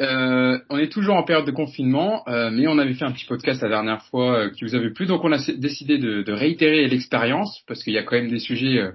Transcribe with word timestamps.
euh, 0.00 0.58
on 0.70 0.78
est 0.78 0.90
toujours 0.90 1.16
en 1.16 1.22
période 1.22 1.46
de 1.46 1.50
confinement, 1.50 2.22
euh, 2.28 2.50
mais 2.50 2.66
on 2.66 2.78
avait 2.78 2.94
fait 2.94 3.04
un 3.04 3.12
petit 3.12 3.24
podcast 3.26 3.62
la 3.62 3.68
dernière 3.68 4.02
fois 4.04 4.38
euh, 4.38 4.50
qui 4.50 4.64
vous 4.64 4.74
avait 4.74 4.90
plu, 4.90 5.06
donc 5.06 5.24
on 5.24 5.32
a 5.32 5.38
décidé 5.56 5.98
de, 5.98 6.22
de 6.22 6.32
réitérer 6.32 6.86
l'expérience 6.88 7.62
parce 7.66 7.82
qu'il 7.82 7.92
y 7.92 7.98
a 7.98 8.02
quand 8.02 8.16
même 8.16 8.30
des 8.30 8.38
sujets 8.38 8.78
euh, 8.78 8.92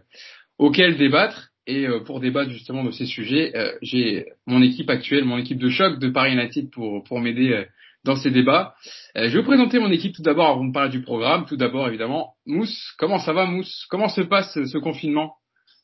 auxquels 0.58 0.98
débattre. 0.98 1.50
Et 1.68 1.88
euh, 1.88 2.00
pour 2.00 2.20
débattre 2.20 2.50
justement 2.50 2.84
de 2.84 2.92
ces 2.92 3.06
sujets, 3.06 3.54
j'ai 3.84 4.26
mon 4.48 4.64
équipe 4.64 4.90
actuelle, 4.90 5.26
mon 5.26 5.38
équipe 5.38 5.60
de 5.60 5.70
choc 5.70 6.00
de 6.00 6.10
Paris 6.10 6.34
United 6.34 6.72
pour 6.72 7.04
pour 7.04 7.22
m'aider 7.22 7.66
dans 8.04 8.16
ces 8.16 8.32
débats. 8.32 8.74
je 9.16 9.28
vais 9.28 9.38
vous 9.38 9.46
présenter 9.46 9.78
mon 9.78 9.92
équipe 9.92 10.16
tout 10.16 10.24
d'abord 10.24 10.50
avant 10.50 10.66
de 10.66 10.74
parler 10.74 10.90
du 10.90 11.04
programme. 11.04 11.46
Tout 11.46 11.58
d'abord 11.58 11.88
évidemment, 11.88 12.34
Mousse, 12.48 12.96
comment 12.98 13.20
ça 13.20 13.32
va 13.32 13.46
Mousse? 13.46 13.86
Comment 13.92 14.10
se 14.10 14.22
passe 14.22 14.52
ce 14.66 14.78
confinement? 14.80 15.36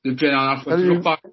Depuis 0.03 0.25
la 0.25 0.31
dernière 0.31 0.63
fois 0.63 0.77
Toujours 0.77 1.01
pareil 1.01 1.31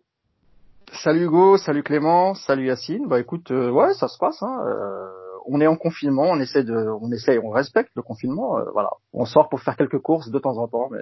Salut 1.02 1.24
Hugo, 1.24 1.56
salut 1.56 1.82
Clément, 1.82 2.34
salut 2.34 2.66
Yacine. 2.66 3.08
Bah 3.08 3.18
écoute, 3.18 3.50
euh, 3.50 3.70
ouais, 3.70 3.92
ça 3.94 4.06
se 4.06 4.16
passe. 4.16 4.40
Hein. 4.42 4.60
Euh, 4.64 5.08
on 5.46 5.60
est 5.60 5.66
en 5.66 5.76
confinement, 5.76 6.30
on 6.30 6.40
essaie 6.40 6.62
de, 6.62 6.74
on 7.00 7.10
essaie, 7.10 7.38
on 7.42 7.50
respecte 7.50 7.90
le 7.96 8.02
confinement. 8.02 8.58
Euh, 8.58 8.64
voilà, 8.72 8.90
on 9.12 9.24
sort 9.24 9.48
pour 9.48 9.60
faire 9.60 9.76
quelques 9.76 9.98
courses 9.98 10.30
de 10.30 10.38
temps 10.38 10.56
en 10.56 10.68
temps, 10.68 10.88
mais 10.90 11.00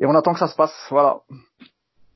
et 0.00 0.06
on 0.06 0.14
attend 0.14 0.32
que 0.32 0.38
ça 0.38 0.48
se 0.48 0.56
passe. 0.56 0.74
Voilà. 0.90 1.20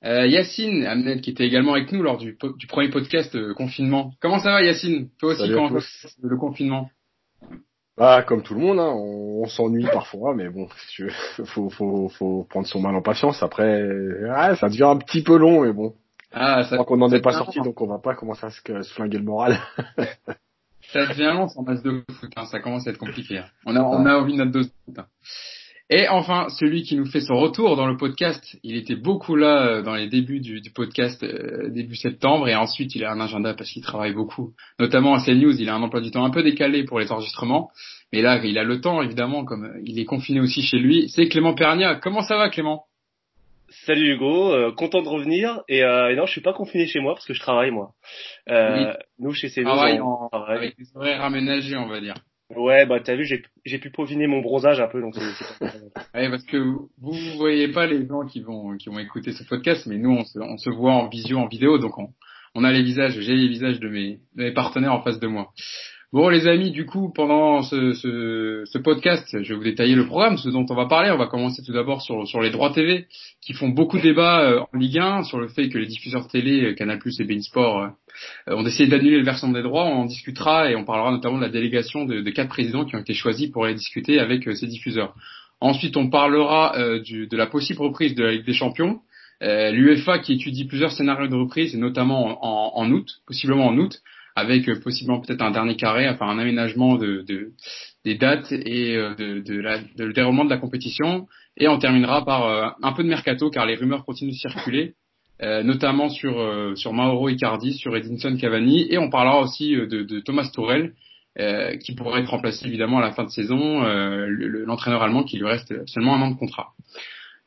Yacine 0.03 0.85
Amnel 0.85 1.23
qui 1.23 1.31
était 1.31 1.47
également 1.47 1.73
avec 1.73 1.91
nous 1.91 2.03
lors 2.03 2.19
du, 2.19 2.37
du 2.57 2.67
premier 2.67 2.91
podcast 2.91 3.37
confinement. 3.55 4.13
Comment 4.21 4.39
ça 4.39 4.51
va 4.51 4.63
Yacine? 4.63 5.09
Toi 5.19 5.33
aussi 5.33 5.51
comment 5.51 5.71
le 6.23 6.37
confinement? 6.37 6.91
Bah, 7.97 8.23
comme 8.23 8.43
tout 8.43 8.55
le 8.55 8.61
monde, 8.61 8.81
hein, 8.81 8.93
on, 8.95 9.47
s'ennuie 9.47 9.87
parfois, 9.93 10.35
mais 10.35 10.49
bon, 10.49 10.69
faut, 11.45 11.71
faut, 11.71 12.09
faut 12.09 12.47
prendre 12.51 12.67
son 12.67 12.81
mal 12.81 12.95
en 12.97 13.03
patience. 13.03 13.43
Après, 13.43 13.83
ça 14.57 14.69
devient 14.69 14.85
un 14.85 14.97
petit 14.97 15.23
peu 15.23 15.39
long, 15.39 15.63
mais 15.63 15.73
bon, 15.73 15.95
ah, 16.37 16.65
ça, 16.65 16.79
qu'on 16.79 16.97
n'en 16.97 17.11
est 17.11 17.21
pas 17.21 17.33
sorti, 17.33 17.61
donc 17.61 17.81
on 17.81 17.87
va 17.87 17.99
pas 17.99 18.15
commencer 18.15 18.45
à 18.47 18.51
se, 18.51 18.61
se 18.61 18.93
flinguer 18.95 19.19
le 19.19 19.25
moral. 19.25 19.59
ça 20.93 21.07
devient 21.07 21.33
long 21.35 21.49
sans 21.49 21.63
match 21.63 21.83
de 21.83 22.03
foot, 22.11 22.31
hein, 22.37 22.45
ça 22.47 22.59
commence 22.59 22.87
à 22.87 22.91
être 22.91 22.99
compliqué. 22.99 23.39
Hein. 23.39 23.47
On 23.67 23.77
a, 23.77 23.81
on 23.81 24.05
a 24.05 24.17
envie 24.17 24.33
de 24.33 24.39
notre 24.39 24.51
dose 24.51 24.67
de 24.67 24.73
foot. 24.85 24.99
Hein. 24.99 25.07
Et 25.91 26.09
enfin, 26.09 26.49
celui 26.49 26.83
qui 26.83 26.97
nous 26.97 27.05
fait 27.05 27.21
son 27.21 27.37
retour 27.37 27.77
dans 27.77 27.87
le 27.87 27.97
podcast, 27.97 28.59
il 28.63 28.77
était 28.77 28.97
beaucoup 28.97 29.37
là 29.37 29.67
euh, 29.67 29.83
dans 29.83 29.95
les 29.95 30.09
débuts 30.09 30.41
du, 30.41 30.61
du 30.61 30.71
podcast 30.71 31.23
euh, 31.23 31.69
début 31.71 31.95
septembre, 31.95 32.49
et 32.49 32.57
ensuite 32.57 32.95
il 32.95 33.05
a 33.05 33.13
un 33.13 33.21
agenda 33.21 33.55
parce 33.55 33.71
qu'il 33.71 33.83
travaille 33.83 34.15
beaucoup, 34.15 34.55
notamment 34.81 35.15
à 35.15 35.23
CNews, 35.23 35.61
il 35.61 35.69
a 35.69 35.75
un 35.75 35.83
emploi 35.83 36.01
du 36.01 36.11
temps 36.11 36.25
un 36.25 36.31
peu 36.31 36.43
décalé 36.43 36.85
pour 36.85 36.99
les 36.99 37.13
enregistrements, 37.13 37.71
mais 38.13 38.23
là 38.23 38.43
il 38.43 38.59
a 38.59 38.65
le 38.65 38.81
temps 38.81 39.03
évidemment, 39.03 39.45
comme 39.45 39.75
il 39.85 39.99
est 40.01 40.05
confiné 40.07 40.41
aussi 40.41 40.63
chez 40.63 40.79
lui. 40.79 41.09
C'est 41.11 41.29
Clément 41.29 41.55
Pernia. 41.55 41.97
Comment 41.97 42.23
ça 42.23 42.39
va 42.39 42.49
Clément? 42.49 42.87
Salut 43.83 44.15
Hugo, 44.15 44.53
euh, 44.53 44.73
content 44.73 45.03
de 45.03 45.09
revenir. 45.09 45.63
Et, 45.69 45.83
euh, 45.83 46.11
et, 46.11 46.17
non, 46.17 46.27
je 46.27 46.33
suis 46.33 46.41
pas 46.41 46.53
confiné 46.53 46.87
chez 46.87 47.01
moi 47.01 47.15
parce 47.15 47.27
que 47.27 47.35
je 47.35 47.41
travaille 47.41 47.71
moi. 47.71 47.93
Euh, 48.49 48.95
Nous 49.19 49.33
chez 49.33 49.51
travaille 49.51 50.01
on, 50.01 50.29
travaille. 50.29 50.57
avec 50.59 50.79
des 50.79 50.87
horaires 50.95 51.23
aménagés, 51.23 51.77
on 51.77 51.89
va 51.89 52.01
dire. 52.01 52.15
Ouais, 52.55 52.87
bah 52.87 53.01
t'as 53.01 53.17
vu, 53.17 53.25
j'ai 53.65 53.79
pu 53.79 53.91
peaufiner 53.91 54.27
mon 54.27 54.41
bronzage 54.41 54.79
un 54.79 54.87
peu, 54.87 55.01
donc 55.01 55.15
c'est. 55.15 55.65
ouais, 56.15 56.31
parce 56.31 56.45
que 56.45 56.59
vous, 56.59 56.89
vous 56.99 57.37
voyez 57.37 57.69
pas 57.69 57.87
les 57.87 58.07
gens 58.07 58.25
qui 58.27 58.41
vont 58.43 58.77
qui 58.77 58.91
vont 58.91 58.99
écouter 58.99 59.33
ce 59.33 59.45
podcast, 59.45 59.87
mais 59.87 59.97
nous 59.97 60.11
on 60.11 60.25
se, 60.25 60.39
on 60.39 60.57
se 60.59 60.71
voit 60.71 60.93
en 60.93 61.09
visio, 61.09 61.39
en 61.39 61.47
vidéo, 61.47 61.79
donc 61.79 61.99
on, 61.99 62.11
on 62.55 62.63
a 62.63 62.71
les 62.71 62.83
visages, 62.83 63.19
j'ai 63.19 63.35
les 63.35 63.49
visages 63.49 63.81
de 63.81 63.89
mes, 63.89 64.21
de 64.37 64.45
mes 64.45 64.53
partenaires 64.53 64.93
en 64.93 65.03
face 65.03 65.19
de 65.19 65.27
moi. 65.27 65.51
Bon 66.15 66.29
les 66.29 66.47
amis, 66.47 66.71
du 66.71 66.87
coup, 66.87 67.13
pendant 67.13 67.63
ce, 67.63 67.93
ce, 67.95 68.63
ce, 68.67 68.79
podcast, 68.79 69.27
je 69.33 69.49
vais 69.49 69.55
vous 69.57 69.65
détailler 69.65 69.97
le 69.97 70.07
programme, 70.07 70.37
ce 70.37 70.49
dont 70.49 70.65
on 70.71 70.75
va 70.77 70.87
parler. 70.87 71.11
On 71.11 71.19
va 71.19 71.27
commencer 71.27 71.61
tout 71.65 71.73
d'abord 71.73 72.03
sur, 72.03 72.25
sur 72.29 72.41
les 72.41 72.51
droits 72.51 72.73
TV, 72.73 73.09
qui 73.43 73.53
font 73.53 73.71
beaucoup 73.71 73.97
de 73.97 74.03
débats 74.03 74.43
euh, 74.43 74.61
en 74.61 74.79
Ligue 74.79 75.01
1, 75.01 75.25
sur 75.25 75.41
le 75.41 75.49
fait 75.49 75.69
que 75.69 75.77
les 75.77 75.87
diffuseurs 75.87 76.29
télé, 76.29 76.67
euh, 76.67 76.75
Canal+, 76.75 77.01
et 77.05 77.25
Bein 77.25 77.41
Sport, 77.41 77.89
euh, 78.47 78.55
ont 78.55 78.63
décidé 78.63 78.87
d'annuler 78.87 79.19
le 79.19 79.25
versement 79.25 79.55
des 79.55 79.63
droits. 79.65 79.87
On 79.87 80.03
en 80.03 80.05
discutera 80.05 80.71
et 80.71 80.77
on 80.77 80.85
parlera 80.85 81.11
notamment 81.11 81.39
de 81.39 81.43
la 81.43 81.49
délégation 81.49 82.05
de, 82.05 82.21
de 82.21 82.31
quatre 82.31 82.51
présidents 82.51 82.85
qui 82.85 82.95
ont 82.95 83.01
été 83.01 83.13
choisis 83.13 83.51
pour 83.51 83.65
aller 83.65 83.75
discuter 83.75 84.21
avec 84.21 84.49
ces 84.55 84.69
diffuseurs. 84.69 85.17
Ensuite, 85.61 85.97
on 85.97 86.11
parlera 86.11 86.77
du, 87.01 87.27
de 87.27 87.37
la 87.37 87.49
possible 87.49 87.81
reprise 87.81 88.15
de 88.15 88.23
la 88.23 88.31
Ligue 88.35 88.47
des 88.47 88.53
Champions. 88.53 89.01
L'UEFA 89.41 90.21
qui 90.21 90.35
étudie 90.35 90.65
plusieurs 90.65 90.93
scénarios 90.93 91.27
de 91.27 91.35
reprise, 91.35 91.75
et 91.75 91.79
notamment 91.79 92.39
en, 92.45 92.81
en 92.81 92.91
août, 92.93 93.21
possiblement 93.27 93.67
en 93.67 93.77
août 93.79 94.01
avec 94.37 94.69
euh, 94.69 94.81
possiblement 94.81 95.21
peut-être 95.21 95.43
un 95.43 95.51
dernier 95.51 95.77
carré, 95.77 96.09
enfin 96.09 96.27
un 96.27 96.39
aménagement 96.39 96.97
de, 96.97 97.25
de 97.27 97.53
des 98.05 98.17
dates 98.17 98.53
et 98.53 98.97
euh, 98.97 99.15
de, 99.15 99.41
de, 99.41 99.61
la, 99.61 99.79
de, 99.79 100.05
le 100.05 100.13
déroulement 100.13 100.45
de 100.45 100.51
la 100.51 100.59
compétition. 100.59 101.27
Et 101.57 101.69
on 101.69 101.79
terminera 101.79 102.25
par 102.25 102.47
euh, 102.47 102.69
un 102.83 102.93
peu 102.93 103.03
de 103.03 103.09
mercato 103.09 103.51
car 103.51 103.67
les 103.67 103.77
rumeurs 103.77 104.05
continuent 104.05 104.33
de 104.33 104.37
circuler, 104.37 104.95
notamment 105.41 106.09
sur 106.09 106.35
sur 106.77 106.93
Mauro 106.93 107.29
Icardi, 107.29 107.75
sur 107.75 107.95
Edinson 107.97 108.37
Cavani, 108.41 108.87
et 108.91 108.99
on 108.99 109.11
parlera 109.11 109.41
aussi 109.41 109.73
de, 109.73 109.85
de 109.85 110.21
Thomas 110.21 110.49
Tourel. 110.55 110.95
qui 111.83 111.95
pourrait 111.95 112.23
être 112.23 112.31
remplacé 112.31 112.67
évidemment 112.67 112.99
à 112.99 113.03
la 113.03 113.13
fin 113.13 113.25
de 113.25 113.31
saison, 113.31 113.83
l'entraîneur 114.67 115.03
allemand 115.03 115.25
qui 115.25 115.37
lui 115.37 115.47
reste 115.47 115.75
seulement 115.87 116.15
un 116.15 116.23
an 116.23 116.31
de 116.31 116.39
contrat. 116.39 116.69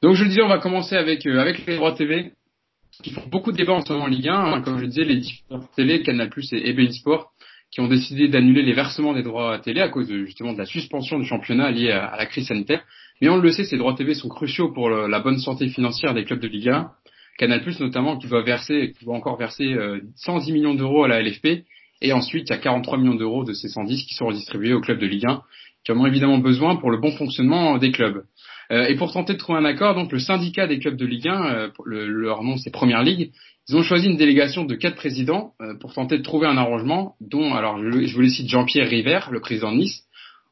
Donc 0.03 0.13
je 0.15 0.23
le 0.23 0.29
disais, 0.29 0.43
on 0.43 0.47
va 0.49 0.59
commencer 0.59 0.95
avec 0.95 1.25
avec 1.25 1.65
les 1.65 1.77
droits 1.77 1.93
TV 1.93 2.33
qui 3.03 3.12
font 3.12 3.28
beaucoup 3.28 3.52
de 3.52 3.58
débats 3.58 3.74
en 3.74 3.85
ce 3.85 3.94
moment 3.94 4.06
en 4.06 4.09
Ligue 4.09 4.28
1. 4.28 4.34
Hein, 4.34 4.62
comme 4.62 4.80
je 4.80 4.85
disais, 4.85 5.03
les 5.03 5.18
différentes 5.18 5.69
télé, 5.75 6.02
Canal+, 6.02 6.30
et 6.52 6.69
EBN 6.69 6.91
Sport, 6.91 7.31
qui 7.72 7.81
ont 7.81 7.88
décidé 7.88 8.28
d'annuler 8.28 8.63
les 8.63 8.74
versements 8.74 9.13
des 9.13 9.24
droits 9.24 9.53
à 9.53 9.59
télé 9.59 9.81
à 9.81 9.90
cause 9.90 10.08
de, 10.08 10.25
justement 10.25 10.53
de 10.53 10.58
la 10.58 10.66
suspension 10.66 11.19
du 11.19 11.25
championnat 11.25 11.72
liée 11.72 11.91
à, 11.91 12.16
la 12.18 12.25
crise 12.25 12.47
sanitaire. 12.47 12.84
Mais 13.22 13.30
on 13.30 13.38
le 13.38 13.52
sait, 13.52 13.66
ces 13.66 13.78
droits 13.78 13.96
TV 13.96 14.13
sont 14.13 14.30
cruciaux 14.30 14.72
pour 14.72 14.90
la 14.90 15.19
bonne 15.19 15.40
santé 15.40 15.68
financière 15.69 16.13
des 16.13 16.24
clubs 16.24 16.40
de 16.40 16.47
Ligue 16.47 16.69
1. 16.69 16.91
Canal+, 17.38 17.62
notamment, 17.80 18.18
qui 18.18 18.28
doit 18.28 18.41
verser, 18.41 18.94
qui 18.97 19.06
doit 19.06 19.16
encore 19.16 19.38
verser 19.38 19.75
110 20.16 20.50
euh, 20.50 20.53
millions 20.53 20.74
d'euros 20.74 21.03
à 21.03 21.08
la 21.08 21.22
LFP. 21.22 21.66
Et 22.02 22.14
ensuite, 22.14 22.50
il 22.50 22.53
y 22.53 22.56
a 22.56 22.59
43 22.59 22.97
millions 22.97 23.16
d'euros 23.16 23.44
de 23.44 23.53
ces 23.53 23.69
110 23.69 24.06
qui 24.06 24.14
sont 24.14 24.28
redistribués 24.28 24.74
aux 24.74 24.81
clubs 24.81 25.00
de 25.00 25.06
Ligue 25.06 25.28
1, 25.28 25.41
qui 25.84 25.91
en 25.91 26.00
ont 26.00 26.06
évidemment 26.06 26.38
besoin 26.40 26.75
pour 26.75 26.91
le 26.91 26.97
bon 26.97 27.12
fonctionnement 27.12 27.78
des 27.78 27.91
clubs. 27.91 28.24
Euh, 28.72 28.88
et 28.88 28.95
pour 28.95 29.13
tenter 29.13 29.33
de 29.33 29.38
trouver 29.38 29.59
un 29.59 29.66
accord, 29.66 29.95
donc 29.95 30.11
le 30.11 30.19
syndicat 30.19 30.67
des 30.67 30.79
clubs 30.79 30.97
de 30.97 31.05
Ligue 31.05 31.28
1, 31.28 31.45
euh, 31.45 31.69
leur 31.85 32.44
nom 32.44 32.57
c'est 32.57 32.72
Première 32.72 33.01
Ligue, 33.01 33.31
ils 33.69 33.75
ont 33.75 33.83
choisi 33.83 34.07
une 34.07 34.17
délégation 34.17 34.66
de 34.66 34.75
quatre 34.75 34.95
présidents 34.95 35.53
euh, 35.61 35.75
pour 35.79 35.94
tenter 35.94 36.17
de 36.17 36.23
trouver 36.23 36.47
un 36.47 36.57
arrangement, 36.57 37.16
dont 37.22 37.53
alors 37.53 37.79
je, 37.79 38.13
vous 38.13 38.22
les 38.22 38.29
cite 38.29 38.50
Jean-Pierre 38.50 38.89
River, 38.89 39.19
le 39.31 39.39
président 39.39 39.72
de 39.72 39.78
Nice, 39.78 40.03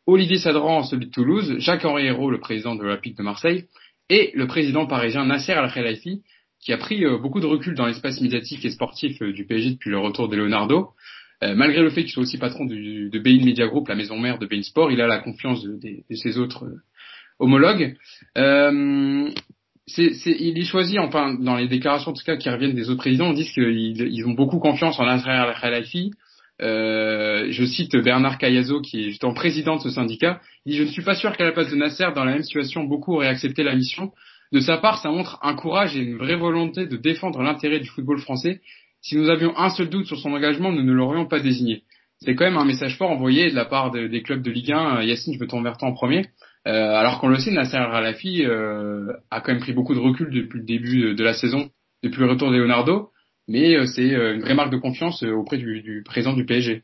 Olivier 0.08 0.38
Sadran, 0.38 0.84
celui 0.84 1.08
de 1.08 1.12
Toulouse, 1.12 1.56
Jacques-Henri 1.60 2.06
Hérault, 2.06 2.30
le 2.30 2.40
président 2.40 2.76
de 2.76 2.84
l'Olympique 2.84 3.18
de 3.18 3.24
Marseille, 3.24 3.66
et 4.10 4.32
le 4.36 4.48
président 4.48 4.86
parisien 4.86 5.26
Nasser 5.26 5.54
Al-Khelaifi, 5.54 6.22
qui 6.64 6.74
a 6.74 6.78
pris 6.78 7.04
beaucoup 7.22 7.40
de 7.40 7.48
recul 7.48 7.76
dans 7.76 7.88
l'espace 7.88 8.22
médiatique 8.22 8.64
et 8.66 8.70
sportif 8.70 9.22
du 9.22 9.46
PSG 9.46 9.72
depuis 9.72 9.90
le 9.90 9.98
retour 9.98 10.30
de 10.30 10.36
Leonardo. 10.36 10.90
malgré 11.42 11.82
le 11.82 11.90
fait 11.90 12.04
qu'il 12.04 12.12
soit 12.12 12.22
aussi 12.22 12.38
patron 12.38 12.66
du, 12.66 13.10
de 13.10 13.20
Bein 13.20 13.44
Media 13.44 13.68
Group, 13.68 13.88
la 13.88 13.96
maison 13.96 14.20
mère 14.20 14.38
de 14.38 14.46
Bein 14.46 14.62
Sport, 14.62 14.92
il 14.92 15.02
a 15.02 15.08
la 15.08 15.20
confiance 15.20 15.64
de, 15.64 15.80
de 15.80 16.16
ses 16.16 16.38
autres 16.38 16.68
homologue. 17.40 17.96
Euh, 18.38 19.30
c'est, 19.88 20.12
il 20.26 20.58
est 20.58 20.66
choisi, 20.66 20.98
enfin, 20.98 21.36
dans 21.40 21.56
les 21.56 21.68
déclarations 21.68 22.12
en 22.12 22.14
tout 22.14 22.24
cas 22.26 22.38
qui 22.38 22.50
reviennent 22.50 22.74
des 22.74 22.90
autres 22.90 23.02
présidents, 23.02 23.30
on 23.30 23.34
dit 23.34 23.46
qu'ils 23.46 24.02
ils 24.02 24.26
ont 24.26 24.34
beaucoup 24.34 24.60
confiance 24.60 25.00
en 25.00 25.06
Nasser 25.06 25.30
Al-Khelaifi. 25.30 26.12
Euh, 26.62 27.48
je 27.50 27.66
cite 27.66 27.96
Bernard 27.98 28.38
Cayazo, 28.38 28.82
qui 28.82 29.02
est 29.02 29.10
justement 29.10 29.34
président 29.34 29.76
de 29.76 29.82
ce 29.82 29.90
syndicat. 29.90 30.40
Il 30.66 30.72
dit 30.72 30.78
Je 30.78 30.84
ne 30.84 30.88
suis 30.88 31.04
pas 31.04 31.16
sûr 31.16 31.36
qu'à 31.36 31.44
la 31.44 31.52
place 31.52 31.70
de 31.70 31.76
Nasser, 31.76 32.08
dans 32.16 32.24
la 32.24 32.32
même 32.32 32.44
situation, 32.44 32.84
beaucoup 32.84 33.16
auraient 33.16 33.28
accepté 33.28 33.62
la 33.64 33.76
mission. 33.76 34.12
De 34.52 34.60
sa 34.60 34.78
part, 34.78 35.00
ça 35.00 35.10
montre 35.10 35.38
un 35.42 35.56
courage 35.56 35.96
et 35.96 36.00
une 36.00 36.18
vraie 36.18 36.38
volonté 36.38 36.88
de 36.88 36.98
défendre 36.98 37.42
l'intérêt 37.42 37.80
du 37.80 37.90
football 37.90 38.20
français. 38.20 38.62
Si 39.02 39.18
nous 39.18 39.30
avions 39.30 39.56
un 39.58 39.70
seul 39.70 39.90
doute 39.90 40.06
sur 40.06 40.18
son 40.18 40.34
engagement, 40.34 40.72
nous 40.72 40.84
ne 40.84 40.94
l'aurions 40.94 41.26
pas 41.26 41.40
désigné. 41.40 41.84
C'est 42.20 42.34
quand 42.34 42.46
même 42.46 42.58
un 42.58 42.66
message 42.66 42.98
fort 42.98 43.12
envoyé 43.12 43.50
de 43.52 43.56
la 43.56 43.66
part 43.66 43.92
des 43.92 44.22
clubs 44.24 44.42
de 44.42 44.50
Ligue 44.50 44.72
1. 44.72 45.04
Yacine, 45.04 45.34
je 45.34 45.40
veux 45.40 45.48
t'en 45.48 45.62
vers 45.62 45.78
toi 45.78 45.90
en 45.90 45.94
premier. 45.94 46.26
Euh, 46.68 46.96
alors 46.96 47.20
qu'on 47.20 47.28
le 47.28 47.38
sait, 47.38 47.52
Nasser 47.52 47.78
Al-Khelaifi 47.78 48.44
euh, 48.46 49.14
a 49.30 49.42
quand 49.42 49.52
même 49.52 49.62
pris 49.62 49.74
beaucoup 49.74 49.94
de 49.94 50.00
recul 50.00 50.32
depuis 50.32 50.60
le 50.60 50.66
début 50.66 51.16
de 51.16 51.24
la 51.24 51.34
saison, 51.34 51.70
depuis 52.02 52.22
le 52.22 52.30
retour 52.30 52.52
de 52.52 52.58
Leonardo, 52.58 53.12
mais 53.48 53.76
euh, 53.76 53.86
c'est 53.86 54.08
une 54.08 54.42
vraie 54.42 54.56
marque 54.56 54.72
de 54.72 54.78
confiance 54.78 55.22
auprès 55.22 55.58
du, 55.58 55.82
du 55.82 56.02
président 56.04 56.34
du 56.34 56.46
PSG. 56.46 56.84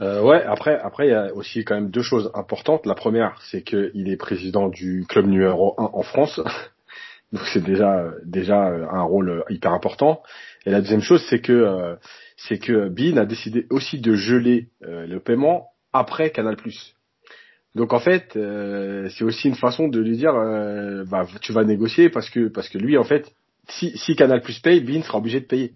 Euh, 0.00 0.20
ouais, 0.22 0.42
après, 0.42 0.76
après, 0.80 1.06
il 1.06 1.10
y 1.10 1.14
a 1.14 1.32
aussi 1.34 1.64
quand 1.64 1.76
même 1.76 1.90
deux 1.90 2.02
choses 2.02 2.32
importantes. 2.34 2.84
La 2.84 2.96
première, 2.96 3.40
c'est 3.42 3.62
qu'il 3.62 4.08
est 4.08 4.16
président 4.16 4.68
du 4.68 5.06
club 5.08 5.26
numéro 5.26 5.74
1 5.78 5.90
en 5.92 6.02
France. 6.02 6.40
Donc 7.32 7.42
c'est 7.52 7.62
déjà 7.62 8.12
déjà 8.24 8.56
un 8.58 9.02
rôle 9.02 9.44
hyper 9.50 9.72
important. 9.72 10.22
Et 10.66 10.70
la 10.70 10.80
deuxième 10.80 11.00
chose, 11.00 11.24
c'est 11.28 11.40
que 11.40 11.96
c'est 12.36 12.58
que 12.58 12.88
Bean 12.88 13.16
a 13.16 13.24
décidé 13.24 13.66
aussi 13.70 14.00
de 14.00 14.14
geler 14.14 14.68
le 14.80 15.18
paiement 15.18 15.70
après 15.92 16.30
Canal+. 16.30 16.56
Donc 17.74 17.92
en 17.92 17.98
fait, 17.98 18.36
euh, 18.36 19.08
c'est 19.10 19.24
aussi 19.24 19.48
une 19.48 19.56
façon 19.56 19.88
de 19.88 20.00
lui 20.00 20.16
dire, 20.16 20.34
euh, 20.34 21.04
bah, 21.04 21.26
tu 21.40 21.52
vas 21.52 21.64
négocier 21.64 22.08
parce 22.08 22.30
que 22.30 22.48
parce 22.48 22.68
que 22.68 22.78
lui 22.78 22.96
en 22.96 23.04
fait, 23.04 23.32
si, 23.68 23.96
si 23.96 24.14
Canal 24.16 24.42
Plus 24.42 24.58
paye, 24.60 24.80
Bean 24.80 25.02
sera 25.02 25.18
obligé 25.18 25.40
de 25.40 25.46
payer. 25.46 25.74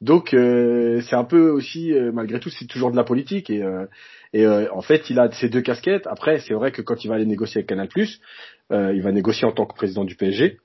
Donc 0.00 0.34
euh, 0.34 1.00
c'est 1.02 1.16
un 1.16 1.24
peu 1.24 1.50
aussi, 1.50 1.92
malgré 2.12 2.40
tout, 2.40 2.50
c'est 2.50 2.66
toujours 2.66 2.90
de 2.90 2.96
la 2.96 3.04
politique 3.04 3.50
et 3.50 3.62
et 4.34 4.46
en 4.46 4.82
fait 4.82 5.08
il 5.10 5.18
a 5.20 5.30
ces 5.32 5.48
deux 5.48 5.62
casquettes. 5.62 6.06
Après 6.06 6.40
c'est 6.40 6.54
vrai 6.54 6.72
que 6.72 6.82
quand 6.82 7.04
il 7.04 7.08
va 7.08 7.14
aller 7.14 7.26
négocier 7.26 7.58
avec 7.60 7.68
Canal 7.68 7.88
Plus, 7.88 8.20
il 8.70 9.00
va 9.02 9.12
négocier 9.12 9.46
en 9.46 9.52
tant 9.52 9.66
que 9.66 9.74
président 9.74 10.04
du 10.04 10.16
PSG. 10.16 10.58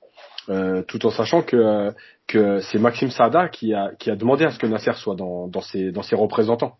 euh, 0.48 0.82
tout 0.82 1.04
en 1.06 1.10
sachant 1.10 1.42
que 1.42 1.92
que 2.26 2.60
c'est 2.60 2.78
Maxime 2.78 3.10
Saada 3.10 3.48
qui 3.48 3.74
a 3.74 3.92
qui 3.98 4.10
a 4.10 4.16
demandé 4.16 4.44
à 4.44 4.50
ce 4.50 4.58
que 4.58 4.66
Nasser 4.66 4.92
soit 4.94 5.14
dans 5.14 5.46
dans 5.48 5.60
ses 5.60 5.92
dans 5.92 6.02
ses 6.02 6.16
représentants. 6.16 6.76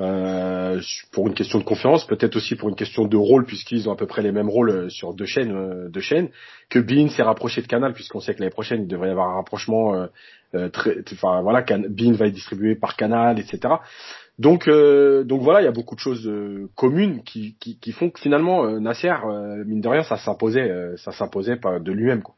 Euh, 0.00 0.80
pour 1.10 1.26
une 1.26 1.34
question 1.34 1.58
de 1.58 1.64
confiance, 1.64 2.06
peut-être 2.06 2.36
aussi 2.36 2.54
pour 2.54 2.68
une 2.68 2.76
question 2.76 3.04
de 3.04 3.16
rôle, 3.16 3.44
puisqu'ils 3.44 3.88
ont 3.88 3.92
à 3.92 3.96
peu 3.96 4.06
près 4.06 4.22
les 4.22 4.30
mêmes 4.30 4.48
rôles 4.48 4.70
euh, 4.70 4.88
sur 4.88 5.12
deux 5.12 5.26
chaînes, 5.26 5.50
euh, 5.50 5.88
deux 5.88 6.00
chaînes, 6.00 6.28
que 6.70 6.78
Bean 6.78 7.08
s'est 7.08 7.24
rapproché 7.24 7.62
de 7.62 7.66
Canal, 7.66 7.94
puisqu'on 7.94 8.20
sait 8.20 8.34
que 8.34 8.38
l'année 8.38 8.52
prochaine 8.52 8.82
il 8.82 8.86
devrait 8.86 9.08
y 9.08 9.10
avoir 9.10 9.28
un 9.30 9.34
rapprochement. 9.34 10.06
Euh, 10.54 10.68
très, 10.70 10.96
enfin 11.12 11.42
voilà, 11.42 11.62
Bean 11.62 12.12
va 12.12 12.26
être 12.26 12.32
distribué 12.32 12.76
par 12.76 12.96
Canal, 12.96 13.38
etc. 13.40 13.74
Donc 14.38 14.66
donc 14.68 15.42
voilà, 15.42 15.60
il 15.60 15.64
y 15.64 15.68
a 15.68 15.72
beaucoup 15.72 15.94
de 15.94 16.00
choses 16.00 16.30
communes 16.74 17.22
qui, 17.22 17.56
qui, 17.60 17.78
qui 17.78 17.92
font 17.92 18.08
que 18.08 18.18
finalement 18.18 18.66
Nasser, 18.80 19.12
mine 19.66 19.82
de 19.82 19.88
rien, 19.88 20.04
ça 20.04 20.16
s'imposait, 20.16 20.96
ça 20.96 21.12
s'imposait 21.12 21.56
de 21.56 21.92
lui-même 21.92 22.22
quoi. 22.22 22.34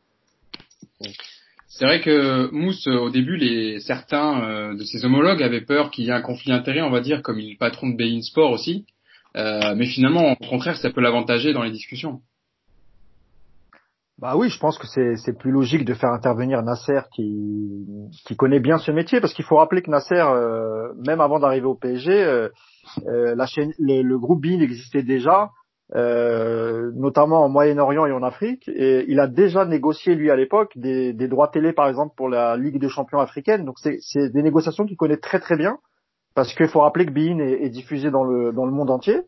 C'est 1.73 1.85
vrai 1.85 2.01
que 2.01 2.51
Mousse, 2.51 2.89
au 2.89 3.11
début, 3.11 3.37
les 3.37 3.79
certains 3.79 4.43
euh, 4.43 4.75
de 4.75 4.83
ses 4.83 5.05
homologues 5.05 5.41
avaient 5.41 5.61
peur 5.61 5.93
qu'il 5.93 6.05
y 6.05 6.09
ait 6.09 6.13
un 6.13 6.21
conflit 6.21 6.51
d'intérêts, 6.51 6.83
on 6.83 6.91
va 6.91 7.01
dire, 7.01 7.23
comme 7.23 7.39
il 7.39 7.53
est 7.53 7.59
patron 7.59 7.91
de 7.91 7.97
Bein 7.97 8.21
Sport 8.23 8.51
aussi. 8.51 8.87
Euh, 9.37 9.77
mais 9.77 9.87
finalement, 9.87 10.33
au 10.33 10.37
contraire, 10.49 10.77
ça 10.77 10.91
peut 10.91 11.01
l'avantager 11.01 11.53
dans 11.53 11.63
les 11.63 11.71
discussions. 11.71 12.23
Bah 14.19 14.37
oui, 14.37 14.51
je 14.51 14.59
pense 14.59 14.79
que 14.79 14.87
c'est 14.89 15.39
plus 15.39 15.53
logique 15.53 15.85
de 15.85 15.95
faire 15.95 16.11
intervenir 16.11 16.61
Nasser 16.63 17.03
qui 17.15 17.87
qui 18.27 18.37
connaît 18.37 18.61
bien 18.61 18.77
ce 18.77 18.91
métier 18.91 19.21
parce 19.21 19.33
qu'il 19.33 19.45
faut 19.45 19.57
rappeler 19.57 19.81
que 19.81 19.91
Nasser, 19.91 20.17
euh, 20.17 20.93
même 21.07 21.21
avant 21.21 21.39
d'arriver 21.39 21.67
au 21.67 21.77
PSG, 21.77 22.49
la 23.07 23.47
chaîne, 23.47 23.73
le, 23.79 24.03
le 24.03 24.19
groupe 24.19 24.43
Bein 24.43 24.61
existait 24.61 25.05
déjà 25.05 25.51
euh, 25.95 26.93
notamment 26.95 27.45
en 27.45 27.49
Moyen-Orient 27.49 28.07
et 28.07 28.13
en 28.13 28.23
Afrique. 28.23 28.69
Et 28.69 29.05
il 29.09 29.19
a 29.19 29.27
déjà 29.27 29.65
négocié, 29.65 30.15
lui, 30.15 30.31
à 30.31 30.37
l'époque, 30.37 30.73
des, 30.77 31.13
des, 31.13 31.29
droits 31.29 31.49
télé, 31.49 31.73
par 31.73 31.89
exemple, 31.89 32.15
pour 32.17 32.29
la 32.29 32.57
Ligue 32.57 32.79
des 32.79 32.89
champions 32.89 33.19
africaine. 33.19 33.65
Donc, 33.65 33.77
c'est 33.79 34.33
des 34.33 34.43
négociations 34.43 34.87
qu'il 34.87 34.97
connaît 34.97 35.17
très 35.17 35.41
très 35.41 35.57
bien, 35.57 35.79
parce 36.35 36.55
qu'il 36.55 36.69
faut 36.69 36.81
rappeler 36.81 37.07
que 37.07 37.13
Bein 37.13 37.39
est, 37.39 37.65
est, 37.65 37.71
diffusé 37.71 38.11
dans 38.11 38.25
le, 38.25 38.53
dans 38.53 38.67
le 38.67 38.73
monde 38.73 38.91
entier, 38.91 39.23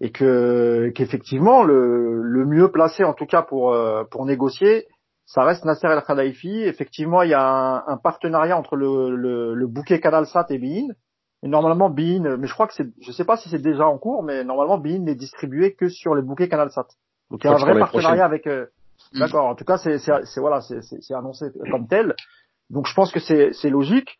et 0.00 0.12
que 0.12 0.92
qu'effectivement, 0.94 1.64
le, 1.64 2.22
le 2.22 2.44
mieux 2.44 2.70
placé, 2.70 3.02
en 3.02 3.14
tout 3.14 3.26
cas, 3.26 3.42
pour, 3.42 3.72
euh, 3.72 4.04
pour 4.10 4.26
négocier, 4.26 4.86
ça 5.24 5.42
reste 5.42 5.64
Nasser 5.64 5.88
El 5.88 6.02
Khalifi. 6.02 6.62
Effectivement, 6.62 7.22
il 7.22 7.30
y 7.30 7.34
a 7.34 7.42
un, 7.42 7.82
un 7.86 7.96
partenariat 7.96 8.56
entre 8.56 8.76
le, 8.76 9.16
le, 9.16 9.54
le 9.54 9.66
bouquet 9.66 9.98
CanalSat 9.98 10.46
et 10.50 10.58
Bein 10.58 10.94
et 11.42 11.48
normalement, 11.48 11.90
Bein, 11.90 12.36
mais 12.38 12.46
je 12.46 12.54
crois 12.54 12.66
que 12.66 12.74
c'est, 12.74 12.88
je 13.00 13.12
sais 13.12 13.24
pas 13.24 13.36
si 13.36 13.48
c'est 13.48 13.60
déjà 13.60 13.86
en 13.86 13.98
cours, 13.98 14.22
mais 14.22 14.42
normalement, 14.42 14.78
Bein 14.78 15.00
n'est 15.00 15.14
distribué 15.14 15.74
que 15.74 15.88
sur 15.88 16.14
les 16.14 16.22
bouquets 16.22 16.48
CanalSat. 16.48 16.86
Donc 17.30 17.44
il 17.44 17.46
y 17.46 17.50
a 17.50 17.54
un 17.54 17.58
vrai 17.58 17.78
partenariat 17.78 18.24
avec. 18.24 18.46
Euh, 18.46 18.66
mm. 19.12 19.18
D'accord. 19.18 19.46
En 19.46 19.54
tout 19.54 19.64
cas, 19.64 19.76
c'est, 19.78 19.98
c'est, 19.98 20.40
voilà, 20.40 20.60
c'est, 20.60 20.80
c'est 20.80 21.14
annoncé 21.14 21.46
comme 21.70 21.86
tel. 21.88 22.14
Donc 22.70 22.86
je 22.86 22.94
pense 22.94 23.12
que 23.12 23.20
c'est, 23.20 23.52
c'est 23.52 23.70
logique. 23.70 24.18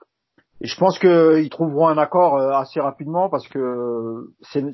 Et 0.60 0.66
je 0.66 0.76
pense 0.78 0.98
qu'ils 0.98 1.50
trouveront 1.50 1.88
un 1.88 1.98
accord 1.98 2.36
euh, 2.36 2.50
assez 2.52 2.80
rapidement 2.80 3.28
parce 3.28 3.46
que 3.48 4.28
c'est, 4.40 4.64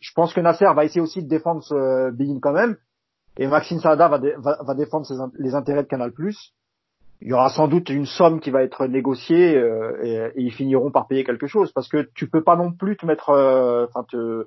je 0.00 0.12
pense 0.14 0.34
que 0.34 0.40
Nasser 0.40 0.66
va 0.74 0.84
essayer 0.84 1.00
aussi 1.00 1.22
de 1.22 1.28
défendre 1.28 1.62
ce 1.62 2.10
Bein 2.10 2.38
quand 2.40 2.52
même. 2.52 2.76
Et 3.36 3.46
Maxime 3.46 3.78
Saada 3.78 4.08
va, 4.08 4.18
va, 4.38 4.58
va 4.62 4.74
défendre 4.74 5.06
ses, 5.06 5.14
les 5.38 5.54
intérêts 5.54 5.84
de 5.84 5.88
Canal+ 5.88 6.12
il 7.20 7.28
y 7.28 7.32
aura 7.32 7.48
sans 7.48 7.66
doute 7.66 7.90
une 7.90 8.06
somme 8.06 8.40
qui 8.40 8.50
va 8.50 8.62
être 8.62 8.86
négociée 8.86 9.56
euh, 9.56 9.98
et, 10.02 10.32
ils 10.36 10.52
finiront 10.52 10.90
par 10.90 11.08
payer 11.08 11.24
quelque 11.24 11.46
chose 11.46 11.72
parce 11.72 11.88
que 11.88 12.08
tu 12.14 12.28
peux 12.28 12.44
pas 12.44 12.56
non 12.56 12.72
plus 12.72 12.96
te 12.96 13.06
mettre 13.06 13.30
euh, 13.30 13.86
enfin 13.88 14.04
te 14.08 14.46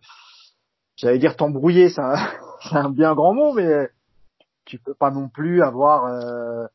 j'allais 0.96 1.20
dire 1.20 1.36
t'embrouiller 1.36 1.90
c'est 1.90 2.02
un, 2.02 2.16
un 2.72 2.90
bien 2.90 3.14
grand 3.14 3.34
mot 3.34 3.54
mais 3.54 3.90
tu 4.66 4.80
peux 4.80 4.94
pas 4.94 5.12
non 5.12 5.28
plus 5.28 5.62
avoir 5.62 6.06
euh, 6.06 6.66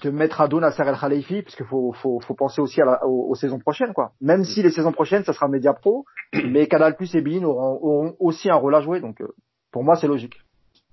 te 0.00 0.08
mettre 0.08 0.40
à 0.40 0.46
dos 0.46 0.60
Nasser 0.60 0.84
El 0.86 0.96
Khalifi 0.96 1.42
parce 1.42 1.56
qu'il 1.56 1.66
faut, 1.66 1.92
faut, 1.94 2.20
faut 2.20 2.34
penser 2.34 2.60
aussi 2.60 2.80
à 2.80 2.84
la, 2.84 3.04
aux, 3.04 3.34
saisons 3.34 3.58
prochaines 3.58 3.92
quoi. 3.92 4.12
Même 4.20 4.44
si 4.44 4.62
les 4.62 4.70
saisons 4.70 4.92
prochaines 4.92 5.24
ça 5.24 5.32
sera 5.32 5.48
Media 5.48 5.72
Pro 5.72 6.04
mais 6.32 6.68
Canal 6.68 6.96
Plus 6.96 7.12
et 7.16 7.22
Bein 7.22 7.42
auront, 7.42 7.78
auront, 7.82 8.16
aussi 8.20 8.50
un 8.50 8.54
rôle 8.54 8.74
à 8.76 8.82
jouer 8.82 9.00
donc 9.00 9.20
pour 9.72 9.82
moi 9.82 9.96
c'est 9.96 10.06
logique 10.06 10.36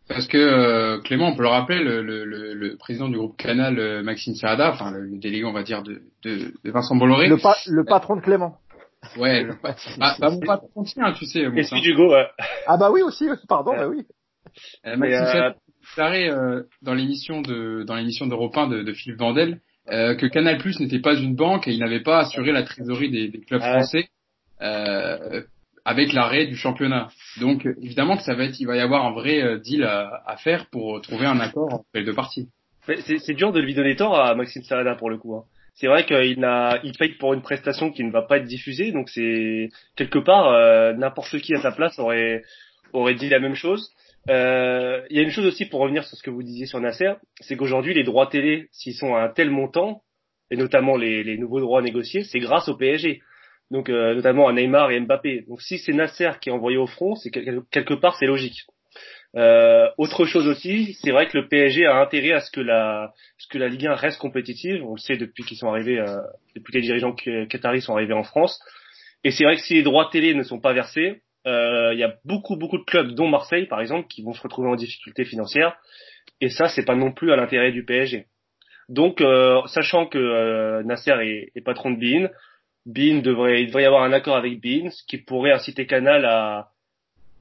parce 0.07 0.27
que 0.27 0.37
euh, 0.37 0.99
Clément, 1.01 1.29
on 1.29 1.35
peut 1.35 1.43
le 1.43 1.49
rappeler, 1.49 1.83
le, 1.83 2.01
le, 2.01 2.25
le, 2.25 2.77
président 2.77 3.09
du 3.09 3.17
groupe 3.17 3.37
Canal, 3.37 3.77
euh, 3.79 4.03
Maxime 4.03 4.35
Sarada, 4.35 4.71
enfin 4.71 4.91
le, 4.91 5.17
délégué, 5.19 5.45
on 5.45 5.53
va 5.53 5.63
dire, 5.63 5.83
de, 5.83 6.01
de, 6.23 6.53
de 6.63 6.71
Vincent 6.71 6.95
Bolloré. 6.95 7.27
Le, 7.27 7.35
le 7.35 7.85
patron 7.85 8.15
de 8.15 8.21
Clément. 8.21 8.57
Ouais, 9.17 9.43
le 9.43 9.55
ah, 9.63 10.15
bah, 10.19 10.29
mon 10.31 10.39
patron 10.39 10.69
continue, 10.73 11.05
tu 11.13 11.25
sais. 11.25 11.41
Et 11.41 11.63
celui 11.63 11.81
d'Hugo. 11.81 12.13
Ah 12.67 12.77
bah 12.77 12.89
oui 12.91 13.01
aussi, 13.01 13.27
pardon, 13.47 13.71
bah 13.71 13.87
oui. 13.87 14.05
Euh, 14.85 14.97
Maxime 14.97 15.53
Sarada, 15.95 16.15
euh, 16.15 16.63
dans 16.81 16.93
l'émission 16.93 17.41
de 17.41 17.83
dans 17.85 17.95
l'émission 17.95 18.27
d'Europe 18.27 18.57
1 18.57 18.67
de, 18.67 18.83
de 18.83 18.93
Philippe 18.93 19.19
Vandel, 19.19 19.61
que 19.87 20.25
Canal 20.27 20.57
Plus 20.57 20.79
n'était 20.79 20.99
pas 20.99 21.15
une 21.15 21.35
banque 21.35 21.67
et 21.67 21.71
il 21.71 21.79
n'avait 21.79 22.01
pas 22.01 22.19
assuré 22.19 22.51
la 22.51 22.63
trésorerie 22.63 23.11
des, 23.11 23.29
des 23.29 23.39
clubs 23.39 23.61
français. 23.61 24.09
Euh, 24.61 25.43
avec 25.87 26.11
l'arrêt 26.11 26.45
du 26.45 26.57
championnat. 26.57 27.07
Donc 27.39 27.65
évidemment 27.81 28.17
que 28.17 28.23
ça 28.23 28.35
va 28.35 28.43
être, 28.43 28.59
il 28.59 28.67
va 28.67 28.75
y 28.75 28.81
avoir 28.81 29.05
un 29.05 29.13
vrai 29.13 29.41
euh, 29.41 29.57
deal 29.57 29.85
à, 29.85 30.21
à 30.27 30.35
faire 30.35 30.65
pour 30.69 31.01
trouver 31.01 31.25
un 31.25 31.39
accord 31.39 31.73
entre 31.73 31.85
les 31.93 32.03
deux 32.03 32.13
parties. 32.13 32.49
C'est 32.99 33.33
dur 33.33 33.53
de 33.53 33.61
lui 33.61 33.73
donner 33.73 33.95
tort 33.95 34.19
à 34.19 34.35
Maxime 34.35 34.63
Salada 34.63 34.95
pour 34.95 35.09
le 35.09 35.17
coup. 35.17 35.35
Hein. 35.35 35.43
C'est 35.75 35.87
vrai 35.87 36.05
qu'il 36.05 36.43
a, 36.43 36.79
il 36.83 36.91
paye 36.97 37.13
pour 37.13 37.33
une 37.33 37.41
prestation 37.41 37.89
qui 37.91 38.03
ne 38.03 38.11
va 38.11 38.21
pas 38.21 38.37
être 38.37 38.45
diffusée, 38.45 38.91
donc 38.91 39.09
c'est 39.09 39.69
quelque 39.95 40.19
part 40.19 40.49
euh, 40.49 40.91
n'importe 40.93 41.39
qui 41.39 41.53
à 41.53 41.61
sa 41.61 41.71
place 41.71 41.97
aurait 41.99 42.43
aurait 42.91 43.15
dit 43.15 43.29
la 43.29 43.39
même 43.39 43.55
chose. 43.55 43.89
Euh, 44.29 45.01
il 45.09 45.15
y 45.15 45.19
a 45.21 45.23
une 45.23 45.31
chose 45.31 45.45
aussi 45.45 45.65
pour 45.65 45.79
revenir 45.79 46.03
sur 46.03 46.17
ce 46.17 46.23
que 46.23 46.29
vous 46.29 46.43
disiez 46.43 46.65
sur 46.65 46.81
Nasser, 46.81 47.13
c'est 47.39 47.55
qu'aujourd'hui 47.55 47.93
les 47.93 48.03
droits 48.03 48.27
télé, 48.27 48.67
s'ils 48.71 48.95
sont 48.95 49.15
à 49.15 49.21
un 49.21 49.29
tel 49.29 49.51
montant, 49.51 50.01
et 50.51 50.57
notamment 50.57 50.97
les, 50.97 51.23
les 51.23 51.37
nouveaux 51.37 51.61
droits 51.61 51.81
négociés, 51.81 52.23
c'est 52.23 52.39
grâce 52.39 52.67
au 52.67 52.75
PSG 52.75 53.21
donc 53.71 53.89
euh, 53.89 54.15
notamment 54.15 54.47
à 54.47 54.53
Neymar 54.53 54.91
et 54.91 54.99
Mbappé. 54.99 55.45
Donc 55.47 55.61
si 55.61 55.77
c'est 55.77 55.93
Nasser 55.93 56.31
qui 56.41 56.49
est 56.49 56.53
envoyé 56.53 56.77
au 56.77 56.87
front, 56.87 57.15
c'est 57.15 57.31
quelque 57.31 57.93
part 57.93 58.15
c'est 58.17 58.25
logique. 58.25 58.65
Euh, 59.35 59.89
autre 59.97 60.25
chose 60.25 60.47
aussi, 60.47 60.93
c'est 61.01 61.11
vrai 61.11 61.27
que 61.27 61.37
le 61.37 61.47
PSG 61.47 61.85
a 61.85 61.97
intérêt 61.97 62.31
à 62.31 62.39
ce 62.39 62.49
que 62.49 62.61
la 62.61 63.13
ce 63.37 63.47
que 63.47 63.57
la 63.57 63.67
Ligue 63.67 63.87
1 63.87 63.95
reste 63.95 64.19
compétitive. 64.19 64.83
On 64.83 64.93
le 64.93 64.99
sait 64.99 65.17
depuis 65.17 65.43
qu'ils 65.43 65.57
sont 65.57 65.67
arrivés, 65.67 65.99
euh, 65.99 66.21
depuis 66.55 66.71
que 66.71 66.77
les 66.77 66.83
dirigeants 66.83 67.13
qataris 67.13 67.81
sont 67.81 67.93
arrivés 67.93 68.13
en 68.13 68.23
France. 68.23 68.59
Et 69.23 69.31
c'est 69.31 69.43
vrai 69.43 69.55
que 69.55 69.61
si 69.61 69.73
les 69.73 69.83
droits 69.83 70.09
télé 70.11 70.33
ne 70.33 70.43
sont 70.43 70.59
pas 70.59 70.73
versés, 70.73 71.21
euh, 71.45 71.93
il 71.93 71.99
y 71.99 72.03
a 72.03 72.15
beaucoup 72.23 72.55
beaucoup 72.55 72.77
de 72.77 72.83
clubs, 72.83 73.11
dont 73.13 73.27
Marseille 73.27 73.67
par 73.67 73.81
exemple, 73.81 74.07
qui 74.07 74.23
vont 74.23 74.33
se 74.33 74.41
retrouver 74.41 74.69
en 74.69 74.75
difficulté 74.75 75.25
financière. 75.25 75.77
Et 76.39 76.49
ça, 76.49 76.69
c'est 76.69 76.85
pas 76.85 76.95
non 76.95 77.11
plus 77.11 77.31
à 77.31 77.35
l'intérêt 77.35 77.71
du 77.71 77.83
PSG. 77.83 78.27
Donc, 78.89 79.21
euh, 79.21 79.61
sachant 79.67 80.05
que 80.05 80.81
Nasser 80.83 81.11
est, 81.21 81.51
est 81.55 81.61
patron 81.61 81.91
de 81.91 81.99
Bein, 81.99 82.29
Bean 82.87 83.21
devrait, 83.21 83.61
il 83.63 83.67
devrait 83.67 83.83
y 83.83 83.85
avoir 83.85 84.03
un 84.03 84.13
accord 84.13 84.37
avec 84.37 84.61
Bean, 84.61 84.89
ce 84.89 85.03
qui 85.05 85.17
pourrait 85.17 85.51
inciter 85.51 85.85
Canal 85.85 86.25
à, 86.25 86.69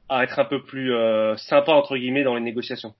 à 0.08 0.24
être 0.24 0.38
un 0.40 0.44
peu 0.44 0.62
plus 0.64 0.92
euh, 0.92 1.36
sympa 1.36 1.72
entre 1.72 1.96
guillemets 1.96 2.24
dans 2.24 2.34
les 2.34 2.42
négociations. 2.42 2.94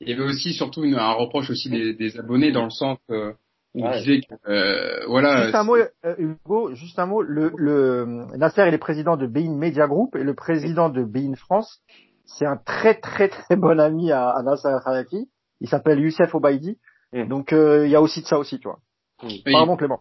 Il 0.00 0.08
y 0.08 0.12
avait 0.12 0.22
aussi 0.22 0.54
surtout 0.54 0.84
une, 0.84 0.94
un 0.94 1.12
reproche 1.12 1.50
aussi 1.50 1.68
des, 1.68 1.92
des, 1.92 2.18
abonnés 2.18 2.52
dans 2.52 2.64
le 2.64 2.70
sens 2.70 2.98
euh, 3.10 3.32
où 3.74 3.84
on 3.84 3.90
disait 3.98 4.20
que 4.20 4.34
euh, 4.50 5.06
voilà. 5.08 5.42
Juste 5.42 5.54
un 5.56 5.64
mot, 5.64 5.76
euh, 5.76 6.14
Hugo, 6.16 6.74
juste 6.74 6.98
un 6.98 7.06
mot. 7.06 7.20
Le, 7.20 7.52
le 7.56 8.26
Nasser 8.36 8.64
il 8.66 8.74
est 8.74 8.78
président 8.78 9.16
de 9.16 9.26
Bein 9.26 9.54
Media 9.54 9.86
Group 9.86 10.16
et 10.16 10.22
le 10.22 10.34
président 10.34 10.88
de 10.88 11.02
Bein 11.04 11.34
France, 11.34 11.82
c'est 12.24 12.46
un 12.46 12.56
très 12.56 12.94
très 12.94 13.28
très 13.28 13.56
bon 13.56 13.78
ami 13.78 14.10
à, 14.10 14.30
à 14.30 14.42
Nasser 14.42 14.74
Khalafi. 14.84 15.28
Il 15.60 15.68
s'appelle 15.68 15.98
Youssef 15.98 16.34
Obaidi. 16.34 16.78
Mm. 17.12 17.28
Donc 17.28 17.52
euh, 17.52 17.84
il 17.86 17.90
y 17.90 17.96
a 17.96 18.00
aussi 18.00 18.22
de 18.22 18.26
ça 18.26 18.38
aussi, 18.38 18.58
tu 18.58 18.68
vois. 18.68 18.78
Mm. 19.22 19.52
Pardon 19.52 19.76
Clément. 19.76 20.00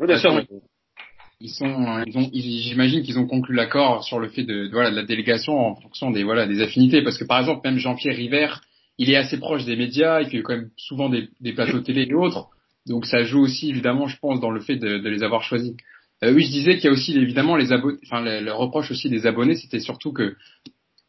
Oui, 0.00 0.06
bien 0.06 0.18
sûr. 0.18 0.42
Ils 1.42 1.50
sont, 1.50 2.02
ils 2.06 2.18
ont, 2.18 2.30
j'imagine 2.32 3.02
qu'ils 3.02 3.18
ont 3.18 3.26
conclu 3.26 3.54
l'accord 3.54 4.04
sur 4.04 4.18
le 4.18 4.28
fait 4.28 4.42
de, 4.42 4.68
voilà, 4.72 4.90
de 4.90 4.96
la 4.96 5.04
délégation 5.04 5.58
en 5.58 5.74
fonction 5.76 6.10
des, 6.10 6.22
voilà, 6.22 6.46
des 6.46 6.60
affinités. 6.60 7.02
Parce 7.02 7.16
que 7.16 7.24
par 7.24 7.38
exemple, 7.40 7.60
même 7.64 7.78
Jean-Pierre 7.78 8.16
River, 8.16 8.48
il 8.98 9.10
est 9.10 9.16
assez 9.16 9.38
proche 9.38 9.64
des 9.64 9.76
médias, 9.76 10.20
il 10.20 10.28
fait 10.28 10.42
quand 10.42 10.56
même 10.56 10.70
souvent 10.76 11.08
des, 11.08 11.28
des 11.40 11.52
plateaux 11.52 11.80
télé 11.80 12.06
et 12.10 12.14
autres. 12.14 12.48
Donc 12.86 13.06
ça 13.06 13.22
joue 13.24 13.40
aussi 13.40 13.70
évidemment, 13.70 14.06
je 14.06 14.18
pense, 14.18 14.40
dans 14.40 14.50
le 14.50 14.60
fait 14.60 14.76
de, 14.76 14.98
de 14.98 15.08
les 15.08 15.22
avoir 15.22 15.42
choisis. 15.42 15.74
Euh, 16.22 16.34
oui, 16.34 16.44
je 16.44 16.50
disais 16.50 16.74
qu'il 16.76 16.84
y 16.84 16.88
a 16.88 16.92
aussi 16.92 17.16
évidemment 17.16 17.56
les 17.56 17.72
abonnés, 17.72 17.98
enfin 18.04 18.20
le, 18.22 18.52
reproche 18.52 18.90
aussi 18.90 19.08
des 19.08 19.26
abonnés, 19.26 19.54
c'était 19.54 19.80
surtout 19.80 20.12
que 20.12 20.36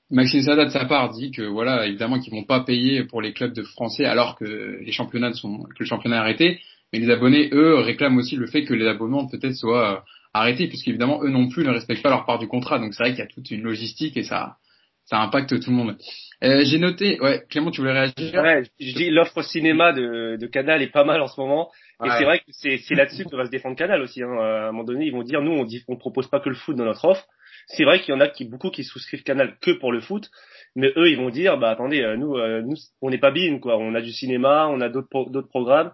Maxime 0.09 0.41
Sada 0.41 0.65
de 0.65 0.69
sa 0.69 0.85
part 0.85 1.11
dit 1.11 1.31
que 1.31 1.41
voilà, 1.41 1.85
évidemment 1.85 2.19
qu'ils 2.19 2.33
vont 2.33 2.43
pas 2.43 2.61
payer 2.61 3.03
pour 3.03 3.21
les 3.21 3.33
clubs 3.33 3.53
de 3.53 3.63
français 3.63 4.05
alors 4.05 4.37
que 4.37 4.79
les 4.81 4.91
championnats 4.91 5.33
sont, 5.33 5.63
que 5.63 5.79
le 5.79 5.85
championnat 5.85 6.17
est 6.17 6.19
arrêté. 6.19 6.59
Mais 6.91 6.99
les 6.99 7.09
abonnés, 7.09 7.49
eux, 7.53 7.75
réclament 7.75 8.17
aussi 8.17 8.35
le 8.35 8.47
fait 8.47 8.63
que 8.63 8.73
les 8.73 8.87
abonnements 8.87 9.27
peut-être 9.27 9.55
soient 9.55 9.97
euh, 9.97 9.99
arrêtés, 10.33 10.67
puisqu'évidemment, 10.67 11.23
eux 11.23 11.29
non 11.29 11.47
plus 11.47 11.63
ne 11.63 11.71
respectent 11.71 12.03
pas 12.03 12.09
leur 12.09 12.25
part 12.25 12.39
du 12.39 12.47
contrat. 12.47 12.79
Donc 12.79 12.93
c'est 12.93 13.03
vrai 13.03 13.11
qu'il 13.11 13.19
y 13.19 13.23
a 13.23 13.27
toute 13.27 13.49
une 13.51 13.61
logistique 13.61 14.17
et 14.17 14.23
ça, 14.23 14.57
ça 15.05 15.19
impacte 15.19 15.59
tout 15.61 15.69
le 15.69 15.75
monde. 15.75 15.97
Euh, 16.43 16.61
j'ai 16.63 16.79
noté, 16.79 17.19
ouais, 17.21 17.43
Clément, 17.49 17.71
tu 17.71 17.81
voulais 17.81 17.93
réagir? 17.93 18.41
Ouais, 18.41 18.63
je 18.79 18.93
dis 18.93 19.09
l'offre 19.09 19.41
cinéma 19.41 19.93
de, 19.93 20.37
de 20.39 20.47
Canal 20.47 20.81
est 20.81 20.91
pas 20.91 21.03
mal 21.03 21.21
en 21.21 21.27
ce 21.27 21.39
moment. 21.39 21.69
Et 22.03 22.09
c'est 22.17 22.23
vrai 22.23 22.39
que 22.39 22.45
c'est, 22.49 22.95
là-dessus 22.95 23.25
que 23.25 23.35
va 23.35 23.45
se 23.45 23.51
défendre 23.51 23.75
Canal 23.75 24.01
aussi. 24.01 24.23
Hein. 24.23 24.31
À 24.39 24.69
un 24.69 24.71
moment 24.71 24.83
donné, 24.83 25.05
ils 25.05 25.11
vont 25.11 25.21
dire, 25.21 25.41
nous, 25.41 25.51
on 25.51 25.65
dit, 25.65 25.83
on 25.87 25.97
propose 25.97 26.27
pas 26.27 26.39
que 26.39 26.49
le 26.49 26.55
foot 26.55 26.75
dans 26.75 26.85
notre 26.85 27.05
offre. 27.05 27.27
C'est 27.67 27.83
vrai 27.83 27.99
qu'il 27.99 28.13
y 28.13 28.17
en 28.17 28.21
a 28.21 28.27
qui 28.27 28.45
beaucoup 28.45 28.71
qui 28.71 28.83
souscrivent 28.83 29.21
Canal 29.23 29.55
que 29.61 29.71
pour 29.71 29.91
le 29.91 30.01
foot, 30.01 30.29
mais 30.75 30.91
eux, 30.97 31.09
ils 31.09 31.17
vont 31.17 31.29
dire, 31.29 31.57
bah 31.57 31.69
attendez, 31.69 32.01
euh, 32.01 32.17
nous, 32.17 32.35
euh, 32.35 32.61
nous, 32.63 32.75
on 33.01 33.09
n'est 33.09 33.19
pas 33.19 33.31
bin 33.31 33.59
quoi. 33.59 33.77
On 33.77 33.93
a 33.93 34.01
du 34.01 34.11
cinéma, 34.11 34.67
on 34.67 34.81
a 34.81 34.89
d'autres 34.89 35.29
d'autres 35.29 35.49
programmes, 35.49 35.91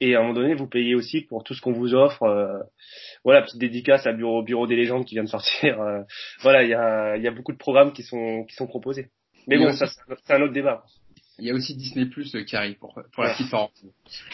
et 0.00 0.14
à 0.14 0.18
un 0.18 0.22
moment 0.22 0.34
donné, 0.34 0.54
vous 0.54 0.66
payez 0.66 0.94
aussi 0.94 1.22
pour 1.22 1.44
tout 1.44 1.54
ce 1.54 1.60
qu'on 1.60 1.72
vous 1.72 1.94
offre. 1.94 2.22
Euh, 2.22 2.58
voilà, 3.24 3.42
petite 3.42 3.60
dédicace 3.60 4.06
à 4.06 4.12
Bureau 4.12 4.42
Bureau 4.42 4.66
des 4.66 4.76
légendes 4.76 5.04
qui 5.04 5.14
vient 5.14 5.24
de 5.24 5.28
sortir. 5.28 5.78
voilà, 6.42 6.62
il 6.62 6.70
y 6.70 6.74
a 6.74 7.16
il 7.16 7.22
y 7.22 7.28
a 7.28 7.30
beaucoup 7.30 7.52
de 7.52 7.58
programmes 7.58 7.92
qui 7.92 8.02
sont 8.02 8.44
qui 8.48 8.54
sont 8.54 8.66
proposés. 8.66 9.08
Mais 9.46 9.58
bon, 9.58 9.72
ça 9.72 9.86
c'est 9.86 10.34
un 10.34 10.42
autre 10.42 10.52
débat. 10.52 10.84
Il 11.40 11.46
y 11.46 11.50
a 11.50 11.54
aussi 11.54 11.74
Disney 11.74 12.06
Plus 12.06 12.36
qui 12.46 12.54
arrive 12.54 12.76
pour, 12.76 13.00
pour 13.14 13.24
la 13.24 13.32
petite 13.32 13.52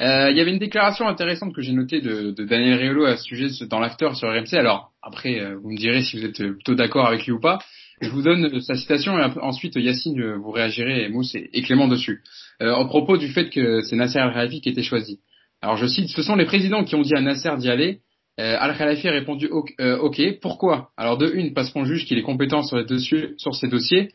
Euh, 0.00 0.30
il 0.30 0.36
y 0.36 0.40
avait 0.40 0.50
une 0.50 0.58
déclaration 0.58 1.06
intéressante 1.06 1.54
que 1.54 1.62
j'ai 1.62 1.72
notée 1.72 2.00
de, 2.00 2.32
de 2.32 2.44
Daniel 2.44 2.78
Riolo 2.78 3.04
à 3.04 3.16
ce 3.16 3.22
sujet 3.22 3.46
dans 3.66 3.78
l'after 3.78 4.10
sur 4.14 4.28
RMC. 4.28 4.54
Alors 4.54 4.90
après, 5.02 5.40
euh, 5.40 5.56
vous 5.56 5.70
me 5.70 5.76
direz 5.76 6.02
si 6.02 6.18
vous 6.18 6.24
êtes 6.24 6.38
plutôt 6.38 6.74
d'accord 6.74 7.06
avec 7.06 7.24
lui 7.24 7.32
ou 7.32 7.40
pas. 7.40 7.60
Je 8.00 8.10
vous 8.10 8.22
donne 8.22 8.60
sa 8.60 8.74
citation 8.74 9.18
et 9.18 9.22
ensuite 9.40 9.76
Yacine, 9.76 10.34
vous 10.34 10.50
réagirez 10.50 11.08
Mousse 11.08 11.34
et, 11.34 11.62
Clément 11.62 11.88
dessus. 11.88 12.22
Euh, 12.60 12.74
au 12.74 12.86
propos 12.86 13.16
du 13.16 13.28
fait 13.28 13.48
que 13.48 13.80
c'est 13.82 13.96
Nasser 13.96 14.18
Al-Khalafi 14.18 14.60
qui 14.60 14.68
était 14.68 14.82
choisi. 14.82 15.20
Alors 15.62 15.76
je 15.76 15.86
cite, 15.86 16.08
ce 16.08 16.22
sont 16.22 16.36
les 16.36 16.44
présidents 16.44 16.84
qui 16.84 16.94
ont 16.94 17.02
dit 17.02 17.14
à 17.14 17.20
Nasser 17.20 17.56
d'y 17.58 17.70
aller. 17.70 18.00
Euh, 18.38 18.56
Al-Khalafi 18.58 19.08
a 19.08 19.12
répondu 19.12 19.48
euh, 19.80 19.98
OK. 19.98 20.20
Pourquoi? 20.40 20.90
Alors 20.96 21.16
de 21.16 21.30
une, 21.34 21.54
parce 21.54 21.70
qu'on 21.70 21.84
juge 21.84 22.04
qu'il 22.04 22.18
est 22.18 22.22
compétent 22.22 22.62
sur, 22.62 22.76
les 22.76 22.84
dossiers, 22.84 23.34
ces 23.38 23.68
dossiers. 23.68 24.10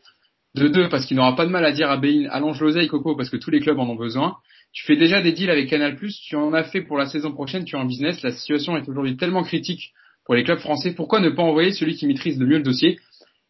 De 0.54 0.68
deux, 0.68 0.90
parce 0.90 1.06
qu'il 1.06 1.16
n'aura 1.16 1.34
pas 1.34 1.46
de 1.46 1.50
mal 1.50 1.64
à 1.64 1.72
dire 1.72 1.90
à 1.90 1.96
Bein, 1.96 2.28
allonge 2.30 2.60
l'oseille 2.60 2.86
Coco, 2.86 3.16
parce 3.16 3.30
que 3.30 3.38
tous 3.38 3.50
les 3.50 3.60
clubs 3.60 3.78
en 3.78 3.88
ont 3.88 3.96
besoin. 3.96 4.36
Tu 4.72 4.84
fais 4.84 4.96
déjà 4.96 5.22
des 5.22 5.32
deals 5.32 5.50
avec 5.50 5.68
Canal+, 5.68 5.98
tu 5.98 6.36
en 6.36 6.52
as 6.52 6.64
fait 6.64 6.82
pour 6.82 6.98
la 6.98 7.06
saison 7.06 7.32
prochaine, 7.32 7.64
tu 7.64 7.74
es 7.74 7.78
en 7.78 7.86
business. 7.86 8.22
La 8.22 8.32
situation 8.32 8.76
est 8.76 8.86
aujourd'hui 8.86 9.16
tellement 9.16 9.44
critique 9.44 9.92
pour 10.24 10.34
les 10.34 10.44
clubs 10.44 10.58
français. 10.58 10.92
Pourquoi 10.94 11.20
ne 11.20 11.30
pas 11.30 11.42
envoyer 11.42 11.72
celui 11.72 11.94
qui 11.94 12.06
maîtrise 12.06 12.38
le 12.38 12.46
mieux 12.46 12.58
le 12.58 12.62
dossier? 12.62 12.98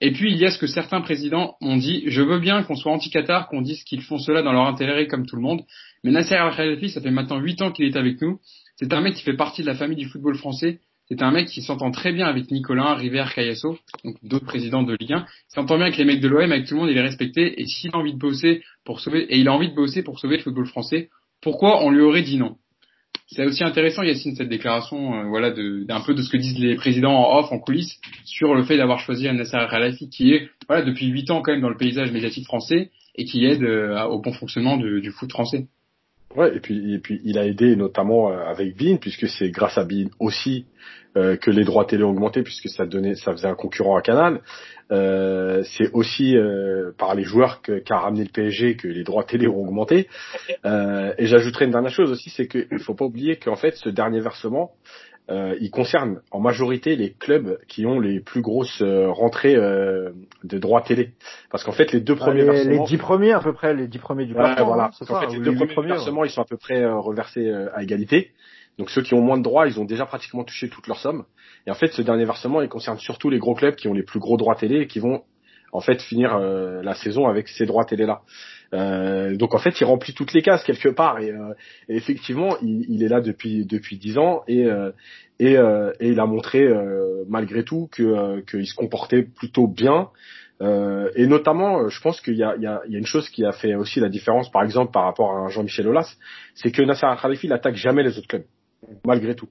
Et 0.00 0.12
puis 0.12 0.32
il 0.32 0.38
y 0.38 0.44
a 0.44 0.50
ce 0.50 0.58
que 0.58 0.66
certains 0.66 1.00
présidents 1.00 1.56
ont 1.60 1.76
dit. 1.76 2.04
Je 2.06 2.22
veux 2.22 2.38
bien 2.38 2.62
qu'on 2.62 2.76
soit 2.76 2.92
anti-Qatar, 2.92 3.48
qu'on 3.48 3.62
dise 3.62 3.82
qu'ils 3.84 4.02
font 4.02 4.18
cela 4.18 4.42
dans 4.42 4.52
leur 4.52 4.66
intérêt 4.66 5.06
comme 5.06 5.26
tout 5.26 5.36
le 5.36 5.42
monde. 5.42 5.62
Mais 6.04 6.10
Nasser 6.10 6.34
Al-Khelaifi, 6.34 6.90
ça 6.90 7.00
fait 7.00 7.10
maintenant 7.10 7.38
8 7.38 7.62
ans 7.62 7.72
qu'il 7.72 7.84
est 7.84 7.96
avec 7.96 8.20
nous. 8.20 8.40
C'est 8.76 8.92
un 8.92 9.00
mec 9.00 9.14
qui 9.14 9.22
fait 9.22 9.36
partie 9.36 9.62
de 9.62 9.66
la 9.66 9.74
famille 9.74 9.96
du 9.96 10.08
football 10.08 10.34
français. 10.36 10.80
C'est 11.06 11.22
un 11.22 11.30
mec 11.30 11.48
qui 11.48 11.62
s'entend 11.62 11.90
très 11.90 12.12
bien 12.12 12.26
avec 12.26 12.50
Nicolas, 12.50 12.94
River, 12.94 13.24
Cayasso, 13.34 13.78
donc 14.04 14.16
d'autres 14.22 14.46
présidents 14.46 14.82
de 14.82 14.96
Ligue 14.98 15.12
1. 15.12 15.18
Il 15.18 15.54
s'entend 15.54 15.76
bien 15.76 15.86
avec 15.86 15.98
les 15.98 16.04
mecs 16.04 16.20
de 16.20 16.28
l'OM, 16.28 16.50
avec 16.50 16.66
tout 16.66 16.74
le 16.74 16.80
monde, 16.80 16.90
il 16.90 16.96
est 16.96 17.02
respecté. 17.02 17.60
Et 17.60 17.66
s'il 17.66 17.90
a 17.92 17.98
envie 17.98 18.14
de 18.14 18.18
bosser 18.18 18.62
pour 18.84 19.00
sauver, 19.00 19.24
et 19.24 19.38
il 19.38 19.48
a 19.48 19.52
envie 19.52 19.68
de 19.68 19.74
bosser 19.74 20.02
pour 20.02 20.18
sauver 20.18 20.38
le 20.38 20.42
football 20.42 20.66
français, 20.66 21.10
pourquoi 21.40 21.84
on 21.84 21.90
lui 21.90 22.00
aurait 22.00 22.22
dit 22.22 22.38
non? 22.38 22.56
C'est 23.26 23.44
aussi 23.46 23.64
intéressant, 23.64 24.02
Yacine, 24.02 24.36
cette 24.36 24.48
déclaration, 24.48 25.14
euh, 25.14 25.24
voilà, 25.24 25.50
d'un 25.50 26.00
peu 26.00 26.14
de 26.14 26.22
ce 26.22 26.30
que 26.30 26.36
disent 26.36 26.58
les 26.58 26.76
présidents 26.76 27.14
en 27.14 27.38
off, 27.38 27.50
en 27.50 27.58
coulisses, 27.58 27.98
sur 28.24 28.54
le 28.54 28.62
fait 28.62 28.76
d'avoir 28.76 28.98
choisi 28.98 29.24
Nasser 29.32 29.66
Khalafi, 29.70 30.08
qui 30.10 30.32
est, 30.32 30.50
voilà, 30.68 30.82
depuis 30.84 31.06
8 31.06 31.30
ans 31.30 31.42
quand 31.42 31.52
même 31.52 31.62
dans 31.62 31.70
le 31.70 31.76
paysage 31.76 32.12
médiatique 32.12 32.44
français 32.44 32.90
et 33.14 33.24
qui 33.24 33.44
aide 33.44 33.62
euh, 33.62 34.02
au 34.04 34.20
bon 34.20 34.32
fonctionnement 34.32 34.76
du 34.76 35.10
foot 35.12 35.30
français. 35.30 35.66
Ouais, 36.34 36.56
et 36.56 36.60
puis, 36.60 36.94
et 36.94 36.98
puis 36.98 37.20
il 37.24 37.38
a 37.38 37.46
aidé 37.46 37.76
notamment 37.76 38.30
euh, 38.30 38.44
avec 38.44 38.76
Bean, 38.76 38.96
puisque 38.96 39.28
c'est 39.28 39.50
grâce 39.50 39.76
à 39.76 39.84
Bean 39.84 40.08
aussi 40.18 40.66
euh, 41.16 41.36
que 41.36 41.50
les 41.50 41.64
droits 41.64 41.84
télé 41.84 42.04
ont 42.04 42.10
augmenté, 42.10 42.42
puisque 42.42 42.68
ça 42.68 42.86
donnait, 42.86 43.14
ça 43.16 43.32
faisait 43.32 43.48
un 43.48 43.54
concurrent 43.54 43.96
à 43.96 44.02
Canal. 44.02 44.40
Euh, 44.90 45.62
c'est 45.64 45.90
aussi 45.92 46.34
par 46.98 47.14
les 47.14 47.22
joueurs 47.22 47.62
qu'a 47.62 47.98
ramené 47.98 48.24
le 48.24 48.30
PSG 48.30 48.76
que 48.76 48.88
les 48.88 49.04
droits 49.04 49.24
télé 49.24 49.46
ont 49.46 49.60
augmenté. 49.60 50.08
Et 50.64 51.26
j'ajouterai 51.26 51.66
une 51.66 51.70
dernière 51.70 51.92
chose 51.92 52.10
aussi, 52.10 52.30
c'est 52.30 52.46
qu'il 52.46 52.78
faut 52.80 52.94
pas 52.94 53.04
oublier 53.04 53.36
qu'en 53.36 53.56
fait 53.56 53.74
ce 53.76 53.88
dernier 53.88 54.20
versement, 54.20 54.72
euh, 55.32 55.56
il 55.60 55.70
concerne 55.70 56.20
en 56.30 56.40
majorité 56.40 56.94
les 56.94 57.12
clubs 57.12 57.58
qui 57.66 57.86
ont 57.86 57.98
les 58.00 58.20
plus 58.20 58.42
grosses 58.42 58.82
euh, 58.82 59.10
rentrées 59.10 59.56
euh, 59.56 60.10
de 60.44 60.58
droits 60.58 60.82
télé. 60.82 61.12
Parce 61.50 61.64
qu'en 61.64 61.72
fait, 61.72 61.90
les 61.92 62.00
deux 62.00 62.16
premiers 62.16 62.40
les, 62.40 62.50
versements... 62.50 62.70
Les 62.70 62.86
dix 62.86 62.98
premiers, 62.98 63.32
à 63.32 63.40
peu 63.40 63.54
près, 63.54 63.72
les 63.72 63.88
dix 63.88 63.98
premiers 63.98 64.26
du 64.26 64.34
plafond. 64.34 64.66
voilà. 64.66 64.90
Hein, 65.00 65.06
en 65.08 65.20
fait, 65.20 65.38
les 65.38 65.40
deux 65.40 65.66
premiers 65.66 65.92
versements, 65.92 66.24
ils 66.24 66.30
sont 66.30 66.42
à 66.42 66.44
peu 66.44 66.58
près 66.58 66.84
reversés 66.84 67.50
à 67.74 67.82
égalité. 67.82 68.32
Donc 68.78 68.90
ceux 68.90 69.02
qui 69.02 69.14
ont 69.14 69.22
moins 69.22 69.38
de 69.38 69.42
droits, 69.42 69.66
ils 69.66 69.80
ont 69.80 69.84
déjà 69.84 70.04
pratiquement 70.04 70.44
touché 70.44 70.68
toute 70.68 70.86
leur 70.86 70.98
somme. 70.98 71.24
Et 71.66 71.70
en 71.70 71.74
fait, 71.74 71.88
ce 71.92 72.02
dernier 72.02 72.26
versement, 72.26 72.60
il 72.60 72.68
concerne 72.68 72.98
surtout 72.98 73.30
les 73.30 73.38
gros 73.38 73.54
clubs 73.54 73.74
qui 73.74 73.88
ont 73.88 73.94
les 73.94 74.02
plus 74.02 74.20
gros 74.20 74.36
droits 74.36 74.54
télé 74.54 74.80
et 74.80 74.86
qui 74.86 74.98
vont 74.98 75.22
en 75.72 75.80
fait 75.80 76.02
finir 76.02 76.38
la 76.38 76.94
saison 76.94 77.26
avec 77.26 77.48
ces 77.48 77.64
droits 77.64 77.84
télé 77.84 78.04
là. 78.04 78.20
Euh, 78.74 79.36
donc 79.36 79.54
en 79.54 79.58
fait, 79.58 79.80
il 79.80 79.84
remplit 79.84 80.14
toutes 80.14 80.32
les 80.32 80.42
cases 80.42 80.64
quelque 80.64 80.88
part 80.88 81.18
et, 81.18 81.30
euh, 81.30 81.52
effectivement, 81.88 82.56
il, 82.62 83.02
est 83.02 83.08
là 83.08 83.20
depuis 83.20 83.66
depuis 83.66 83.98
dix 83.98 84.16
ans 84.18 84.42
et 84.48 84.66
euh, 84.66 84.90
et, 85.38 85.58
euh, 85.58 85.92
et, 86.00 86.08
il 86.08 86.20
a 86.20 86.26
montré 86.26 86.66
malgré 87.28 87.64
tout 87.64 87.88
que 87.92 88.40
qu'il 88.42 88.66
se 88.66 88.74
comportait 88.74 89.22
plutôt 89.22 89.66
bien. 89.66 90.08
et 90.60 91.26
notamment, 91.26 91.88
je 91.88 92.00
pense 92.00 92.20
qu'il 92.20 92.36
y 92.36 92.44
a, 92.44 92.54
il 92.56 92.62
y, 92.62 92.66
a, 92.66 92.80
il 92.86 92.92
y 92.92 92.96
a 92.96 92.98
une 92.98 93.06
chose 93.06 93.28
qui 93.28 93.44
a 93.44 93.52
fait 93.52 93.74
aussi 93.74 93.98
la 93.98 94.08
différence, 94.08 94.50
par 94.50 94.62
exemple, 94.62 94.92
par 94.92 95.04
rapport 95.04 95.36
à 95.36 95.48
Jean-Michel 95.48 95.88
Aulas, 95.88 96.16
c'est 96.54 96.70
que 96.70 96.82
Nasser 96.82 97.06
Al-Khalifi 97.06 97.48
n'attaque 97.48 97.74
jamais 97.74 98.04
les 98.04 98.16
autres 98.16 98.28
clubs, 98.28 98.44
malgré 99.04 99.34
tout. 99.34 99.48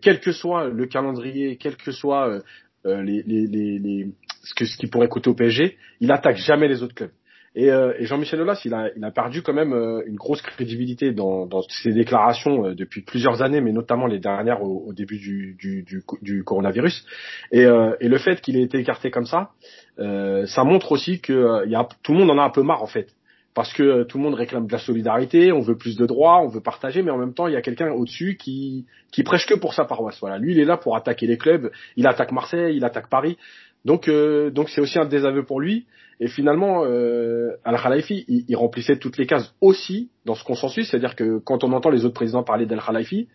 quel 0.00 0.20
que 0.20 0.32
soit 0.32 0.68
le 0.68 0.86
calendrier, 0.86 1.56
quel 1.56 1.76
que 1.76 1.90
soit 1.90 2.40
les, 2.84 3.22
les, 3.26 3.46
les, 3.46 3.78
les, 3.80 4.06
ce, 4.44 4.54
que, 4.54 4.64
ce 4.64 4.76
qui 4.76 4.86
pourrait 4.86 5.08
coûter 5.08 5.28
au 5.28 5.34
PSG, 5.34 5.76
il 6.00 6.12
attaque 6.12 6.36
jamais 6.36 6.68
les 6.68 6.82
auautres 6.82 6.94
clubs. 6.94 7.10
Et, 7.58 7.72
euh, 7.72 7.92
et 7.98 8.06
Jean-Michel 8.06 8.40
Aulas, 8.40 8.60
il 8.64 8.72
a, 8.72 8.88
il 8.96 9.04
a 9.04 9.10
perdu 9.10 9.42
quand 9.42 9.52
même 9.52 9.72
euh, 9.72 10.00
une 10.06 10.14
grosse 10.14 10.40
crédibilité 10.42 11.10
dans, 11.10 11.44
dans 11.44 11.62
ses 11.62 11.92
déclarations 11.92 12.66
euh, 12.66 12.74
depuis 12.76 13.00
plusieurs 13.00 13.42
années, 13.42 13.60
mais 13.60 13.72
notamment 13.72 14.06
les 14.06 14.20
dernières 14.20 14.62
au, 14.62 14.84
au 14.86 14.92
début 14.92 15.18
du, 15.18 15.56
du, 15.58 15.82
du, 15.82 16.04
du, 16.22 16.44
coronavirus. 16.44 17.04
Et, 17.50 17.62
et 17.62 18.08
le 18.08 18.18
fait 18.18 18.40
qu'il 18.40 18.56
ait 18.56 18.62
été 18.62 18.78
écarté 18.78 19.10
comme 19.10 19.26
ça, 19.26 19.50
ça 19.96 20.62
montre 20.62 20.92
aussi 20.92 21.20
que 21.20 21.66
y 21.68 21.74
a, 21.74 21.88
tout 22.04 22.12
le 22.12 22.18
monde 22.18 22.30
en 22.30 22.38
a 22.38 22.44
un 22.44 22.50
peu 22.50 22.62
marre 22.62 22.82
en 22.84 22.86
fait. 22.86 23.08
Parce 23.54 23.72
que 23.72 24.04
tout 24.04 24.18
le 24.18 24.24
monde 24.24 24.34
réclame 24.34 24.68
de 24.68 24.72
la 24.72 24.78
solidarité, 24.78 25.50
on 25.50 25.60
veut 25.60 25.76
plus 25.76 25.96
de 25.96 26.06
droits, 26.06 26.40
on 26.40 26.46
veut 26.46 26.60
partager, 26.60 27.02
mais 27.02 27.10
en 27.10 27.18
même 27.18 27.34
temps, 27.34 27.48
il 27.48 27.54
y 27.54 27.56
a 27.56 27.62
quelqu'un 27.62 27.90
au-dessus 27.90 28.36
qui, 28.36 28.86
qui 29.10 29.24
prêche 29.24 29.46
que 29.46 29.54
pour 29.54 29.74
sa 29.74 29.84
paroisse. 29.84 30.18
Voilà, 30.20 30.38
lui, 30.38 30.52
il 30.52 30.60
est 30.60 30.64
là 30.64 30.76
pour 30.76 30.94
attaquer 30.94 31.26
les 31.26 31.38
clubs. 31.38 31.72
Il 31.96 32.06
attaque 32.06 32.30
Marseille, 32.30 32.76
il 32.76 32.84
attaque 32.84 33.08
Paris. 33.08 33.36
Donc, 33.84 34.08
donc 34.52 34.68
c'est 34.68 34.80
aussi 34.80 34.98
un 35.00 35.06
désaveu 35.06 35.42
pour 35.44 35.60
lui. 35.60 35.86
Et 36.20 36.26
finalement, 36.26 36.84
euh, 36.84 37.52
Al-Khalifi, 37.64 38.24
il, 38.26 38.56
remplissait 38.56 38.96
toutes 38.98 39.18
les 39.18 39.26
cases 39.26 39.54
aussi 39.60 40.10
dans 40.24 40.34
ce 40.34 40.42
consensus, 40.42 40.90
c'est-à-dire 40.90 41.14
que 41.14 41.38
quand 41.38 41.62
on 41.62 41.72
entend 41.72 41.90
les 41.90 42.04
autres 42.04 42.14
présidents 42.14 42.42
parler 42.42 42.66
d'Al-Khalifi, 42.66 43.28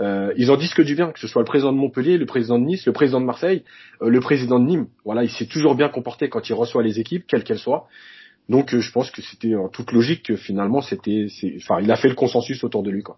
euh, 0.00 0.32
ils 0.36 0.50
en 0.50 0.56
disent 0.56 0.74
que 0.74 0.82
du 0.82 0.94
bien, 0.94 1.10
que 1.10 1.18
ce 1.18 1.26
soit 1.26 1.42
le 1.42 1.46
président 1.46 1.72
de 1.72 1.78
Montpellier, 1.78 2.16
le 2.16 2.26
président 2.26 2.58
de 2.58 2.64
Nice, 2.64 2.86
le 2.86 2.92
président 2.92 3.20
de 3.20 3.26
Marseille, 3.26 3.64
euh, 4.02 4.08
le 4.08 4.20
président 4.20 4.60
de 4.60 4.64
Nîmes. 4.64 4.86
Voilà, 5.04 5.24
il 5.24 5.30
s'est 5.30 5.46
toujours 5.46 5.74
bien 5.74 5.88
comporté 5.88 6.28
quand 6.28 6.48
il 6.48 6.52
reçoit 6.52 6.84
les 6.84 7.00
équipes, 7.00 7.24
quelles 7.26 7.42
qu'elles 7.42 7.58
soient. 7.58 7.88
Donc, 8.48 8.72
euh, 8.72 8.80
je 8.80 8.92
pense 8.92 9.10
que 9.10 9.20
c'était 9.20 9.56
en 9.56 9.68
toute 9.68 9.90
logique 9.90 10.22
que 10.22 10.36
finalement, 10.36 10.80
c'était, 10.80 11.26
enfin, 11.56 11.80
il 11.82 11.90
a 11.90 11.96
fait 11.96 12.08
le 12.08 12.14
consensus 12.14 12.62
autour 12.62 12.84
de 12.84 12.90
lui, 12.90 13.02
quoi. 13.02 13.16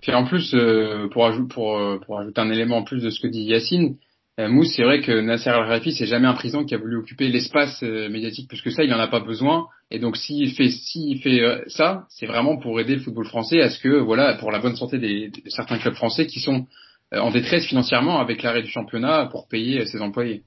Puis 0.00 0.12
en 0.12 0.24
plus, 0.24 0.54
euh, 0.54 1.08
pour, 1.08 1.30
pour, 1.48 2.00
pour 2.06 2.18
ajouter 2.18 2.40
un 2.40 2.50
élément 2.50 2.78
en 2.78 2.84
plus 2.84 3.02
de 3.02 3.10
ce 3.10 3.20
que 3.20 3.26
dit 3.26 3.42
Yacine, 3.42 3.84
euh, 3.92 4.13
Mousse, 4.36 4.72
c'est 4.74 4.82
vrai 4.82 5.00
que 5.00 5.20
Nasser 5.20 5.50
Al-Khelaifi, 5.50 5.92
c'est 5.92 6.06
jamais 6.06 6.26
un 6.26 6.34
président 6.34 6.64
qui 6.64 6.74
a 6.74 6.78
voulu 6.78 6.96
occuper 6.96 7.28
l'espace 7.28 7.82
euh, 7.84 8.08
médiatique 8.08 8.48
plus 8.48 8.60
que 8.62 8.70
ça, 8.70 8.82
il 8.82 8.90
n'en 8.90 8.98
a 8.98 9.06
pas 9.06 9.20
besoin. 9.20 9.68
Et 9.92 10.00
donc 10.00 10.16
s'il 10.16 10.52
fait 10.54 10.70
s'il 10.70 11.20
fait 11.22 11.40
euh, 11.40 11.62
ça, 11.68 12.06
c'est 12.08 12.26
vraiment 12.26 12.56
pour 12.56 12.80
aider 12.80 12.96
le 12.96 13.00
football 13.00 13.26
français 13.26 13.60
à 13.60 13.70
ce 13.70 13.78
que 13.78 13.96
voilà, 13.96 14.34
pour 14.34 14.50
la 14.50 14.58
bonne 14.58 14.74
santé 14.74 14.98
des, 14.98 15.28
de 15.28 15.50
certains 15.50 15.78
clubs 15.78 15.94
français 15.94 16.26
qui 16.26 16.40
sont 16.40 16.66
en 17.12 17.30
détresse 17.30 17.66
financièrement 17.66 18.18
avec 18.18 18.42
l'arrêt 18.42 18.62
du 18.62 18.70
championnat 18.70 19.26
pour 19.30 19.46
payer 19.46 19.86
ses 19.86 20.02
employés. 20.02 20.42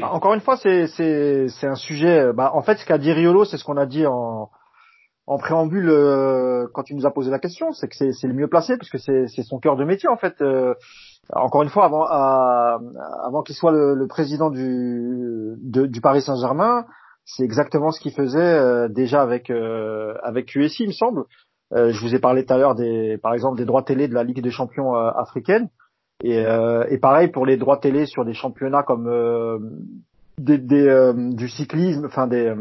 Encore 0.00 0.32
une 0.32 0.40
fois, 0.40 0.56
c'est 0.56 1.50
un 1.64 1.74
sujet. 1.74 2.32
Bah, 2.32 2.52
en 2.54 2.62
fait, 2.62 2.78
ce 2.78 2.86
qu'a 2.86 2.96
dit 2.96 3.12
Riolo, 3.12 3.44
c'est 3.44 3.58
ce 3.58 3.64
qu'on 3.64 3.76
a 3.76 3.84
dit 3.84 4.06
en 4.06 4.48
en 5.30 5.38
préambule 5.38 5.88
quand 6.74 6.82
tu 6.82 6.94
nous 6.94 7.06
as 7.06 7.10
posé 7.10 7.30
la 7.30 7.38
question, 7.38 7.72
c'est 7.72 7.88
que 7.88 7.94
c'est 7.94 8.26
le 8.26 8.34
mieux 8.34 8.48
placé 8.48 8.76
puisque 8.76 8.98
c'est 8.98 9.42
son 9.42 9.58
cœur 9.60 9.76
de 9.76 9.84
métier 9.84 10.08
en 10.08 10.16
fait 10.16 10.42
encore 11.32 11.62
une 11.62 11.68
fois, 11.68 11.84
avant, 11.84 12.04
avant 12.04 13.42
qu'il 13.42 13.54
soit 13.54 13.72
le, 13.72 14.06
président 14.06 14.50
du, 14.50 15.54
du 15.60 16.00
Paris 16.00 16.22
Saint-Germain, 16.22 16.84
c'est 17.24 17.44
exactement 17.44 17.90
ce 17.92 18.00
qu'il 18.00 18.12
faisait 18.12 18.40
euh, 18.40 18.88
déjà 18.88 19.22
avec 19.22 19.50
euh, 19.50 20.14
avec 20.22 20.46
QSI, 20.46 20.84
il 20.84 20.88
me 20.88 20.92
semble. 20.92 21.24
Euh, 21.72 21.92
je 21.92 22.00
vous 22.00 22.14
ai 22.14 22.18
parlé 22.18 22.44
tout 22.44 22.52
à 22.52 22.58
l'heure 22.58 22.74
des, 22.74 23.18
par 23.18 23.32
exemple, 23.34 23.58
des 23.58 23.64
droits 23.64 23.82
télé 23.82 24.08
de 24.08 24.14
la 24.14 24.24
Ligue 24.24 24.42
des 24.42 24.50
Champions 24.50 24.94
africaine, 24.94 25.68
et, 26.24 26.42
et 26.88 26.98
pareil 26.98 27.28
pour 27.28 27.46
les 27.46 27.56
droits 27.56 27.78
télé 27.78 28.06
sur 28.06 28.24
des 28.24 28.34
championnats 28.34 28.82
comme 28.82 29.80
des, 30.38 30.58
des 30.58 31.12
du 31.14 31.48
cyclisme, 31.48 32.06
enfin 32.06 32.26
des, 32.26 32.52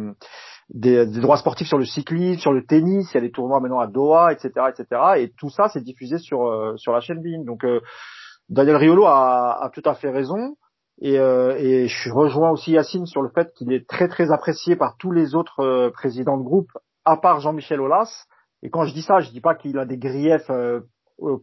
des, 0.69 1.05
des 1.05 1.19
droits 1.19 1.37
sportifs 1.37 1.67
sur 1.67 1.77
le 1.77 1.85
cyclisme, 1.85 2.39
sur 2.39 2.53
le 2.53 2.65
tennis, 2.65 3.09
il 3.11 3.15
y 3.15 3.17
a 3.17 3.21
des 3.21 3.31
tournois 3.31 3.59
maintenant 3.59 3.79
à 3.79 3.87
Doha, 3.87 4.31
etc., 4.33 4.67
etc. 4.69 5.01
Et 5.17 5.33
tout 5.37 5.49
ça, 5.49 5.69
c'est 5.69 5.83
diffusé 5.83 6.17
sur 6.17 6.73
sur 6.77 6.93
la 6.93 6.99
chaîne 6.99 7.21
BIN. 7.21 7.43
Donc 7.43 7.65
Daniel 8.49 8.77
Riolo 8.77 9.05
a, 9.05 9.63
a, 9.63 9.69
tout 9.69 9.83
à 9.85 9.93
fait 9.93 10.09
raison. 10.09 10.55
Et, 11.01 11.17
euh, 11.17 11.55
et 11.57 11.87
je 11.87 12.11
rejoins 12.11 12.49
aussi 12.49 12.71
Yacine 12.71 13.05
sur 13.05 13.21
le 13.21 13.29
fait 13.29 13.53
qu'il 13.53 13.71
est 13.71 13.87
très 13.87 14.09
très 14.09 14.31
apprécié 14.31 14.75
par 14.75 14.97
tous 14.97 15.11
les 15.11 15.33
autres 15.33 15.61
euh, 15.61 15.91
présidents 15.91 16.37
de 16.37 16.43
groupe, 16.43 16.71
à 17.05 17.15
part 17.15 17.39
Jean-Michel 17.39 17.79
Aulas. 17.79 18.25
Et 18.63 18.69
quand 18.69 18.83
je 18.83 18.93
dis 18.93 19.01
ça, 19.01 19.19
je 19.19 19.29
dis 19.29 19.39
pas 19.39 19.55
qu'il 19.55 19.77
a 19.77 19.85
des 19.85 19.97
griefs 19.97 20.49
euh, 20.49 20.81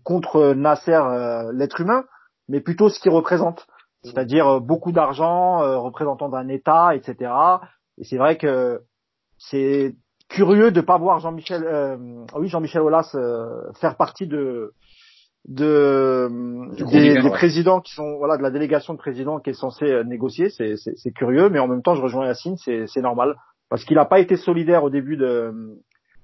contre 0.04 0.52
Nasser, 0.54 1.00
l'être 1.52 1.80
humain, 1.80 2.04
mais 2.48 2.60
plutôt 2.60 2.88
ce 2.88 2.98
qu'il 2.98 3.10
représente, 3.10 3.66
c'est-à-dire 4.02 4.60
beaucoup 4.60 4.90
d'argent, 4.90 5.58
représentant 5.82 6.30
d'un 6.30 6.48
État, 6.48 6.94
etc. 6.94 7.30
Et 7.98 8.04
c'est 8.04 8.16
vrai 8.16 8.38
que 8.38 8.80
c'est 9.38 9.94
curieux 10.28 10.70
de 10.70 10.80
pas 10.80 10.98
voir 10.98 11.20
Jean-Michel, 11.20 11.98
oui 12.34 12.48
Jean-Michel 12.48 12.82
Aulas 12.82 13.16
faire 13.74 13.96
partie 13.96 14.26
de 14.26 14.72
de 15.48 16.28
des, 16.90 17.22
des 17.22 17.30
présidents 17.30 17.80
qui 17.80 17.92
sont 17.92 18.16
voilà 18.16 18.36
de 18.36 18.42
la 18.42 18.50
délégation 18.50 18.94
de 18.94 18.98
présidents 18.98 19.38
qui 19.38 19.50
est 19.50 19.54
censée 19.54 19.86
euh, 19.86 20.02
négocier. 20.02 20.50
C'est 20.50 20.74
c'est 20.76 21.12
curieux 21.12 21.48
mais 21.48 21.58
en 21.58 21.68
même 21.68 21.82
temps 21.82 21.94
je 21.94 22.02
rejoins 22.02 22.26
Yacine 22.26 22.56
c'est 22.56 22.86
c'est 22.86 23.00
normal. 23.00 23.36
Parce 23.68 23.84
qu'il 23.84 23.96
n'a 23.96 24.04
pas 24.04 24.20
été 24.20 24.36
solidaire 24.36 24.84
au 24.84 24.90
début 24.90 25.16
de 25.16 25.52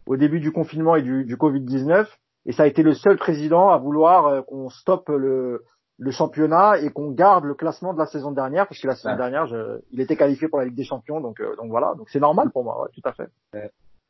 au 0.07 0.17
début 0.17 0.41
du 0.41 0.51
confinement 0.51 0.97
et 0.97 1.03
du, 1.03 1.25
du 1.25 1.37
Covid 1.37 1.61
19 1.61 2.09
et 2.47 2.53
ça 2.53 2.65
a 2.65 2.67
été 2.67 2.83
le 2.83 2.95
seul 2.95 3.17
président 3.17 3.71
à 3.71 3.79
vouloir 3.79 4.27
euh, 4.27 4.43
qu'on 4.43 4.69
stoppe 4.69 5.09
le 5.09 5.63
le 6.03 6.11
championnat 6.11 6.79
et 6.81 6.91
qu'on 6.91 7.13
garde 7.13 7.45
le 7.45 7.55
classement 7.55 7.95
de 7.95 7.99
la 7.99 8.07
saison 8.07 8.33
dernière 8.33 8.67
parce 8.67 8.81
que 8.81 8.89
la 8.89 8.97
saison 8.97 9.17
dernière 9.17 9.47
je, 9.47 9.81
il 9.93 10.01
était 10.01 10.17
qualifié 10.17 10.49
pour 10.49 10.59
la 10.59 10.65
Ligue 10.65 10.75
des 10.75 10.85
Champions 10.85 11.21
donc 11.21 11.41
euh, 11.41 11.55
donc 11.57 11.71
voilà. 11.71 11.95
Donc 11.97 12.09
c'est 12.11 12.21
normal 12.21 12.51
pour 12.53 12.65
moi 12.65 12.83
ouais, 12.83 12.89
tout 12.93 13.09
à 13.09 13.13
fait. 13.13 13.29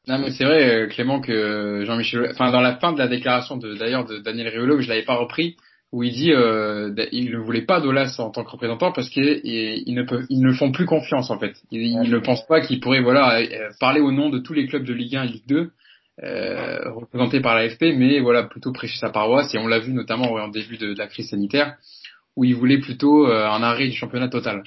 Non 0.08 0.18
mais 0.18 0.30
c'est 0.30 0.44
vrai 0.44 0.84
euh, 0.84 0.86
Clément 0.88 1.20
que 1.20 1.84
Jean-Michel, 1.84 2.30
enfin 2.32 2.50
dans 2.50 2.60
la 2.60 2.76
fin 2.76 2.92
de 2.92 2.98
la 2.98 3.08
déclaration 3.08 3.56
de 3.56 3.74
d'ailleurs 3.74 4.06
de 4.06 4.18
Daniel 4.18 4.48
Riolo, 4.48 4.80
je 4.80 4.88
l'avais 4.88 5.04
pas 5.04 5.16
repris, 5.16 5.56
où 5.92 6.02
il 6.02 6.12
dit 6.12 6.32
euh, 6.32 6.90
il 7.12 7.30
ne 7.30 7.38
voulait 7.38 7.66
pas 7.66 7.80
d'Olas 7.80 8.16
en 8.18 8.30
tant 8.30 8.44
que 8.44 8.50
représentant 8.50 8.92
parce 8.92 9.10
qu'ils 9.10 9.40
ils 9.44 9.94
ne 9.94 10.02
peuvent, 10.02 10.24
ils 10.30 10.40
ne 10.40 10.52
font 10.52 10.72
plus 10.72 10.86
confiance 10.86 11.30
en 11.30 11.38
fait. 11.38 11.54
Ils, 11.70 12.10
ne 12.10 12.18
pensent 12.18 12.46
pas 12.46 12.62
qu'ils 12.62 12.80
pourraient 12.80 13.02
voilà 13.02 13.40
euh, 13.40 13.68
parler 13.78 14.00
au 14.00 14.10
nom 14.10 14.30
de 14.30 14.38
tous 14.38 14.54
les 14.54 14.66
clubs 14.66 14.84
de 14.84 14.94
Ligue 14.94 15.16
1 15.16 15.24
et 15.24 15.28
Ligue 15.28 15.46
2 15.46 15.70
euh, 16.22 16.90
représentés 16.90 17.40
par 17.40 17.54
l'AFP, 17.54 17.84
mais 17.96 18.20
voilà 18.20 18.42
plutôt 18.42 18.72
prêcher 18.72 18.98
sa 18.98 19.08
paroisse 19.08 19.54
et 19.54 19.58
on 19.58 19.66
l'a 19.66 19.78
vu 19.78 19.92
notamment 19.92 20.30
en 20.32 20.48
début 20.48 20.76
de, 20.76 20.94
la 20.96 21.06
crise 21.06 21.30
sanitaire 21.30 21.76
où 22.36 22.44
il 22.44 22.54
voulait 22.54 22.78
plutôt 22.78 23.26
euh, 23.26 23.46
un 23.46 23.62
arrêt 23.62 23.88
du 23.88 23.94
championnat 23.94 24.28
total. 24.28 24.62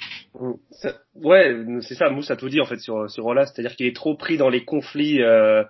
ouais, 1.15 1.55
c'est 1.81 1.95
ça, 1.95 2.09
Mousse 2.09 2.31
a 2.31 2.35
tout 2.35 2.49
dit 2.49 2.61
en 2.61 2.65
fait 2.65 2.79
sur 2.79 3.09
sur 3.09 3.23
Roland, 3.23 3.45
c'est-à-dire 3.45 3.75
qu'il 3.75 3.85
est 3.85 3.95
trop 3.95 4.15
pris 4.15 4.37
dans 4.37 4.49
les 4.49 4.65
conflits 4.65 5.21
euh, 5.21 5.63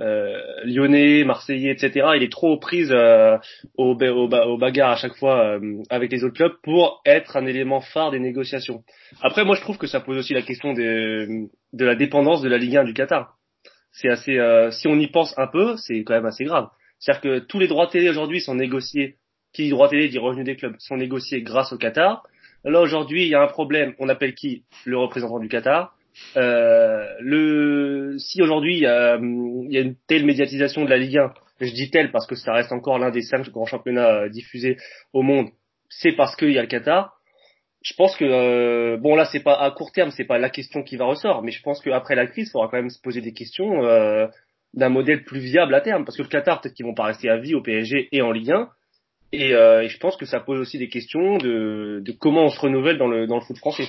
euh, 0.00 0.40
lyonnais, 0.64 1.24
marseillais, 1.24 1.72
etc. 1.72 2.08
Il 2.16 2.22
est 2.22 2.32
trop 2.32 2.58
pris 2.58 2.86
euh, 2.90 3.36
au, 3.76 3.94
au, 3.94 4.28
au, 4.28 4.58
bagarre 4.58 4.92
à 4.92 4.96
chaque 4.96 5.16
fois 5.16 5.58
avec 5.88 6.10
les 6.10 6.24
autres 6.24 6.36
clubs 6.36 6.54
pour 6.62 7.02
être 7.04 7.36
un 7.36 7.46
élément 7.46 7.80
phare 7.80 8.10
des 8.10 8.20
négociations. 8.20 8.82
Après, 9.22 9.44
moi 9.44 9.56
je 9.56 9.60
trouve 9.60 9.78
que 9.78 9.86
ça 9.86 10.00
pose 10.00 10.18
aussi 10.18 10.34
la 10.34 10.42
question 10.42 10.72
de, 10.72 11.48
de 11.72 11.84
la 11.84 11.96
dépendance 11.96 12.42
de 12.42 12.48
la 12.48 12.58
Ligue 12.58 12.76
1 12.76 12.84
du 12.84 12.94
Qatar. 12.94 13.36
C'est 13.92 14.08
assez, 14.08 14.38
euh, 14.38 14.70
si 14.70 14.88
on 14.88 14.98
y 14.98 15.08
pense 15.08 15.36
un 15.38 15.46
peu, 15.46 15.76
c'est 15.76 16.02
quand 16.04 16.14
même 16.14 16.26
assez 16.26 16.44
grave. 16.44 16.68
C'est-à-dire 16.98 17.22
que 17.22 17.38
tous 17.40 17.58
les 17.58 17.66
droits 17.66 17.88
télé 17.88 18.08
aujourd'hui 18.08 18.40
sont 18.40 18.54
négociés 18.54 19.16
qui 19.52 19.64
dit 19.64 19.70
droit 19.70 19.88
télé 19.88 20.08
dit 20.08 20.18
revenus 20.18 20.44
des 20.44 20.56
clubs 20.56 20.76
sont 20.78 20.96
négociés 20.96 21.42
grâce 21.42 21.72
au 21.72 21.78
Qatar. 21.78 22.22
Là 22.64 22.80
aujourd'hui, 22.80 23.22
il 23.22 23.28
y 23.28 23.34
a 23.34 23.42
un 23.42 23.46
problème. 23.46 23.94
On 23.98 24.08
appelle 24.08 24.34
qui? 24.34 24.64
Le 24.84 24.98
représentant 24.98 25.38
du 25.38 25.48
Qatar. 25.48 25.94
Euh, 26.36 27.06
le 27.20 28.16
si 28.18 28.42
aujourd'hui 28.42 28.74
il 28.76 28.80
y, 28.80 28.86
a, 28.86 29.16
y 29.16 29.78
a 29.78 29.80
une 29.80 29.94
telle 30.06 30.26
médiatisation 30.26 30.84
de 30.84 30.90
la 30.90 30.98
Ligue 30.98 31.18
1, 31.18 31.32
je 31.60 31.72
dis 31.72 31.90
telle 31.90 32.10
parce 32.10 32.26
que 32.26 32.34
ça 32.34 32.52
reste 32.52 32.72
encore 32.72 32.98
l'un 32.98 33.10
des 33.10 33.22
cinq 33.22 33.48
grands 33.50 33.64
championnats 33.64 34.22
euh, 34.22 34.28
diffusés 34.28 34.76
au 35.12 35.22
monde, 35.22 35.48
c'est 35.88 36.12
parce 36.12 36.36
qu'il 36.36 36.50
y 36.50 36.58
a 36.58 36.62
le 36.62 36.68
Qatar. 36.68 37.19
Je 37.82 37.94
pense 37.94 38.14
que 38.16 38.24
euh, 38.24 38.96
bon 38.98 39.16
là 39.16 39.24
c'est 39.24 39.42
pas 39.42 39.54
à 39.54 39.70
court 39.70 39.92
terme, 39.92 40.10
c'est 40.10 40.24
pas 40.24 40.38
la 40.38 40.50
question 40.50 40.82
qui 40.82 40.96
va 40.96 41.06
ressort, 41.06 41.42
mais 41.42 41.50
je 41.50 41.62
pense 41.62 41.80
qu'après 41.80 42.14
la 42.14 42.26
crise, 42.26 42.48
il 42.48 42.50
faudra 42.50 42.68
quand 42.68 42.76
même 42.76 42.90
se 42.90 43.00
poser 43.00 43.20
des 43.20 43.32
questions 43.32 43.84
euh, 43.84 44.26
d'un 44.74 44.90
modèle 44.90 45.24
plus 45.24 45.40
viable 45.40 45.74
à 45.74 45.80
terme, 45.80 46.04
parce 46.04 46.16
que 46.16 46.22
le 46.22 46.28
Qatar 46.28 46.60
peut-être 46.60 46.74
qu'ils 46.74 46.86
vont 46.86 46.94
pas 46.94 47.04
rester 47.04 47.30
à 47.30 47.38
vie 47.38 47.54
au 47.54 47.62
PSG 47.62 48.08
et 48.12 48.22
en 48.22 48.32
Ligue 48.32 48.52
1, 48.52 48.68
et, 49.32 49.54
euh, 49.54 49.82
et, 49.82 49.88
je 49.88 49.98
pense 49.98 50.16
que 50.16 50.26
ça 50.26 50.40
pose 50.40 50.58
aussi 50.58 50.78
des 50.78 50.88
questions 50.88 51.38
de, 51.38 52.02
de, 52.04 52.12
comment 52.12 52.44
on 52.44 52.48
se 52.48 52.60
renouvelle 52.60 52.98
dans 52.98 53.06
le, 53.06 53.26
dans 53.26 53.36
le 53.36 53.42
foot 53.42 53.58
français. 53.58 53.86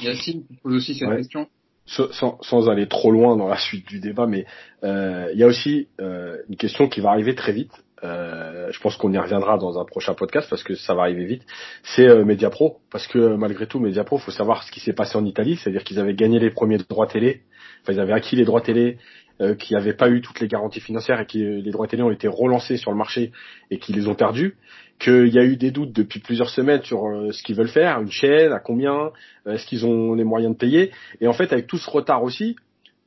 Yacine 0.00 0.44
pose 0.62 0.76
aussi 0.76 0.94
cette 0.94 1.16
question? 1.16 1.48
Sans, 1.86 2.40
sans, 2.40 2.70
aller 2.70 2.88
trop 2.88 3.10
loin 3.10 3.36
dans 3.36 3.46
la 3.46 3.58
suite 3.58 3.86
du 3.86 4.00
débat, 4.00 4.26
mais 4.26 4.46
euh, 4.84 5.28
il 5.34 5.38
y 5.38 5.42
a 5.42 5.46
aussi 5.46 5.88
euh, 6.00 6.38
une 6.48 6.56
question 6.56 6.88
qui 6.88 7.00
va 7.00 7.10
arriver 7.10 7.34
très 7.34 7.52
vite. 7.52 7.72
Euh, 8.02 8.70
je 8.70 8.80
pense 8.80 8.96
qu'on 8.96 9.12
y 9.12 9.18
reviendra 9.18 9.56
dans 9.56 9.78
un 9.78 9.84
prochain 9.84 10.14
podcast 10.14 10.48
parce 10.50 10.62
que 10.62 10.74
ça 10.74 10.94
va 10.94 11.02
arriver 11.02 11.24
vite. 11.24 11.42
C'est 11.82 12.08
euh, 12.08 12.24
Mediapro, 12.24 12.78
parce 12.90 13.06
que 13.06 13.36
malgré 13.36 13.66
tout, 13.66 13.78
Mediapro, 13.78 14.18
faut 14.18 14.30
savoir 14.30 14.62
ce 14.64 14.72
qui 14.72 14.80
s'est 14.80 14.92
passé 14.92 15.16
en 15.16 15.24
Italie, 15.24 15.56
c'est-à-dire 15.56 15.84
qu'ils 15.84 16.00
avaient 16.00 16.14
gagné 16.14 16.38
les 16.38 16.50
premiers 16.50 16.78
droits 16.78 17.06
télé, 17.06 17.42
enfin 17.82 17.92
ils 17.92 18.00
avaient 18.00 18.12
acquis 18.12 18.36
les 18.36 18.44
droits 18.44 18.60
télé, 18.60 18.98
euh, 19.40 19.56
qui 19.56 19.74
n'avaient 19.74 19.94
pas 19.94 20.10
eu 20.10 20.20
toutes 20.20 20.38
les 20.38 20.46
garanties 20.46 20.78
financières 20.78 21.20
et 21.20 21.26
qui 21.26 21.38
les 21.38 21.70
droits 21.72 21.88
télé 21.88 22.04
ont 22.04 22.10
été 22.12 22.28
relancés 22.28 22.76
sur 22.76 22.92
le 22.92 22.96
marché 22.96 23.32
et 23.70 23.78
qui 23.78 23.92
les 23.92 24.06
ont 24.06 24.14
perdus, 24.14 24.56
qu'il 25.00 25.26
y 25.26 25.40
a 25.40 25.44
eu 25.44 25.56
des 25.56 25.72
doutes 25.72 25.92
depuis 25.92 26.20
plusieurs 26.20 26.50
semaines 26.50 26.82
sur 26.84 27.06
euh, 27.06 27.32
ce 27.32 27.42
qu'ils 27.42 27.56
veulent 27.56 27.66
faire, 27.66 28.00
une 28.00 28.12
chaîne, 28.12 28.52
à 28.52 28.60
combien, 28.60 29.10
euh, 29.48 29.54
est-ce 29.54 29.66
qu'ils 29.66 29.86
ont 29.86 30.14
les 30.14 30.22
moyens 30.22 30.52
de 30.52 30.58
payer, 30.58 30.92
et 31.20 31.26
en 31.26 31.32
fait 31.32 31.52
avec 31.52 31.66
tout 31.66 31.78
ce 31.78 31.90
retard 31.90 32.22
aussi, 32.22 32.54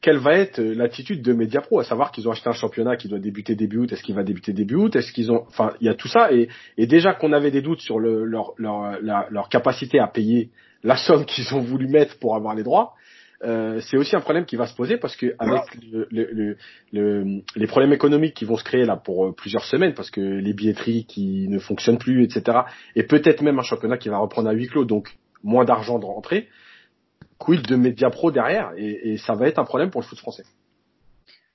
quelle 0.01 0.17
va 0.17 0.33
être 0.33 0.59
l'attitude 0.61 1.21
de 1.21 1.33
Mediapro, 1.33 1.79
à 1.79 1.83
savoir 1.83 2.11
qu'ils 2.11 2.27
ont 2.27 2.31
acheté 2.31 2.49
un 2.49 2.53
championnat 2.53 2.97
qui 2.97 3.07
doit 3.07 3.19
débuter 3.19 3.55
début 3.55 3.77
août, 3.77 3.91
est-ce 3.91 4.03
qu'il 4.03 4.15
va 4.15 4.23
débuter 4.23 4.53
début 4.53 4.75
août, 4.75 4.95
est-ce 4.95 5.11
qu'ils 5.11 5.31
ont, 5.31 5.43
enfin, 5.47 5.73
il 5.81 5.87
y 5.87 5.89
a 5.89 5.95
tout 5.95 6.07
ça, 6.07 6.31
et, 6.31 6.49
et 6.77 6.85
déjà 6.85 7.13
qu'on 7.13 7.33
avait 7.33 7.51
des 7.51 7.61
doutes 7.61 7.81
sur 7.81 7.99
le, 7.99 8.23
leur, 8.23 8.53
leur, 8.57 8.99
leur 9.01 9.49
capacité 9.49 9.99
à 9.99 10.07
payer 10.07 10.49
la 10.83 10.97
somme 10.97 11.25
qu'ils 11.25 11.53
ont 11.55 11.61
voulu 11.61 11.87
mettre 11.87 12.19
pour 12.19 12.35
avoir 12.35 12.53
les 12.55 12.63
droits, 12.63 12.93
euh, 13.43 13.79
c'est 13.81 13.97
aussi 13.97 14.15
un 14.15 14.19
problème 14.19 14.45
qui 14.45 14.55
va 14.55 14.65
se 14.65 14.75
poser 14.75 14.97
parce 14.97 15.15
que 15.15 15.35
avec 15.37 15.61
le, 15.91 16.07
le, 16.09 16.57
le, 16.91 17.41
les 17.55 17.67
problèmes 17.67 17.93
économiques 17.93 18.33
qui 18.33 18.45
vont 18.45 18.57
se 18.57 18.63
créer 18.63 18.83
là 18.83 18.95
pour 18.95 19.27
euh, 19.27 19.31
plusieurs 19.31 19.63
semaines, 19.63 19.93
parce 19.93 20.09
que 20.09 20.21
les 20.21 20.53
billetteries 20.53 21.05
qui 21.05 21.47
ne 21.47 21.59
fonctionnent 21.59 21.99
plus, 21.99 22.23
etc., 22.23 22.59
et 22.95 23.03
peut-être 23.03 23.41
même 23.41 23.59
un 23.59 23.63
championnat 23.63 23.97
qui 23.97 24.09
va 24.09 24.17
reprendre 24.17 24.49
à 24.49 24.53
huis 24.53 24.67
clos, 24.67 24.85
donc 24.85 25.15
moins 25.43 25.65
d'argent 25.65 25.99
de 25.99 26.05
rentrée, 26.05 26.47
quid 27.37 27.61
de 27.61 27.75
Media 27.75 28.09
Pro 28.09 28.31
derrière, 28.31 28.71
et, 28.77 29.13
et, 29.13 29.17
ça 29.17 29.35
va 29.35 29.47
être 29.47 29.59
un 29.59 29.63
problème 29.63 29.89
pour 29.89 30.01
le 30.01 30.07
foot 30.07 30.19
français. 30.19 30.43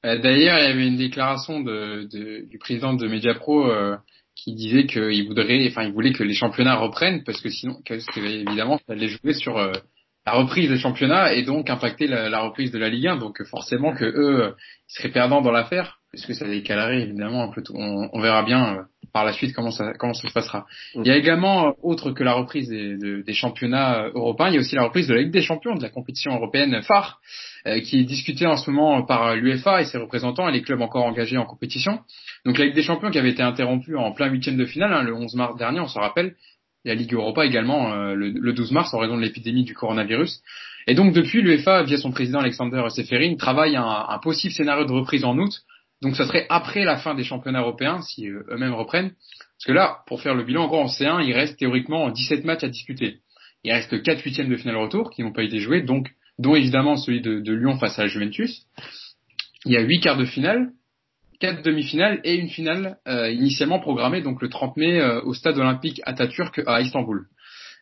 Euh, 0.05 0.19
d'ailleurs, 0.19 0.59
il 0.59 0.65
y 0.65 0.73
avait 0.73 0.87
une 0.87 0.97
déclaration 0.97 1.61
de, 1.61 2.09
de, 2.13 2.49
du 2.49 2.59
président 2.59 2.95
de 2.95 3.07
Mediapro 3.07 3.71
euh, 3.71 3.97
qui 4.35 4.55
disait 4.55 4.87
qu'il 4.87 5.27
voudrait, 5.27 5.67
enfin, 5.69 5.85
il 5.85 5.93
voulait 5.93 6.13
que 6.13 6.25
les 6.25 6.35
championnats 6.35 6.77
reprennent 6.77 7.23
parce 7.25 7.41
que 7.41 7.49
sinon, 7.49 7.77
parce 7.87 8.07
que, 8.07 8.21
évidemment, 8.21 8.79
ça 8.79 8.95
allait 8.95 9.09
jouer 9.09 9.33
sur 9.33 9.59
euh, 9.59 9.73
la 10.27 10.33
reprise 10.33 10.69
des 10.69 10.79
championnats 10.79 11.35
et 11.35 11.43
donc 11.43 11.71
impacter 11.71 12.07
la, 12.07 12.29
la, 12.29 12.41
reprise 12.41 12.73
de 12.73 12.79
la 12.79 12.89
Ligue 12.89 13.07
1. 13.07 13.17
Donc 13.17 13.43
forcément 13.45 13.95
que 13.95 14.05
eux 14.05 14.55
ils 14.89 14.95
seraient 14.95 15.13
perdants 15.13 15.43
dans 15.43 15.53
l'affaire, 15.53 16.01
puisque 16.11 16.35
ça 16.35 16.47
décalerait 16.47 17.03
évidemment 17.03 17.43
un 17.43 17.53
peu 17.53 17.63
tout. 17.63 17.75
On, 17.77 18.09
on 18.13 18.21
verra 18.21 18.43
bien 18.43 18.77
euh, 18.77 18.83
par 19.13 19.25
la 19.25 19.33
suite 19.33 19.55
comment 19.55 19.71
ça 19.71 19.93
comment 19.99 20.15
ça 20.15 20.29
se 20.29 20.33
passera. 20.33 20.67
Il 20.95 21.07
y 21.07 21.11
a 21.11 21.17
également 21.17 21.69
euh, 21.69 21.71
autre 21.83 22.13
que 22.13 22.25
la 22.25 22.35
reprise 22.35 22.69
des, 22.69 23.23
des, 23.23 23.33
championnats 23.35 24.05
euh, 24.05 24.13
européens, 24.15 24.49
il 24.49 24.55
y 24.55 24.57
a 24.57 24.61
aussi 24.61 24.75
la 24.75 24.85
reprise 24.85 25.07
de 25.07 25.15
la 25.15 25.21
Ligue 25.21 25.33
des 25.33 25.43
Champions, 25.43 25.75
de 25.75 25.83
la 25.83 25.91
compétition 25.91 26.35
européenne 26.35 26.83
phare, 26.83 27.21
qui 27.85 28.01
est 28.01 28.05
discutée 28.05 28.47
en 28.47 28.57
ce 28.57 28.71
moment 28.71 29.03
par 29.03 29.37
l'UEFA 29.37 29.83
et 29.83 29.85
ses 29.85 29.99
représentants 29.99 30.49
et 30.49 30.53
les 30.53 30.63
clubs 30.63 30.81
encore 30.81 31.05
engagés 31.05 31.39
en 31.39 31.45
compétition. 31.45 32.01
Donc 32.45 32.59
la 32.59 32.65
Ligue 32.65 32.75
des 32.75 32.83
Champions 32.83 33.11
qui 33.11 33.19
avait 33.19 33.31
été 33.31 33.43
interrompue 33.43 33.97
en 33.97 34.13
plein 34.13 34.27
huitième 34.27 34.57
de 34.57 34.65
finale, 34.65 34.93
hein, 34.93 35.03
le 35.03 35.15
11 35.15 35.35
mars 35.35 35.57
dernier, 35.57 35.79
on 35.79 35.87
se 35.87 35.99
rappelle, 35.99 36.35
la 36.85 36.95
Ligue 36.95 37.15
Europa 37.15 37.45
également 37.47 37.93
euh, 37.93 38.15
le, 38.15 38.53
12 38.53 38.73
mars 38.73 38.93
en 38.95 38.99
raison 38.99 39.17
de 39.17 39.23
l'épidémie 39.23 39.65
du 39.65 39.75
coronavirus. 39.75 40.43
Et 40.89 40.95
donc 40.95 41.13
depuis, 41.13 41.43
l'UEFA, 41.43 41.85
via 41.85 41.97
son 41.97 42.11
président 42.11 42.41
Alexander 42.41 42.83
Seferin, 42.91 43.37
travaille 43.37 43.77
un, 43.77 44.07
un 44.09 44.19
possible 44.19 44.53
scénario 44.53 44.85
de 44.85 44.93
reprise 44.93 45.25
en 45.25 45.39
août. 45.39 45.63
Donc 46.03 46.17
ça 46.17 46.27
serait 46.27 46.47
après 46.51 46.85
la 46.85 46.97
fin 46.99 47.15
des 47.15 47.25
championnats 47.25 47.61
européens, 47.61 48.03
si 48.03 48.29
euh, 48.29 48.43
eux-mêmes 48.51 48.75
reprennent. 48.75 49.11
Parce 49.11 49.67
que 49.67 49.73
là, 49.73 49.99
pour 50.07 50.21
faire 50.21 50.35
le 50.35 50.43
bilan, 50.43 50.65
en 50.65 50.67
gros, 50.67 50.81
en 50.81 50.87
C1, 50.87 51.25
il 51.25 51.33
reste 51.33 51.59
théoriquement 51.59 52.11
17 52.11 52.45
matchs 52.45 52.65
à 52.65 52.69
disputer. 52.69 53.21
Il 53.65 53.73
reste 53.73 54.03
4 54.03 54.21
huitièmes 54.23 54.49
de 54.49 54.57
finale 54.57 54.77
retour 54.77 55.11
qui 55.11 55.23
n'ont 55.23 55.33
pas 55.33 55.45
été 55.45 55.61
joués, 55.61 55.83
donc 55.83 56.09
dont 56.39 56.57
évidemment 56.57 56.97
celui 56.97 57.21
de, 57.21 57.53
Lyon 57.53 57.79
face 57.79 57.99
à 57.99 58.03
la 58.03 58.09
Juventus. 58.09 58.67
Il 59.65 59.73
y 59.73 59.77
a 59.77 59.83
8 59.83 60.01
quarts 60.01 60.17
de 60.17 60.25
finale, 60.25 60.73
quatre 61.39 61.63
demi-finales 61.63 62.21
et 62.25 62.35
une 62.35 62.49
finale 62.49 62.99
euh, 63.07 63.31
initialement 63.31 63.79
programmée 63.79 64.23
donc 64.23 64.43
le 64.43 64.49
30 64.49 64.77
mai 64.77 65.01
euh, 65.01 65.23
au 65.23 65.35
stade 65.35 65.59
olympique 65.59 66.01
Atatürk 66.05 66.61
à 66.67 66.81
Istanbul. 66.81 67.27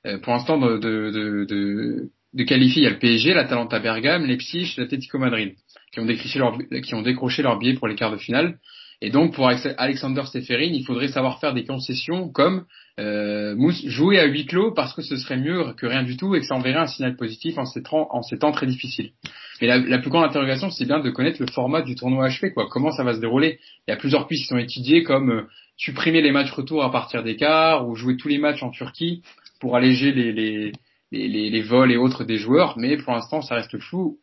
Euh, 0.07 0.19
pour 0.19 0.33
l'instant 0.33 0.59
de, 0.59 0.79
de, 0.79 1.47
de, 1.49 2.11
de 2.33 2.45
qualifier, 2.45 2.83
il 2.83 2.85
y 2.85 2.89
a 2.89 2.91
le 2.91 2.99
PSG, 2.99 3.35
l'Atalanta 3.35 3.79
Bergame, 3.81 4.27
Leipzig, 4.27 4.75
l'Atlético 4.77 5.19
Madrid 5.19 5.55
qui 5.93 6.01
ont 6.01 6.07
décroché 6.07 6.39
leur 6.39 6.57
qui 6.83 6.95
ont 6.95 7.03
décroché 7.03 7.43
leur 7.43 7.59
billet 7.59 7.75
pour 7.75 7.89
les 7.89 7.95
quarts 7.95 8.13
de 8.13 8.17
finale. 8.17 8.59
Et 9.03 9.09
donc 9.11 9.35
pour 9.35 9.49
Alexander 9.49 10.23
Seferin, 10.31 10.71
il 10.73 10.85
faudrait 10.85 11.09
savoir 11.09 11.41
faire 11.41 11.55
des 11.55 11.65
concessions 11.65 12.29
comme 12.29 12.67
euh, 12.99 13.57
jouer 13.87 14.19
à 14.19 14.27
huis 14.27 14.45
clos 14.45 14.73
parce 14.73 14.93
que 14.93 15.01
ce 15.01 15.17
serait 15.17 15.39
mieux 15.39 15.73
que 15.79 15.87
rien 15.87 16.03
du 16.03 16.19
tout 16.19 16.35
et 16.35 16.41
que 16.41 16.47
ça 16.47 16.55
enverrait 16.55 16.81
un 16.81 16.87
signal 16.87 17.17
positif 17.17 17.57
en 17.57 17.65
ces, 17.65 17.83
en 17.91 18.23
ces 18.23 18.39
temps 18.39 18.53
très 18.53 18.67
difficiles. 18.67 19.13
Mais 19.61 19.69
la, 19.69 19.79
la 19.79 19.99
plus 19.99 20.11
grande 20.11 20.25
interrogation, 20.25 20.71
c'est 20.71 20.85
bien 20.85 21.01
de 21.01 21.09
connaître 21.09 21.41
le 21.41 21.51
format 21.51 21.81
du 21.81 21.95
tournoi 21.95 22.27
achevé, 22.27 22.53
quoi. 22.53 22.67
Comment 22.71 22.93
ça 22.93 23.03
va 23.03 23.15
se 23.15 23.21
dérouler? 23.21 23.59
Il 23.89 23.91
y 23.91 23.95
a 23.95 23.97
plusieurs 23.97 24.27
pistes 24.27 24.43
qui 24.43 24.49
sont 24.49 24.59
étudiées, 24.59 25.03
comme 25.03 25.31
euh, 25.31 25.43
supprimer 25.79 26.21
les 26.21 26.31
matchs 26.31 26.51
retour 26.51 26.85
à 26.85 26.93
partir 26.93 27.23
des 27.23 27.37
quarts 27.37 27.89
ou 27.89 27.95
jouer 27.95 28.19
tous 28.19 28.29
les 28.29 28.39
matchs 28.39 28.63
en 28.63 28.71
Turquie 28.71 29.23
pour 29.61 29.77
alléger 29.77 30.13
les, 30.13 30.33
les, 30.33 30.73
les, 31.11 31.29
les, 31.29 31.51
les, 31.51 31.63
vols 31.63 31.93
et 31.93 31.97
autres 31.97 32.25
des 32.25 32.37
joueurs, 32.37 32.75
mais 32.77 32.97
pour 32.97 33.13
l'instant, 33.13 33.41
ça 33.43 33.57
reste 33.57 33.79
flou 33.79 34.19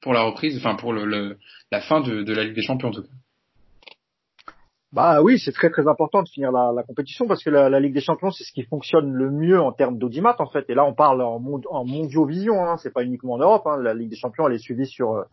pour 0.00 0.12
la 0.12 0.22
reprise, 0.22 0.56
enfin 0.58 0.74
pour 0.76 0.92
le, 0.92 1.04
le 1.04 1.38
la 1.70 1.80
fin 1.80 2.00
de, 2.00 2.22
de, 2.22 2.34
la 2.34 2.44
Ligue 2.44 2.54
des 2.54 2.62
Champions 2.62 2.88
en 2.88 2.92
tout 2.92 3.02
cas. 3.02 3.08
Bah 4.90 5.20
oui, 5.20 5.38
c'est 5.38 5.52
très 5.52 5.70
très 5.70 5.86
important 5.86 6.22
de 6.22 6.28
finir 6.28 6.50
la, 6.50 6.72
la 6.74 6.82
compétition 6.82 7.26
parce 7.26 7.44
que 7.44 7.50
la, 7.50 7.68
la, 7.68 7.78
Ligue 7.78 7.92
des 7.92 8.00
Champions 8.00 8.30
c'est 8.30 8.44
ce 8.44 8.52
qui 8.52 8.62
fonctionne 8.62 9.12
le 9.12 9.30
mieux 9.30 9.60
en 9.60 9.72
termes 9.72 9.98
d'audimat 9.98 10.36
en 10.38 10.46
fait. 10.46 10.64
Et 10.70 10.74
là 10.74 10.84
on 10.84 10.94
parle 10.94 11.20
en, 11.20 11.42
en 11.70 11.84
mondiovision, 11.84 12.64
hein, 12.64 12.76
c'est 12.78 12.92
pas 12.92 13.02
uniquement 13.02 13.34
en 13.34 13.38
Europe. 13.38 13.66
Hein. 13.66 13.76
La 13.82 13.92
Ligue 13.92 14.10
des 14.10 14.16
Champions 14.16 14.46
elle 14.48 14.54
est 14.54 14.58
suivie 14.58 14.86
sur 14.86 15.24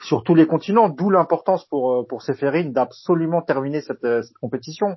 sur 0.00 0.24
tous 0.24 0.34
les 0.34 0.46
continents, 0.46 0.88
d'où 0.88 1.10
l'importance 1.10 1.66
pour 1.66 2.06
pour 2.08 2.22
Seferin 2.22 2.64
d'absolument 2.70 3.42
terminer 3.42 3.82
cette, 3.82 4.00
cette 4.00 4.38
compétition. 4.40 4.96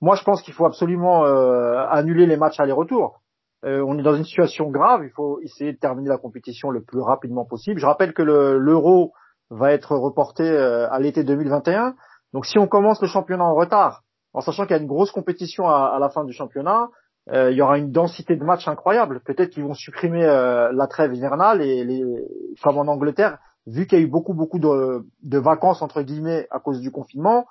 Moi 0.00 0.14
je 0.14 0.22
pense 0.22 0.42
qu'il 0.42 0.54
faut 0.54 0.66
absolument 0.66 1.24
euh, 1.24 1.84
annuler 1.90 2.26
les 2.26 2.36
matchs 2.36 2.60
aller-retour. 2.60 3.20
Euh, 3.66 3.82
on 3.86 3.98
est 3.98 4.02
dans 4.02 4.14
une 4.14 4.24
situation 4.24 4.70
grave, 4.70 5.02
il 5.04 5.10
faut 5.10 5.40
essayer 5.40 5.72
de 5.72 5.78
terminer 5.78 6.08
la 6.08 6.18
compétition 6.18 6.70
le 6.70 6.82
plus 6.82 7.00
rapidement 7.00 7.44
possible. 7.44 7.80
Je 7.80 7.86
rappelle 7.86 8.14
que 8.14 8.22
l'euro 8.22 9.12
va 9.50 9.72
être 9.72 9.96
reporté 9.96 10.44
euh, 10.44 10.88
à 10.90 10.98
l'été 11.00 11.24
2021. 11.24 11.94
Donc 12.32 12.46
si 12.46 12.58
on 12.58 12.68
commence 12.68 13.00
le 13.02 13.08
championnat 13.08 13.44
en 13.44 13.54
retard, 13.54 14.02
en 14.32 14.40
sachant 14.40 14.64
qu'il 14.64 14.76
y 14.76 14.78
a 14.78 14.82
une 14.82 14.88
grosse 14.88 15.10
compétition 15.10 15.68
à, 15.68 15.86
à 15.86 15.98
la 15.98 16.10
fin 16.10 16.24
du 16.24 16.32
championnat, 16.32 16.88
euh, 17.32 17.50
il 17.50 17.56
y 17.56 17.62
aura 17.62 17.78
une 17.78 17.90
densité 17.90 18.36
de 18.36 18.44
matchs 18.44 18.68
incroyable. 18.68 19.20
Peut-être 19.24 19.50
qu'ils 19.50 19.64
vont 19.64 19.74
supprimer 19.74 20.24
euh, 20.24 20.70
la 20.72 20.86
trêve 20.86 21.14
hivernale 21.14 21.60
et 21.60 21.84
les, 21.84 22.04
comme 22.62 22.78
en 22.78 22.86
Angleterre, 22.86 23.38
vu 23.66 23.86
qu'il 23.86 23.98
y 23.98 24.00
a 24.02 24.04
eu 24.04 24.08
beaucoup 24.08 24.34
beaucoup 24.34 24.60
de, 24.60 25.04
de, 25.22 25.38
vacances 25.38 25.82
entre 25.82 26.02
guillemets 26.02 26.46
à 26.50 26.60
cause 26.60 26.80
du 26.80 26.92
confinement, 26.92 27.46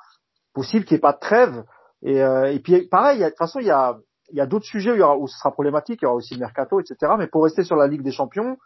possible 0.54 0.86
qu'il 0.86 0.96
n'y 0.96 1.00
ait 1.00 1.02
pas 1.02 1.14
de 1.14 1.20
trêve. 1.20 1.66
Et, 2.04 2.22
euh, 2.22 2.54
et 2.54 2.60
puis 2.60 2.88
pareil, 2.88 3.20
de 3.20 3.28
toute 3.28 3.38
façon 3.38 3.60
il 3.60 3.66
y 3.66 3.72
a 3.72 3.98
il 4.32 4.38
y 4.38 4.42
a 4.42 4.46
d'autres 4.46 4.66
sujets 4.66 4.92
où, 4.92 4.96
il 4.96 5.00
y 5.00 5.04
aura, 5.04 5.18
où 5.18 5.28
ce 5.28 5.38
sera 5.38 5.52
problématique, 5.52 6.00
il 6.02 6.06
y 6.06 6.08
aura 6.08 6.16
aussi 6.16 6.34
le 6.34 6.40
mercato, 6.40 6.80
etc. 6.80 7.14
Mais 7.18 7.28
pour 7.28 7.44
rester 7.44 7.64
sur 7.64 7.76
la 7.76 7.88
Ligue 7.88 8.02
des 8.02 8.12
Champions, 8.12 8.58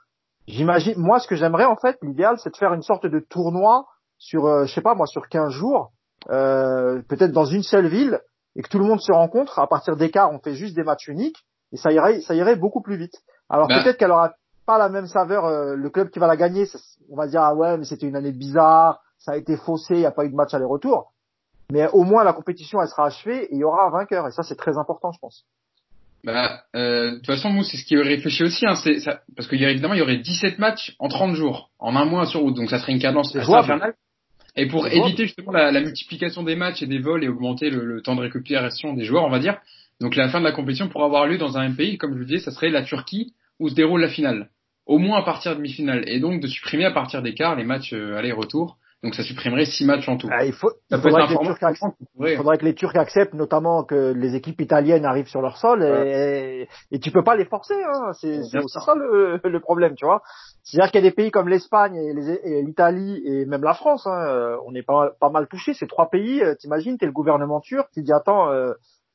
j'imagine, 0.48 0.96
moi, 0.98 1.20
ce 1.20 1.28
que 1.28 1.36
j'aimerais 1.36 1.66
en 1.66 1.76
fait, 1.76 1.98
l'idéal, 2.02 2.38
c'est 2.40 2.52
de 2.52 2.58
faire 2.58 2.74
une 2.74 2.82
sorte 2.82 3.06
de 3.06 3.20
tournoi 3.20 3.86
sur, 4.18 4.46
euh, 4.46 4.66
je 4.66 4.74
sais 4.74 4.82
pas, 4.82 4.96
moi, 4.96 5.08
sur 5.08 5.28
15 5.28 5.52
jours, 5.52 5.92
euh, 6.30 7.02
peut-être 7.08 7.32
dans 7.32 7.46
une 7.46 7.64
seule 7.64 7.88
ville, 7.88 8.20
et 8.56 8.62
que 8.62 8.70
tout 8.70 8.80
le 8.80 8.86
monde 8.86 9.02
se 9.02 9.12
rencontre. 9.12 9.60
À 9.60 9.68
partir 9.68 9.96
d'écart, 9.96 10.32
on 10.32 10.40
fait 10.40 10.54
juste 10.54 10.76
des 10.76 10.84
matchs 10.84 11.08
uniques, 11.08 11.38
et 11.72 11.78
ça 11.78 11.92
irait, 11.92 12.22
ça 12.22 12.36
irait 12.36 12.56
beaucoup 12.56 12.82
plus 12.82 12.98
vite. 12.98 13.16
Alors 13.50 13.68
ben. 13.68 13.82
peut-être 13.82 13.98
qu'elle 13.98 14.12
aura 14.12 14.34
pas 14.66 14.78
la 14.78 14.90
même 14.90 15.08
saveur. 15.08 15.46
Euh, 15.46 15.76
le 15.76 15.90
club 15.90 16.10
qui 16.10 16.20
va 16.20 16.28
la 16.28 16.38
gagner, 16.38 16.66
on 17.10 17.16
va 17.16 17.28
dire 17.28 17.42
ah 17.42 17.56
ouais, 17.56 17.78
mais 17.78 17.86
c'était 17.86 18.08
une 18.08 18.16
année 18.16 18.32
bizarre, 18.32 19.00
ça 19.18 19.34
a 19.34 19.38
été 19.38 19.58
faussé, 19.58 19.96
il 19.96 20.00
n'y 20.00 20.06
a 20.06 20.12
pas 20.12 20.26
eu 20.26 20.30
de 20.30 20.36
match 20.36 20.54
aller-retour 20.54 21.12
mais 21.72 21.88
au 21.90 22.04
moins 22.04 22.24
la 22.24 22.34
compétition 22.34 22.82
elle 22.82 22.88
sera 22.88 23.08
achevée 23.08 23.46
et 23.46 23.54
il 23.54 23.60
y 23.60 23.64
aura 23.64 23.86
un 23.86 23.92
vainqueur. 23.92 24.28
Et 24.28 24.32
ça 24.32 24.44
c'est 24.44 24.56
très 24.56 24.78
important 24.78 25.12
je 25.12 25.20
pense. 25.20 25.46
Bah, 26.24 26.64
euh, 26.76 27.12
de 27.12 27.16
toute 27.18 27.28
façon, 27.28 27.54
nous, 27.54 27.64
c'est 27.64 27.78
ce 27.78 27.86
qui 27.86 27.96
est 27.96 28.02
réfléchi 28.02 28.44
aussi, 28.44 28.66
hein, 28.66 28.76
c'est 28.76 29.00
ça, 29.00 29.22
parce 29.36 29.48
qu'il 29.48 29.62
y 29.62 29.66
a 29.66 29.70
évidemment, 29.70 29.94
il 29.94 30.00
y 30.00 30.02
aurait 30.02 30.18
17 30.18 30.60
matchs 30.60 30.94
en 31.00 31.08
30 31.08 31.36
jours, 31.36 31.70
en 31.80 31.96
un 31.96 32.04
mois 32.04 32.26
sur 32.26 32.42
route, 32.42 32.56
donc 32.56 32.70
ça 32.70 32.80
serait 32.80 32.92
une 32.92 33.00
cadence 33.00 33.34
assez 33.36 33.50
infernale. 33.50 33.94
Et 34.58 34.68
pour 34.68 34.86
éviter 34.88 35.24
justement 35.24 35.54
la, 35.54 35.72
la, 35.72 35.80
multiplication 35.80 36.44
des 36.44 36.58
matchs 36.58 36.82
et 36.82 36.88
des 36.88 37.00
vols 37.00 37.24
et 37.24 37.30
augmenter 37.30 37.70
le, 37.70 37.86
le, 37.86 38.02
temps 38.02 38.16
de 38.16 38.22
récupération 38.22 38.94
des 38.94 39.06
joueurs, 39.06 39.24
on 39.24 39.30
va 39.30 39.40
dire, 39.40 39.58
donc 40.02 40.18
la 40.18 40.28
fin 40.28 40.40
de 40.40 40.46
la 40.46 40.52
compétition 40.52 40.90
pourrait 40.90 41.06
avoir 41.06 41.26
lieu 41.26 41.38
dans 41.38 41.58
un 41.58 41.72
pays, 41.72 41.98
comme 41.98 42.14
je 42.14 42.20
le 42.20 42.26
disais, 42.26 42.40
ça 42.40 42.52
serait 42.52 42.70
la 42.70 42.82
Turquie 42.82 43.34
où 43.60 43.70
se 43.70 43.76
déroule 43.76 44.02
la 44.02 44.10
finale, 44.10 44.50
au 44.86 44.98
moins 44.98 45.20
à 45.20 45.24
partir 45.24 45.52
de 45.52 45.58
demi-finale, 45.58 46.04
et 46.08 46.20
donc 46.20 46.42
de 46.42 46.48
supprimer 46.48 46.84
à 46.84 46.92
partir 46.92 47.22
des 47.22 47.34
quarts 47.34 47.56
les 47.56 47.64
matchs 47.64 47.94
euh, 47.94 48.18
aller-retour 48.18 48.78
donc 49.02 49.16
ça 49.16 49.24
supprimerait 49.24 49.64
six 49.64 49.86
matchs 49.86 50.10
en 50.10 50.18
tout. 50.18 50.28
Ah, 50.30 50.44
il, 50.44 50.52
faut, 50.52 50.72
il, 50.92 50.98
faudrait 50.98 51.28
que 51.28 51.42
Turcs 51.42 51.64
acceptent, 51.64 51.96
il, 52.20 52.36
faudrait 52.36 52.58
que 52.58 52.66
les 52.66 52.76
Turcs 52.76 52.96
acceptent, 52.98 53.34
notamment 53.34 53.86
que 53.86 54.12
les 54.12 54.36
équipes 54.36 54.60
italiennes 54.60 55.06
arrivent 55.06 55.30
sur 55.30 55.42
leur 55.42 55.56
sol 55.58 55.84
et, 55.84 56.68
et, 56.92 57.00
tu 57.00 57.12
peux 57.12 57.24
pas 57.24 57.38
les 57.38 57.46
forcer. 57.46 57.76
Hein. 57.76 58.12
C'est 58.20 58.44
ça 58.44 58.96
le, 58.96 59.40
le, 59.42 59.60
problème, 59.62 59.96
tu 59.96 60.06
vois. 60.06 60.22
C'est-à-dire 60.64 60.92
qu'il 60.92 61.02
y 61.02 61.08
a 61.08 61.10
des 61.10 61.16
pays 61.16 61.32
comme 61.32 61.48
l'Espagne 61.48 61.96
et 61.96 62.62
l'Italie 62.62 63.22
et 63.26 63.46
même 63.46 63.64
la 63.64 63.74
France, 63.74 64.06
hein, 64.06 64.22
euh, 64.28 64.58
on 64.66 64.76
est 64.76 64.84
pas, 64.84 65.12
pas 65.18 65.30
mal 65.30 65.48
touchés. 65.48 65.74
Ces 65.74 65.88
trois 65.88 66.10
pays, 66.10 66.44
euh, 66.44 66.56
t'imagines, 66.56 66.98
t'es 66.98 67.06
le 67.06 67.14
gouvernement 67.14 67.62
turc 67.62 67.90
qui 67.94 68.04
dit 68.04 68.12
attends, 68.12 68.52
euh, 68.52 68.74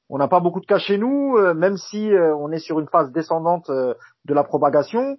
on 0.09 0.17
n'a 0.17 0.29
pas 0.29 0.41
beaucoup 0.41 0.61
de 0.61 0.67
cas 0.67 0.79
chez 0.79 0.97
nous, 0.97 1.39
même 1.55 1.77
si 1.77 2.11
on 2.13 2.53
est 2.53 2.59
sur 2.59 2.79
une 2.79 2.89
phase 2.89 3.11
descendante 3.11 3.71
de 3.71 4.35
la 4.35 4.45
propagation 4.45 5.17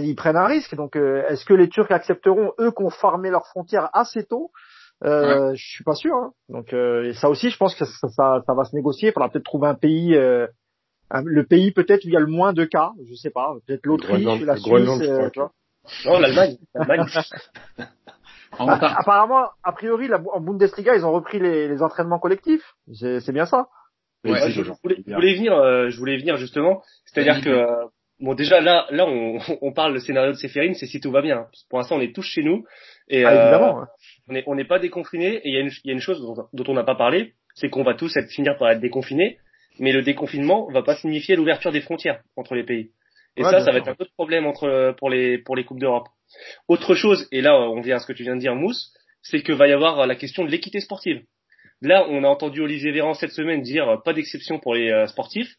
ils 0.00 0.14
prennent 0.14 0.36
un 0.36 0.46
risque. 0.46 0.74
Donc, 0.74 0.96
euh, 0.96 1.26
est-ce 1.28 1.44
que 1.44 1.54
les 1.54 1.68
Turcs 1.68 1.90
accepteront 1.90 2.52
eux 2.58 2.70
qu'on 2.70 2.90
farmé 2.90 3.30
leurs 3.30 3.46
frontières 3.46 3.90
assez 3.92 4.24
tôt? 4.24 4.50
Euh, 5.04 5.54
Je 5.54 5.62
suis 5.62 5.84
pas 5.84 5.94
sûr. 5.94 6.14
Hein. 6.14 6.32
Donc, 6.48 6.72
euh, 6.72 7.12
ça 7.14 7.28
aussi, 7.28 7.50
je 7.50 7.56
pense 7.56 7.74
que 7.74 7.84
ça, 7.84 8.08
ça, 8.08 8.42
ça 8.46 8.54
va 8.54 8.64
se 8.64 8.74
négocier. 8.74 9.08
Il 9.08 9.12
faudra 9.12 9.28
peut-être 9.28 9.44
trouver 9.44 9.68
un 9.68 9.74
pays, 9.74 10.14
le 10.14 11.42
pays 11.44 11.72
peut-être 11.72 12.04
où 12.04 12.08
il 12.08 12.14
y 12.14 12.16
a 12.16 12.20
le 12.20 12.26
moins 12.26 12.52
de 12.52 12.64
cas. 12.64 12.92
Je 13.08 13.14
sais 13.14 13.30
pas. 13.30 13.54
Peut-être 13.66 13.86
l'Autriche, 13.86 14.24
la 14.42 14.56
Suisse. 14.56 15.00
tu 15.32 15.40
vois. 15.40 15.52
Non, 16.04 16.18
l'Allemagne. 16.18 16.56
apparemment, 18.58 19.48
a 19.62 19.72
priori, 19.72 20.08
la, 20.08 20.20
en 20.32 20.40
Bundesliga, 20.40 20.96
ils 20.96 21.04
ont 21.04 21.12
repris 21.12 21.38
les, 21.38 21.68
les 21.68 21.82
entraînements 21.82 22.18
collectifs. 22.18 22.74
C'est 22.92 23.32
bien 23.32 23.46
ça. 23.46 23.68
Ouais, 24.24 24.50
je, 24.50 24.62
voulais, 24.82 24.96
je, 25.06 25.14
voulais, 25.14 25.34
venir, 25.36 25.52
je 25.90 25.98
voulais 25.98 26.18
venir 26.18 26.36
justement. 26.36 26.82
C'est-à-dire 27.06 27.40
que 27.40 27.88
Bon, 28.20 28.34
déjà 28.34 28.60
là, 28.60 28.86
là, 28.90 29.06
on, 29.06 29.38
on 29.62 29.72
parle 29.72 29.94
le 29.94 30.00
scénario 30.00 30.32
de 30.32 30.36
Seferin, 30.36 30.74
c'est 30.74 30.86
si 30.86 31.00
tout 31.00 31.10
va 31.10 31.22
bien. 31.22 31.46
Pour 31.70 31.78
l'instant, 31.78 31.96
on 31.96 32.00
est 32.00 32.14
tous 32.14 32.22
chez 32.22 32.42
nous 32.42 32.64
et 33.08 33.24
ah, 33.24 33.32
évidemment, 33.32 33.82
euh, 33.82 33.84
on 34.28 34.32
n'est 34.32 34.64
on 34.64 34.68
pas 34.68 34.78
déconfinés. 34.78 35.36
Et 35.36 35.48
il 35.48 35.54
y 35.54 35.56
a 35.56 35.60
une, 35.60 35.70
il 35.84 35.88
y 35.88 35.90
a 35.90 35.94
une 35.94 36.00
chose 36.00 36.20
dont, 36.20 36.48
dont 36.52 36.72
on 36.72 36.74
n'a 36.74 36.84
pas 36.84 36.94
parlé, 36.94 37.34
c'est 37.54 37.70
qu'on 37.70 37.82
va 37.82 37.94
tous 37.94 38.16
être, 38.16 38.30
finir 38.30 38.56
par 38.56 38.70
être 38.70 38.80
déconfinés, 38.80 39.38
mais 39.78 39.92
le 39.92 40.02
déconfinement 40.02 40.70
va 40.70 40.82
pas 40.82 40.96
signifier 40.96 41.36
l'ouverture 41.36 41.72
des 41.72 41.80
frontières 41.80 42.20
entre 42.36 42.54
les 42.54 42.64
pays. 42.64 42.90
Et 43.36 43.44
ça, 43.44 43.60
ça 43.60 43.70
va 43.70 43.78
être 43.78 43.88
un 43.88 43.96
autre 43.98 44.12
problème 44.14 44.46
entre 44.46 44.96
pour 44.98 45.10
les 45.10 45.38
pour 45.38 45.54
les 45.54 45.64
coupes 45.64 45.78
d'Europe. 45.78 46.08
Autre 46.66 46.96
chose, 46.96 47.28
et 47.30 47.40
là, 47.40 47.56
on 47.56 47.80
vient 47.80 47.96
à 47.96 47.98
ce 48.00 48.06
que 48.06 48.12
tu 48.12 48.24
viens 48.24 48.34
de 48.34 48.40
dire, 48.40 48.56
Mousse, 48.56 48.92
c'est 49.22 49.42
que 49.42 49.52
va 49.52 49.68
y 49.68 49.72
avoir 49.72 50.06
la 50.06 50.16
question 50.16 50.44
de 50.44 50.50
l'équité 50.50 50.80
sportive. 50.80 51.22
Là, 51.80 52.04
on 52.08 52.24
a 52.24 52.26
entendu 52.26 52.60
Olivier 52.60 52.90
Véran 52.90 53.14
cette 53.14 53.30
semaine 53.30 53.62
dire 53.62 54.02
pas 54.04 54.12
d'exception 54.12 54.58
pour 54.58 54.74
les 54.74 54.90
euh, 54.90 55.06
sportifs. 55.06 55.54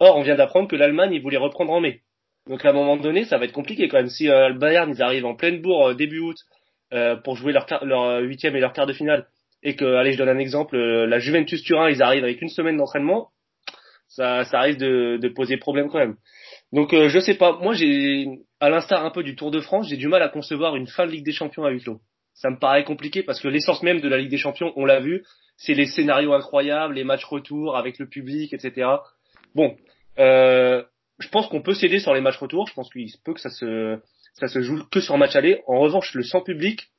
Or, 0.00 0.16
on 0.16 0.22
vient 0.22 0.34
d'apprendre 0.34 0.68
que 0.68 0.76
l'Allemagne, 0.76 1.12
ils 1.12 1.22
voulaient 1.22 1.36
reprendre 1.36 1.72
en 1.72 1.80
mai. 1.80 2.00
Donc 2.48 2.64
à 2.64 2.70
un 2.70 2.72
moment 2.72 2.96
donné, 2.96 3.24
ça 3.24 3.38
va 3.38 3.44
être 3.46 3.52
compliqué 3.52 3.88
quand 3.88 3.96
même. 3.96 4.08
Si 4.08 4.28
euh, 4.28 4.48
le 4.48 4.58
Bayern, 4.58 4.90
ils 4.90 5.02
arrivent 5.02 5.24
en 5.24 5.34
pleine 5.34 5.62
bourre 5.62 5.90
euh, 5.90 5.94
début 5.94 6.18
août 6.20 6.36
euh, 6.92 7.16
pour 7.16 7.36
jouer 7.36 7.52
leur, 7.52 7.66
leur 7.82 8.20
huitième 8.22 8.54
et 8.56 8.60
leur 8.60 8.72
quart 8.72 8.86
de 8.86 8.92
finale, 8.92 9.26
et 9.62 9.76
que, 9.76 9.84
allez, 9.84 10.12
je 10.12 10.18
donne 10.18 10.28
un 10.28 10.38
exemple, 10.38 10.76
la 10.76 11.18
Juventus 11.18 11.62
Turin, 11.62 11.88
ils 11.88 12.02
arrivent 12.02 12.24
avec 12.24 12.42
une 12.42 12.50
semaine 12.50 12.76
d'entraînement, 12.76 13.30
ça, 14.08 14.44
ça 14.44 14.60
risque 14.60 14.78
de, 14.78 15.16
de 15.16 15.28
poser 15.28 15.56
problème 15.56 15.88
quand 15.88 15.98
même. 15.98 16.16
Donc 16.72 16.94
je 16.94 17.18
sais 17.18 17.34
pas, 17.34 17.58
moi 17.62 17.72
j'ai, 17.72 18.26
à 18.60 18.68
l'instar 18.68 19.04
un 19.04 19.10
peu 19.10 19.22
du 19.22 19.36
Tour 19.36 19.50
de 19.50 19.60
France, 19.60 19.88
j'ai 19.88 19.96
du 19.96 20.06
mal 20.06 20.22
à 20.22 20.28
concevoir 20.28 20.76
une 20.76 20.86
fin 20.86 21.06
de 21.06 21.12
Ligue 21.12 21.24
des 21.24 21.32
Champions 21.32 21.64
à 21.64 21.70
huis 21.70 21.80
clos. 21.80 22.00
Ça 22.34 22.50
me 22.50 22.58
paraît 22.58 22.84
compliqué 22.84 23.22
parce 23.22 23.40
que 23.40 23.48
l'essence 23.48 23.82
même 23.82 24.00
de 24.00 24.08
la 24.08 24.18
Ligue 24.18 24.30
des 24.30 24.36
Champions, 24.38 24.72
on 24.76 24.84
l'a 24.84 25.00
vu, 25.00 25.24
c'est 25.56 25.72
les 25.72 25.86
scénarios 25.86 26.34
incroyables, 26.34 26.94
les 26.94 27.04
matchs 27.04 27.24
retour 27.24 27.76
avec 27.76 27.98
le 27.98 28.06
public, 28.06 28.52
etc. 28.52 28.88
Bon, 29.54 29.76
euh, 30.18 30.82
je 31.18 31.28
pense 31.28 31.46
qu'on 31.48 31.62
peut 31.62 31.74
céder 31.74 31.98
sur 31.98 32.14
les 32.14 32.20
matchs 32.20 32.38
retour. 32.38 32.66
Je 32.66 32.74
pense 32.74 32.90
qu'il 32.90 33.10
se 33.10 33.18
peut 33.24 33.34
que 33.34 33.40
ça 33.40 33.50
se 33.50 33.98
ça 34.34 34.48
se 34.48 34.60
joue 34.60 34.82
que 34.90 35.00
sur 35.00 35.16
match 35.16 35.36
aller. 35.36 35.62
En 35.66 35.78
revanche, 35.78 36.12
le 36.14 36.22
sans 36.22 36.40
public, 36.40 36.90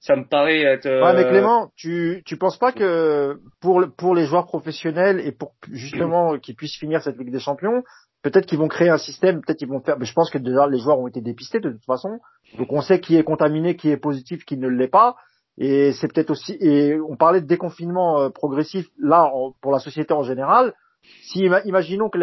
ça 0.00 0.14
me 0.14 0.28
paraît 0.28 0.60
être. 0.60 0.86
Ouais, 0.86 1.14
mais 1.14 1.24
euh, 1.24 1.30
Clément, 1.30 1.70
tu 1.76 2.22
tu 2.26 2.36
penses 2.36 2.58
pas 2.58 2.72
que 2.72 3.40
pour 3.60 3.82
pour 3.96 4.14
les 4.14 4.26
joueurs 4.26 4.46
professionnels 4.46 5.20
et 5.20 5.32
pour 5.32 5.54
justement 5.72 6.38
qu'ils 6.42 6.54
puissent 6.54 6.76
finir 6.76 7.02
cette 7.02 7.18
Ligue 7.18 7.32
des 7.32 7.40
Champions, 7.40 7.82
peut-être 8.22 8.46
qu'ils 8.46 8.58
vont 8.58 8.68
créer 8.68 8.90
un 8.90 8.98
système, 8.98 9.40
peut-être 9.40 9.58
qu'ils 9.58 9.68
vont 9.68 9.80
faire. 9.80 9.98
Mais 9.98 10.04
je 10.04 10.12
pense 10.12 10.30
que 10.30 10.38
déjà 10.38 10.66
les 10.66 10.78
joueurs 10.78 10.98
ont 10.98 11.08
été 11.08 11.22
dépistés 11.22 11.60
de 11.60 11.70
toute 11.70 11.84
façon, 11.84 12.20
donc 12.58 12.70
on 12.72 12.82
sait 12.82 13.00
qui 13.00 13.16
est 13.16 13.24
contaminé, 13.24 13.76
qui 13.76 13.90
est 13.90 13.96
positif, 13.96 14.44
qui 14.44 14.58
ne 14.58 14.68
l'est 14.68 14.88
pas. 14.88 15.16
Et 15.58 15.92
c'est 15.92 16.12
peut-être 16.12 16.30
aussi. 16.30 16.54
Et 16.60 17.00
on 17.00 17.16
parlait 17.16 17.40
de 17.40 17.46
déconfinement 17.46 18.20
euh, 18.20 18.28
progressif 18.28 18.86
là 18.98 19.32
pour 19.62 19.72
la 19.72 19.78
société 19.78 20.12
en 20.12 20.22
général 20.22 20.74
si 21.22 21.48
imaginons 21.64 22.08
que 22.08 22.18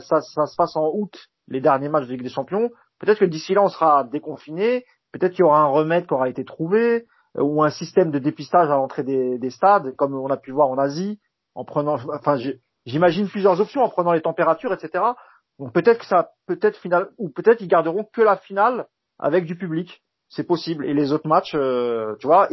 ça, 0.00 0.20
ça, 0.20 0.46
se 0.46 0.56
passe 0.56 0.76
en 0.76 0.90
août, 0.94 1.28
les 1.48 1.60
derniers 1.60 1.88
matchs 1.88 2.06
de 2.06 2.12
Ligue 2.12 2.22
des 2.22 2.28
Champions, 2.28 2.70
peut-être 2.98 3.18
que 3.18 3.24
d'ici 3.24 3.54
là 3.54 3.68
sera 3.68 4.04
déconfiné, 4.04 4.84
peut-être 5.12 5.32
qu'il 5.32 5.40
y 5.40 5.44
aura 5.44 5.60
un 5.60 5.68
remède 5.68 6.06
qui 6.06 6.14
aura 6.14 6.28
été 6.28 6.44
trouvé, 6.44 7.06
euh, 7.36 7.42
ou 7.42 7.62
un 7.62 7.70
système 7.70 8.10
de 8.10 8.18
dépistage 8.18 8.70
à 8.70 8.76
l'entrée 8.76 9.02
des, 9.02 9.38
des, 9.38 9.50
stades, 9.50 9.94
comme 9.96 10.14
on 10.14 10.28
a 10.28 10.36
pu 10.36 10.52
voir 10.52 10.68
en 10.68 10.78
Asie, 10.78 11.20
en 11.54 11.64
prenant, 11.64 11.96
enfin 12.12 12.38
j'imagine 12.84 13.28
plusieurs 13.28 13.60
options, 13.60 13.82
en 13.82 13.88
prenant 13.88 14.12
les 14.12 14.22
températures, 14.22 14.72
etc. 14.72 15.04
Donc 15.58 15.72
peut-être 15.72 16.00
que 16.00 16.06
ça, 16.06 16.30
peut-être 16.46 16.78
final, 16.78 17.08
ou 17.18 17.30
peut-être 17.30 17.60
ils 17.60 17.68
garderont 17.68 18.04
que 18.12 18.22
la 18.22 18.36
finale 18.36 18.86
avec 19.18 19.46
du 19.46 19.56
public, 19.56 20.02
c'est 20.28 20.46
possible, 20.46 20.84
et 20.84 20.92
les 20.92 21.12
autres 21.12 21.28
matchs, 21.28 21.54
euh, 21.54 22.16
tu 22.18 22.26
vois, 22.26 22.48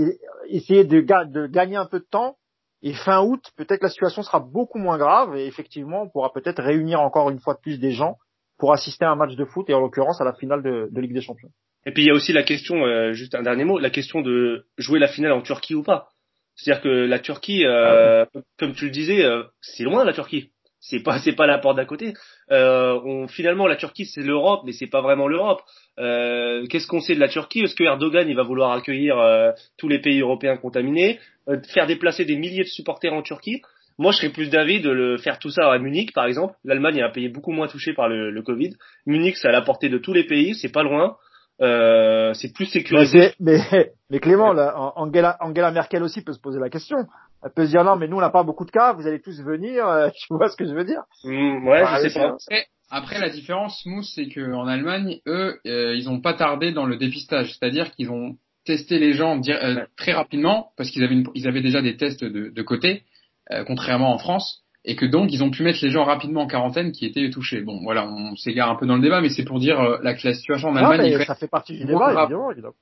essayer 0.48 0.86
de 0.86 1.02
gagner 1.48 1.76
un 1.76 1.86
peu 1.86 2.00
de 2.00 2.06
temps 2.10 2.38
et 2.84 2.94
fin 2.94 3.24
août, 3.24 3.42
peut-être 3.56 3.82
la 3.82 3.90
situation 3.90 4.24
sera 4.24 4.40
beaucoup 4.40 4.78
moins 4.78 4.98
grave 4.98 5.38
et 5.38 5.48
effectivement, 5.48 6.04
on 6.04 6.10
pourra 6.10 6.32
peut-être 6.34 6.62
réunir 6.62 7.00
encore 7.00 7.30
une 7.30 7.40
fois 7.40 7.54
de 7.54 7.60
plus 7.60 7.80
des 7.80 7.92
gens 7.92 8.18
pour 8.60 8.74
assister 8.74 9.06
à 9.06 9.12
un 9.12 9.16
match 9.16 9.36
de 9.36 9.46
foot 9.46 9.70
et 9.70 9.74
en 9.74 9.80
l'occurrence 9.80 10.22
à 10.22 10.26
la 10.26 10.34
finale 10.34 10.62
de, 10.62 10.90
de, 10.92 11.02
Ligue 11.02 11.14
des 11.14 11.22
Champions. 11.22 11.50
Et 11.86 11.92
puis 11.92 12.04
il 12.04 12.08
y 12.08 12.12
a 12.12 12.14
aussi 12.14 12.34
la 12.34 12.44
question, 12.44 12.86
euh, 12.86 13.14
juste 13.14 13.36
un 13.36 13.42
dernier 13.42 13.64
mot, 13.64 13.80
la 13.80 13.90
question 13.90 14.22
de 14.22 14.66
jouer 14.78 15.00
la 15.00 15.08
finale 15.08 15.32
en 15.32 15.42
Turquie 15.42 15.76
ou 15.76 15.84
pas. 15.84 16.10
C'est-à-dire 16.56 16.84
que 16.84 16.90
la 16.90 17.20
Turquie, 17.20 17.66
euh, 17.66 18.26
ah 18.26 18.40
comme 18.60 18.74
tu 18.74 18.86
le 18.86 18.92
disais, 18.92 19.24
euh, 19.26 19.44
c'est 19.62 19.84
loin 19.84 20.04
la 20.04 20.14
Turquie. 20.14 20.52
C'est 20.84 21.02
pas 21.02 21.18
c'est 21.20 21.34
pas 21.34 21.48
la 21.48 21.60
porte 21.60 21.78
d'à 21.78 21.86
côté. 21.86 22.14
Euh, 22.52 23.00
on, 23.06 23.28
finalement, 23.28 23.68
la 23.68 23.78
Turquie 23.78 24.06
c'est 24.06 24.22
l'Europe, 24.22 24.62
mais 24.66 24.74
c'est 24.74 24.88
pas 24.88 25.02
vraiment 25.02 25.28
l'Europe. 25.28 25.62
Euh, 25.98 26.66
Qu'est-ce 26.68 26.88
qu'on 26.88 27.00
sait 27.00 27.16
de 27.16 27.22
la 27.22 27.30
Turquie? 27.30 27.62
Est-ce 27.62 27.76
que 27.76 27.84
Erdogan 27.84 28.28
il 28.30 28.36
va 28.36 28.44
vouloir 28.44 28.72
accueillir 28.74 29.18
euh, 29.18 29.52
tous 29.78 29.88
les 29.88 30.00
pays 30.00 30.20
européens 30.20 30.58
contaminés, 30.58 31.20
euh, 31.48 31.58
faire 31.74 31.88
déplacer 31.88 32.26
des 32.26 32.36
milliers 32.36 32.64
de 32.64 32.70
supporters 32.70 33.14
en 33.14 33.22
Turquie? 33.22 33.62
Moi, 33.98 34.12
je 34.12 34.18
serais 34.18 34.30
plus 34.30 34.50
d'avis 34.50 34.82
de 34.82 34.90
le 34.90 35.18
faire 35.18 35.38
tout 35.38 35.52
ça 35.52 35.72
à 35.72 35.78
Munich, 35.78 36.14
par 36.14 36.26
exemple. 36.26 36.56
L'Allemagne 36.66 37.02
a 37.02 37.08
un 37.08 37.12
pays 37.12 37.30
beaucoup 37.30 37.52
moins 37.52 37.68
touché 37.68 37.94
par 37.94 38.10
le 38.10 38.42
Covid. 38.42 38.72
Munich, 39.06 39.38
c'est 39.38 39.48
à 39.48 39.52
la 39.52 39.62
portée 39.62 39.88
de 39.88 40.00
tous 40.00 40.14
les 40.14 40.24
pays, 40.24 40.56
c'est 40.56 40.72
pas 40.72 40.82
loin. 40.82 41.16
Euh, 41.64 42.34
c'est 42.34 42.54
plus 42.54 42.66
sécurisé. 42.66 43.34
Mais, 43.40 43.60
mais, 43.72 43.92
mais 44.10 44.20
Clément, 44.20 44.54
là, 44.54 44.74
Angela, 44.96 45.38
Angela 45.40 45.72
Merkel 45.72 46.04
aussi 46.04 46.22
peut 46.22 46.34
se 46.34 46.40
poser 46.40 46.60
la 46.60 46.70
question. 46.70 46.98
Elle 47.44 47.52
peut 47.56 47.66
se 47.66 47.72
dire 47.72 47.84
non, 47.84 47.96
mais 47.96 48.08
nous 48.08 48.18
on 48.18 48.22
n'a 48.22 48.30
pas 48.30 48.44
beaucoup 48.44 48.66
de 48.66 48.72
cas, 48.72 48.94
vous 48.94 49.08
allez 49.08 49.22
tous 49.22 49.42
venir. 49.42 49.88
euh, 49.88 50.10
tu 50.16 50.28
vois 50.34 50.50
ce 50.50 50.58
que 50.58 50.66
je 50.66 50.74
veux 50.74 50.86
dire? 50.86 51.02
Mm, 51.24 51.68
ouais, 51.68 51.84
je 52.04 52.10
sais 52.10 52.20
pas. 52.20 52.36
Après, 52.36 52.66
après, 52.92 53.20
la 53.20 53.30
différence, 53.30 53.86
Mousse, 53.86 54.12
c'est 54.16 54.28
que 54.28 54.54
en 54.54 54.68
Allemagne, 54.68 55.20
eux, 55.28 55.58
euh, 55.66 55.96
ils 55.96 56.10
ont 56.10 56.22
pas 56.22 56.34
tardé 56.34 56.72
dans 56.72 56.86
le 56.86 56.98
dépistage, 56.98 57.54
c'est-à-dire 57.58 57.92
qu'ils 57.92 58.12
ont 58.12 58.36
testé 58.66 59.00
les 59.00 59.14
gens 59.14 59.42
euh, 59.50 59.86
très 59.98 60.14
rapidement 60.14 60.70
parce 60.78 60.90
qu'ils 60.90 61.04
avaient, 61.04 61.16
une- 61.16 61.28
ils 61.36 61.48
avaient 61.48 61.62
déjà 61.62 61.82
des 61.82 61.98
tests 61.98 62.24
de, 62.24 62.50
de 62.50 62.62
côté, 62.62 63.04
euh, 63.52 63.64
contrairement 63.66 64.14
en 64.14 64.18
France, 64.18 64.63
et 64.86 64.96
que 64.96 65.06
donc 65.06 65.32
ils 65.32 65.44
ont 65.44 65.50
pu 65.52 65.64
mettre 65.64 65.80
les 65.82 65.90
gens 65.92 66.04
rapidement 66.04 66.42
en 66.42 66.48
quarantaine 66.48 66.92
qui 66.92 67.06
étaient 67.06 67.30
touchés. 67.30 67.62
Bon, 67.62 67.80
voilà, 67.84 68.08
on 68.08 68.36
s'égare 68.36 68.70
un 68.70 68.76
peu 68.76 68.86
dans 68.86 68.96
le 68.96 69.02
débat, 69.02 69.22
mais 69.22 69.30
c'est 69.30 69.46
pour 69.46 69.60
dire 69.60 69.80
euh, 69.80 69.98
la, 70.04 70.14
la 70.22 70.34
situation 70.34 70.70
en 70.70 70.74
Non, 70.74 70.86
Allemagne. 70.88 71.16
mais 71.18 71.26
ça 71.26 71.36
fait 71.36 71.48
partie 71.48 71.74
du 71.74 71.86
débat, 71.86 72.14
évidemment. 72.14 72.52
évidemment. 72.52 72.74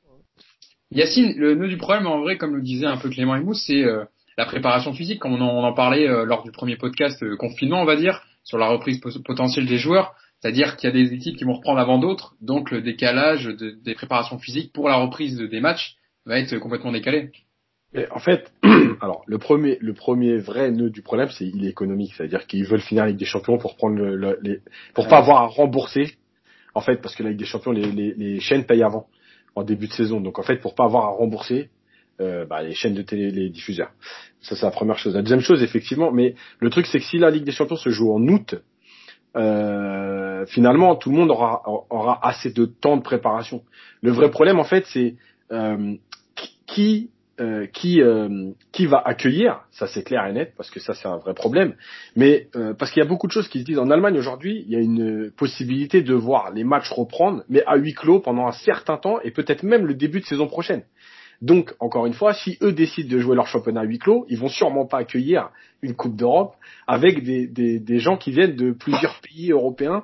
Yacine, 0.91 1.33
le 1.37 1.55
nœud 1.55 1.69
du 1.69 1.77
problème, 1.77 2.05
en 2.07 2.19
vrai, 2.19 2.37
comme 2.37 2.55
le 2.55 2.61
disait 2.61 2.85
un 2.85 2.97
peu 2.97 3.09
Clément 3.09 3.35
et 3.35 3.41
Mousse, 3.41 3.63
c'est 3.65 3.83
euh, 3.85 4.03
la 4.37 4.45
préparation 4.45 4.93
physique, 4.93 5.19
comme 5.19 5.33
on 5.33 5.41
en, 5.41 5.49
on 5.49 5.63
en 5.63 5.73
parlait 5.73 6.07
euh, 6.09 6.25
lors 6.25 6.43
du 6.43 6.51
premier 6.51 6.75
podcast 6.75 7.21
euh, 7.23 7.37
confinement, 7.37 7.81
on 7.81 7.85
va 7.85 7.95
dire, 7.95 8.21
sur 8.43 8.57
la 8.57 8.67
reprise 8.67 8.99
po- 8.99 9.09
potentielle 9.23 9.67
des 9.67 9.77
joueurs. 9.77 10.13
C'est-à-dire 10.41 10.75
qu'il 10.75 10.89
y 10.89 10.91
a 10.91 10.95
des 10.95 11.13
équipes 11.13 11.37
qui 11.37 11.43
vont 11.43 11.53
reprendre 11.53 11.79
avant 11.79 11.99
d'autres, 11.99 12.33
donc 12.41 12.71
le 12.71 12.81
décalage 12.81 13.45
de- 13.45 13.77
des 13.85 13.93
préparations 13.93 14.39
physiques 14.39 14.73
pour 14.73 14.89
la 14.89 14.95
reprise 14.95 15.37
de- 15.37 15.45
des 15.47 15.61
matchs 15.61 15.95
va 16.25 16.39
être 16.39 16.57
complètement 16.57 16.91
décalé. 16.91 17.29
Mais 17.93 18.07
en 18.11 18.19
fait, 18.19 18.51
alors 19.01 19.23
le 19.27 19.37
premier, 19.37 19.77
le 19.81 19.93
premier 19.93 20.37
vrai 20.37 20.71
nœud 20.71 20.89
du 20.89 21.01
problème, 21.01 21.29
c'est 21.29 21.45
il 21.45 21.65
est 21.65 21.69
économique, 21.69 22.13
c'est-à-dire 22.15 22.47
qu'ils 22.47 22.65
veulent 22.65 22.79
finir 22.81 23.03
avec 23.03 23.17
des 23.17 23.25
champions 23.25 23.57
pour 23.57 23.75
prendre 23.75 23.95
le, 23.97 24.15
le- 24.15 24.39
les, 24.41 24.59
pour 24.93 25.07
pas 25.07 25.17
avoir 25.17 25.41
à 25.43 25.47
rembourser, 25.47 26.15
en 26.73 26.81
fait, 26.81 26.97
parce 27.01 27.15
que 27.15 27.23
la 27.23 27.29
Ligue 27.31 27.39
des 27.39 27.45
Champions, 27.45 27.71
les, 27.71 27.91
les, 27.91 28.13
les 28.13 28.39
chaînes 28.39 28.65
payent 28.65 28.83
avant, 28.83 29.07
en 29.55 29.63
début 29.63 29.87
de 29.87 29.93
saison, 29.93 30.21
donc 30.21 30.39
en 30.39 30.43
fait, 30.43 30.57
pour 30.57 30.73
pas 30.75 30.85
avoir 30.85 31.05
à 31.05 31.09
rembourser, 31.09 31.69
euh, 32.21 32.45
bah, 32.45 32.61
les 32.63 32.73
chaînes 32.73 32.93
de 32.93 33.01
télé, 33.01 33.29
les 33.31 33.49
diffuseurs. 33.49 33.91
Ça, 34.41 34.55
c'est 34.55 34.65
la 34.65 34.71
première 34.71 34.97
chose. 34.97 35.13
La 35.15 35.21
deuxième 35.21 35.41
chose, 35.41 35.61
effectivement, 35.61 36.11
mais 36.11 36.35
le 36.59 36.69
truc, 36.69 36.85
c'est 36.85 36.99
que 36.99 37.05
si 37.05 37.17
la 37.17 37.29
Ligue 37.29 37.43
des 37.43 37.51
Champions 37.51 37.75
se 37.75 37.89
joue 37.89 38.13
en 38.13 38.21
août, 38.27 38.55
euh, 39.35 40.45
finalement, 40.45 40.95
tout 40.95 41.09
le 41.09 41.15
monde 41.17 41.31
aura, 41.31 41.61
aura 41.89 42.25
assez 42.25 42.51
de 42.51 42.65
temps 42.65 42.95
de 42.97 43.01
préparation. 43.01 43.63
Le 44.01 44.11
vrai 44.11 44.29
problème, 44.29 44.59
en 44.59 44.63
fait, 44.63 44.85
c'est 44.87 45.15
euh, 45.51 45.95
qui 46.67 47.09
euh, 47.39 47.65
qui 47.65 48.01
euh, 48.01 48.51
qui 48.71 48.85
va 48.85 49.01
accueillir, 49.03 49.61
ça 49.71 49.87
c'est 49.87 50.03
clair 50.03 50.25
et 50.27 50.33
net 50.33 50.53
parce 50.57 50.69
que 50.69 50.79
ça 50.79 50.93
c'est 50.93 51.07
un 51.07 51.17
vrai 51.17 51.33
problème. 51.33 51.75
Mais 52.15 52.49
euh, 52.55 52.73
parce 52.73 52.91
qu'il 52.91 53.01
y 53.01 53.05
a 53.05 53.09
beaucoup 53.09 53.27
de 53.27 53.31
choses 53.31 53.47
qui 53.47 53.61
se 53.61 53.63
disent 53.65 53.79
en 53.79 53.89
Allemagne 53.89 54.17
aujourd'hui, 54.17 54.63
il 54.67 54.71
y 54.71 54.75
a 54.75 54.79
une 54.79 55.31
possibilité 55.31 56.01
de 56.01 56.13
voir 56.13 56.51
les 56.51 56.63
matchs 56.63 56.91
reprendre, 56.91 57.43
mais 57.47 57.63
à 57.65 57.77
huis 57.77 57.93
clos 57.93 58.19
pendant 58.19 58.47
un 58.47 58.51
certain 58.51 58.97
temps 58.97 59.19
et 59.21 59.31
peut-être 59.31 59.63
même 59.63 59.85
le 59.85 59.93
début 59.93 60.19
de 60.19 60.25
saison 60.25 60.47
prochaine. 60.47 60.83
Donc 61.41 61.73
encore 61.79 62.05
une 62.05 62.13
fois, 62.13 62.33
si 62.33 62.57
eux 62.61 62.73
décident 62.73 63.09
de 63.09 63.19
jouer 63.19 63.35
leur 63.35 63.47
championnat 63.47 63.81
à 63.81 63.85
huis 63.85 63.97
clos, 63.97 64.25
ils 64.29 64.37
vont 64.37 64.49
sûrement 64.49 64.85
pas 64.85 64.99
accueillir 64.99 65.49
une 65.81 65.95
Coupe 65.95 66.15
d'Europe 66.15 66.55
avec 66.85 67.23
des, 67.23 67.47
des, 67.47 67.79
des 67.79 67.99
gens 67.99 68.17
qui 68.17 68.31
viennent 68.31 68.55
de 68.55 68.71
plusieurs 68.71 69.19
pays 69.21 69.51
européens 69.51 70.03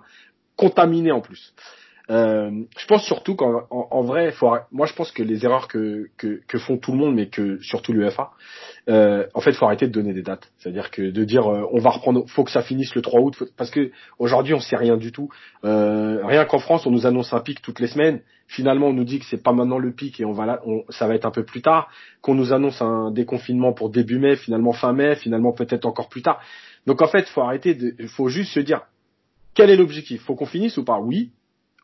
contaminés 0.56 1.12
en 1.12 1.22
plus. 1.22 1.54
Euh, 2.10 2.50
je 2.78 2.86
pense 2.88 3.04
surtout 3.04 3.36
qu'en 3.36 3.64
en, 3.70 3.88
en 3.92 4.02
vrai, 4.02 4.32
faut 4.32 4.50
moi 4.72 4.86
je 4.88 4.94
pense 4.94 5.12
que 5.12 5.22
les 5.24 5.44
erreurs 5.44 5.68
que, 5.68 6.08
que, 6.18 6.40
que 6.48 6.58
font 6.58 6.78
tout 6.78 6.94
le 6.94 6.98
monde, 6.98 7.16
mais 7.16 7.28
que 7.28 7.60
surtout 7.62 7.92
l'UEFA, 7.92 8.32
euh, 8.90 9.28
en 9.34 9.42
fait, 9.42 9.52
faut 9.52 9.66
arrêter 9.66 9.88
de 9.88 9.92
donner 9.92 10.14
des 10.14 10.22
dates. 10.22 10.50
C'est-à-dire 10.58 10.90
que 10.90 11.02
de 11.02 11.24
dire 11.26 11.48
euh, 11.52 11.68
on 11.72 11.80
va 11.80 11.90
reprendre, 11.90 12.24
faut 12.30 12.46
que 12.46 12.52
ça 12.52 12.62
finisse 12.62 12.96
le 12.96 13.02
3 13.02 13.20
août, 13.20 13.36
faut- 13.36 13.46
parce 13.58 13.70
que 13.72 13.92
aujourd'hui 14.20 14.54
on 14.54 14.62
sait 14.62 14.78
rien 14.78 14.96
du 14.96 15.12
tout. 15.12 15.30
Euh, 15.66 16.26
rien 16.26 16.46
qu'en 16.46 16.60
France, 16.60 16.86
on 16.86 16.92
nous 16.92 17.06
annonce 17.06 17.34
un 17.34 17.42
pic 17.42 17.62
toutes 17.62 17.82
les 17.82 17.88
semaines. 17.88 18.22
Finalement, 18.48 18.88
on 18.88 18.94
nous 18.94 19.04
dit 19.04 19.20
que 19.20 19.26
c'est 19.26 19.44
pas 19.44 19.52
maintenant 19.52 19.78
le 19.78 19.92
pic 19.92 20.22
et 20.22 20.26
on 20.26 20.32
va 20.32 20.46
là, 20.46 20.62
on- 20.66 20.86
ça 20.90 21.08
va 21.08 21.16
être 21.16 21.26
un 21.26 21.32
peu 21.32 21.44
plus 21.44 21.62
tard. 21.62 21.90
Qu'on 22.22 22.36
nous 22.36 22.54
annonce 22.54 22.82
un 22.82 23.12
déconfinement 23.12 23.74
pour 23.74 23.90
début 23.90 24.20
mai, 24.20 24.38
finalement 24.38 24.72
fin 24.72 24.94
mai, 24.94 25.16
finalement 25.16 25.52
peut-être 25.52 25.86
encore 25.86 26.08
plus 26.08 26.22
tard. 26.22 26.40
Donc 26.86 27.02
en 27.02 27.08
fait, 27.10 27.28
faut 27.28 27.42
arrêter 27.42 27.76
de, 27.76 27.94
faut 28.08 28.30
juste 28.30 28.54
se 28.54 28.62
dire 28.62 28.84
quel 29.54 29.70
est 29.70 29.76
l'objectif? 29.76 30.22
Faut 30.22 30.36
qu'on 30.36 30.46
finisse 30.46 30.78
ou 30.78 30.86
pas? 30.86 31.00
Oui. 31.02 31.32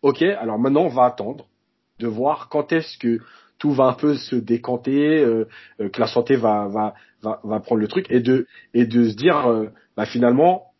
Ok. 0.03 0.21
Alors 0.21 0.59
maintenant, 0.59 0.83
on 0.83 0.89
va 0.89 1.05
attendre 1.05 1.47
de 1.99 2.07
voir 2.07 2.49
quand 2.49 2.71
est-ce 2.71 2.97
que 2.99 3.19
tout 3.57 3.71
va 3.71 3.85
un 3.85 3.93
peu 3.93 4.15
se 4.15 4.35
décanter, 4.35 5.19
euh, 5.23 5.47
euh, 5.79 5.89
que 5.89 5.99
la 5.99 6.07
santé 6.07 6.35
va, 6.35 6.67
va 6.67 6.93
va 7.23 7.39
va 7.43 7.59
prendre 7.61 7.81
le 7.81 7.87
truc 7.87 8.05
et 8.09 8.19
de 8.19 8.45
et 8.73 8.85
de 8.85 9.09
se 9.09 9.15
dire 9.15 9.47
euh, 9.47 9.69
bah 9.95 10.05
finalement 10.05 10.73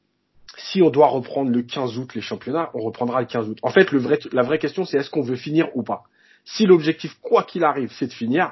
si 0.57 0.81
on 0.81 0.89
doit 0.89 1.07
reprendre 1.07 1.49
le 1.51 1.63
15 1.63 1.97
août 1.97 2.13
les 2.13 2.21
championnats, 2.21 2.69
on 2.73 2.81
reprendra 2.81 3.21
le 3.21 3.27
15 3.27 3.49
août. 3.49 3.57
En 3.63 3.69
fait, 3.69 3.91
le 3.91 3.99
vrai, 3.99 4.19
la 4.33 4.43
vraie 4.43 4.59
question, 4.59 4.85
c'est 4.85 4.97
est-ce 4.97 5.09
qu'on 5.09 5.23
veut 5.23 5.35
finir 5.35 5.69
ou 5.75 5.81
pas? 5.81 6.03
Si 6.45 6.65
l'objectif, 6.65 7.15
quoi 7.21 7.43
qu'il 7.43 7.63
arrive, 7.63 7.91
c'est 7.97 8.07
de 8.07 8.13
finir, 8.13 8.51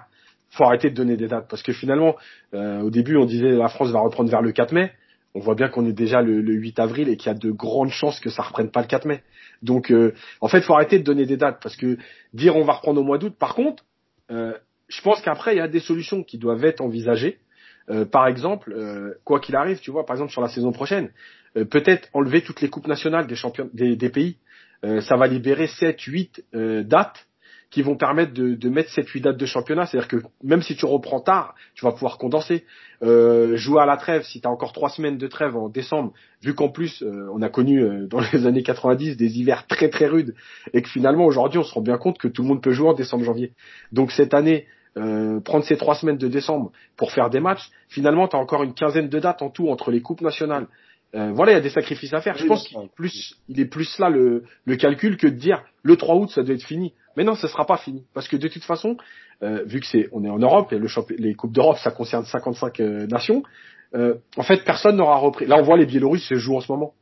faut 0.50 0.64
arrêter 0.64 0.90
de 0.90 0.96
donner 0.96 1.18
des 1.18 1.28
dates 1.28 1.48
parce 1.48 1.62
que 1.62 1.74
finalement, 1.74 2.16
euh, 2.54 2.82
au 2.82 2.90
début, 2.90 3.18
on 3.18 3.26
disait 3.26 3.52
la 3.52 3.68
France 3.68 3.90
va 3.92 4.00
reprendre 4.00 4.30
vers 4.30 4.42
le 4.42 4.52
4 4.52 4.72
mai. 4.72 4.94
On 5.34 5.40
voit 5.40 5.56
bien 5.56 5.70
qu'on 5.70 5.86
est 5.86 5.94
déjà 5.94 6.22
le, 6.22 6.42
le 6.42 6.54
8 6.54 6.80
avril 6.80 7.10
et 7.10 7.18
qu'il 7.18 7.32
y 7.32 7.36
a 7.36 7.38
de 7.38 7.52
grandes 7.52 7.92
chances 7.92 8.20
que 8.20 8.30
ça 8.30 8.44
reprenne 8.44 8.70
pas 8.70 8.82
le 8.82 8.88
4 8.88 9.06
mai. 9.06 9.24
Donc, 9.62 9.92
euh, 9.92 10.14
en 10.42 10.48
fait, 10.48 10.62
faut 10.62 10.74
arrêter 10.74 11.00
de 11.00 11.04
donner 11.04 11.26
des 11.26 11.38
dates 11.38 11.62
parce 11.62 11.76
que 11.76 11.98
dire 12.34 12.56
on 12.56 12.64
va 12.64 12.74
reprendre 12.74 13.00
au 13.00 13.04
mois 13.04 13.18
d'août. 13.18 13.36
Par 13.38 13.56
contre, 13.56 13.84
euh, 14.32 14.54
je 14.88 15.02
pense 15.02 15.22
qu'après, 15.22 15.54
il 15.56 15.58
y 15.58 15.62
a 15.62 15.68
des 15.68 15.80
solutions 15.80 16.24
qui 16.24 16.38
doivent 16.38 16.66
être 16.66 16.82
envisagées. 16.82 17.40
Euh, 17.90 18.06
par 18.06 18.28
exemple, 18.28 18.76
quoi 19.24 19.40
qu'il 19.40 19.56
arrive, 19.56 19.80
tu 19.80 19.92
vois, 19.92 20.06
par 20.06 20.16
exemple 20.16 20.32
sur 20.32 20.42
la 20.42 20.50
saison 20.50 20.72
prochaine, 20.72 21.12
peut-être 21.54 22.10
enlever 22.14 22.42
toutes 22.42 22.62
les 22.62 22.70
coupes 22.70 22.88
nationales 22.88 23.28
des 23.28 23.36
champions 23.36 23.70
des, 23.74 23.96
des 23.96 24.10
pays. 24.10 24.38
Ça 24.84 25.16
va 25.16 25.28
libérer 25.28 25.68
7, 25.68 26.00
8 26.02 26.44
euh, 26.56 26.84
dates 26.84 27.28
qui 27.72 27.82
vont 27.82 27.96
permettre 27.96 28.34
de, 28.34 28.54
de 28.54 28.70
mettre 28.70 28.90
7, 28.92 29.08
8 29.08 29.22
dates 29.22 29.38
de 29.38 29.46
championnat. 29.46 29.86
C'est-à-dire 29.86 30.10
que 30.10 30.18
même 30.44 30.62
si 30.62 30.76
tu 30.76 30.86
reprends 30.86 31.22
tard, 31.22 31.56
tu 31.74 31.86
vas 31.86 31.94
pouvoir 31.94 32.18
condenser. 32.18 32.66
Euh, 33.02 33.56
jouer 33.56 33.82
à 33.82 33.86
la 33.86 33.98
trêve, 33.98 34.24
si 34.24 34.42
tu 34.42 34.48
as 34.48 34.52
encore 34.52 34.74
trois 34.74 34.90
semaines 34.90 35.18
de 35.18 35.28
trêve 35.28 35.56
en 35.56 35.70
décembre, 35.70 36.14
vu 36.44 36.54
qu'en 36.54 36.70
plus 36.70 37.02
euh, 37.02 37.28
on 37.34 37.42
a 37.42 37.50
connu 37.50 37.82
euh, 37.82 38.08
dans 38.08 38.20
les 38.34 38.46
années 38.46 38.62
90 38.62 39.16
des 39.18 39.40
hivers 39.40 39.66
très 39.68 39.90
très 39.90 40.06
rudes 40.06 40.36
et 40.74 40.82
que 40.82 40.90
finalement 40.90 41.26
aujourd'hui 41.26 41.60
on 41.60 41.64
se 41.64 41.74
rend 41.74 41.82
bien 41.82 41.98
compte 41.98 42.18
que 42.18 42.28
tout 42.28 42.44
le 42.44 42.50
monde 42.50 42.62
peut 42.62 42.74
jouer 42.74 42.90
en 42.90 42.94
décembre 42.94 43.24
janvier. 43.24 43.54
Donc 43.92 44.12
cette 44.12 44.34
année, 44.34 44.68
euh, 44.98 45.40
prendre 45.40 45.64
ces 45.64 45.78
trois 45.78 45.96
semaines 45.96 46.18
de 46.18 46.28
décembre 46.28 46.72
pour 46.98 47.14
faire 47.14 47.30
des 47.30 47.40
matchs, 47.40 47.72
finalement 47.88 48.28
tu 48.28 48.36
as 48.36 48.40
encore 48.40 48.64
une 48.64 48.74
quinzaine 48.74 49.08
de 49.08 49.20
dates 49.20 49.42
en 49.42 49.50
tout 49.50 49.70
entre 49.70 49.90
les 49.90 50.02
coupes 50.02 50.22
nationales. 50.22 50.68
Euh, 51.16 51.32
voilà, 51.34 51.54
il 51.54 51.56
y 51.56 51.58
a 51.58 51.62
des 51.62 51.70
sacrifices 51.70 52.14
à 52.14 52.22
faire. 52.22 52.38
Je 52.38 52.44
Oui, 52.44 52.50
pense 52.50 52.68
qu'il 52.68 52.78
est 52.78 52.96
plus, 52.96 53.36
il 53.50 53.60
est 53.60 53.66
plus 53.66 54.00
là 54.00 54.10
le, 54.10 54.44
le 54.66 54.76
calcul 54.76 55.18
que 55.18 55.28
de 55.28 55.36
dire 55.36 55.64
le 55.84 55.96
3 55.96 56.16
août 56.16 56.30
ça 56.30 56.44
doit 56.44 56.56
être 56.56 56.64
fini. 56.64 56.94
Mais 57.18 57.24
non, 57.24 57.36
ce 57.36 57.48
sera 57.48 57.66
pas 57.66 57.78
fini 57.78 58.06
parce 58.14 58.28
que 58.28 58.38
de 58.38 58.48
toute 58.48 58.64
façon, 58.64 58.98
euh, 59.44 59.64
vu 59.66 59.80
que 59.80 59.86
c'est, 59.86 60.10
on 60.12 60.24
est 60.24 60.30
en 60.30 60.40
Europe 60.40 60.72
et 60.74 60.78
le 60.80 60.88
les 61.18 61.34
coupes 61.34 61.52
d'Europe 61.52 61.78
ça 61.78 61.92
concerne 61.92 62.26
55 62.26 62.80
euh, 62.80 63.08
nations, 63.08 63.44
euh, 63.96 64.16
en 64.38 64.44
fait 64.44 64.64
personne 64.64 64.98
n'aura 64.98 65.18
repris. 65.18 65.46
Là 65.46 65.58
on 65.58 65.64
voit 65.64 65.78
les 65.78 65.86
Biélorusses 65.86 66.28
se 66.28 66.36
jouent 66.36 66.58
en 66.58 66.62
ce 66.62 66.72
moment. 66.72 66.94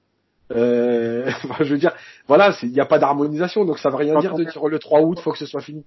Euh, 0.51 1.29
enfin, 1.45 1.63
je 1.63 1.73
veux 1.73 1.79
dire, 1.79 1.93
voilà, 2.27 2.55
il 2.63 2.71
n'y 2.71 2.79
a 2.79 2.85
pas 2.85 2.99
d'harmonisation 2.99 3.65
donc 3.65 3.79
ça 3.79 3.89
veut 3.89 3.97
rien 3.97 4.19
dire 4.19 4.33
de 4.33 4.43
dire 4.43 4.67
le 4.67 4.79
3 4.79 5.01
août 5.01 5.19
faut 5.19 5.31
que 5.31 5.37
ce 5.37 5.45
soit 5.45 5.61
fini. 5.61 5.85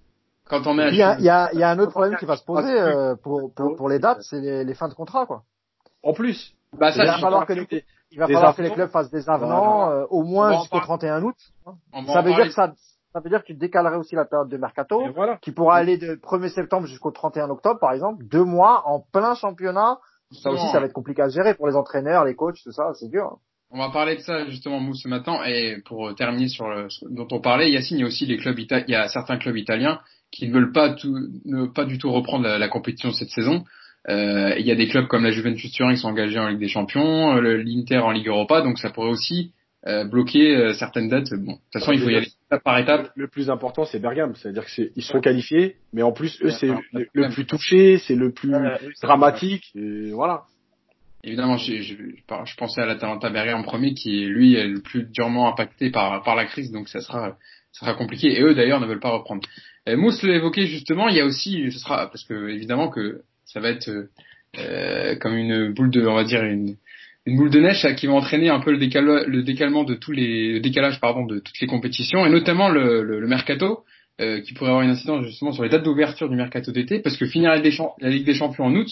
Quand 0.48 0.66
on 0.66 0.74
met 0.74 0.84
à 0.84 0.88
Il 0.90 0.96
y 0.96 1.02
a, 1.02 1.16
il 1.18 1.24
y, 1.24 1.30
a, 1.30 1.50
il 1.52 1.60
y 1.60 1.62
a 1.62 1.70
un 1.70 1.78
autre 1.78 1.92
problème 1.92 2.16
qui 2.16 2.24
va 2.24 2.36
se 2.36 2.44
poser 2.44 2.72
euh, 2.72 3.14
pour, 3.16 3.52
pour, 3.54 3.76
pour 3.76 3.88
les 3.88 3.98
dates, 3.98 4.22
c'est 4.22 4.40
les, 4.40 4.64
les 4.64 4.74
fins 4.74 4.88
de 4.88 4.94
contrat. 4.94 5.24
quoi. 5.24 5.42
En 6.02 6.12
plus, 6.12 6.54
bah 6.78 6.90
Il 6.94 6.98
va 6.98 7.06
ça, 7.06 7.18
falloir 7.18 7.46
que 7.46 7.52
les, 7.52 7.84
il 8.10 8.18
va 8.18 8.26
falloir 8.26 8.54
que 8.54 8.62
les 8.62 8.70
clubs 8.70 8.90
fassent 8.90 9.10
des 9.10 9.28
avenants 9.28 9.90
euh, 9.90 10.04
au 10.10 10.22
moins 10.22 10.52
jusqu'au 10.60 10.80
parler. 10.80 11.08
31 11.08 11.22
août. 11.22 11.36
Ça 12.06 12.22
veut 12.22 12.34
dire 12.34 12.44
que 12.44 12.50
ça, 12.52 12.72
ça 13.12 13.20
veut 13.20 13.28
dire 13.30 13.40
que 13.42 13.46
tu 13.46 13.54
décalerais 13.54 13.96
aussi 13.96 14.14
la 14.14 14.24
période 14.24 14.48
de 14.48 14.56
mercato, 14.56 15.02
voilà. 15.14 15.36
qui 15.42 15.52
pourra 15.52 15.76
aller 15.76 15.98
de 15.98 16.14
1er 16.16 16.48
septembre 16.48 16.86
jusqu'au 16.86 17.10
31 17.10 17.50
octobre, 17.50 17.78
par 17.80 17.92
exemple, 17.92 18.24
deux 18.24 18.44
mois 18.44 18.82
en 18.86 19.00
plein 19.12 19.34
championnat. 19.34 19.98
Ça 20.32 20.50
aussi, 20.50 20.66
ça 20.72 20.80
va 20.80 20.86
être 20.86 20.94
compliqué 20.94 21.20
à 21.20 21.28
gérer 21.28 21.54
pour 21.54 21.66
les 21.68 21.76
entraîneurs, 21.76 22.24
les 22.24 22.34
coachs, 22.34 22.56
tout 22.64 22.72
ça, 22.72 22.92
c'est 22.94 23.08
dur. 23.10 23.36
On 23.70 23.78
va 23.78 23.90
parler 23.90 24.16
de 24.16 24.20
ça 24.20 24.46
justement 24.48 24.80
Mousse 24.80 25.02
ce 25.02 25.08
matin 25.08 25.40
et 25.46 25.78
pour 25.86 26.14
terminer 26.14 26.48
sur 26.48 26.68
le, 26.68 26.88
ce 26.90 27.04
dont 27.08 27.28
on 27.30 27.40
parlait, 27.40 27.70
Yacine, 27.70 27.98
il 27.98 28.00
y 28.00 28.04
a 28.04 28.06
aussi 28.06 28.24
les 28.26 28.36
clubs 28.38 28.58
ita- 28.58 28.84
il 28.86 28.92
y 28.92 28.94
a 28.94 29.08
certains 29.08 29.36
clubs 29.38 29.56
italiens 29.56 30.00
qui 30.30 30.48
ne 30.48 30.52
veulent 30.54 30.72
pas 30.72 30.90
tout, 30.94 31.14
ne 31.44 31.66
pas 31.66 31.84
du 31.84 31.98
tout 31.98 32.10
reprendre 32.12 32.44
la, 32.44 32.58
la 32.58 32.68
compétition 32.68 33.12
cette 33.12 33.28
saison. 33.30 33.64
Euh, 34.08 34.54
il 34.58 34.66
y 34.66 34.70
a 34.70 34.74
des 34.74 34.88
clubs 34.88 35.06
comme 35.06 35.22
la 35.24 35.30
Juventus 35.30 35.70
Turin 35.72 35.92
qui 35.94 36.00
sont 36.00 36.08
engagés 36.08 36.38
en 36.38 36.48
Ligue 36.48 36.58
des 36.58 36.68
Champions, 36.68 37.34
l'Inter 37.36 37.98
en 37.98 38.10
Ligue 38.10 38.28
Europa, 38.28 38.60
donc 38.62 38.78
ça 38.78 38.90
pourrait 38.90 39.08
aussi 39.10 39.52
euh, 39.86 40.04
bloquer 40.04 40.56
euh, 40.56 40.74
certaines 40.74 41.08
dates. 41.08 41.32
Bon, 41.34 41.52
de 41.52 41.56
toute 41.56 41.72
façon, 41.72 41.92
il 41.92 42.00
faut 42.00 42.10
y 42.10 42.16
aller 42.16 42.28
étape 42.46 42.62
par 42.62 42.78
étape. 42.78 43.10
Le 43.16 43.26
plus 43.26 43.50
important, 43.50 43.84
c'est 43.84 43.98
Bergame. 43.98 44.34
C'est-à-dire 44.36 44.64
que 44.64 44.70
c'est, 44.70 44.92
ils 44.94 45.02
sont 45.02 45.20
qualifiés, 45.20 45.76
mais 45.92 46.02
en 46.02 46.12
plus, 46.12 46.40
eux, 46.42 46.50
c'est 46.50 46.68
le, 46.92 47.08
le 47.12 47.28
plus 47.30 47.46
touché, 47.46 47.98
c'est 47.98 48.14
le 48.14 48.32
plus 48.32 48.52
c'est 48.94 49.06
dramatique. 49.06 49.72
Et 49.74 50.10
voilà. 50.12 50.42
évidemment, 51.24 51.56
je, 51.56 51.80
je, 51.82 51.94
je, 51.94 52.56
pensais 52.56 52.80
à 52.80 52.86
l'Atalanta 52.86 53.28
Bergame 53.30 53.58
en 53.58 53.64
premier, 53.64 53.94
qui 53.94 54.24
lui 54.26 54.54
est 54.54 54.68
le 54.68 54.80
plus 54.80 55.04
durement 55.10 55.48
impacté 55.48 55.90
par 55.90 56.22
par 56.22 56.36
la 56.36 56.44
crise, 56.44 56.70
donc 56.70 56.88
ça 56.88 57.00
sera 57.00 57.36
ça 57.72 57.86
sera 57.86 57.94
compliqué. 57.94 58.38
Et 58.38 58.42
eux 58.42 58.54
d'ailleurs 58.54 58.80
ne 58.80 58.86
veulent 58.86 59.00
pas 59.00 59.10
reprendre. 59.10 59.42
Mousse 59.88 60.22
l'a 60.22 60.36
évoqué 60.36 60.66
justement, 60.66 61.08
il 61.08 61.16
y 61.16 61.20
a 61.20 61.24
aussi, 61.26 61.72
ce 61.72 61.78
sera 61.80 62.06
parce 62.06 62.22
que 62.22 62.50
évidemment 62.50 62.88
que 62.88 63.22
ça 63.46 63.58
va 63.58 63.70
être 63.70 63.90
euh, 64.58 65.16
comme 65.16 65.34
une 65.34 65.72
boule 65.72 65.90
de, 65.90 66.06
on 66.06 66.14
va 66.14 66.24
dire 66.24 66.42
une 66.44 66.76
une 67.26 67.36
boule 67.36 67.50
de 67.50 67.60
neige 67.60 67.86
qui 67.96 68.06
va 68.06 68.14
entraîner 68.14 68.48
un 68.48 68.60
peu 68.60 68.72
le, 68.72 68.78
décal 68.78 69.24
le 69.26 69.42
décalement 69.42 69.84
de 69.84 69.94
tous 69.94 70.12
les 70.12 70.54
le 70.54 70.60
décalage 70.60 71.00
pardon 71.00 71.24
de 71.24 71.38
toutes 71.38 71.60
les 71.60 71.66
compétitions 71.66 72.26
et 72.26 72.30
notamment 72.30 72.68
le, 72.68 73.02
le, 73.02 73.26
mercato 73.26 73.84
euh, 74.20 74.40
qui 74.40 74.54
pourrait 74.54 74.70
avoir 74.70 74.82
une 74.82 74.90
incidence 74.90 75.24
justement 75.24 75.52
sur 75.52 75.62
les 75.62 75.68
dates 75.68 75.84
d'ouverture 75.84 76.28
du 76.28 76.36
mercato 76.36 76.72
d'été 76.72 76.98
parce 76.98 77.16
que 77.16 77.26
finir 77.26 77.50
la 77.50 78.10
Ligue, 78.10 78.24
des 78.24 78.34
Champions 78.34 78.64
en 78.64 78.74
août 78.74 78.88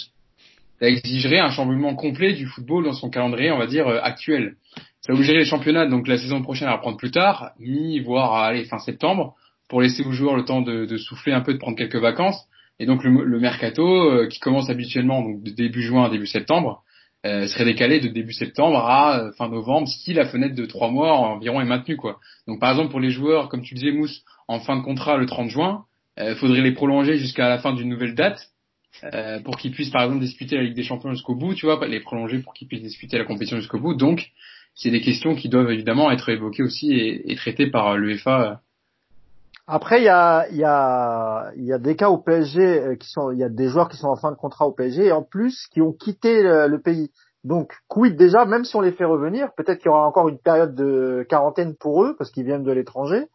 ça 0.79 0.88
exigerait 0.88 1.40
un 1.40 1.51
chamboulement 1.51 1.95
complet 1.95 2.33
du 2.33 2.47
football 2.47 2.85
dans 2.85 2.93
son 2.93 3.11
calendrier 3.11 3.51
on 3.51 3.59
va 3.59 3.66
dire 3.66 3.88
euh, 3.88 3.99
actuel. 4.03 4.55
Ça 5.01 5.12
obligerait 5.12 5.38
les 5.38 5.45
championnats 5.45 5.87
donc 5.87 6.07
la 6.07 6.19
saison 6.19 6.43
prochaine 6.43 6.69
à 6.69 6.75
reprendre 6.75 6.99
plus 6.99 7.11
tard 7.11 7.51
mi 7.59 7.99
voire 7.99 8.35
à 8.35 8.47
aller 8.47 8.64
fin 8.64 8.79
septembre 8.79 9.35
pour 9.69 9.81
laisser 9.81 10.05
aux 10.05 10.12
joueurs 10.12 10.37
le 10.37 10.45
temps 10.45 10.62
de, 10.62 10.97
souffler 10.99 11.33
un 11.33 11.40
peu 11.40 11.53
de 11.55 11.59
prendre 11.59 11.77
quelques 11.77 11.97
vacances. 11.97 12.45
Et 12.81 12.87
donc 12.87 13.05
le, 13.05 13.38
mercato 13.38 13.87
euh, 13.87 14.27
qui 14.27 14.40
commence 14.40 14.69
habituellement 14.69 15.23
donc 15.23 15.43
de 15.43 15.51
début 15.51 15.83
juin 15.83 16.07
à 16.07 16.11
début 16.11 16.27
septembre 16.27 16.83
euh, 17.27 17.47
serait 17.49 17.67
décalé 17.67 18.01
de 18.01 18.09
début 18.09 18.33
septembre 18.33 18.79
à 18.79 19.19
euh, 19.19 19.33
fin 19.33 19.49
novembre 19.49 19.89
si 19.89 20.13
la 20.15 20.27
fenêtre 20.27 20.55
de 20.55 20.65
trois 20.65 20.91
mois 20.91 21.13
environ 21.17 21.61
est 21.61 21.67
maintenue 21.67 21.97
quoi. 21.97 22.19
Donc 22.47 22.61
par 22.61 22.71
exemple 22.71 22.91
pour 22.91 23.01
les 23.01 23.11
joueurs 23.11 23.49
comme 23.49 23.63
tu 23.63 23.75
disais 23.75 23.93
Mousse 23.93 24.25
en 24.49 24.61
fin 24.61 24.77
de 24.77 24.83
contrat 24.83 25.17
le 25.17 25.27
30 25.27 25.49
juin, 25.49 25.85
euh, 26.19 26.35
faudrait 26.37 26.63
les 26.63 26.73
prolonger 26.73 27.19
jusqu'à 27.19 27.49
la 27.49 27.59
fin 27.59 27.73
d'une 27.75 27.89
nouvelle 27.89 28.15
date 28.15 28.51
euh, 29.05 29.39
pour 29.41 29.57
qu'ils 29.57 29.73
puissent 29.73 29.91
par 29.91 30.03
exemple 30.03 30.21
disputer 30.21 30.57
la 30.57 30.63
Ligue 30.63 30.75
des 30.75 30.83
Champions 30.83 31.13
jusqu'au 31.13 31.35
bout, 31.35 31.55
tu 31.55 31.67
vois, 31.67 31.87
les 31.87 32.01
prolonger 32.01 32.39
pour 32.41 32.55
qu'ils 32.55 32.69
puissent 32.69 32.83
disputer 32.83 33.19
la 33.19 33.25
compétition 33.25 33.59
jusqu'au 33.59 33.79
bout. 33.79 33.95
Donc 33.95 34.31
c'est 34.75 34.91
des 34.91 35.01
questions 35.01 35.35
qui 35.35 35.49
doivent 35.49 35.71
évidemment 35.71 36.11
être 36.11 36.29
évoquées 36.31 36.63
aussi 36.63 36.93
et, 36.93 37.31
et 37.31 37.37
traitées 37.37 37.69
par 37.69 37.97
l'UEFA 37.97 38.61
après, 39.71 40.01
il 40.01 40.05
y 40.05 40.09
a, 40.09 40.49
y, 40.51 40.65
a, 40.65 41.53
y 41.57 41.73
a 41.73 41.79
des 41.79 41.95
cas 41.95 42.11
au 42.11 42.19
PSG 42.19 42.61
euh, 42.61 42.97
qui 42.97 43.09
sont, 43.09 43.31
il 43.31 43.39
y 43.39 43.45
a 43.45 43.49
des 43.49 43.69
joueurs 43.69 43.89
qui 43.89 43.97
sont 43.97 44.09
en 44.09 44.17
fin 44.17 44.33
de 44.33 44.37
contrat 44.37 44.67
au 44.67 44.73
PSG 44.73 45.07
et 45.07 45.13
en 45.13 45.23
plus 45.23 45.67
qui 45.73 45.81
ont 45.81 45.93
quitté 45.93 46.43
le, 46.43 46.81
pays. 46.81 47.11
Donc, 47.45 47.73
quid 47.89 48.17
déjà, 48.17 48.45
même 48.45 48.65
si 48.65 48.75
on 48.75 48.81
les 48.81 48.91
fait 48.93 49.05
revenir, 49.05 49.51
peut-être 49.57 49.79
qu'il 49.79 49.87
y 49.87 49.91
aura 49.91 50.07
encore 50.07 50.29
une 50.29 50.39
période 50.39 50.75
de 50.75 51.25
quarantaine 51.29 51.77
pour 51.77 52.05
eux 52.05 52.17
parce 52.19 52.31
qu'ils 52.31 52.45
viennent 52.45 52.65
de 52.65 52.73
l'étranger. 52.73 53.27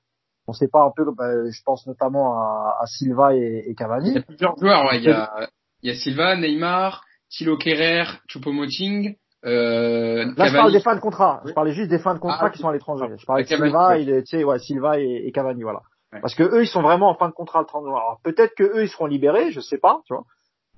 On 0.47 0.51
ne 0.51 0.57
sait 0.57 0.67
pas 0.67 0.83
un 0.83 0.91
peu, 0.95 1.05
bah, 1.11 1.49
je 1.49 1.61
pense 1.65 1.87
notamment 1.87 2.37
à, 2.37 2.77
à 2.81 2.85
Silva 2.85 3.33
et, 3.33 3.63
et, 3.67 3.73
Cavani. 3.73 4.09
Il 4.09 4.15
y 4.15 4.19
a 4.19 4.21
plusieurs 4.21 4.57
joueurs, 4.57 4.85
ouais. 4.85 4.97
il, 4.97 5.05
y 5.05 5.11
a, 5.11 5.49
il 5.81 5.89
y 5.89 5.91
a 5.91 5.95
Silva, 5.95 6.35
Neymar, 6.35 7.03
Thilo 7.29 7.57
Kerrer, 7.57 8.03
Choupo-Moting. 8.27 9.15
Euh, 9.45 10.25
Là, 10.37 10.47
je 10.47 10.53
parle 10.53 10.71
des 10.71 10.81
fins 10.81 10.95
de 10.95 10.99
contrat. 10.99 11.41
Je 11.45 11.53
parlais 11.53 11.71
juste 11.71 11.89
des 11.89 11.99
fins 11.99 12.13
de 12.13 12.19
contrat 12.19 12.47
ah, 12.47 12.49
qui 12.49 12.59
sont 12.59 12.67
à 12.67 12.73
l'étranger. 12.73 13.05
Je 13.17 13.25
parlais 13.25 13.43
de 13.43 13.47
Silva, 13.47 13.95
sais, 14.25 14.43
ouais, 14.43 14.59
Silva 14.59 14.99
et, 14.99 15.23
et 15.25 15.31
Cavani, 15.31 15.63
voilà. 15.63 15.81
Parce 16.21 16.35
que 16.35 16.43
eux, 16.43 16.63
ils 16.63 16.67
sont 16.67 16.81
vraiment 16.81 17.09
en 17.09 17.15
fin 17.15 17.27
de 17.29 17.33
contrat 17.33 17.59
le 17.59 17.65
30 17.65 17.85
Alors 17.85 18.19
peut-être 18.23 18.55
que 18.55 18.63
eux, 18.63 18.83
ils 18.83 18.89
seront 18.89 19.05
libérés, 19.05 19.51
je 19.51 19.59
sais 19.59 19.77
pas, 19.77 20.01
tu 20.05 20.13
vois. 20.13 20.25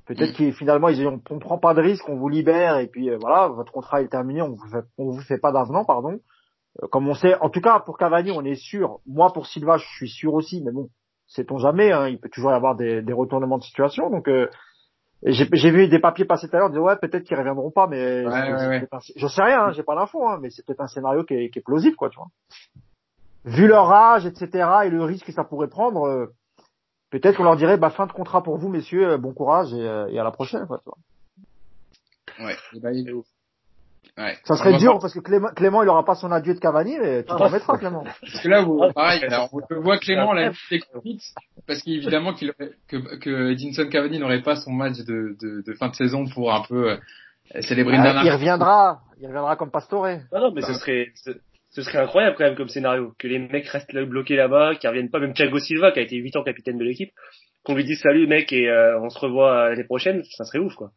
Peut-être 0.06 0.32
mm. 0.32 0.34
qu'ils 0.34 0.54
finalement 0.54 0.88
ils 0.89 0.95
diront 0.95 1.21
on 1.30 1.39
prend 1.39 1.58
pas 1.58 1.73
de 1.73 1.82
risque, 1.82 2.08
on 2.08 2.15
vous 2.15 2.30
libère 2.30 2.78
et 2.78 2.88
puis 2.88 3.10
euh, 3.10 3.17
voilà, 3.19 3.47
votre 3.47 3.71
contrat 3.71 4.02
est 4.02 4.08
terminé, 4.08 4.41
on 4.41 4.52
vous 4.52 4.67
fait, 4.67 4.86
on 4.97 5.10
vous 5.10 5.21
fait 5.21 5.38
pas 5.38 5.52
d'avenant, 5.52 5.86
pardon. 5.86 6.19
Euh, 6.82 6.88
comme 6.88 7.08
on 7.08 7.13
sait, 7.13 7.36
en 7.41 7.50
tout 7.50 7.62
cas 7.62 7.80
pour 7.80 7.97
Cavani, 7.97 8.32
on 8.32 8.43
est 8.43 8.56
sûr. 8.56 9.00
Moi 9.06 9.34
pour 9.34 9.47
Silva, 9.47 9.78
je 9.78 9.86
suis 9.97 10.10
sûr 10.10 10.34
aussi, 10.34 10.62
mais 10.63 10.71
bon, 10.71 10.89
sait-on 11.28 11.58
jamais. 11.58 11.91
Hein, 11.91 12.08
il 12.08 12.19
peut 12.19 12.30
toujours 12.30 12.52
y 12.52 12.56
avoir 12.56 12.76
des, 12.76 13.02
des 13.02 13.13
retournements 13.13 13.58
de 13.58 13.63
situation. 13.63 14.10
Donc 14.10 14.30
euh, 14.30 14.47
j'ai 15.23 15.71
vu 15.71 15.88
des 15.88 16.00
papiers 16.00 16.26
passer 16.26 16.47
tout 16.47 16.56
à 16.56 16.60
l'heure, 16.60 16.69
disant 16.69 16.84
ouais 16.84 16.95
peut-être 16.95 17.23
qu'ils 17.23 17.38
reviendront 17.38 17.71
pas, 17.71 17.88
mais 17.88 18.26
ouais, 18.26 18.88
je 19.15 19.28
sais 19.28 19.41
rien, 19.41 19.63
hein, 19.63 19.71
j'ai 19.71 19.84
pas 19.84 19.95
l'info, 19.95 20.26
hein, 20.28 20.38
mais 20.41 20.52
c'est 20.52 20.65
peut-être 20.65 20.82
un 20.82 20.88
scénario 20.88 21.23
qui 21.23 21.34
est, 21.34 21.50
qui 21.50 21.60
est 21.60 21.63
plausible, 21.63 21.95
quoi, 21.95 22.10
tu 22.10 22.17
vois 22.17 22.28
vu 23.45 23.67
leur 23.67 23.91
âge, 23.91 24.26
etc., 24.26 24.69
et 24.86 24.89
le 24.89 25.04
risque 25.04 25.26
que 25.26 25.32
ça 25.32 25.43
pourrait 25.43 25.69
prendre, 25.69 26.06
euh, 26.06 26.28
peut-être 27.12 27.38
qu'on 27.38 27.43
leur 27.43 27.56
dirait, 27.56 27.78
bah, 27.78 27.89
fin 27.89 28.08
de 28.08 28.12
contrat 28.12 28.43
pour 28.43 28.58
vous, 28.58 28.69
messieurs, 28.69 29.12
euh, 29.12 29.17
bon 29.17 29.34
courage 29.34 29.73
et, 29.73 29.88
euh, 29.88 30.08
et 30.08 30.19
à 30.19 30.23
la 30.23 30.32
prochaine, 30.32 30.65
quoi, 30.67 30.80
tu 30.80 30.89
vois. 30.89 32.45
Ouais, 32.45 32.56
bah, 32.82 32.89
Ouais. 34.17 34.36
Ça 34.45 34.56
serait 34.56 34.78
dur 34.80 34.97
parce 35.00 35.13
que 35.13 35.19
Clément, 35.19 35.50
Clément 35.50 35.84
il 35.84 35.89
aura 35.89 36.04
pas 36.04 36.15
son 36.15 36.32
adieu 36.32 36.56
de 36.56 36.60
Cavani, 36.60 36.97
mais 37.00 37.23
tu 37.23 37.28
t'en 37.28 37.52
mettras 37.52 37.78
Clément. 37.78 38.04
Parce 38.21 38.41
que 38.41 38.47
là, 38.47 38.63
vous, 38.63 38.82
pareil, 38.95 39.23
alors, 39.23 39.47
on 39.54 39.80
voit 39.80 40.00
Clément 40.00 40.34
la 40.34 40.52
parce 41.67 41.84
qu'évidemment 41.84 42.34
qu'il 42.34 42.52
que, 42.88 43.17
que 43.17 43.52
Edinson 43.52 43.88
Cavani 43.91 44.17
n'aurait 44.17 44.41
pas 44.41 44.56
son 44.56 44.71
match 44.71 44.97
de, 45.00 45.36
de, 45.39 45.62
de, 45.62 45.73
fin 45.73 45.89
de 45.89 45.95
saison 45.95 46.26
pour 46.34 46.52
un 46.52 46.63
peu 46.67 46.97
célébrer 47.62 47.93
une 47.93 48.02
ah, 48.02 48.13
dernière. 48.13 48.26
Il 48.26 48.32
reviendra, 48.32 49.02
il 49.19 49.28
reviendra 49.28 49.56
comme 49.56 49.69
Pastore. 49.69 50.08
Non, 50.32 50.39
non, 50.39 50.52
mais 50.52 50.62
ce 50.62 50.73
serait, 50.73 51.12
ce 51.77 51.83
serait 51.83 51.99
incroyable 51.99 52.35
quand 52.35 52.43
même 52.43 52.55
comme 52.55 52.69
scénario 52.69 53.13
que 53.19 53.27
les 53.27 53.37
mecs 53.37 53.67
restent 53.67 53.95
bloqués 53.95 54.35
là-bas, 54.35 54.73
qu'ils 54.75 54.89
reviennent 54.89 55.11
pas, 55.11 55.19
même 55.19 55.35
Thiago 55.35 55.59
Silva 55.59 55.91
qui 55.91 55.99
a 55.99 56.01
été 56.01 56.15
8 56.15 56.35
ans 56.35 56.43
capitaine 56.43 56.79
de 56.79 56.83
l'équipe, 56.83 57.11
qu'on 57.63 57.75
lui 57.75 57.83
dise 57.83 58.01
salut 58.01 58.25
mec 58.25 58.51
et 58.51 58.67
euh, 58.67 58.99
on 58.99 59.09
se 59.09 59.19
revoit 59.19 59.69
l'année 59.69 59.83
prochaine, 59.83 60.23
ça 60.23 60.43
serait 60.43 60.57
ouf 60.57 60.73
quoi. 60.73 60.89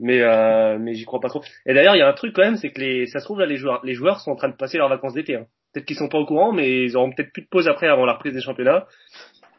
Mais 0.00 0.22
euh, 0.22 0.76
mais 0.80 0.94
j'y 0.94 1.04
crois 1.04 1.20
pas 1.20 1.28
trop. 1.28 1.44
Et 1.66 1.72
d'ailleurs 1.72 1.94
il 1.94 2.00
y 2.00 2.02
a 2.02 2.08
un 2.08 2.14
truc 2.14 2.34
quand 2.34 2.42
même, 2.42 2.56
c'est 2.56 2.70
que 2.70 2.80
les 2.80 3.06
ça 3.06 3.20
se 3.20 3.24
trouve 3.26 3.38
là 3.38 3.46
les 3.46 3.58
joueurs 3.58 3.80
les 3.84 3.94
joueurs 3.94 4.18
sont 4.18 4.32
en 4.32 4.34
train 4.34 4.48
de 4.48 4.56
passer 4.56 4.76
leurs 4.76 4.88
vacances 4.88 5.14
d'été. 5.14 5.36
Hein. 5.36 5.46
Peut-être 5.72 5.86
qu'ils 5.86 5.96
sont 5.96 6.08
pas 6.08 6.18
au 6.18 6.26
courant, 6.26 6.52
mais 6.52 6.82
ils 6.82 6.96
auront 6.96 7.12
peut-être 7.12 7.32
plus 7.32 7.42
de 7.42 7.48
pause 7.48 7.68
après 7.68 7.86
avant 7.86 8.04
la 8.04 8.14
reprise 8.14 8.34
des 8.34 8.40
championnats 8.40 8.88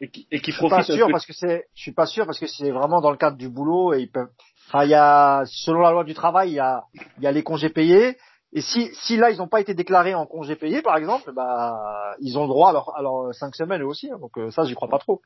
et 0.01 0.09
qui 0.09 0.27
et 0.29 0.41
qui. 0.41 0.51
Je 0.51 0.57
suis 0.57 0.67
pas 0.67 0.83
sûr 0.83 1.07
parce 1.09 1.25
que 1.25 1.33
c'est 1.33 1.67
je 1.73 1.81
suis 1.81 1.93
pas 1.93 2.05
sûr 2.05 2.25
parce 2.25 2.39
que 2.39 2.47
c'est 2.47 2.71
vraiment 2.71 2.99
dans 2.99 3.11
le 3.11 3.17
cadre 3.17 3.37
du 3.37 3.47
boulot 3.47 3.93
et 3.93 4.01
ils 4.01 4.11
peuvent. 4.11 4.27
Enfin 4.67 4.83
il 4.83 4.89
y 4.89 4.95
a 4.95 5.43
selon 5.45 5.79
la 5.79 5.91
loi 5.91 6.03
du 6.03 6.15
travail 6.15 6.49
il 6.49 6.55
y 6.55 6.59
a 6.59 6.83
il 7.17 7.23
y 7.23 7.27
a 7.27 7.31
les 7.31 7.43
congés 7.43 7.69
payés 7.69 8.17
et 8.53 8.61
si, 8.61 8.89
si 8.93 9.17
là 9.17 9.31
ils 9.31 9.37
n'ont 9.37 9.47
pas 9.47 9.59
été 9.59 9.73
déclarés 9.73 10.15
en 10.15 10.25
congé 10.25 10.55
payé 10.55 10.81
par 10.81 10.97
exemple, 10.97 11.31
bah 11.33 12.15
ils 12.19 12.37
ont 12.37 12.43
le 12.43 12.47
droit 12.47 12.69
à 12.95 13.01
leurs 13.01 13.33
cinq 13.33 13.55
semaines 13.55 13.81
eux 13.81 13.87
aussi. 13.87 14.09
Hein. 14.11 14.17
donc 14.19 14.37
euh, 14.37 14.51
ça 14.51 14.63
j'y 14.63 14.75
crois 14.75 14.87
pas 14.87 14.99
trop. 14.99 15.21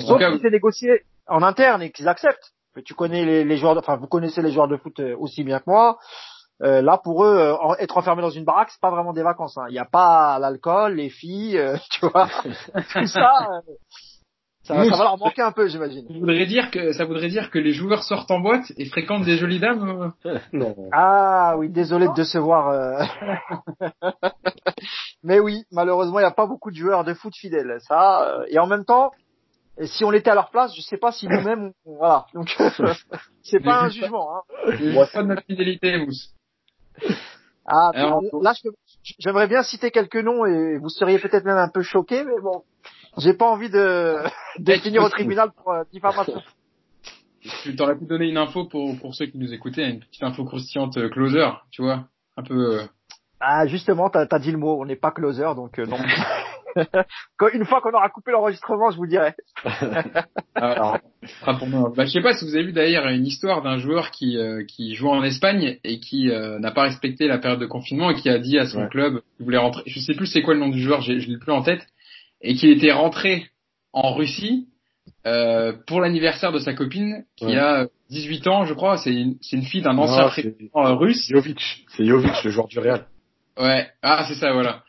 Sauf 0.00 0.20
si 0.20 0.38
c'est 0.42 0.50
négocié 0.50 1.04
en 1.28 1.42
interne 1.42 1.82
et 1.82 1.90
qu'ils 1.90 2.08
acceptent. 2.08 2.52
Mais 2.76 2.82
tu 2.82 2.94
connais 2.94 3.24
les, 3.24 3.44
les, 3.44 3.56
joueurs, 3.56 3.76
enfin 3.78 3.96
vous 3.96 4.08
connaissez 4.08 4.42
les 4.42 4.50
joueurs 4.50 4.66
de 4.66 4.76
foot 4.76 4.98
euh, 4.98 5.14
aussi 5.18 5.44
bien 5.44 5.60
que 5.60 5.64
moi. 5.68 5.98
Euh, 6.62 6.82
là 6.82 6.98
pour 7.02 7.24
eux, 7.24 7.36
euh, 7.36 7.74
être 7.78 7.96
enfermé 7.96 8.22
dans 8.22 8.30
une 8.30 8.44
baraque, 8.44 8.70
c'est 8.70 8.80
pas 8.80 8.90
vraiment 8.90 9.12
des 9.12 9.22
vacances. 9.22 9.56
Hein. 9.58 9.66
Il 9.68 9.72
n'y 9.72 9.78
a 9.78 9.84
pas 9.84 10.38
l'alcool, 10.38 10.94
les 10.94 11.10
filles, 11.10 11.60
tu 11.90 12.06
vois, 12.06 12.28
tout 12.92 13.06
ça. 13.06 13.60
Ça, 14.64 14.82
ça, 14.82 14.96
va 14.96 15.04
leur 15.04 15.18
manquer 15.18 15.42
un 15.42 15.52
peu, 15.52 15.68
j'imagine. 15.68 16.06
Ça 16.08 16.14
voudrait 16.18 16.46
dire 16.46 16.70
que 16.70 16.92
ça 16.92 17.04
voudrait 17.04 17.28
dire 17.28 17.50
que 17.50 17.58
les 17.58 17.72
joueurs 17.72 18.02
sortent 18.02 18.30
en 18.30 18.40
boîte 18.40 18.72
et 18.78 18.86
fréquentent 18.86 19.24
des 19.24 19.36
jolies 19.36 19.60
dames. 19.60 20.14
Euh 20.24 20.38
non. 20.54 20.74
Ah 20.90 21.54
oui, 21.58 21.68
désolé 21.68 22.08
de 22.08 22.14
décevoir. 22.14 22.68
Euh... 22.70 23.04
Mais 25.22 25.38
oui, 25.38 25.64
malheureusement, 25.70 26.18
il 26.18 26.22
n'y 26.22 26.28
a 26.28 26.30
pas 26.30 26.46
beaucoup 26.46 26.70
de 26.70 26.76
joueurs 26.76 27.04
de 27.04 27.12
foot 27.12 27.34
fidèles. 27.36 27.76
Ça, 27.80 28.26
euh, 28.26 28.46
et 28.48 28.58
en 28.58 28.66
même 28.66 28.86
temps, 28.86 29.10
si 29.82 30.02
on 30.02 30.12
était 30.12 30.30
à 30.30 30.34
leur 30.34 30.50
place, 30.50 30.74
je 30.74 30.80
sais 30.80 30.96
pas 30.96 31.12
si 31.12 31.28
nous-mêmes, 31.28 31.72
voilà. 31.84 32.24
Donc, 32.32 32.56
c'est 33.42 33.60
pas 33.62 33.82
un 33.82 33.88
jugement. 33.90 34.34
Hein. 34.34 34.42
Je 34.66 35.12
pas 35.12 35.22
de 35.22 35.28
notre 35.28 35.44
fidélité, 35.44 35.98
Mousse. 35.98 36.30
Ah, 37.66 37.90
là, 37.94 38.54
j'aimerais 39.18 39.48
bien 39.48 39.62
citer 39.62 39.90
quelques 39.90 40.16
noms 40.16 40.44
et 40.46 40.78
vous 40.78 40.88
seriez 40.88 41.18
peut-être 41.18 41.44
même 41.44 41.58
un 41.58 41.68
peu 41.68 41.82
choqués, 41.82 42.24
mais 42.24 42.40
bon. 42.42 42.62
J'ai 43.18 43.34
pas 43.34 43.46
envie 43.46 43.70
de, 43.70 44.16
de 44.58 44.72
finir 44.74 45.02
au 45.02 45.08
tribunal 45.08 45.50
pour 45.52 45.72
euh, 45.72 45.84
diffamation. 45.92 46.42
Tu 47.62 47.76
t'aurais 47.76 47.96
pu 47.96 48.06
donner 48.06 48.28
une 48.28 48.38
info 48.38 48.64
pour, 48.64 48.98
pour 48.98 49.14
ceux 49.14 49.26
qui 49.26 49.38
nous 49.38 49.52
écoutaient, 49.52 49.88
une 49.88 50.00
petite 50.00 50.22
info 50.22 50.44
croustillante 50.44 50.96
euh, 50.96 51.10
closer, 51.10 51.48
tu 51.70 51.82
vois, 51.82 52.04
un 52.36 52.42
peu. 52.42 52.80
Euh... 52.80 52.84
Ah 53.38 53.66
justement, 53.66 54.08
t'as 54.08 54.26
as 54.30 54.38
dit 54.38 54.50
le 54.50 54.56
mot, 54.56 54.80
on 54.80 54.86
n'est 54.86 54.96
pas 54.96 55.10
closer, 55.10 55.44
donc 55.54 55.78
euh, 55.78 55.84
non. 55.84 55.98
une 57.52 57.64
fois 57.66 57.82
qu'on 57.82 57.92
aura 57.92 58.08
coupé 58.08 58.32
l'enregistrement, 58.32 58.90
je 58.90 58.96
vous 58.96 59.06
dirai. 59.06 59.34
Alors, 60.54 60.98
pour 61.58 61.68
moi. 61.68 61.92
Bah, 61.94 62.06
je 62.06 62.12
sais 62.12 62.22
pas 62.22 62.32
si 62.32 62.46
vous 62.46 62.54
avez 62.54 62.64
vu 62.64 62.72
d'ailleurs 62.72 63.06
une 63.08 63.26
histoire 63.26 63.62
d'un 63.62 63.76
joueur 63.76 64.10
qui 64.10 64.38
euh, 64.38 64.64
qui 64.64 64.94
joue 64.94 65.08
en 65.08 65.22
Espagne 65.22 65.78
et 65.84 66.00
qui 66.00 66.30
n'a 66.30 66.70
pas 66.70 66.84
respecté 66.84 67.28
la 67.28 67.36
période 67.36 67.60
de 67.60 67.66
confinement 67.66 68.10
et 68.10 68.14
qui 68.14 68.30
a 68.30 68.38
dit 68.38 68.58
à 68.58 68.66
son 68.66 68.88
club 68.88 69.20
qu'il 69.36 69.44
voulait 69.44 69.58
rentrer. 69.58 69.82
Je 69.86 70.00
sais 70.00 70.14
plus 70.14 70.26
c'est 70.26 70.40
quoi 70.40 70.54
le 70.54 70.60
nom 70.60 70.68
du 70.68 70.80
joueur, 70.80 71.02
je 71.02 71.12
l'ai 71.12 71.38
plus 71.38 71.52
en 71.52 71.62
tête, 71.62 71.86
et 72.44 72.54
qui 72.54 72.70
était 72.70 72.92
rentré 72.92 73.46
en 73.92 74.14
Russie 74.14 74.68
euh, 75.26 75.72
pour 75.86 76.00
l'anniversaire 76.00 76.52
de 76.52 76.58
sa 76.58 76.74
copine 76.74 77.24
qui 77.36 77.56
a 77.56 77.88
18 78.10 78.46
ans, 78.46 78.64
je 78.66 78.74
crois. 78.74 78.98
C'est 78.98 79.12
une, 79.12 79.36
c'est 79.40 79.56
une 79.56 79.64
fille 79.64 79.82
d'un 79.82 79.96
ancien 79.96 80.28
président 80.28 80.68
euh, 80.76 80.94
russe. 80.94 81.26
Jovic, 81.28 81.86
c'est 81.96 82.04
Jovic, 82.04 82.44
le 82.44 82.50
joueur 82.50 82.68
du 82.68 82.78
Real. 82.78 83.06
Ouais, 83.58 83.88
ah 84.02 84.26
c'est 84.28 84.34
ça, 84.34 84.52
voilà. 84.52 84.82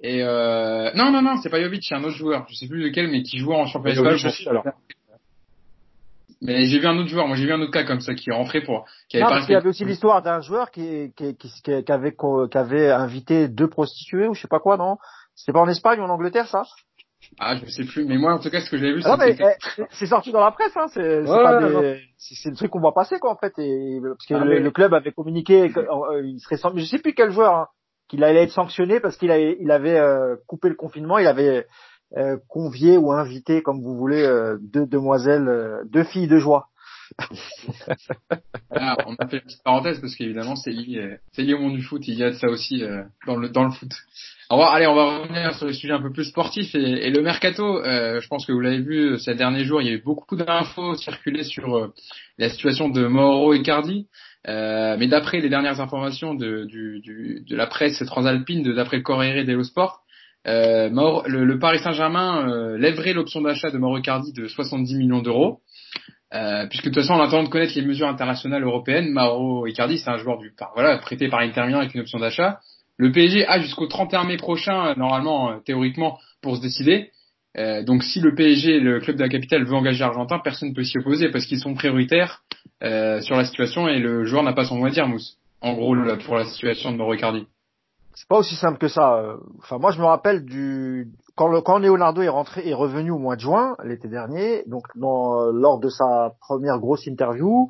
Et 0.00 0.22
euh... 0.22 0.90
non, 0.94 1.12
non, 1.12 1.22
non, 1.22 1.36
c'est 1.42 1.50
pas 1.50 1.60
Jovic, 1.62 1.84
c'est 1.84 1.94
un 1.94 2.02
autre 2.02 2.16
joueur. 2.16 2.46
Je 2.48 2.54
sais 2.54 2.66
plus 2.66 2.82
lequel, 2.82 3.08
mais 3.08 3.22
qui 3.22 3.38
joue 3.38 3.52
en 3.52 3.66
championnat 3.66 4.14
espagnol. 4.14 4.32
alors. 4.48 4.64
Mais 6.44 6.66
j'ai 6.66 6.80
vu 6.80 6.86
un 6.86 6.98
autre 6.98 7.08
joueur, 7.08 7.28
moi 7.28 7.36
j'ai 7.36 7.44
vu 7.44 7.52
un 7.52 7.60
autre 7.60 7.70
cas 7.70 7.84
comme 7.84 8.00
ça 8.00 8.14
qui 8.14 8.30
est 8.30 8.32
rentré 8.32 8.62
pour. 8.62 8.84
Qui 9.08 9.18
avait 9.18 9.24
non, 9.24 9.30
parce 9.30 9.46
qu'il 9.46 9.52
y 9.52 9.56
avait 9.56 9.68
aussi 9.68 9.84
l'histoire 9.84 10.22
d'un 10.22 10.40
joueur 10.40 10.72
qui, 10.72 11.12
qui, 11.16 11.36
qui, 11.36 11.48
qui, 11.62 11.92
avait, 11.92 12.16
qui 12.16 12.58
avait 12.58 12.90
invité 12.90 13.46
deux 13.46 13.68
prostituées 13.68 14.26
ou 14.26 14.34
je 14.34 14.40
sais 14.40 14.48
pas 14.48 14.58
quoi, 14.58 14.76
non? 14.76 14.96
C'était 15.36 15.52
pas 15.52 15.60
en 15.60 15.68
Espagne 15.68 16.00
ou 16.00 16.02
en 16.02 16.10
Angleterre 16.10 16.48
ça? 16.48 16.64
Ah, 17.38 17.56
je 17.56 17.66
sais 17.70 17.84
plus, 17.84 18.04
mais 18.04 18.18
moi, 18.18 18.34
en 18.34 18.38
tout 18.38 18.50
cas, 18.50 18.60
ce 18.60 18.70
que 18.70 18.76
j'avais 18.76 18.94
vu, 18.94 19.02
Ah 19.04 19.16
eh, 19.26 19.82
c'est 19.90 20.06
sorti 20.06 20.32
dans 20.32 20.40
la 20.44 20.52
presse, 20.52 20.76
hein. 20.76 20.86
C'est 20.92 21.24
c'est 21.24 21.30
Ouais, 21.32 21.58
des, 21.58 22.00
c'est 22.18 22.34
c'est 22.34 22.50
le 22.50 22.56
truc 22.56 22.70
qu'on 22.70 22.80
voit 22.80 22.94
passer 22.94 23.18
quoi 23.18 23.32
en 23.32 23.36
fait. 23.36 23.52
Et 23.58 24.00
parce 24.02 24.26
que 24.26 24.34
Ah, 24.34 24.44
le, 24.44 24.50
mais- 24.50 24.60
le 24.60 24.70
club 24.70 24.94
avait 24.94 25.12
communiqué, 25.12 25.70
que, 25.72 25.80
euh, 25.80 26.22
il 26.24 26.38
serait, 26.40 26.56
san- 26.56 26.76
je 26.76 26.84
sais 26.84 26.98
plus 26.98 27.14
quel 27.14 27.30
joueur, 27.30 27.54
hein, 27.54 27.68
qu'il 28.08 28.22
allait 28.22 28.42
être 28.44 28.52
sanctionné 28.52 29.00
parce 29.00 29.16
qu'il 29.16 29.30
avait, 29.30 29.56
il 29.60 29.70
avait 29.70 29.98
euh, 29.98 30.36
coupé 30.46 30.68
le 30.68 30.74
confinement, 30.74 31.18
il 31.18 31.26
avait 31.26 31.66
euh, 32.16 32.36
convié 32.48 32.98
ou 32.98 33.12
invité, 33.12 33.62
comme 33.62 33.80
vous 33.82 33.96
voulez, 33.96 34.22
euh, 34.22 34.58
deux 34.60 34.86
demoiselles, 34.86 35.80
deux 35.86 36.04
filles 36.04 36.28
de 36.28 36.36
joie. 36.38 36.68
Ah, 38.74 38.96
on 39.06 39.14
a 39.16 39.28
fait 39.28 39.36
une 39.36 39.42
petite 39.42 39.62
parenthèse 39.62 40.00
parce 40.00 40.14
qu'évidemment, 40.16 40.56
c'est 40.56 40.70
lié, 40.72 40.98
euh, 40.98 41.16
c'est 41.32 41.42
lié 41.42 41.52
au 41.54 41.58
monde 41.58 41.76
du 41.76 41.82
foot. 41.82 42.02
Il 42.08 42.14
y 42.14 42.24
a 42.24 42.30
de 42.30 42.36
ça 42.36 42.48
aussi 42.48 42.82
euh, 42.82 43.02
dans 43.26 43.36
le 43.36 43.50
dans 43.50 43.64
le 43.64 43.70
foot. 43.70 43.90
Alors, 44.48 44.72
allez, 44.72 44.86
on 44.86 44.94
va 44.94 45.18
revenir 45.18 45.54
sur 45.54 45.66
les 45.66 45.74
sujets 45.74 45.92
un 45.92 46.00
peu 46.00 46.10
plus 46.10 46.24
sportifs 46.24 46.74
et, 46.74 46.78
et 47.06 47.10
le 47.10 47.20
mercato. 47.22 47.84
euh, 47.84 48.20
je 48.20 48.28
pense 48.28 48.46
que 48.46 48.52
vous 48.52 48.60
l'avez 48.60 48.80
vu 48.80 49.18
ces 49.18 49.34
derniers 49.34 49.64
jours, 49.64 49.82
il 49.82 49.88
y 49.88 49.90
a 49.90 49.94
eu 49.94 50.02
beaucoup 50.02 50.36
d'infos 50.36 50.94
circulées 50.96 51.44
sur 51.44 51.76
euh, 51.76 51.92
la 52.38 52.48
situation 52.48 52.88
de 52.88 53.06
Mauro 53.06 53.52
Icardi. 53.52 54.06
Euh, 54.48 54.96
mais 54.98 55.06
d'après 55.06 55.40
les 55.40 55.48
dernières 55.50 55.80
informations 55.80 56.34
de, 56.34 56.64
du, 56.64 57.00
du, 57.00 57.44
de 57.48 57.56
la 57.56 57.66
presse 57.66 57.98
transalpine, 58.04 58.62
d'après 58.74 58.96
le 58.96 59.02
Corriere 59.02 59.44
dello 59.44 59.62
Sport, 59.64 60.00
euh, 60.48 60.90
Mauro- 60.90 61.22
le, 61.28 61.44
le 61.44 61.58
Paris 61.58 61.78
Saint-Germain 61.78 62.48
euh, 62.48 62.78
lèverait 62.78 63.12
l'option 63.12 63.42
d'achat 63.42 63.70
de 63.70 63.78
Mauro 63.78 63.98
Icardi 63.98 64.32
de 64.32 64.48
70 64.48 64.96
millions 64.96 65.22
d'euros. 65.22 65.60
Euh, 66.34 66.66
puisque 66.66 66.84
de 66.84 66.90
toute 66.90 67.02
façon, 67.02 67.14
en 67.14 67.20
attendant 67.20 67.42
de 67.42 67.48
connaître 67.48 67.74
les 67.76 67.84
mesures 67.84 68.08
internationales 68.08 68.62
européennes, 68.62 69.10
Mauro 69.10 69.66
Icardi, 69.66 69.98
c'est 69.98 70.08
un 70.08 70.16
joueur 70.16 70.38
du, 70.38 70.50
par, 70.50 70.72
voilà, 70.74 70.96
prêté 70.98 71.28
par 71.28 71.40
Inter 71.40 71.66
Milan 71.66 71.80
avec 71.80 71.94
une 71.94 72.00
option 72.00 72.18
d'achat. 72.18 72.60
Le 72.96 73.12
PSG 73.12 73.46
a 73.46 73.60
jusqu'au 73.60 73.86
31 73.86 74.24
mai 74.24 74.36
prochain, 74.38 74.86
euh, 74.86 74.94
normalement, 74.96 75.50
euh, 75.50 75.56
théoriquement, 75.64 76.18
pour 76.40 76.56
se 76.56 76.62
décider. 76.62 77.10
Euh, 77.58 77.82
donc, 77.82 78.02
si 78.02 78.20
le 78.20 78.34
PSG, 78.34 78.80
le 78.80 79.00
club 79.00 79.16
de 79.16 79.22
la 79.22 79.28
capitale, 79.28 79.64
veut 79.64 79.74
engager 79.74 80.00
l'Argentin, 80.00 80.38
personne 80.38 80.70
ne 80.70 80.74
peut 80.74 80.84
s'y 80.84 80.98
opposer 80.98 81.28
parce 81.28 81.44
qu'ils 81.44 81.58
sont 81.58 81.74
prioritaires 81.74 82.42
euh, 82.82 83.20
sur 83.20 83.36
la 83.36 83.44
situation 83.44 83.88
et 83.88 83.98
le 83.98 84.24
joueur 84.24 84.42
n'a 84.42 84.54
pas 84.54 84.64
son 84.64 84.76
mot 84.76 84.86
à 84.86 84.90
dire, 84.90 85.06
Mousse. 85.06 85.36
En 85.60 85.74
gros, 85.74 85.94
pour 86.24 86.36
la 86.36 86.44
situation 86.46 86.92
de 86.92 86.96
Mauro 86.96 87.12
Icardi. 87.12 87.46
C'est 88.14 88.28
pas 88.28 88.38
aussi 88.38 88.56
simple 88.56 88.78
que 88.78 88.88
ça. 88.88 89.36
Enfin, 89.58 89.78
moi, 89.78 89.92
je 89.92 89.98
me 89.98 90.04
rappelle 90.04 90.44
du 90.44 91.08
quand, 91.36 91.48
le, 91.48 91.60
quand 91.60 91.78
Leonardo 91.78 92.22
est 92.22 92.28
rentré 92.28 92.68
est 92.68 92.74
revenu 92.74 93.10
au 93.10 93.18
mois 93.18 93.36
de 93.36 93.40
juin 93.40 93.76
l'été 93.84 94.08
dernier. 94.08 94.64
Donc, 94.66 94.86
dans, 94.96 95.50
lors 95.50 95.78
de 95.78 95.88
sa 95.88 96.34
première 96.40 96.78
grosse 96.78 97.06
interview, 97.06 97.68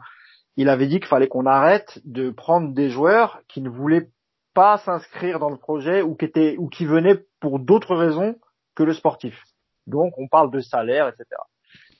il 0.56 0.68
avait 0.68 0.86
dit 0.86 0.98
qu'il 0.98 1.08
fallait 1.08 1.28
qu'on 1.28 1.46
arrête 1.46 2.00
de 2.04 2.30
prendre 2.30 2.72
des 2.74 2.90
joueurs 2.90 3.40
qui 3.48 3.60
ne 3.60 3.70
voulaient 3.70 4.08
pas 4.54 4.78
s'inscrire 4.78 5.38
dans 5.38 5.50
le 5.50 5.56
projet 5.56 6.02
ou 6.02 6.14
qui 6.14 6.26
étaient 6.26 6.56
ou 6.58 6.68
qui 6.68 6.84
venaient 6.84 7.24
pour 7.40 7.58
d'autres 7.58 7.96
raisons 7.96 8.36
que 8.74 8.82
le 8.82 8.92
sportif. 8.92 9.42
Donc, 9.86 10.12
on 10.18 10.28
parle 10.28 10.50
de 10.50 10.60
salaire, 10.60 11.08
etc. 11.08 11.24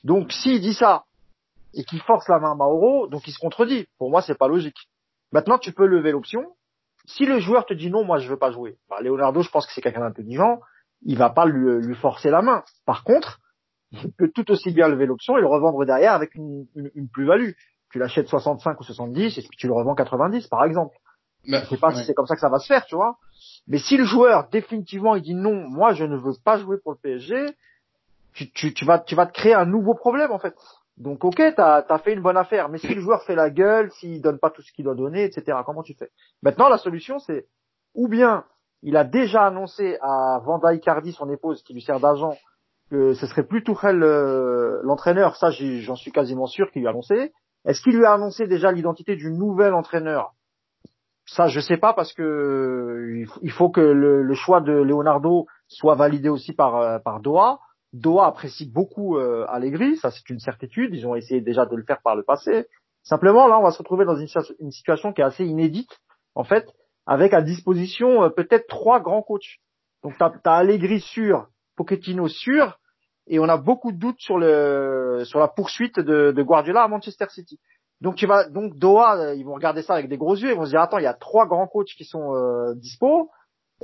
Donc, 0.05 0.33
s'il 0.33 0.61
dit 0.61 0.75
ça 0.75 1.05
et 1.75 1.85
qu'il 1.85 2.01
force 2.03 2.29
la 2.29 2.39
main 2.39 2.53
à 2.53 2.55
Mauro, 2.55 3.07
donc 3.07 3.27
il 3.27 3.33
se 3.33 3.39
contredit. 3.39 3.87
Pour 3.99 4.11
moi, 4.11 4.21
c'est 4.21 4.37
pas 4.37 4.49
logique. 4.49 4.89
Maintenant, 5.33 5.59
tu 5.59 5.73
peux 5.73 5.87
lever 5.87 6.13
l'option 6.13 6.45
si 7.07 7.27
le 7.27 7.39
joueur 7.41 7.67
te 7.67 7.75
dit 7.75 7.91
non, 7.91 8.05
moi 8.05 8.19
je 8.19 8.29
veux 8.29 8.39
pas 8.39 8.53
jouer, 8.53 8.77
bah, 8.89 9.01
Leonardo, 9.01 9.43
je 9.43 9.51
pense 9.51 9.67
que 9.67 9.73
c'est 9.73 9.81
quelqu'un 9.81 10.01
d'intelligent, 10.01 10.61
il 11.05 11.19
va 11.19 11.31
pas 11.31 11.47
lui, 11.47 11.87
lui 11.87 11.95
forcer 11.95 12.31
la 12.31 12.43
main. 12.43 12.65
Par 12.87 13.05
contre, 13.05 13.41
il 13.93 14.13
peut 14.13 14.31
tout 14.35 14.51
aussi 14.51 14.73
bien 14.73 14.89
lever 14.89 15.07
l'option 15.07 15.37
et 15.37 15.41
le 15.41 15.47
revendre 15.47 15.85
derrière 15.85 16.13
avec 16.15 16.35
une, 16.35 16.67
une, 16.75 16.91
une 16.95 17.09
plus-value. 17.09 17.51
Tu 17.91 17.99
l'achètes 17.99 18.29
65 18.29 18.81
ou 18.81 18.85
70 18.85 19.39
et 19.39 19.43
puis 19.43 19.57
tu 19.59 19.67
le 19.67 19.75
revends 19.75 19.95
90 19.95 20.47
par 20.49 20.65
exemple. 20.65 20.97
Bah, 21.49 21.61
Je 21.65 21.71
sais 21.71 21.77
pas 21.77 21.89
ouais. 21.89 21.97
si 21.97 22.05
c'est 22.05 22.15
comme 22.15 22.27
ça 22.27 22.35
que 22.35 22.41
ça 22.41 22.49
va 22.49 22.59
se 22.59 22.67
faire, 22.67 22.87
tu 22.87 22.95
vois. 22.95 23.17
Mais 23.67 23.79
si 23.79 23.97
le 23.97 24.05
joueur 24.05 24.49
définitivement 24.51 25.15
il 25.17 25.23
dit 25.23 25.35
non, 25.35 25.69
moi 25.69 25.93
je 25.93 26.05
ne 26.05 26.17
veux 26.17 26.33
pas 26.45 26.59
jouer 26.59 26.79
pour 26.83 26.93
le 26.93 26.99
PSG, 26.99 27.55
tu, 28.33 28.51
tu, 28.53 28.73
tu 28.73 28.85
vas 28.85 28.99
tu 28.99 29.15
vas 29.15 29.27
te 29.27 29.33
créer 29.33 29.55
un 29.55 29.67
nouveau 29.67 29.95
problème 29.95 30.31
en 30.31 30.39
fait. 30.39 30.55
Donc 30.97 31.25
ok, 31.25 31.43
t'as 31.57 31.85
as 31.87 31.99
fait 31.99 32.15
une 32.15 32.23
bonne 32.23 32.37
affaire, 32.37 32.69
mais 32.69 32.79
si 32.79 32.95
le 32.95 33.01
joueur 33.01 33.23
fait 33.25 33.35
la 33.35 33.51
gueule, 33.51 33.91
s'il 33.93 34.23
donne 34.23 34.39
pas 34.39 34.51
tout 34.51 34.63
ce 34.63 34.73
qu'il 34.73 34.85
doit 34.85 34.95
donner, 34.95 35.25
etc. 35.25 35.59
Comment 35.67 35.83
tu 35.83 35.95
fais? 35.95 36.11
Maintenant 36.43 36.69
la 36.69 36.79
solution 36.79 37.19
c'est 37.19 37.47
ou 37.95 38.09
bien 38.09 38.45
il 38.83 38.97
a 38.97 39.05
déjà 39.05 39.47
annoncé 39.47 39.97
à 40.01 40.41
Vanda 40.45 40.75
Icardi, 40.75 41.13
son 41.13 41.31
épouse 41.31 41.63
qui 41.63 41.73
lui 41.73 41.83
sert 41.83 42.01
d'agent, 42.01 42.37
que 42.91 43.15
ce 43.15 43.27
serait 43.27 43.45
plus 43.45 43.63
Tourelle 43.63 44.03
euh, 44.03 44.81
l'entraîneur. 44.83 45.37
Ça 45.37 45.51
j'en 45.51 45.97
suis 45.97 46.13
quasiment 46.13 46.47
sûr 46.47 46.71
qu'il 46.71 46.83
lui 46.83 46.89
a 46.89 46.91
annoncé. 46.91 47.33
Est-ce 47.65 47.81
qu'il 47.81 47.97
lui 47.97 48.05
a 48.05 48.13
annoncé 48.13 48.47
déjà 48.47 48.73
l'identité 48.73 49.17
du 49.17 49.31
nouvel 49.31 49.73
entraîneur? 49.73 50.33
Ça, 51.27 51.47
je 51.47 51.61
sais 51.61 51.77
pas 51.77 51.95
parce 51.95 52.13
que 52.13 53.25
il 53.43 53.51
faut- 53.53 53.71
que 53.71 53.81
le, 53.81 54.35
choix 54.35 54.61
de 54.61 54.73
Leonardo 54.73 55.47
soit 55.69 55.95
validé 55.95 56.29
aussi 56.29 56.53
par 56.53 56.77
euh, 56.77 56.99
par 56.99 57.21
Doha. 57.21 57.61
Doha 57.93 58.27
apprécie 58.27 58.69
beaucoup 58.69 59.17
euh, 59.17 59.47
Allegri, 59.49 59.97
ça 59.97 60.11
c'est 60.11 60.29
une 60.29 60.41
certitude. 60.41 60.95
Ils 60.95 61.07
ont 61.07 61.15
essayé 61.15 61.41
déjà 61.41 61.65
de 61.65 61.77
le 61.77 61.85
faire 61.85 62.03
par 62.03 62.17
le 62.17 62.25
passé. 62.25 62.67
Simplement, 63.05 63.47
là, 63.47 63.59
on 63.59 63.63
va 63.63 63.71
se 63.71 63.79
retrouver 63.79 64.05
dans 64.05 64.17
une 64.17 64.71
situation 64.71 65.13
qui 65.13 65.21
est 65.21 65.25
assez 65.25 65.45
inédite, 65.45 65.91
en 66.35 66.45
fait, 66.45 66.73
avec 67.07 67.35
à 67.35 67.43
disposition 67.43 68.25
euh, 68.25 68.29
peut-être 68.29 68.67
trois 68.67 69.01
grands 69.01 69.23
coachs. 69.23 69.59
Donc, 70.03 70.15
t'as 70.19 70.33
as 70.45 70.57
Allegri 70.57 71.01
sûr, 71.01 71.49
Pochettino 71.77 72.29
sûr, 72.29 72.79
et 73.27 73.39
on 73.39 73.49
a 73.49 73.57
beaucoup 73.57 73.93
de 73.93 73.99
doutes 73.99 74.21
sur 74.21 74.39
le 74.39 75.23
sur 75.25 75.39
la 75.39 75.49
poursuite 75.49 76.01
de, 76.01 76.33
de 76.33 76.43
Guardiola 76.43 76.83
à 76.83 76.89
Manchester 76.89 77.27
City. 77.29 77.61
Donc 78.01 78.17
tu 78.17 78.27
vas 78.27 78.49
donc 78.49 78.77
Doha, 78.77 79.17
euh, 79.17 79.35
ils 79.35 79.45
vont 79.45 79.55
regarder 79.55 79.83
ça 79.83 79.95
avec 79.95 80.09
des 80.09 80.17
gros 80.17 80.35
yeux, 80.35 80.51
ils 80.51 80.57
vont 80.57 80.65
se 80.65 80.71
dire 80.71 80.81
attends, 80.81 80.99
il 80.99 81.05
y 81.05 81.07
a 81.07 81.15
trois 81.15 81.47
grands 81.47 81.69
coachs 81.69 81.95
qui 81.97 82.05
sont 82.05 82.35
euh, 82.35 82.75
dispo. 82.75 83.31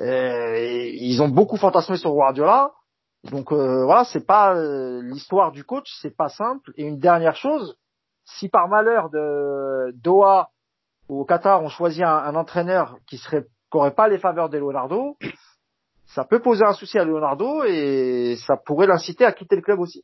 Euh, 0.01 0.55
et 0.57 0.97
ils 0.97 1.23
ont 1.23 1.29
beaucoup 1.29 1.57
fantasmé 1.57 1.97
sur 1.97 2.13
Guardiola. 2.13 2.73
Donc 3.31 3.53
euh, 3.53 3.85
voilà, 3.85 4.05
c'est 4.05 4.27
pas 4.27 4.57
euh, 4.57 5.03
l'histoire 5.03 5.53
du 5.53 5.65
coach, 5.65 5.89
c'est 6.03 6.17
pas 6.17 6.29
simple. 6.29 6.73
Et 6.77 6.85
une 6.85 6.99
dernière 6.99 7.37
chose, 7.37 7.77
si 8.25 8.49
par 8.49 8.69
malheur 8.69 9.09
de 9.11 9.93
Doha 10.03 10.51
au 11.09 11.25
Qatar 11.25 11.63
on 11.63 11.69
choisit 11.69 12.03
un, 12.03 12.17
un 12.17 12.35
entraîneur 12.35 12.97
qui 13.07 13.19
serait 13.19 13.43
qui 13.71 13.77
aurait 13.77 13.95
pas 13.95 14.09
les 14.09 14.19
faveurs 14.19 14.49
de 14.49 14.57
Leonardo, 14.59 15.17
ça 16.07 16.25
peut 16.25 16.41
poser 16.41 16.65
un 16.65 16.73
souci 16.73 16.99
à 16.99 17.05
Leonardo 17.05 17.65
et 17.65 18.37
ça 18.47 18.57
pourrait 18.57 18.87
l'inciter 18.87 19.25
à 19.27 19.33
quitter 19.33 19.57
le 19.57 19.63
club 19.63 19.79
aussi. 19.81 20.03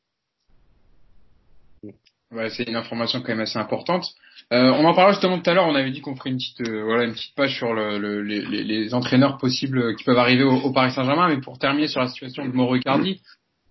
Ouais, 2.32 2.50
c'est 2.50 2.64
une 2.68 2.76
information 2.76 3.20
quand 3.20 3.28
même 3.28 3.40
assez 3.40 3.58
importante. 3.58 4.06
Euh, 4.52 4.70
on 4.72 4.84
en 4.84 4.94
parlait 4.94 5.12
justement 5.12 5.38
tout 5.40 5.48
à 5.48 5.54
l'heure. 5.54 5.66
On 5.66 5.74
avait 5.74 5.90
dit 5.92 6.00
qu'on 6.00 6.16
ferait 6.16 6.30
une 6.30 6.36
petite, 6.36 6.60
euh, 6.62 6.82
voilà, 6.82 7.04
une 7.04 7.12
petite 7.12 7.34
page 7.36 7.56
sur 7.56 7.72
le, 7.74 7.98
le- 7.98 8.22
les, 8.22 8.40
les- 8.64 8.92
entraîneurs 8.92 9.38
possibles 9.38 9.94
qui 9.96 10.04
peuvent 10.04 10.18
arriver 10.18 10.42
au, 10.42 10.54
au 10.56 10.72
Paris 10.72 10.90
Saint-Germain. 10.90 11.28
Mais 11.28 11.40
pour 11.40 11.58
terminer 11.58 11.86
sur 11.86 12.00
la 12.00 12.08
situation 12.08 12.44
de 12.44 12.50
Mauro 12.52 12.74
Icardi, 12.74 13.20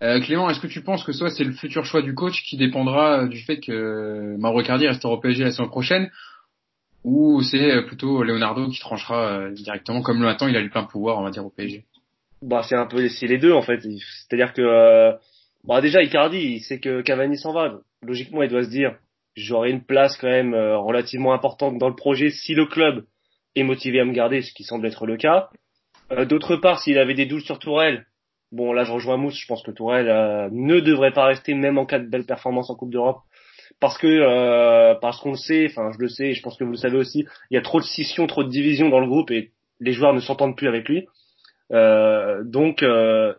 euh, 0.02 0.18
Clément, 0.20 0.48
est-ce 0.48 0.60
que 0.60 0.66
tu 0.66 0.82
penses 0.82 1.04
que 1.04 1.12
soit 1.12 1.30
c'est 1.30 1.44
le 1.44 1.52
futur 1.52 1.84
choix 1.84 2.00
du 2.02 2.14
coach 2.14 2.42
qui 2.44 2.56
dépendra 2.56 3.20
euh, 3.24 3.28
du 3.28 3.38
fait 3.42 3.60
que 3.60 3.70
euh, 3.72 4.36
Mauro 4.38 4.60
Icardi 4.62 4.86
restera 4.88 5.12
au 5.12 5.18
PSG 5.20 5.44
la 5.44 5.50
saison 5.50 5.68
prochaine, 5.68 6.10
ou 7.04 7.42
c'est 7.42 7.70
euh, 7.70 7.82
plutôt 7.82 8.22
Leonardo 8.22 8.68
qui 8.68 8.80
tranchera 8.80 9.28
euh, 9.28 9.50
directement 9.50 10.02
comme 10.02 10.22
le 10.22 10.28
attend, 10.28 10.48
il 10.48 10.56
a 10.56 10.60
eu 10.60 10.70
plein 10.70 10.84
pouvoir, 10.84 11.18
on 11.18 11.22
va 11.22 11.30
dire 11.30 11.44
au 11.44 11.50
PSG. 11.50 11.84
Bah 12.42 12.62
c'est 12.62 12.76
un 12.76 12.86
peu 12.86 13.08
c'est 13.08 13.26
les 13.26 13.38
deux 13.38 13.52
en 13.52 13.62
fait. 13.62 13.80
C'est-à-dire 13.80 14.52
que 14.52 14.62
euh, 14.62 15.12
bah 15.64 15.80
déjà 15.80 16.02
Icardi, 16.02 16.38
il 16.38 16.60
sait 16.60 16.80
que 16.80 17.02
Cavani 17.02 17.38
s'en 17.38 17.52
va. 17.52 17.80
Logiquement, 18.02 18.42
il 18.42 18.50
doit 18.50 18.64
se 18.64 18.70
dire 18.70 18.96
j'aurai 19.36 19.70
une 19.70 19.82
place 19.82 20.16
quand 20.16 20.28
même 20.28 20.54
euh, 20.54 20.78
relativement 20.78 21.32
importante 21.32 21.78
dans 21.78 21.88
le 21.88 21.96
projet 21.96 22.30
si 22.30 22.54
le 22.54 22.66
club 22.66 23.04
est 23.54 23.62
motivé 23.62 24.00
à 24.00 24.04
me 24.04 24.12
garder, 24.12 24.42
ce 24.42 24.52
qui 24.52 24.64
semble 24.64 24.86
être 24.86 25.06
le 25.06 25.16
cas. 25.16 25.48
Euh, 26.12 26.24
D'autre 26.24 26.56
part, 26.56 26.80
s'il 26.80 26.98
avait 26.98 27.14
des 27.14 27.26
doutes 27.26 27.44
sur 27.44 27.58
Tourelle, 27.58 28.06
bon 28.52 28.72
là 28.72 28.84
je 28.84 28.92
rejoins 28.92 29.16
Mousse, 29.16 29.38
je 29.38 29.46
pense 29.46 29.62
que 29.62 29.70
Tourelle 29.70 30.08
euh, 30.08 30.48
ne 30.52 30.80
devrait 30.80 31.12
pas 31.12 31.26
rester 31.26 31.54
même 31.54 31.78
en 31.78 31.86
cas 31.86 31.98
de 31.98 32.08
belle 32.08 32.26
performance 32.26 32.70
en 32.70 32.74
Coupe 32.74 32.90
d'Europe. 32.90 33.20
Parce 33.80 33.98
que 33.98 34.06
euh, 34.06 34.94
parce 35.00 35.20
qu'on 35.20 35.30
le 35.32 35.36
sait, 35.36 35.66
enfin 35.70 35.90
je 35.92 35.98
le 35.98 36.08
sais, 36.08 36.28
et 36.30 36.34
je 36.34 36.42
pense 36.42 36.56
que 36.56 36.64
vous 36.64 36.72
le 36.72 36.76
savez 36.76 36.96
aussi, 36.96 37.26
il 37.50 37.54
y 37.54 37.58
a 37.58 37.62
trop 37.62 37.80
de 37.80 37.84
scissions, 37.84 38.26
trop 38.26 38.44
de 38.44 38.48
divisions 38.48 38.88
dans 38.88 39.00
le 39.00 39.06
groupe 39.06 39.30
et 39.30 39.52
les 39.80 39.92
joueurs 39.92 40.14
ne 40.14 40.20
s'entendent 40.20 40.56
plus 40.56 40.68
avec 40.68 40.88
lui. 40.88 41.06
Euh, 41.72 42.42
donc 42.44 42.82
euh, 42.82 43.34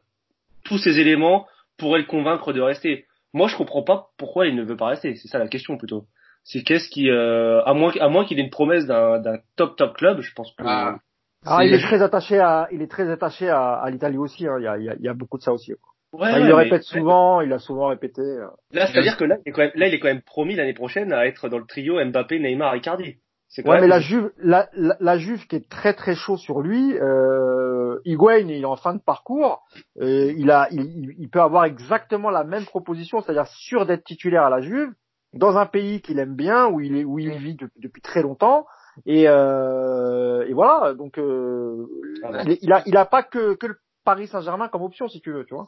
tous 0.63 0.77
ces 0.77 0.99
éléments 0.99 1.47
pourraient 1.77 1.99
le 1.99 2.05
convaincre 2.05 2.53
de 2.53 2.61
rester. 2.61 3.05
Moi, 3.33 3.47
je 3.47 3.55
comprends 3.57 3.83
pas 3.83 4.07
pourquoi 4.17 4.47
il 4.47 4.55
ne 4.55 4.63
veut 4.63 4.77
pas 4.77 4.87
rester. 4.87 5.15
C'est 5.15 5.27
ça 5.27 5.39
la 5.39 5.47
question 5.47 5.77
plutôt. 5.77 6.05
C'est 6.43 6.63
qu'est-ce 6.63 6.89
qui, 6.89 7.09
euh, 7.09 7.61
à 7.65 7.73
moins, 7.73 7.91
à 7.99 8.07
moins 8.07 8.23
qu'il 8.25 8.39
ait 8.39 8.43
une 8.43 8.49
promesse 8.49 8.85
d'un, 8.85 9.19
d'un 9.19 9.37
top 9.57 9.75
top 9.77 9.95
club, 9.97 10.21
je 10.21 10.31
pense 10.33 10.51
que. 10.51 10.63
Ah, 10.65 10.97
Ah, 11.45 11.65
il 11.65 11.73
est 11.73 11.81
très 11.81 12.01
attaché 12.01 12.39
à, 12.39 12.67
il 12.71 12.81
est 12.81 12.87
très 12.89 13.09
attaché 13.09 13.49
à, 13.49 13.73
à 13.73 13.89
l'Italie 13.89 14.17
aussi. 14.17 14.47
hein. 14.47 14.55
Il, 14.59 14.63
y 14.63 14.67
a, 14.67 14.77
il, 14.77 14.83
y 14.85 14.89
a, 14.89 14.95
il 14.95 15.01
y 15.03 15.07
a 15.09 15.13
beaucoup 15.13 15.37
de 15.37 15.43
ça 15.43 15.51
aussi. 15.53 15.73
Ouais, 16.15 16.27
Enfin, 16.29 16.33
ouais, 16.33 16.41
il 16.41 16.47
le 16.47 16.55
mais- 16.55 16.63
répète 16.63 16.83
souvent, 16.83 17.41
il 17.41 17.49
l'a 17.49 17.59
souvent 17.59 17.87
répété. 17.87 18.21
euh. 18.21 18.47
Là, 18.71 18.87
c'est-à-dire 18.87 19.17
que 19.17 19.23
là, 19.25 19.37
il 19.45 19.49
est 19.49 19.51
quand 19.51 19.61
même, 19.61 19.71
là, 19.75 19.87
il 19.87 19.93
est 19.93 19.99
quand 19.99 20.07
même 20.07 20.21
promis 20.21 20.55
l'année 20.55 20.73
prochaine 20.73 21.11
à 21.13 21.25
être 21.25 21.49
dans 21.49 21.57
le 21.57 21.65
trio 21.65 22.03
Mbappé, 22.03 22.39
Neymar, 22.39 22.75
Icardi. 22.75 23.17
C'est 23.47 23.63
quand 23.63 23.71
Ouais, 23.71 23.79
mais 23.81 23.87
la 23.87 23.99
Juve, 23.99 24.31
la, 24.37 24.67
la, 24.73 24.97
la 24.99 25.17
Juve 25.17 25.45
qui 25.47 25.55
est 25.55 25.69
très 25.69 25.93
très 25.93 26.15
chaud 26.15 26.35
sur 26.35 26.61
lui, 26.61 26.97
euh, 26.97 27.99
Higuain, 28.03 28.39
il 28.39 28.51
est 28.61 28.65
en 28.65 28.75
fin 28.75 28.93
de 28.93 28.99
parcours, 29.01 29.63
euh, 30.01 30.33
il 30.35 30.51
a, 30.51 30.67
il, 30.71 31.13
il- 31.19 31.29
peut 31.29 31.39
avoir 31.41 31.63
exactement 31.65 32.29
la 32.31 32.43
même 32.43 32.65
proposition, 32.65 33.21
c'est-à-dire 33.21 33.47
sûr 33.47 33.85
d'être 33.85 34.03
titulaire 34.03 34.43
à 34.43 34.49
la 34.49 34.61
Juve, 34.61 34.89
dans 35.33 35.57
un 35.57 35.65
pays 35.67 36.01
qu'il 36.01 36.19
aime 36.19 36.35
bien, 36.35 36.67
où 36.67 36.81
il 36.81 36.97
est, 36.97 37.03
où 37.05 37.19
il 37.19 37.29
vit 37.37 37.55
depuis, 37.55 37.79
depuis 37.81 38.01
très 38.01 38.21
longtemps, 38.23 38.65
et, 39.05 39.25
euh, 39.27 40.45
et 40.47 40.53
voilà, 40.53 40.93
donc 40.93 41.17
euh, 41.17 41.85
Ah 42.23 42.31
ouais. 42.31 42.43
il, 42.47 42.57
il 42.61 42.73
a, 42.73 42.81
il 42.85 42.97
a 42.97 43.05
pas 43.05 43.23
que, 43.23 43.53
que 43.55 43.67
le 43.67 43.75
Paris 44.03 44.27
Saint-Germain 44.27 44.67
comme 44.69 44.81
option, 44.83 45.07
si 45.07 45.21
tu 45.21 45.31
veux, 45.31 45.45
tu 45.45 45.53
vois. 45.53 45.67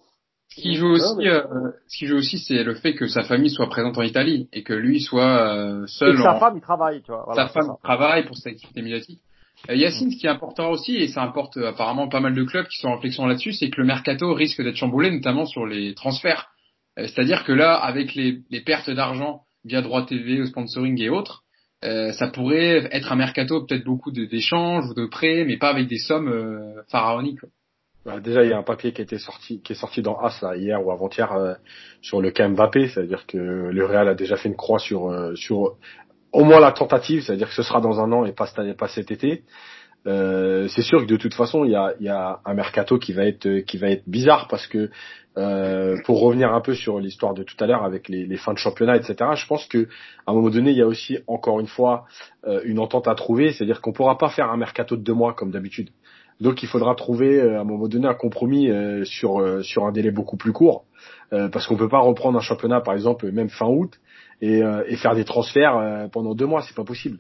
Ce 0.49 0.61
qui 0.61 0.75
joue 0.75 0.87
aussi, 0.87 1.27
euh, 1.27 1.43
ce 1.87 1.97
qui 1.97 2.07
joue 2.07 2.17
aussi, 2.17 2.39
c'est 2.39 2.63
le 2.63 2.73
fait 2.73 2.95
que 2.95 3.07
sa 3.07 3.23
famille 3.23 3.49
soit 3.49 3.69
présente 3.69 3.97
en 3.97 4.01
Italie 4.01 4.47
et 4.53 4.63
que 4.63 4.73
lui 4.73 5.01
soit 5.01 5.55
euh, 5.55 5.85
seul. 5.87 6.13
Et 6.13 6.17
que 6.17 6.23
sa 6.23 6.35
femme, 6.35 6.57
il 6.57 6.61
travaille, 6.61 7.01
tu 7.01 7.11
vois. 7.11 7.23
Voilà, 7.25 7.47
sa 7.47 7.53
femme 7.53 7.75
travaille 7.83 8.25
pour 8.25 8.37
sa 8.37 8.49
activité 8.49 8.81
médiatique. 8.81 9.19
Euh, 9.69 9.75
Yacine, 9.75 10.11
ce 10.11 10.17
qui 10.17 10.25
est 10.25 10.29
important 10.29 10.69
aussi, 10.69 10.95
et 10.95 11.07
ça 11.07 11.21
importe 11.21 11.57
apparemment 11.57 12.07
pas 12.07 12.19
mal 12.19 12.33
de 12.33 12.43
clubs 12.43 12.67
qui 12.67 12.79
sont 12.79 12.87
en 12.87 12.95
réflexion 12.95 13.25
là-dessus, 13.25 13.53
c'est 13.53 13.69
que 13.69 13.81
le 13.81 13.87
mercato 13.87 14.33
risque 14.33 14.61
d'être 14.61 14.75
chamboulé, 14.75 15.11
notamment 15.11 15.45
sur 15.45 15.65
les 15.65 15.93
transferts. 15.93 16.49
Euh, 16.97 17.07
c'est-à-dire 17.07 17.43
que 17.43 17.51
là, 17.51 17.75
avec 17.75 18.15
les, 18.15 18.39
les 18.49 18.61
pertes 18.61 18.89
d'argent 18.89 19.41
via 19.65 19.81
droit 19.81 20.05
TV, 20.05 20.41
au 20.41 20.45
sponsoring 20.45 20.99
et 21.01 21.09
autres, 21.09 21.43
euh, 21.83 22.11
ça 22.13 22.27
pourrait 22.27 22.89
être 22.91 23.11
un 23.11 23.15
mercato 23.15 23.63
peut-être 23.63 23.83
beaucoup 23.83 24.11
d'échanges 24.11 24.89
ou 24.89 24.93
de 24.95 25.05
prêts, 25.05 25.45
mais 25.45 25.57
pas 25.57 25.69
avec 25.69 25.87
des 25.87 25.99
sommes 25.99 26.29
euh, 26.29 26.81
pharaoniques. 26.89 27.39
Bah, 28.07 28.21
déjà, 28.21 28.45
il 28.45 28.49
y 28.49 28.53
a 28.53 28.57
un 28.57 28.63
papier 28.63 28.93
qui, 28.93 29.01
a 29.01 29.03
été 29.03 29.17
sorti, 29.17 29.61
qui 29.61 29.73
est 29.73 29.75
sorti 29.75 30.01
dans 30.01 30.17
As 30.17 30.41
là, 30.41 30.55
hier 30.55 30.83
ou 30.83 30.91
avant-hier 30.91 31.29
euh, 31.33 31.55
sur 32.01 32.21
le 32.21 32.31
cas 32.31 32.47
Mbappé, 32.47 32.87
c'est-à-dire 32.87 33.27
que 33.27 33.37
le 33.37 33.85
Real 33.85 34.07
a 34.07 34.15
déjà 34.15 34.37
fait 34.37 34.47
une 34.47 34.55
croix 34.55 34.79
sur 34.79 35.13
sur 35.35 35.75
au 36.31 36.45
moins 36.45 36.61
la 36.61 36.71
tentative, 36.71 37.23
c'est-à-dire 37.23 37.49
que 37.49 37.53
ce 37.53 37.63
sera 37.63 37.81
dans 37.81 37.99
un 37.99 38.09
an 38.13 38.23
et 38.23 38.31
pas, 38.31 38.47
pas 38.77 38.87
cet 38.87 39.11
été. 39.11 39.43
Euh, 40.05 40.69
c'est 40.69 40.83
sûr 40.83 41.01
que 41.01 41.05
de 41.05 41.17
toute 41.17 41.33
façon, 41.33 41.65
il 41.65 41.71
y 41.71 41.75
a, 41.75 41.93
y 41.99 42.07
a, 42.07 42.39
un 42.45 42.53
mercato 42.53 42.97
qui 42.97 43.11
va 43.11 43.25
être 43.25 43.59
qui 43.65 43.77
va 43.77 43.89
être 43.89 44.07
bizarre 44.07 44.47
parce 44.47 44.65
que 44.67 44.89
euh, 45.37 45.97
pour 46.05 46.21
revenir 46.21 46.53
un 46.53 46.61
peu 46.61 46.73
sur 46.73 46.99
l'histoire 46.99 47.33
de 47.33 47.43
tout 47.43 47.55
à 47.59 47.67
l'heure 47.67 47.83
avec 47.83 48.07
les, 48.07 48.25
les, 48.25 48.37
fins 48.37 48.53
de 48.53 48.57
championnat, 48.57 48.95
etc. 48.95 49.31
Je 49.35 49.45
pense 49.47 49.65
que 49.65 49.87
à 50.25 50.31
un 50.31 50.33
moment 50.33 50.49
donné, 50.49 50.71
il 50.71 50.77
y 50.77 50.81
a 50.81 50.87
aussi 50.87 51.19
encore 51.27 51.59
une 51.59 51.67
fois 51.67 52.05
euh, 52.45 52.61
une 52.63 52.79
entente 52.79 53.07
à 53.07 53.15
trouver, 53.15 53.51
c'est-à-dire 53.51 53.81
qu'on 53.81 53.91
pourra 53.91 54.17
pas 54.17 54.29
faire 54.29 54.49
un 54.49 54.57
mercato 54.57 54.95
de 54.95 55.03
deux 55.03 55.13
mois 55.13 55.33
comme 55.33 55.51
d'habitude. 55.51 55.89
Donc 56.39 56.63
il 56.63 56.69
faudra 56.69 56.93
trouver 56.95 57.39
euh, 57.39 57.57
à 57.57 57.61
un 57.61 57.63
moment 57.63 57.87
donné 57.87 58.07
un 58.07 58.13
compromis 58.13 58.69
euh, 58.69 59.03
sur 59.05 59.63
sur 59.63 59.85
un 59.85 59.91
délai 59.91 60.11
beaucoup 60.11 60.37
plus 60.37 60.51
court, 60.51 60.85
parce 61.29 61.67
qu'on 61.67 61.75
peut 61.75 61.89
pas 61.89 61.99
reprendre 61.99 62.37
un 62.37 62.41
championnat 62.41 62.81
par 62.81 62.93
exemple 62.93 63.31
même 63.31 63.49
fin 63.49 63.67
août 63.67 63.99
et, 64.41 64.61
et 64.87 64.95
faire 64.95 65.15
des 65.15 65.25
transferts 65.25 66.09
pendant 66.11 66.35
deux 66.35 66.45
mois, 66.45 66.61
c'est 66.61 66.75
pas 66.75 66.83
possible. 66.83 67.19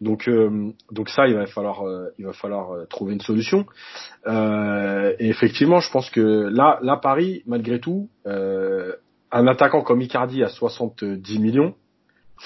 Donc, 0.00 0.28
euh, 0.28 0.72
donc 0.92 1.08
ça, 1.08 1.26
il 1.26 1.34
va 1.34 1.46
falloir, 1.46 1.86
euh, 1.86 2.10
il 2.18 2.26
va 2.26 2.32
falloir 2.32 2.72
euh, 2.72 2.84
trouver 2.84 3.14
une 3.14 3.20
solution. 3.20 3.66
et 4.26 5.28
effectivement, 5.28 5.80
je 5.80 5.90
pense 5.90 6.10
que 6.10 6.20
là, 6.20 6.78
là, 6.82 6.96
Paris, 6.96 7.42
malgré 7.46 7.80
tout, 7.80 8.08
un 8.24 9.46
attaquant 9.46 9.82
comme 9.82 10.00
Icardi 10.00 10.42
à 10.42 10.48
70 10.48 11.38
millions, 11.38 11.74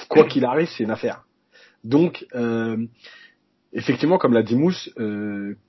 quoi 0.08 0.24
qu'il 0.24 0.44
arrive, 0.44 0.68
c'est 0.68 0.84
une 0.84 0.90
affaire. 0.90 1.24
Donc, 1.82 2.26
effectivement, 3.72 4.18
comme 4.18 4.32
l'a 4.32 4.42
dit 4.42 4.56
Mousse, 4.56 4.90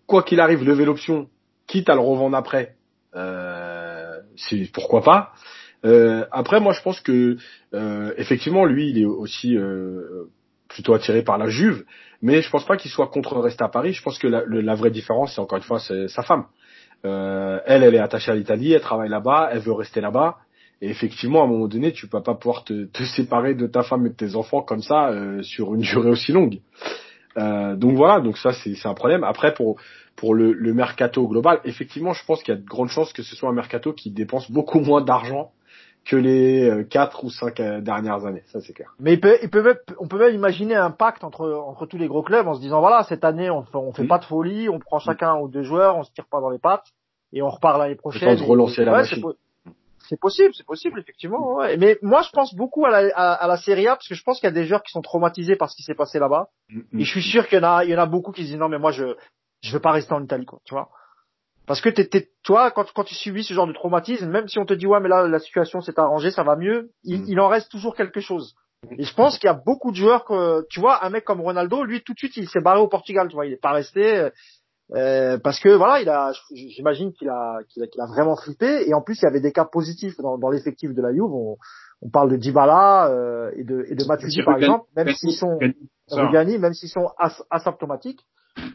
quoi 0.08 0.24
qu'il 0.24 0.40
arrive, 0.40 0.64
lever 0.64 0.86
l'option, 0.86 1.28
quitte 1.68 1.90
à 1.90 1.96
le 1.96 2.02
revendre 2.02 2.36
après, 2.36 2.76
c'est 3.14 4.72
pourquoi 4.74 5.02
pas. 5.04 5.34
après, 6.32 6.60
moi, 6.60 6.74
je 6.74 6.82
pense 6.82 7.00
que 7.02 7.38
effectivement, 8.18 8.66
lui, 8.66 8.90
il 8.90 9.00
est 9.00 9.06
aussi 9.06 9.58
plutôt 10.68 10.94
attiré 10.94 11.22
par 11.24 11.38
la 11.38 11.48
Juve, 11.48 11.84
mais 12.22 12.42
je 12.42 12.50
pense 12.50 12.66
pas 12.66 12.78
qu'il 12.78 12.92
soit 12.92 13.08
contre 13.08 13.38
rester 13.40 13.64
à 13.64 13.70
Paris. 13.70 13.94
Je 13.94 14.02
pense 14.02 14.18
que 14.18 14.28
la, 14.28 14.44
la 14.48 14.76
vraie 14.76 14.92
différence, 14.92 15.36
c'est 15.36 15.42
encore 15.42 15.58
une 15.58 15.64
fois, 15.64 15.80
sa 15.80 16.24
femme. 16.24 16.46
Euh, 17.06 17.60
elle, 17.66 17.84
elle 17.84 17.96
est 17.96 18.00
attachée 18.00 18.32
à 18.32 18.36
l'Italie, 18.36 18.74
elle 18.74 18.82
travaille 18.82 19.10
là-bas, 19.10 19.50
elle 19.52 19.60
veut 19.60 19.74
rester 19.74 20.02
là-bas. 20.02 20.38
Et 20.82 20.90
effectivement, 20.90 21.42
à 21.42 21.46
un 21.46 21.48
moment 21.48 21.68
donné, 21.68 21.92
tu 21.92 22.08
peux 22.08 22.22
pas 22.22 22.36
pouvoir 22.36 22.64
te, 22.64 22.86
te 22.86 23.04
séparer 23.16 23.56
de 23.56 23.68
ta 23.68 23.84
femme 23.84 24.06
et 24.06 24.10
de 24.10 24.16
tes 24.16 24.36
enfants 24.36 24.62
comme 24.62 24.82
ça 24.82 25.10
euh, 25.10 25.42
sur 25.42 25.74
une 25.76 25.82
durée 25.82 26.10
aussi 26.10 26.32
longue. 26.32 26.60
Euh, 27.38 27.76
donc 27.76 27.96
voilà, 27.96 28.20
donc 28.20 28.38
ça 28.38 28.52
c'est 28.54 28.86
un 28.86 28.94
problème. 28.94 29.24
Après 29.24 29.54
pour 29.54 29.78
pour 30.16 30.36
le, 30.36 30.52
le 30.54 30.74
mercato 30.74 31.28
global, 31.28 31.60
effectivement, 31.64 32.14
je 32.14 32.24
pense 32.26 32.44
qu'il 32.44 32.54
y 32.54 32.58
a 32.58 32.60
de 32.60 32.66
grandes 32.66 32.90
chances 32.90 33.14
que 33.14 33.24
ce 33.24 33.36
soit 33.36 33.50
un 33.50 33.54
mercato 33.54 33.94
qui 33.94 34.12
dépense 34.12 34.52
beaucoup 34.52 34.80
moins 34.80 35.02
d'argent 35.02 35.52
que 36.06 36.16
les 36.16 36.68
euh, 36.68 36.84
quatre 36.84 37.24
ou 37.24 37.30
cinq 37.30 37.60
euh, 37.60 37.80
dernières 37.80 38.26
années, 38.26 38.44
ça 38.48 38.60
c'est 38.60 38.74
clair. 38.74 38.94
Mais 39.00 39.14
il 39.14 39.20
peut, 39.20 39.38
il 39.44 39.50
peut 39.50 39.62
même, 39.62 39.78
on 40.00 40.08
peut 40.08 40.18
même 40.18 40.34
imaginer 40.34 40.76
un 40.76 40.92
pacte 40.92 41.24
entre 41.24 41.50
entre 41.52 41.86
tous 41.86 41.98
les 41.98 42.08
gros 42.08 42.24
clubs 42.24 42.48
en 42.48 42.56
se 42.56 42.60
disant 42.60 42.80
voilà 42.80 43.04
cette 43.04 43.24
année 43.24 43.50
on 43.50 43.64
fait, 43.64 43.78
on 43.78 43.94
fait 43.94 44.08
pas 44.08 44.18
de 44.18 44.26
folie, 44.26 44.68
on 44.68 44.80
prend 44.80 45.00
chacun 45.00 45.36
ou 45.38 45.48
deux 45.48 45.64
joueurs, 45.64 45.98
on 45.98 46.04
se 46.04 46.12
tire 46.12 46.26
pas 46.26 46.42
dans 46.42 46.50
les 46.50 46.58
pattes 46.58 46.88
et 47.34 47.42
on 47.42 47.50
repart 47.50 47.78
l'année 47.80 47.96
prochaine. 47.96 48.36
De 48.36 48.44
relancer 48.44 48.84
la 48.84 48.92
machine. 48.92 49.24
C'est 50.12 50.20
possible, 50.20 50.54
c'est 50.54 50.66
possible 50.66 51.00
effectivement. 51.00 51.56
Ouais. 51.56 51.78
Mais 51.78 51.98
moi 52.02 52.22
je 52.22 52.32
pense 52.32 52.54
beaucoup 52.54 52.86
à 52.86 52.90
la, 52.90 53.16
à, 53.16 53.48
la 53.48 53.56
Serie 53.56 53.88
A 53.88 53.96
parce 53.96 54.10
que 54.10 54.14
je 54.14 54.22
pense 54.24 54.42
qu'il 54.42 54.48
y 54.48 54.52
a 54.52 54.54
des 54.54 54.66
joueurs 54.66 54.84
qui 54.84 54.92
sont 54.92 55.02
traumatisés 55.02 55.56
par 55.56 55.70
ce 55.70 55.76
qui 55.78 55.84
s'est 55.84 55.96
passé 55.96 56.20
là-bas 56.20 56.50
mm, 56.68 56.80
mm. 56.92 57.00
et 57.00 57.04
je 57.06 57.10
suis 57.10 57.22
sûr 57.22 57.48
qu'il 57.48 57.60
y 57.60 57.62
en 57.62 57.78
a, 57.78 57.86
il 57.86 57.92
y 57.92 57.96
en 57.96 57.98
a 57.98 58.06
beaucoup 58.06 58.34
qui 58.34 58.42
se 58.42 58.48
disent 58.48 58.58
non 58.58 58.68
mais 58.68 58.78
moi 58.78 58.92
je 58.92 59.16
je 59.62 59.72
veux 59.72 59.80
pas 59.80 59.94
rester 59.94 60.12
en 60.12 60.22
Italie 60.22 60.46
quoi, 60.46 60.60
tu 60.66 60.74
vois. 60.74 60.90
Parce 61.66 61.80
que 61.80 61.88
t'es, 61.88 62.30
toi, 62.44 62.72
quand, 62.72 62.92
quand 62.92 63.06
tu 63.06 63.16
subis 63.16 63.46
ce 63.46 63.54
genre 63.54 63.68
de 63.68 63.72
traumatisme, 63.72 64.28
même 64.28 64.50
si 64.50 64.60
on 64.60 64.66
te 64.66 64.74
dit 64.74 64.86
ouais 64.86 65.00
mais 65.00 65.08
là 65.08 65.30
la 65.30 65.40
situation 65.40 65.80
s'est 65.80 65.98
arrangée, 65.98 66.30
ça 66.30 66.44
va 66.44 66.58
mieux, 66.58 66.92
il, 67.06 67.22
mm. 67.22 67.26
il, 67.30 67.40
en 67.40 67.48
reste 67.48 67.72
toujours 67.72 67.96
quelque 67.96 68.20
chose. 68.20 68.56
Et 68.98 69.04
je 69.04 69.14
pense 69.14 69.38
qu'il 69.38 69.48
y 69.48 69.50
a 69.50 69.62
beaucoup 69.66 69.92
de 69.92 69.96
joueurs 69.96 70.26
que, 70.26 70.66
tu 70.70 70.82
vois, 70.82 71.06
un 71.06 71.10
mec 71.10 71.24
comme 71.24 71.40
Ronaldo, 71.40 71.86
lui 71.86 72.04
tout 72.04 72.12
de 72.12 72.18
suite 72.18 72.36
il 72.36 72.50
s'est 72.50 72.60
barré 72.60 72.82
au 72.82 72.90
Portugal, 72.90 73.30
tu 73.30 73.36
vois, 73.36 73.46
il 73.46 73.54
est 73.54 73.62
pas 73.62 73.72
resté 73.72 74.30
euh, 74.94 75.38
parce 75.38 75.60
que 75.60 75.70
voilà, 75.70 76.02
il 76.02 76.10
a, 76.10 76.34
j'imagine 76.54 77.14
qu'il 77.14 77.30
a, 77.30 77.60
qu'il 77.70 77.84
a, 77.84 77.88
qu'il 77.88 78.02
a, 78.02 78.06
vraiment 78.08 78.36
flippé. 78.36 78.88
Et 78.90 78.94
en 78.94 79.02
plus 79.02 79.20
il 79.22 79.24
y 79.24 79.28
avait 79.28 79.40
des 79.40 79.52
cas 79.52 79.66
positifs 79.66 80.18
dans, 80.18 80.38
dans 80.38 80.50
l'effectif 80.50 80.94
de 80.94 81.02
la 81.02 81.12
Juve. 81.12 81.34
On, 81.34 81.58
on 82.02 82.10
parle 82.10 82.32
de 82.32 82.36
Dybala 82.36 83.10
euh, 83.10 83.52
et 83.56 83.64
de, 83.64 83.86
et 83.88 83.96
de 83.96 84.04
Matuidi 84.06 84.44
par 84.44 84.58
exemple, 84.58 84.86
même 84.96 85.10
s'ils 85.10 85.34
sont 85.34 85.60
Rugani, 86.10 86.58
même 86.58 86.74
s'ils 86.74 86.90
sont 86.90 87.10
asymptomatiques. 87.50 88.26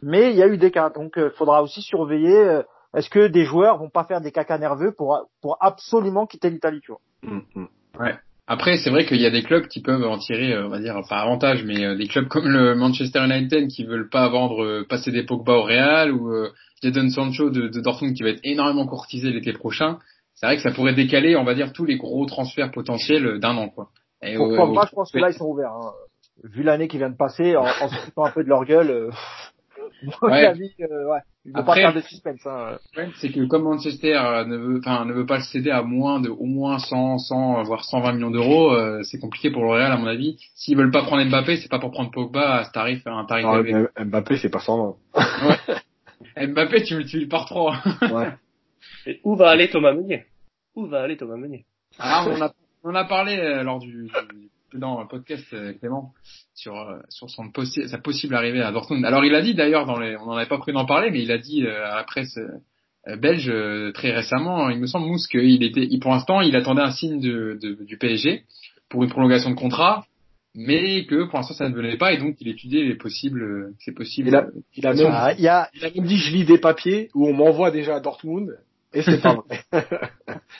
Mais 0.02 0.30
il 0.30 0.36
y 0.36 0.42
a 0.42 0.46
eu 0.46 0.56
des 0.56 0.70
cas, 0.70 0.88
donc 0.90 1.12
il 1.16 1.24
euh, 1.24 1.30
faudra 1.30 1.62
aussi 1.62 1.82
surveiller 1.82 2.34
euh, 2.34 2.62
est-ce 2.94 3.10
que 3.10 3.26
des 3.26 3.44
joueurs 3.44 3.78
vont 3.78 3.90
pas 3.90 4.04
faire 4.04 4.22
des 4.22 4.32
caca 4.32 4.56
nerveux 4.56 4.92
pour 4.92 5.28
pour 5.42 5.58
absolument 5.60 6.26
quitter 6.26 6.48
l'Italie, 6.48 6.80
tu 6.80 6.92
vois 6.92 7.00
mm. 7.22 7.66
Ouais. 8.00 8.14
Après, 8.49 8.76
c'est 8.76 8.90
vrai 8.90 9.05
qu'il 9.07 9.20
y 9.20 9.26
a 9.26 9.30
des 9.30 9.42
clubs 9.42 9.66
qui 9.66 9.82
peuvent 9.82 10.05
en 10.05 10.18
tirer, 10.18 10.53
euh, 10.53 10.66
on 10.66 10.68
va 10.68 10.78
dire, 10.78 11.01
pas 11.09 11.18
avantage, 11.18 11.64
mais 11.64 11.84
euh, 11.84 11.97
des 11.97 12.07
clubs 12.07 12.28
comme 12.28 12.49
le 12.49 12.76
Manchester 12.76 13.24
United 13.24 13.68
qui 13.68 13.84
veulent 13.84 14.09
pas 14.09 14.28
vendre, 14.28 14.62
euh, 14.62 14.86
passer 14.88 15.11
des 15.11 15.24
Pogba 15.24 15.55
au 15.55 15.62
Real 15.62 16.12
ou 16.12 16.32
Jadon 16.80 17.09
Sancho 17.11 17.51
de, 17.51 17.68
de, 17.68 17.80
Dortmund 17.80 18.14
qui 18.14 18.22
va 18.22 18.30
être 18.30 18.40
énormément 18.44 18.86
courtisé 18.86 19.30
l'été 19.30 19.53
prochain. 19.53 19.99
C'est 20.34 20.47
vrai 20.47 20.57
que 20.57 20.62
ça 20.62 20.70
pourrait 20.70 20.94
décaler, 20.94 21.34
on 21.34 21.44
va 21.44 21.55
dire, 21.55 21.72
tous 21.72 21.84
les 21.84 21.97
gros 21.97 22.24
transferts 22.26 22.70
potentiels 22.70 23.40
d'un 23.40 23.57
an, 23.57 23.68
quoi. 23.68 23.88
Et 24.22 24.36
Pour 24.36 24.51
je 24.51 24.94
pense 24.94 25.11
que 25.11 25.18
là, 25.18 25.30
ils 25.30 25.36
sont 25.36 25.47
ouverts. 25.47 25.72
Hein. 25.72 25.92
Vu 26.44 26.62
l'année 26.62 26.88
qui 26.88 26.99
vient 26.99 27.11
de 27.11 27.16
passer, 27.16 27.57
en, 27.57 27.64
en 27.64 27.88
se 27.88 27.97
un 28.16 28.30
peu 28.30 28.44
de 28.44 28.49
leur 28.49 28.64
gueule, 28.64 29.11
ouais. 30.22 30.53
ouais. 30.53 31.20
Après, 31.55 31.82
pas 31.82 31.92
faire 31.92 31.94
de 31.94 32.01
suspense. 32.01 32.47
Hein. 32.47 32.78
c'est 33.16 33.30
que 33.30 33.44
comme 33.47 33.64
Manchester 33.64 34.16
euh, 34.16 34.44
ne 34.44 34.57
veut, 34.57 34.78
enfin, 34.78 35.05
ne 35.05 35.12
veut 35.12 35.26
pas 35.26 35.36
le 35.36 35.42
céder 35.42 35.70
à 35.70 35.82
moins 35.82 36.20
de 36.20 36.28
au 36.28 36.44
moins 36.44 36.78
100, 36.78 37.18
100 37.18 37.62
voire 37.64 37.84
120 37.84 38.12
millions 38.12 38.30
d'euros, 38.30 38.72
euh, 38.72 39.03
c'est 39.03 39.18
compliqué 39.18 39.51
pour 39.51 39.62
le 39.62 39.70
Real 39.70 39.92
à 39.92 39.97
mon 39.97 40.07
avis. 40.07 40.38
S'ils 40.55 40.76
veulent 40.76 40.90
pas 40.90 41.03
prendre 41.03 41.24
Mbappé, 41.24 41.57
c'est 41.57 41.70
pas 41.70 41.78
pour 41.78 41.90
prendre 41.90 42.11
Pogba 42.11 42.57
à 42.57 42.64
ce 42.64 42.72
tarif, 42.72 43.07
un 43.07 43.24
tarif 43.24 43.47
non, 43.47 43.86
Mbappé, 44.05 44.36
c'est 44.38 44.51
pas 44.51 44.61
120. 44.61 44.97
ouais. 45.16 46.47
Mbappé, 46.49 46.82
tu 46.82 46.97
multiplies 46.97 47.26
par 47.26 47.47
3. 47.47 47.76
ouais. 48.12 48.32
Et 49.07 49.20
où 49.24 49.36
va 49.36 49.51
aller 49.51 49.68
Thomas 49.68 49.92
Meunier? 49.92 50.24
Où 50.74 50.86
va 50.86 51.03
aller 51.03 51.16
Thomas 51.16 51.36
Meunier? 51.36 51.64
Ah, 51.99 52.26
on 52.28 52.40
a 52.42 52.53
on 52.88 52.94
a 52.94 53.05
parlé 53.05 53.36
euh, 53.38 53.64
lors 53.64 53.80
du, 53.80 54.09
du 54.32 54.49
dans 54.76 54.98
un 54.98 55.06
podcast 55.06 55.44
euh, 55.52 55.72
Clément 55.74 56.12
sur 56.54 56.76
euh, 56.76 56.98
sur 57.08 57.30
son 57.30 57.50
possi 57.50 57.88
sa 57.88 57.98
possible 57.98 58.34
arrivée 58.34 58.62
à 58.62 58.72
Dortmund. 58.72 59.04
Alors 59.04 59.24
il 59.24 59.34
a 59.34 59.42
dit 59.42 59.54
d'ailleurs 59.54 59.86
dans 59.86 59.98
les 59.98 60.16
on 60.16 60.26
n'en 60.26 60.36
avait 60.36 60.48
pas 60.48 60.58
pris 60.58 60.72
d'en 60.72 60.86
parler 60.86 61.10
mais 61.10 61.22
il 61.22 61.32
a 61.32 61.38
dit 61.38 61.64
euh, 61.64 61.90
à 61.90 61.96
la 61.96 62.04
presse 62.04 62.38
belge 63.18 63.52
très 63.94 64.10
récemment, 64.10 64.68
il 64.68 64.80
me 64.80 64.86
semble 64.88 65.06
Mousse 65.06 65.28
qu'il 65.28 65.62
était 65.62 65.86
il, 65.88 66.00
pour 66.00 66.10
l'instant, 66.10 66.40
il 66.40 66.56
attendait 66.56 66.82
un 66.82 66.90
signe 66.90 67.20
de, 67.20 67.56
de, 67.62 67.84
du 67.84 67.98
PSG 67.98 68.42
pour 68.88 69.04
une 69.04 69.10
prolongation 69.10 69.50
de 69.50 69.54
contrat 69.54 70.04
mais 70.56 71.04
que 71.06 71.24
pour 71.28 71.38
l'instant 71.38 71.54
ça 71.54 71.68
ne 71.68 71.74
venait 71.74 71.98
pas 71.98 72.12
et 72.12 72.18
donc 72.18 72.36
il 72.40 72.48
étudiait 72.48 72.82
les 72.84 72.96
possibles 72.96 73.74
c'est 73.78 73.94
possible. 73.94 74.28
Il 74.28 74.34
a, 74.34 74.46
il 74.74 74.86
a, 74.86 74.94
même, 74.94 75.12
ah, 75.12 75.34
il 75.38 75.46
a, 75.46 75.70
il 75.74 75.84
a 75.84 75.90
même 75.90 76.06
dit 76.06 76.16
je 76.16 76.32
lis 76.32 76.44
des 76.44 76.58
papiers 76.58 77.10
où 77.14 77.28
on 77.28 77.32
m'envoie 77.32 77.70
déjà 77.70 77.96
à 77.96 78.00
Dortmund 78.00 78.58
et 78.92 79.02
c'est 79.02 79.20
pas 79.20 79.34
vrai. 79.34 79.60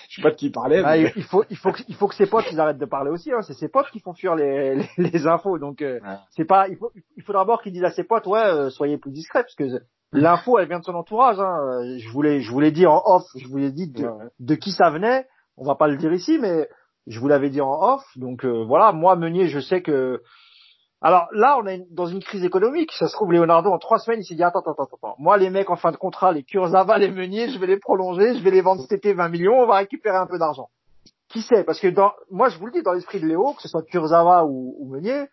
je 0.09 0.17
sais 0.17 0.23
pas 0.23 0.31
de 0.31 0.37
qui 0.37 0.47
il 0.47 0.53
parlait. 0.53 0.83
Ah, 0.85 0.97
il 0.97 1.23
faut, 1.23 1.45
il 1.51 1.57
faut, 1.57 1.73
que, 1.73 1.83
il 1.89 1.95
faut 1.95 2.09
que 2.09 2.15
ses 2.15 2.27
potes 2.27 2.47
ils 2.51 2.61
arrêtent 2.61 2.79
de 2.79 2.85
parler 2.85 3.11
aussi. 3.11 3.33
Hein. 3.33 3.43
C'est 3.43 3.55
ses 3.55 3.69
potes 3.69 3.91
qui 3.91 4.01
font 4.01 4.15
fuir 4.15 4.35
les, 4.35 4.89
les, 4.99 5.27
infos. 5.27 5.59
Donc 5.59 5.83
euh, 5.83 6.01
c'est 6.31 6.45
pas. 6.45 6.69
Il 6.69 6.77
faut, 6.77 6.93
il 7.17 7.23
faut 7.23 7.33
d'abord 7.33 7.63
qu'il 7.63 7.73
dise 7.73 7.85
à 7.85 7.91
ses 7.91 8.05
potes, 8.05 8.27
ouais, 8.27 8.41
euh, 8.41 8.71
soyez 8.71 8.99
plus 8.99 9.11
discrets 9.11 9.43
parce 9.43 9.55
que 9.55 9.81
l'info 10.13 10.59
elle 10.59 10.69
vient 10.69 10.79
de 10.79 10.85
son 10.85 10.95
entourage. 10.95 11.39
Hein. 11.41 11.99
Je 11.99 12.09
voulais, 12.09 12.41
je 12.41 12.51
voulais 12.51 12.71
dire 12.71 12.93
en 12.93 13.03
off, 13.05 13.25
je 13.37 13.47
voulais 13.49 13.71
dire 13.71 13.89
de, 13.89 14.09
de, 14.41 14.55
qui 14.55 14.73
ça 14.73 14.91
venait. 14.91 15.27
On 15.57 15.65
va 15.65 15.75
pas 15.75 15.89
le 15.89 15.97
dire 15.97 16.13
ici, 16.13 16.39
mais 16.41 16.69
je 17.07 17.19
vous 17.21 17.29
l'avais 17.29 17.51
dit 17.51 17.61
en 17.61 17.95
off. 17.95 18.05
Donc 18.17 18.45
euh, 18.45 18.65
voilà, 18.65 18.93
moi 18.93 19.17
Meunier, 19.17 19.49
je 19.49 19.61
sais 19.61 19.83
que 19.83 20.23
alors 21.03 21.29
là, 21.33 21.59
on 21.63 21.67
est 21.67 21.87
dans 21.91 22.07
une 22.07 22.23
crise 22.23 22.45
économique. 22.45 22.93
Ça 22.93 23.07
se 23.07 23.13
trouve, 23.13 23.33
Leonardo, 23.33 23.71
en 23.71 23.79
trois 23.79 23.99
semaines, 23.99 24.21
il 24.21 24.25
s'est 24.25 24.35
dit, 24.35 24.43
attends, 24.43 24.61
attends, 24.61 24.85
attends, 24.85 25.15
Moi, 25.19 25.37
les 25.37 25.51
mecs 25.51 25.69
en 25.71 25.77
fin 25.77 25.93
de 25.93 25.97
contrat, 25.97 26.33
les 26.33 26.43
Kurzawa, 26.43 26.99
les 26.99 27.11
Meunier, 27.11 27.51
je 27.51 27.59
vais 27.59 27.67
les 27.67 27.79
prolonger, 27.79 28.35
je 28.35 28.43
vais 28.43 28.51
les 28.51 28.63
vendre 28.63 28.83
cet 28.83 28.93
été 28.93 29.13
20 29.13 29.29
millions, 29.29 29.61
on 29.61 29.67
va 29.67 29.77
récupérer 29.77 30.17
un 30.17 30.27
peu 30.27 30.39
d'argent. 30.39 30.69
Qui 31.29 31.43
sait? 31.43 31.65
Parce 31.65 31.81
que 31.81 31.89
dans, 31.89 32.13
moi, 32.31 32.49
je 32.49 32.59
vous 32.59 32.67
le 32.67 32.73
dis, 32.73 32.83
dans 32.83 32.93
l'esprit 32.93 33.21
de 33.21 33.27
Léo, 33.27 33.53
que 33.55 33.63
ce 33.63 33.69
soit 33.69 33.83
Kurzawa 33.83 34.47
ou, 34.47 34.75
ou 34.79 34.89
Meunier, 34.89 35.27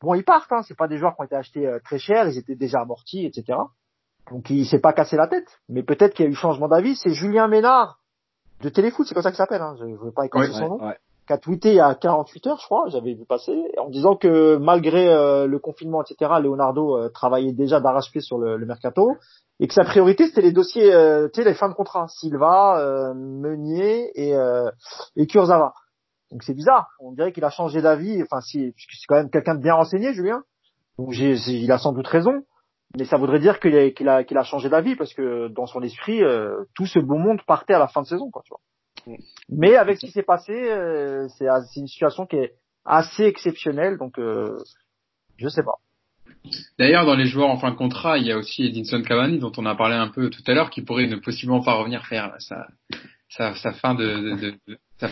bon, 0.00 0.14
ils 0.14 0.24
partent. 0.24 0.50
Hein. 0.52 0.62
C'est 0.66 0.76
pas 0.76 0.88
des 0.88 0.98
joueurs 0.98 1.14
qui 1.14 1.22
ont 1.22 1.24
été 1.24 1.36
achetés 1.36 1.66
euh, 1.66 1.78
très 1.84 1.98
cher, 1.98 2.26
ils 2.26 2.38
étaient 2.38 2.56
déjà 2.56 2.80
amortis, 2.80 3.26
etc. 3.26 3.58
Donc, 4.30 4.50
il 4.50 4.66
s'est 4.66 4.80
pas 4.80 4.92
cassé 4.92 5.16
la 5.16 5.28
tête. 5.28 5.60
Mais 5.68 5.82
peut-être 5.82 6.14
qu'il 6.14 6.24
y 6.24 6.28
a 6.28 6.30
eu 6.30 6.34
changement 6.34 6.68
d'avis. 6.68 6.96
C'est 6.96 7.12
Julien 7.12 7.48
Ménard 7.48 8.00
de 8.60 8.68
téléfoot, 8.68 9.06
c'est 9.06 9.14
comme 9.14 9.22
ça 9.22 9.30
ça 9.30 9.36
s'appelle, 9.36 9.62
hein, 9.62 9.74
je 9.78 9.84
ne 9.84 9.96
veux 9.96 10.12
pas 10.12 10.26
écorcher 10.26 10.52
son 10.52 10.68
nom, 10.68 10.86
ouais. 10.86 10.98
Qui 11.30 11.34
a 11.34 11.38
tweeté 11.38 11.68
il 11.70 11.76
y 11.76 11.80
a 11.80 11.94
48 11.94 12.46
heures, 12.48 12.58
je 12.58 12.66
crois, 12.66 12.88
j'avais 12.88 13.14
vu 13.14 13.24
passer, 13.24 13.56
en 13.78 13.88
disant 13.88 14.16
que 14.16 14.56
malgré 14.56 15.08
euh, 15.08 15.46
le 15.46 15.60
confinement, 15.60 16.02
etc., 16.02 16.32
Leonardo 16.42 16.96
euh, 16.96 17.08
travaillait 17.08 17.52
déjà 17.52 17.78
d'arrache-pied 17.78 18.20
sur 18.20 18.36
le, 18.36 18.58
mercato, 18.66 19.16
et 19.60 19.68
que 19.68 19.74
sa 19.74 19.84
priorité, 19.84 20.26
c'était 20.26 20.40
les 20.40 20.50
dossiers, 20.50 20.92
euh, 20.92 21.28
tu 21.32 21.40
sais, 21.40 21.48
les 21.48 21.54
fins 21.54 21.68
de 21.68 21.74
contrat, 21.74 22.08
Silva, 22.08 23.12
Meunier 23.14 24.10
et, 24.16 24.30
et. 25.16 25.26
Donc 26.32 26.42
c'est 26.42 26.54
bizarre, 26.54 26.88
on 27.00 27.12
dirait 27.12 27.32
qu'il 27.32 27.44
a 27.44 27.50
changé 27.50 27.80
d'avis, 27.80 28.22
enfin 28.22 28.40
si, 28.40 28.72
c'est 28.76 29.06
quand 29.08 29.16
même 29.16 29.30
quelqu'un 29.30 29.54
de 29.54 29.62
bien 29.62 29.74
renseigné, 29.74 30.12
Julien, 30.12 30.42
donc 30.98 31.16
il 31.16 31.72
a 31.72 31.78
sans 31.78 31.92
doute 31.92 32.06
raison, 32.06 32.42
mais 32.96 33.04
ça 33.04 33.16
voudrait 33.16 33.40
dire 33.40 33.58
qu'il 33.60 34.08
a, 34.08 34.16
a, 34.16 34.42
changé 34.44 34.68
d'avis 34.68 34.96
parce 34.96 35.12
que 35.14 35.48
dans 35.48 35.66
son 35.66 35.82
esprit, 35.82 36.22
tout 36.74 36.86
ce 36.86 37.00
beau 37.00 37.18
monde 37.18 37.40
partait 37.46 37.74
à 37.74 37.80
la 37.80 37.88
fin 37.88 38.02
de 38.02 38.06
saison, 38.06 38.30
quoi, 38.30 38.42
tu 38.44 38.50
vois. 38.50 38.60
Mais 39.48 39.76
avec 39.76 39.96
ce 39.98 40.06
qui 40.06 40.12
s'est 40.12 40.22
passé, 40.22 40.52
euh, 40.52 41.28
c'est, 41.38 41.46
une 41.76 41.86
situation 41.86 42.26
qui 42.26 42.36
est 42.36 42.54
assez 42.84 43.24
exceptionnelle, 43.24 43.98
donc 43.98 44.18
euh, 44.18 44.56
je 45.36 45.48
sais 45.48 45.62
pas. 45.62 45.76
D'ailleurs, 46.78 47.04
dans 47.04 47.14
les 47.14 47.26
joueurs 47.26 47.50
en 47.50 47.58
fin 47.58 47.70
de 47.70 47.76
contrat, 47.76 48.18
il 48.18 48.26
y 48.26 48.32
a 48.32 48.38
aussi 48.38 48.64
Edinson 48.64 49.02
Cavani, 49.02 49.38
dont 49.38 49.52
on 49.58 49.66
a 49.66 49.74
parlé 49.74 49.94
un 49.94 50.08
peu 50.08 50.30
tout 50.30 50.42
à 50.46 50.54
l'heure, 50.54 50.70
qui 50.70 50.82
pourrait 50.82 51.06
ne 51.06 51.16
possiblement 51.16 51.62
pas 51.62 51.74
revenir 51.74 52.06
faire 52.06 52.34
sa, 52.38 53.72
fin 53.74 53.94
de, 53.94 54.54
sa 54.98 55.08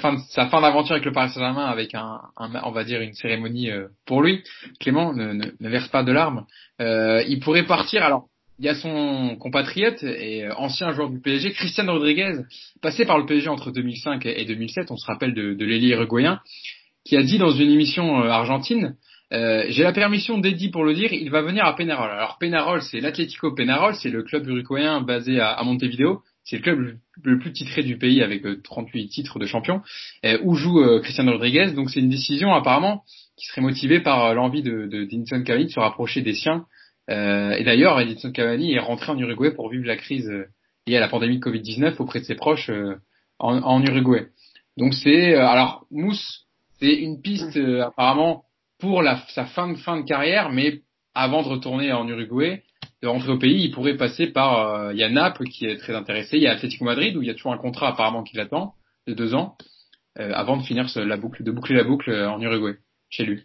fin 0.48 0.60
d'aventure 0.60 0.92
avec 0.92 1.04
le 1.04 1.12
Paris 1.12 1.30
Saint-Germain 1.30 1.66
avec 1.66 1.94
un, 1.94 2.20
on 2.38 2.70
va 2.70 2.84
dire 2.84 3.00
une 3.00 3.12
cérémonie 3.12 3.70
euh, 3.70 3.88
pour 4.06 4.22
lui. 4.22 4.42
Clément 4.80 5.12
ne, 5.12 5.32
ne, 5.32 5.46
ne 5.58 5.68
verse 5.68 5.88
pas 5.88 6.02
de 6.02 6.12
larmes. 6.12 6.46
Euh, 6.80 7.22
il 7.28 7.40
pourrait 7.40 7.66
partir. 7.66 8.02
Alors, 8.02 8.28
il 8.58 8.64
y 8.64 8.68
a 8.68 8.74
son 8.74 9.36
compatriote 9.40 10.02
et 10.02 10.44
euh, 10.44 10.54
ancien 10.56 10.92
joueur 10.92 11.10
du 11.10 11.20
PSG, 11.20 11.52
Christian 11.52 11.86
Rodriguez, 11.86 12.40
passé 12.82 13.04
par 13.04 13.18
le 13.18 13.26
PSG 13.26 13.48
entre 13.48 13.70
2005 13.70 14.26
et 14.26 14.44
2007. 14.44 14.90
On 14.90 14.96
se 14.96 15.06
rappelle 15.06 15.34
de, 15.34 15.54
de 15.54 15.64
uruguayen, 15.64 16.40
qui 17.04 17.16
a 17.16 17.22
dit 17.22 17.38
dans 17.38 17.50
une 17.50 17.70
émission 17.70 18.22
euh, 18.22 18.28
argentine 18.28 18.96
euh, 19.32 19.64
j'ai 19.68 19.82
la 19.82 19.92
permission 19.92 20.38
d'Eddie 20.38 20.70
pour 20.70 20.84
le 20.84 20.94
dire, 20.94 21.12
il 21.12 21.30
va 21.30 21.42
venir 21.42 21.64
à 21.64 21.76
Penarol. 21.76 22.10
Alors 22.10 22.38
Penarol, 22.38 22.80
c'est 22.82 23.00
l'Atlético 23.00 23.54
Penarol, 23.54 23.94
c'est 23.94 24.08
le 24.08 24.22
club 24.22 24.46
uruguayen 24.46 25.02
basé 25.02 25.38
à, 25.40 25.62
Montevideo. 25.62 26.22
C'est 26.44 26.56
le 26.56 26.62
club 26.62 26.98
le, 27.24 27.38
plus 27.38 27.52
titré 27.52 27.82
du 27.82 27.98
pays 27.98 28.22
avec 28.22 28.44
euh, 28.46 28.58
38 28.64 29.08
titres 29.08 29.38
de 29.38 29.44
champion, 29.44 29.82
euh, 30.24 30.38
où 30.42 30.54
joue 30.54 30.80
euh, 30.80 31.00
Cristiano 31.00 31.32
Rodriguez. 31.32 31.72
Donc 31.72 31.90
c'est 31.90 32.00
une 32.00 32.08
décision 32.08 32.54
apparemment 32.54 33.04
qui 33.36 33.46
serait 33.46 33.60
motivée 33.60 34.00
par 34.00 34.24
euh, 34.24 34.34
l'envie 34.34 34.62
de, 34.62 34.86
d'Edinson 34.86 35.42
Cavani 35.42 35.66
de 35.66 35.70
se 35.70 35.80
rapprocher 35.80 36.22
des 36.22 36.34
siens. 36.34 36.64
Euh, 37.10 37.52
et 37.52 37.64
d'ailleurs, 37.64 37.98
Edinson 38.00 38.32
Cavani 38.32 38.74
est 38.74 38.80
rentré 38.80 39.12
en 39.12 39.18
Uruguay 39.18 39.50
pour 39.50 39.70
vivre 39.70 39.86
la 39.86 39.96
crise 39.96 40.28
euh, 40.28 40.46
liée 40.86 40.96
à 40.96 41.00
la 41.00 41.08
pandémie 41.08 41.38
de 41.38 41.44
Covid-19 41.44 41.96
auprès 41.98 42.20
de 42.20 42.24
ses 42.24 42.34
proches 42.34 42.70
euh, 42.70 42.96
en, 43.38 43.58
en 43.62 43.82
Uruguay. 43.82 44.28
Donc 44.76 44.94
c'est 44.94 45.34
alors 45.34 45.86
Mousse, 45.90 46.46
c'est 46.78 46.94
une 46.94 47.20
piste 47.20 47.56
apparemment 47.56 48.44
pour 48.78 49.02
la, 49.02 49.20
sa 49.34 49.44
fin 49.44 49.72
de 49.72 49.76
fin 49.76 49.98
de 49.98 50.06
carrière, 50.06 50.50
mais 50.50 50.82
avant 51.14 51.42
de 51.42 51.48
retourner 51.48 51.92
en 51.92 52.06
Uruguay, 52.06 52.62
de 53.02 53.08
rentrer 53.08 53.32
au 53.32 53.38
pays, 53.38 53.64
il 53.64 53.72
pourrait 53.72 53.96
passer 53.96 54.28
par 54.28 54.92
il 54.92 54.98
y 54.98 55.02
a 55.02 55.08
Naples 55.08 55.48
qui 55.48 55.66
est 55.66 55.78
très 55.78 55.96
intéressé, 55.96 56.36
il 56.36 56.44
y 56.44 56.46
a 56.46 56.52
Atlético 56.52 56.84
Madrid 56.84 57.16
où 57.16 57.22
il 57.22 57.26
y 57.26 57.30
a 57.30 57.34
toujours 57.34 57.52
un 57.52 57.58
contrat 57.58 57.88
apparemment 57.88 58.22
qui 58.22 58.36
l'attend 58.36 58.74
de 59.08 59.14
deux 59.14 59.34
ans 59.34 59.56
avant 60.14 60.56
de 60.56 60.62
finir 60.62 60.86
la 60.94 61.16
boucle, 61.16 61.42
de 61.42 61.50
boucler 61.50 61.74
la 61.74 61.82
boucle 61.82 62.12
en 62.12 62.40
Uruguay 62.40 62.76
chez 63.10 63.24
lui. 63.24 63.42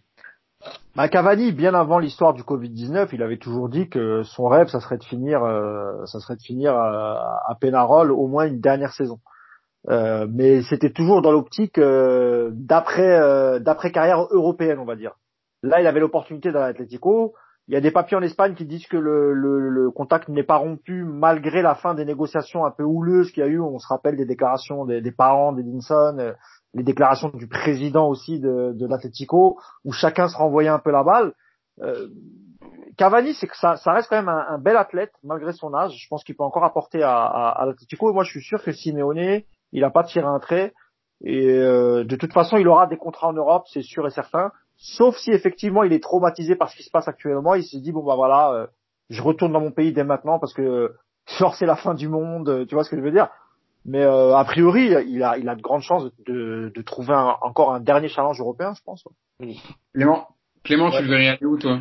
Bah, 0.95 1.09
Cavani, 1.09 1.51
bien 1.51 1.73
avant 1.73 1.97
l'histoire 1.97 2.33
du 2.33 2.43
Covid-19, 2.43 3.09
il 3.13 3.23
avait 3.23 3.37
toujours 3.37 3.67
dit 3.67 3.89
que 3.89 4.21
son 4.23 4.47
rêve, 4.47 4.67
ça 4.67 4.79
serait 4.79 4.97
de 4.97 5.03
finir, 5.03 5.43
euh, 5.43 6.05
ça 6.05 6.19
serait 6.19 6.35
de 6.35 6.41
finir 6.41 6.75
à, 6.75 7.41
à 7.47 7.55
Penarol 7.55 8.11
au 8.11 8.27
moins 8.27 8.45
une 8.45 8.59
dernière 8.59 8.93
saison. 8.93 9.19
Euh, 9.89 10.27
mais 10.29 10.61
c'était 10.61 10.91
toujours 10.91 11.21
dans 11.21 11.31
l'optique 11.31 11.77
euh, 11.77 12.51
d'après 12.53 13.19
euh, 13.19 13.59
d'après 13.59 13.91
carrière 13.91 14.27
européenne, 14.31 14.79
on 14.79 14.85
va 14.85 14.95
dire. 14.95 15.15
Là, 15.61 15.81
il 15.81 15.87
avait 15.87 15.99
l'opportunité 15.99 16.51
dans 16.51 16.61
l'Atlético. 16.61 17.33
Il 17.67 17.73
y 17.73 17.77
a 17.77 17.81
des 17.81 17.91
papiers 17.91 18.17
en 18.17 18.21
Espagne 18.21 18.55
qui 18.55 18.65
disent 18.65 18.87
que 18.87 18.97
le, 18.97 19.33
le, 19.33 19.69
le 19.69 19.89
contact 19.91 20.27
n'est 20.27 20.43
pas 20.43 20.57
rompu 20.57 21.05
malgré 21.05 21.61
la 21.61 21.75
fin 21.75 21.93
des 21.93 22.03
négociations 22.03 22.65
un 22.65 22.71
peu 22.71 22.83
houleuses 22.83 23.31
qu'il 23.31 23.41
y 23.41 23.45
a 23.45 23.49
eu. 23.49 23.59
On 23.59 23.79
se 23.79 23.87
rappelle 23.87 24.17
des 24.17 24.25
déclarations 24.25 24.85
des, 24.85 25.01
des 25.01 25.11
parents 25.11 25.53
d'Edinson, 25.53 26.17
euh, 26.19 26.33
les 26.73 26.83
déclarations 26.83 27.29
du 27.29 27.47
président 27.47 28.07
aussi 28.07 28.39
de, 28.39 28.73
de 28.73 28.87
l'Atlético, 28.87 29.59
où 29.85 29.91
chacun 29.91 30.27
se 30.27 30.37
renvoyait 30.37 30.69
un 30.69 30.79
peu 30.79 30.91
la 30.91 31.03
balle. 31.03 31.33
Euh, 31.81 32.07
Cavani, 32.97 33.33
c'est 33.33 33.47
que 33.47 33.57
ça, 33.57 33.75
ça 33.77 33.91
reste 33.93 34.09
quand 34.09 34.15
même 34.17 34.29
un, 34.29 34.45
un 34.49 34.57
bel 34.59 34.77
athlète 34.77 35.11
malgré 35.23 35.51
son 35.53 35.73
âge. 35.73 35.93
Je 35.97 36.07
pense 36.09 36.23
qu'il 36.23 36.35
peut 36.35 36.43
encore 36.43 36.63
apporter 36.63 37.01
à, 37.03 37.15
à, 37.25 37.49
à 37.61 37.65
l'Atlético. 37.65 38.09
Et 38.09 38.13
moi, 38.13 38.23
je 38.23 38.29
suis 38.31 38.43
sûr 38.43 38.61
que 38.63 38.71
Simeone, 38.71 39.41
il 39.71 39.83
a 39.83 39.89
pas 39.89 40.03
tiré 40.03 40.25
un 40.25 40.39
trait. 40.39 40.73
Et 41.23 41.47
euh, 41.47 42.03
de 42.03 42.15
toute 42.15 42.33
façon, 42.33 42.57
il 42.57 42.67
aura 42.67 42.85
des 42.87 42.97
contrats 42.97 43.29
en 43.29 43.33
Europe, 43.33 43.63
c'est 43.71 43.81
sûr 43.81 44.05
et 44.05 44.11
certain. 44.11 44.51
Sauf 44.77 45.15
si 45.17 45.31
effectivement 45.31 45.83
il 45.83 45.93
est 45.93 46.03
traumatisé 46.03 46.55
par 46.55 46.69
ce 46.69 46.75
qui 46.75 46.83
se 46.83 46.89
passe 46.91 47.07
actuellement. 47.07 47.55
Il 47.55 47.63
se 47.63 47.77
dit 47.77 47.91
bon 47.91 48.03
bah 48.03 48.15
voilà, 48.15 48.51
euh, 48.51 48.67
je 49.09 49.21
retourne 49.21 49.53
dans 49.53 49.61
mon 49.61 49.71
pays 49.71 49.93
dès 49.93 50.03
maintenant 50.03 50.39
parce 50.39 50.53
que 50.53 50.93
genre 51.39 51.55
c'est 51.55 51.65
la 51.65 51.75
fin 51.75 51.93
du 51.93 52.09
monde. 52.09 52.49
euh, 52.49 52.65
Tu 52.65 52.75
vois 52.75 52.83
ce 52.83 52.89
que 52.89 52.97
je 52.97 53.01
veux 53.01 53.11
dire? 53.11 53.29
Mais 53.85 54.01
euh, 54.01 54.35
a 54.35 54.45
priori, 54.45 54.85
il 55.07 55.23
a, 55.23 55.37
il 55.37 55.49
a 55.49 55.55
de 55.55 55.61
grandes 55.61 55.81
chances 55.81 56.09
de, 56.25 56.71
de 56.73 56.81
trouver 56.81 57.13
un- 57.13 57.35
encore 57.41 57.73
un 57.73 57.79
dernier 57.81 58.07
challenge 58.07 58.39
européen, 58.39 58.73
je 58.77 58.81
pense. 58.83 59.03
Clément, 59.93 60.27
Clément, 60.63 60.89
Ouais. 60.89 60.97
tu 60.97 61.03
le 61.03 61.09
verrais 61.09 61.27
aller 61.29 61.45
où 61.45 61.57
toi? 61.57 61.79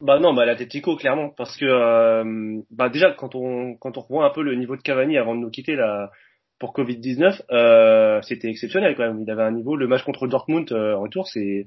Bah 0.00 0.18
non, 0.18 0.32
bah 0.32 0.46
l'Atletico 0.46 0.96
clairement, 0.96 1.30
parce 1.36 1.56
que 1.58 1.66
euh, 1.66 2.60
bah 2.70 2.88
déjà 2.88 3.10
quand 3.12 3.34
on 3.34 3.74
quand 3.76 3.98
on 3.98 4.00
revoit 4.00 4.24
un 4.24 4.30
peu 4.30 4.42
le 4.42 4.54
niveau 4.54 4.74
de 4.76 4.80
Cavani 4.80 5.18
avant 5.18 5.34
de 5.34 5.40
nous 5.40 5.50
quitter 5.50 5.76
là 5.76 6.10
pour 6.58 6.72
Covid 6.72 6.96
19, 6.98 7.42
euh, 7.50 8.22
c'était 8.22 8.48
exceptionnel 8.48 8.94
quand 8.96 9.02
même. 9.06 9.20
Il 9.20 9.30
avait 9.30 9.42
un 9.42 9.50
niveau. 9.50 9.76
Le 9.76 9.86
match 9.88 10.02
contre 10.04 10.26
Dortmund 10.26 10.70
euh, 10.72 10.94
en 10.96 11.02
retour, 11.02 11.26
c'est 11.28 11.66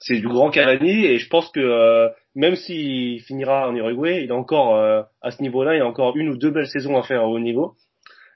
c'est 0.00 0.20
du 0.20 0.28
grand 0.28 0.50
Cavani 0.50 1.06
et 1.06 1.18
je 1.18 1.28
pense 1.28 1.48
que 1.50 1.58
euh, 1.58 2.08
même 2.36 2.54
s'il 2.54 3.20
finira 3.22 3.68
en 3.68 3.74
Uruguay, 3.74 4.22
il 4.22 4.30
a 4.30 4.36
encore 4.36 4.76
euh, 4.76 5.02
à 5.20 5.32
ce 5.32 5.42
niveau-là, 5.42 5.74
il 5.74 5.80
a 5.82 5.86
encore 5.86 6.16
une 6.16 6.28
ou 6.28 6.36
deux 6.36 6.50
belles 6.52 6.68
saisons 6.68 6.96
à 6.96 7.02
faire 7.02 7.24
au 7.24 7.34
haut 7.34 7.40
niveau. 7.40 7.74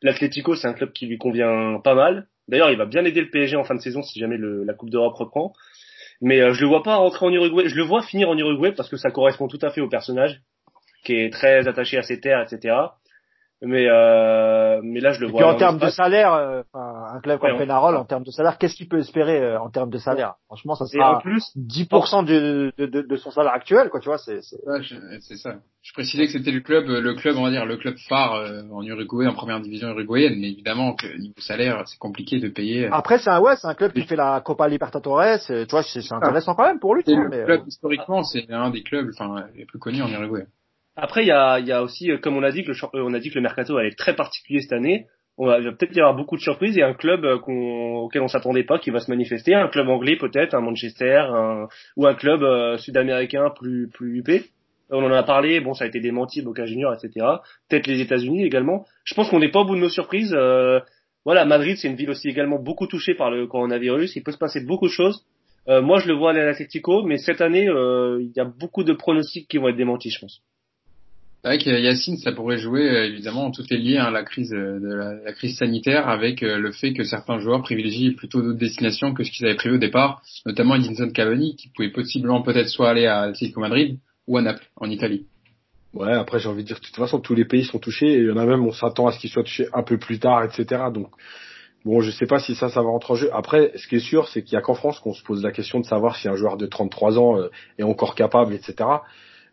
L'Atlético, 0.03 0.57
c'est 0.57 0.67
un 0.69 0.73
club 0.73 0.93
qui 0.93 1.07
lui 1.07 1.19
convient 1.19 1.81
pas 1.83 1.95
mal. 1.95 2.27
D'ailleurs, 2.49 2.71
il 2.71 2.77
va 2.77 2.87
bien 2.87 3.05
aider 3.05 3.21
le 3.21 3.31
PSG 3.31 3.57
en 3.57 3.65
fin 3.65 3.75
de 3.75 3.81
saison 3.81 4.03
si 4.03 4.19
jamais 4.19 4.37
la 4.39 4.75
Coupe 4.75 4.91
d'Europe 4.91 5.15
reprend. 5.15 5.53
Mais 6.21 6.41
euh, 6.41 6.53
je 6.53 6.61
le 6.61 6.69
vois 6.69 6.83
pas 6.83 6.97
rentrer 6.97 7.27
en 7.27 7.33
Uruguay. 7.33 7.69
Je 7.69 7.77
le 7.77 7.83
vois 7.83 8.03
finir 8.03 8.29
en 8.29 8.37
Uruguay 8.37 8.73
parce 8.73 8.89
que 8.89 8.97
ça 8.97 9.11
correspond 9.11 9.49
tout 9.49 9.59
à 9.63 9.71
fait 9.71 9.81
au 9.81 9.89
personnage, 9.89 10.41
qui 11.05 11.15
est 11.15 11.33
très 11.33 11.67
attaché 11.69 11.99
à 11.99 12.03
ses 12.03 12.21
terres, 12.21 12.41
etc. 12.41 12.75
Mais 13.65 13.87
euh, 13.89 14.81
mais 14.83 14.99
là, 14.99 15.13
je 15.13 15.21
le 15.21 15.29
Et 15.29 15.31
vois. 15.31 15.41
puis 15.43 15.49
en 15.49 15.57
termes 15.57 15.79
de 15.79 15.89
salaire, 15.89 16.35
euh, 16.35 16.63
un 16.75 17.21
club 17.21 17.39
comme 17.39 17.51
Ouais, 17.51 17.55
on- 17.55 17.59
Penarol, 17.61 17.95
en 17.97 18.05
termes 18.05 18.25
de 18.25 18.33
salaire, 18.33 18.59
qu'est-ce 18.59 18.75
qu'il 18.75 18.89
peut 18.89 18.99
espérer 18.99 19.41
euh, 19.41 19.61
en 19.61 19.71
termes 19.71 19.89
de 19.91 19.99
salaire? 19.99 20.35
Franchement, 20.47 20.75
ça 20.75 20.85
Et 20.93 21.01
en 21.01 21.11
sera 21.13 21.21
plus, 21.21 21.45
10% 21.57 22.25
de, 22.25 22.73
de, 22.77 22.87
de, 22.87 23.03
de 23.03 23.17
son 23.17 23.31
salaire 23.31 23.53
actuel, 23.53 23.89
quoi. 23.89 24.01
Tu 24.01 24.09
vois, 24.09 24.19
c'est 24.19 24.43
c'est- 24.43 24.57
Ouais, 24.67 24.81
ça. 25.37 25.55
Je 25.81 25.93
précisais 25.93 26.27
que 26.27 26.33
c'était 26.33 26.51
le 26.51 26.61
club, 26.61 26.87
le 26.89 27.15
club, 27.15 27.37
on 27.37 27.43
va 27.45 27.51
dire, 27.51 27.65
le 27.65 27.77
club 27.77 27.95
phare 28.09 28.35
euh, 28.35 28.63
en 28.73 28.83
Uruguay, 28.83 29.29
en 29.29 29.35
première 29.35 29.61
division 29.61 29.89
uruguayenne. 29.91 30.35
Mais 30.41 30.51
évidemment 30.51 30.95
que 30.95 31.07
niveau 31.19 31.35
salaire, 31.39 31.85
c'est 31.87 31.99
compliqué 31.99 32.41
de 32.41 32.49
payer. 32.49 32.89
Après, 32.91 33.19
c'est 33.19 33.31
un 33.31 33.39
ouais, 33.41 33.55
c'est 33.57 33.69
un 33.69 33.75
club 33.75 33.93
qui 33.93 34.03
fait 34.03 34.17
la 34.17 34.41
Copa 34.41 34.67
Libertadores. 34.67 35.21
euh, 35.51 35.65
Tu 35.67 35.71
vois, 35.71 35.85
c'est 35.85 36.01
c'est 36.03 36.15
intéressant 36.15 36.57
quand 36.57 36.67
même 36.67 36.81
pour 36.81 36.97
lui. 36.97 37.05
tu 37.05 37.11
C'est 37.11 37.15
vois, 37.17 37.25
le 37.25 37.31
mais, 37.31 37.45
club 37.45 37.61
euh, 37.61 37.67
historiquement, 37.69 38.25
c'est 38.25 38.51
un 38.51 38.71
des 38.71 38.83
clubs, 38.83 39.09
enfin, 39.15 39.45
les 39.55 39.67
plus 39.67 39.79
connus 39.79 40.03
en 40.03 40.09
Uruguay. 40.11 40.47
Après, 40.97 41.23
il 41.25 41.29
y 41.29 41.33
a, 41.33 41.59
y 41.61 41.73
a 41.73 41.83
aussi, 41.83 42.11
euh, 42.11 42.19
comme 42.19 42.37
on 42.37 42.43
a 42.43 42.51
dit, 42.51 42.65
que 42.65 42.71
le, 42.73 42.77
euh, 42.95 43.03
on 43.05 43.15
a 43.15 43.19
dit 43.19 43.31
que 43.31 43.37
le 43.37 43.41
mercato 43.41 43.77
allait 43.77 43.89
être 43.89 43.97
très 43.97 44.15
particulier 44.15 44.61
cette 44.61 44.73
année. 44.73 45.07
On 45.39 45.47
va, 45.47 45.61
va 45.61 45.73
peut-être 45.73 45.97
y 45.97 46.01
avoir 46.01 46.15
beaucoup 46.15 46.37
de 46.37 46.43
surprises 46.43 46.77
et 46.77 46.83
un 46.83 46.93
club 46.93 47.25
euh, 47.25 47.39
qu'on, 47.39 47.97
auquel 47.97 48.21
on 48.23 48.29
s'attendait 48.29 48.65
pas 48.65 48.79
qui 48.79 48.91
va 48.91 49.01
se 49.01 49.11
manifester, 49.11 49.55
un 49.55 49.69
club 49.69 49.89
anglais 49.89 50.17
peut-être, 50.17 50.55
un 50.55 50.61
Manchester, 50.61 51.25
un- 51.31 51.69
ou 51.97 52.07
un 52.07 52.15
club 52.15 52.77
sud-américain 52.79 53.51
plus 53.59 53.89
plus 53.95 54.19
huppé. 54.19 54.45
On 54.91 55.03
en 55.03 55.11
a 55.13 55.23
parlé, 55.23 55.61
bon, 55.61 55.73
ça 55.73 55.85
a 55.85 55.87
été 55.87 56.01
démenti, 56.01 56.43
Boca 56.43 56.67
Junior, 56.67 56.93
etc. 56.93 57.25
Peut-être 57.71 57.87
les 57.87 58.03
États-Unis 58.03 58.45
également. 58.45 58.85
Je 59.05 59.15
pense 59.15 59.31
qu'on 59.31 59.39
n'est 59.39 59.51
pas 59.51 59.61
au 59.61 59.65
bout 59.65 59.75
de 59.75 59.81
nos 59.81 59.89
surprises. 59.89 60.35
Euh, 60.37 60.81
voilà, 61.25 61.47
Madrid, 61.47 61.79
c'est 61.79 61.89
une 61.89 61.97
ville 61.97 62.11
aussi 62.11 62.29
également 62.29 62.59
beaucoup 62.59 62.87
touchée 62.87 63.15
par 63.15 63.31
le 63.31 63.47
coronavirus. 63.47 64.15
Il 64.17 64.23
peut 64.23 64.33
se 64.33 64.39
passer 64.39 64.61
beaucoup 64.63 64.89
de 64.89 64.93
choses. 64.93 65.25
Euh, 65.69 65.81
moi, 65.81 65.99
je 65.99 66.09
le 66.09 66.15
vois 66.15 66.33
aller 66.33 66.41
à 66.41 66.45
l'Atlético, 66.45 67.05
mais 67.05 67.17
cette 67.17 67.41
année, 67.41 67.65
il 67.71 68.33
y 68.37 68.41
a 68.41 68.45
beaucoup 68.45 68.85
de 68.85 68.93
pronostics 68.93 69.49
qui 69.49 69.57
vont 69.57 69.69
être 69.69 69.77
démentis, 69.77 70.11
je 70.11 70.19
pense. 70.21 70.43
C'est 71.43 71.49
vrai 71.49 71.59
que 71.59 71.71
Yacine, 71.71 72.19
ça 72.19 72.31
pourrait 72.31 72.59
jouer, 72.59 72.89
euh, 72.89 73.07
évidemment, 73.07 73.51
tout 73.51 73.65
est 73.69 73.77
lié 73.77 73.97
à 73.97 74.13
la 74.13 74.23
crise 74.23 74.53
euh, 74.53 74.79
la, 74.81 75.15
la 75.25 75.33
crise 75.33 75.59
sanitaire 75.59 76.09
avec 76.09 76.45
euh, 76.45 76.57
le 76.57 76.71
fait 76.71 76.93
que 76.93 77.03
certains 77.03 77.41
joueurs 77.41 77.63
privilégient 77.63 78.13
plutôt 78.13 78.43
d'autres 78.43 78.61
destinations 78.61 79.13
que 79.13 79.25
ce 79.25 79.33
qu'ils 79.33 79.47
avaient 79.47 79.57
prévu 79.57 79.75
au 79.75 79.79
départ, 79.79 80.23
notamment 80.47 80.77
Edinson 80.77 81.11
Cavani, 81.11 81.57
qui 81.57 81.69
pouvait 81.71 81.91
possiblement 81.91 82.43
peut-être 82.43 82.69
soit 82.69 82.91
aller 82.91 83.07
à 83.07 83.23
Atlético 83.23 83.59
Madrid 83.59 83.99
ou 84.29 84.37
à 84.37 84.43
Naples, 84.43 84.65
en 84.77 84.89
Italie. 84.89 85.27
Ouais, 85.95 86.13
après 86.13 86.39
j'ai 86.39 86.49
envie 86.49 86.63
de 86.63 86.69
dire, 86.69 86.79
de 86.79 86.85
toute 86.85 86.95
façon 86.95 87.19
tous 87.19 87.35
les 87.35 87.45
pays 87.45 87.65
sont 87.65 87.81
touchés 87.81 88.07
et 88.07 88.19
il 88.19 88.27
y 88.27 88.31
en 88.31 88.37
a 88.37 88.47
même, 88.47 88.65
on 88.65 88.73
s'attend 88.73 89.09
à 89.09 89.13
ce 89.13 89.19
qu'ils 89.19 89.31
soient 89.31 89.43
touchés 89.43 89.67
un 89.73 89.83
peu 89.83 89.99
plus 89.99 90.21
tard, 90.21 90.45
etc. 90.45 90.81
Donc 90.95 91.09
bon, 91.85 92.03
je 92.03 92.13
sais 92.13 92.27
pas 92.27 92.39
si 92.39 92.55
ça, 92.55 92.69
ça 92.69 92.83
va 92.83 92.89
rentrer 92.89 93.15
en 93.15 93.17
jeu. 93.17 93.31
Après, 93.35 93.73
ce 93.75 93.89
qui 93.89 93.97
est 93.97 93.99
sûr, 93.99 94.29
c'est 94.29 94.45
qu'il 94.45 94.53
y 94.53 94.57
a 94.57 94.61
qu'en 94.61 94.75
France 94.75 95.01
qu'on 95.01 95.13
se 95.13 95.25
pose 95.25 95.43
la 95.43 95.51
question 95.51 95.81
de 95.81 95.87
savoir 95.87 96.15
si 96.15 96.29
un 96.29 96.37
joueur 96.37 96.57
de 96.57 96.67
33 96.67 97.19
ans 97.19 97.37
est 97.79 97.83
encore 97.83 98.15
capable, 98.15 98.55
etc. 98.55 98.85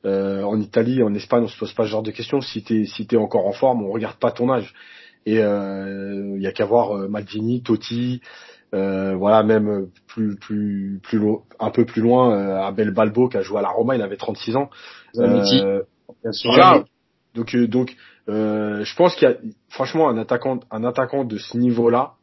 Euh, 0.06 0.43
en 0.43 0.60
Italie, 0.60 1.04
en 1.04 1.14
Espagne, 1.14 1.43
on 1.43 1.47
se 1.47 1.58
pose 1.58 1.74
pas 1.74 1.84
ce 1.84 1.89
genre 1.89 2.04
de 2.04 2.12
questions. 2.12 2.41
Si 2.41 2.64
t'es 2.64 2.86
si 2.86 3.06
t'es 3.06 3.18
encore 3.18 3.45
en 3.45 3.52
forme, 3.52 3.84
on 3.84 3.91
regarde 3.91 4.18
pas 4.18 4.32
ton 4.32 4.52
âge. 4.52 4.74
Et 5.26 5.36
il 5.36 6.41
y 6.41 6.47
a 6.47 6.52
qu'à 6.54 6.66
voir 6.66 7.10
Maldini, 7.10 7.62
Totti, 7.62 8.22
voilà 8.72 9.43
même 9.43 9.89
plus 10.08 10.38
plus 10.38 11.00
plus 11.04 11.20
loin, 11.20 11.43
un 11.60 11.70
peu 11.70 11.86
plus 11.86 12.02
loin, 12.02 12.66
Abel 12.66 12.91
Balbo 12.91 13.28
qui 13.28 13.38
a 13.38 13.41
joué 13.41 13.60
à 13.60 13.62
la 13.62 13.70
Roma, 13.70 13.95
il 13.95 14.02
avait 14.02 14.16
36 14.18 14.56
ans. 14.56 14.70
voilà. 16.45 16.84
Donc 17.36 17.56
donc 17.56 17.95
je 18.28 18.95
pense 18.95 19.16
qu'il 19.16 19.28
y 19.28 19.32
a 19.32 19.36
franchement 19.68 20.10
un 20.10 20.18
attaquant 20.18 20.62
un 20.72 20.84
attaquant 20.86 21.26
de 21.26 21.38
ce 21.38 21.58
niveau-là 21.58 22.14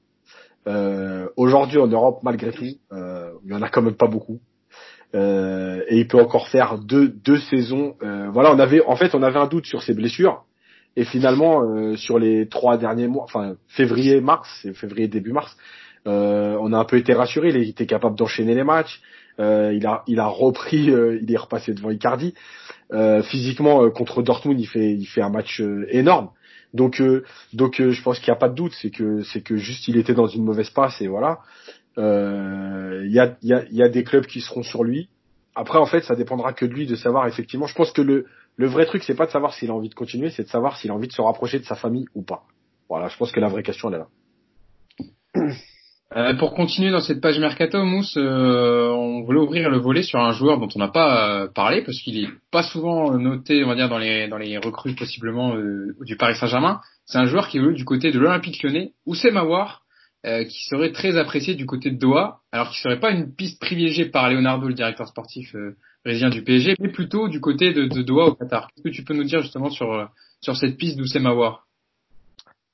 euh, 0.66 1.28
Aujourd'hui 1.36 1.78
en 1.78 1.86
Europe, 1.86 2.20
malgré 2.22 2.50
tout, 2.50 2.64
euh, 2.92 3.30
il 3.44 3.52
y 3.52 3.54
en 3.54 3.62
a 3.62 3.68
quand 3.68 3.82
même 3.82 3.96
pas 3.96 4.08
beaucoup. 4.08 4.40
Euh, 5.14 5.82
et 5.88 5.98
il 5.98 6.08
peut 6.08 6.20
encore 6.20 6.48
faire 6.48 6.78
deux, 6.78 7.08
deux 7.08 7.38
saisons. 7.38 7.94
Euh, 8.02 8.28
voilà, 8.30 8.52
on 8.52 8.58
avait, 8.58 8.82
en 8.84 8.96
fait, 8.96 9.14
on 9.14 9.22
avait 9.22 9.38
un 9.38 9.46
doute 9.46 9.66
sur 9.66 9.82
ses 9.82 9.94
blessures. 9.94 10.44
Et 10.96 11.04
finalement, 11.04 11.62
euh, 11.62 11.96
sur 11.96 12.18
les 12.18 12.48
trois 12.48 12.78
derniers 12.78 13.06
mois, 13.06 13.24
enfin 13.24 13.56
février, 13.68 14.20
mars, 14.20 14.66
février 14.74 15.08
début 15.08 15.32
mars, 15.32 15.56
on 16.06 16.72
a 16.72 16.78
un 16.78 16.84
peu 16.84 16.96
été 16.96 17.12
rassuré. 17.12 17.48
Il 17.48 17.68
était 17.68 17.86
capable 17.86 18.16
d'enchaîner 18.16 18.54
les 18.54 18.64
matchs. 18.64 19.00
il 19.38 19.86
a, 19.86 20.04
il 20.06 20.20
a 20.20 20.26
repris, 20.26 20.84
il 20.86 21.32
est 21.32 21.36
repassé 21.36 21.74
devant 21.74 21.90
Icardi. 21.90 22.32
physiquement, 23.24 23.90
contre 23.90 24.22
Dortmund, 24.22 24.60
il 24.60 24.66
fait, 24.66 24.92
il 24.92 25.06
fait 25.06 25.22
un 25.22 25.30
match 25.30 25.60
énorme. 25.88 26.30
Donc, 26.76 27.00
euh, 27.00 27.24
donc 27.52 27.80
euh, 27.80 27.90
je 27.90 28.02
pense 28.02 28.18
qu'il 28.18 28.30
n'y 28.30 28.36
a 28.36 28.38
pas 28.38 28.48
de 28.48 28.54
doute, 28.54 28.72
c'est 28.80 28.90
que 28.90 29.22
c'est 29.22 29.40
que 29.40 29.56
juste 29.56 29.88
il 29.88 29.96
était 29.96 30.14
dans 30.14 30.26
une 30.26 30.44
mauvaise 30.44 30.70
passe 30.70 31.00
et 31.00 31.08
voilà. 31.08 31.38
Euh, 31.98 33.02
il 33.04 33.12
y, 33.12 33.20
a, 33.20 33.36
y, 33.42 33.52
a, 33.52 33.64
y 33.70 33.82
a 33.82 33.88
des 33.88 34.04
clubs 34.04 34.26
qui 34.26 34.40
seront 34.40 34.62
sur 34.62 34.84
lui. 34.84 35.08
Après, 35.54 35.78
en 35.78 35.86
fait, 35.86 36.02
ça 36.02 36.14
dépendra 36.14 36.52
que 36.52 36.66
de 36.66 36.72
lui 36.72 36.86
de 36.86 36.96
savoir 36.96 37.26
effectivement. 37.26 37.66
Je 37.66 37.74
pense 37.74 37.92
que 37.92 38.02
le 38.02 38.26
le 38.56 38.66
vrai 38.66 38.86
truc, 38.86 39.02
c'est 39.04 39.14
pas 39.14 39.26
de 39.26 39.30
savoir 39.30 39.52
s'il 39.52 39.70
a 39.70 39.74
envie 39.74 39.90
de 39.90 39.94
continuer, 39.94 40.30
c'est 40.30 40.44
de 40.44 40.48
savoir 40.48 40.78
s'il 40.78 40.90
a 40.90 40.94
envie 40.94 41.08
de 41.08 41.12
se 41.12 41.20
rapprocher 41.20 41.58
de 41.58 41.64
sa 41.64 41.74
famille 41.74 42.06
ou 42.14 42.22
pas. 42.22 42.42
Voilà, 42.88 43.08
je 43.08 43.16
pense 43.16 43.30
que 43.32 43.40
la 43.40 43.48
vraie 43.48 43.62
question 43.62 43.90
elle 43.90 43.96
est 43.96 43.98
là. 43.98 45.54
Euh, 46.16 46.34
pour 46.34 46.54
continuer 46.54 46.92
dans 46.92 47.00
cette 47.00 47.20
page 47.20 47.38
mercato, 47.38 47.84
Mousse, 47.84 48.16
euh, 48.16 48.88
on 48.90 49.24
voulait 49.24 49.40
ouvrir 49.40 49.68
le 49.68 49.78
volet 49.78 50.02
sur 50.02 50.20
un 50.20 50.30
joueur 50.30 50.58
dont 50.58 50.68
on 50.74 50.78
n'a 50.78 50.88
pas 50.88 51.42
euh, 51.42 51.48
parlé 51.48 51.82
parce 51.82 51.98
qu'il 51.98 52.24
est 52.24 52.28
pas 52.52 52.62
souvent 52.62 53.18
noté, 53.18 53.64
on 53.64 53.68
va 53.68 53.74
dire, 53.74 53.88
dans 53.88 53.98
les 53.98 54.28
dans 54.28 54.38
les 54.38 54.56
recrues 54.56 54.94
possiblement 54.94 55.54
du 56.00 56.16
Paris 56.16 56.36
Saint-Germain. 56.36 56.80
C'est 57.06 57.18
un 57.18 57.26
joueur 57.26 57.48
qui 57.48 57.58
évolue 57.58 57.74
du 57.74 57.84
côté 57.84 58.12
de 58.12 58.18
l'Olympique 58.20 58.62
Lyonnais, 58.62 58.92
Oussem 59.04 59.36
Aouar, 59.36 59.82
qui 60.24 60.64
serait 60.68 60.92
très 60.92 61.16
apprécié 61.16 61.54
du 61.54 61.66
côté 61.66 61.90
de 61.90 61.98
Doha, 61.98 62.40
alors 62.50 62.70
qu'il 62.70 62.78
serait 62.78 62.98
pas 62.98 63.12
une 63.12 63.32
piste 63.32 63.60
privilégiée 63.60 64.06
par 64.06 64.28
Leonardo, 64.28 64.66
le 64.66 64.74
directeur 64.74 65.06
sportif 65.06 65.54
résident 66.04 66.30
du 66.30 66.42
PSG, 66.42 66.74
mais 66.80 66.88
plutôt 66.88 67.28
du 67.28 67.40
côté 67.40 67.72
de, 67.72 67.86
Doha 68.02 68.26
au 68.26 68.34
Qatar. 68.34 68.68
Qu'est-ce 68.68 68.82
que 68.82 68.94
tu 68.94 69.04
peux 69.04 69.14
nous 69.14 69.24
dire 69.24 69.40
justement 69.40 69.70
sur 69.70 70.08
sur 70.40 70.56
cette 70.56 70.76
piste 70.76 70.98
d'Oussem 70.98 71.26
Aouar? 71.26 71.66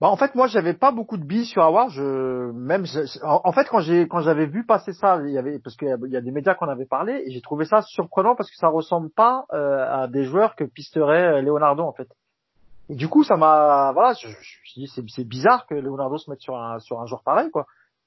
Bah, 0.02 0.08
en 0.08 0.16
fait, 0.16 0.34
moi, 0.34 0.48
j'avais 0.48 0.74
pas 0.74 0.90
beaucoup 0.90 1.16
de 1.16 1.22
billes 1.22 1.44
sur 1.44 1.62
Awar. 1.62 1.88
Je, 1.90 2.50
même, 2.50 2.84
en 3.22 3.52
fait, 3.52 3.68
quand 3.68 3.78
j'ai, 3.78 4.08
quand 4.08 4.18
j'avais 4.18 4.46
vu 4.46 4.66
passer 4.66 4.92
ça, 4.92 5.20
il 5.24 5.30
y 5.30 5.38
avait, 5.38 5.60
parce 5.60 5.76
qu'il 5.76 5.86
y 6.08 6.16
a 6.16 6.20
des 6.20 6.32
médias 6.32 6.56
qu'on 6.56 6.68
avait 6.68 6.86
parlé, 6.86 7.22
et 7.24 7.30
j'ai 7.30 7.40
trouvé 7.40 7.66
ça 7.66 7.82
surprenant 7.82 8.34
parce 8.34 8.50
que 8.50 8.56
ça 8.56 8.66
ressemble 8.66 9.10
pas 9.10 9.44
euh, 9.52 9.86
à 9.88 10.08
des 10.08 10.24
joueurs 10.24 10.56
que 10.56 10.64
pisterait 10.64 11.34
euh, 11.34 11.40
Leonardo, 11.40 11.84
en 11.84 11.92
fait. 11.92 12.08
Du 12.94 13.08
coup, 13.08 13.24
ça 13.24 13.36
m'a, 13.36 13.92
voilà, 13.92 14.14
je, 14.14 14.28
je, 14.28 14.34
je 14.64 14.80
dis, 14.80 14.88
c'est, 14.94 15.02
c'est 15.08 15.24
bizarre 15.24 15.66
que 15.66 15.74
Leonardo 15.74 16.18
se 16.18 16.30
mette 16.30 16.40
sur 16.40 16.56
un, 16.56 16.78
sur 16.78 17.00
un 17.00 17.06
joueur 17.06 17.22
pareil, 17.22 17.50
quoi. 17.50 17.66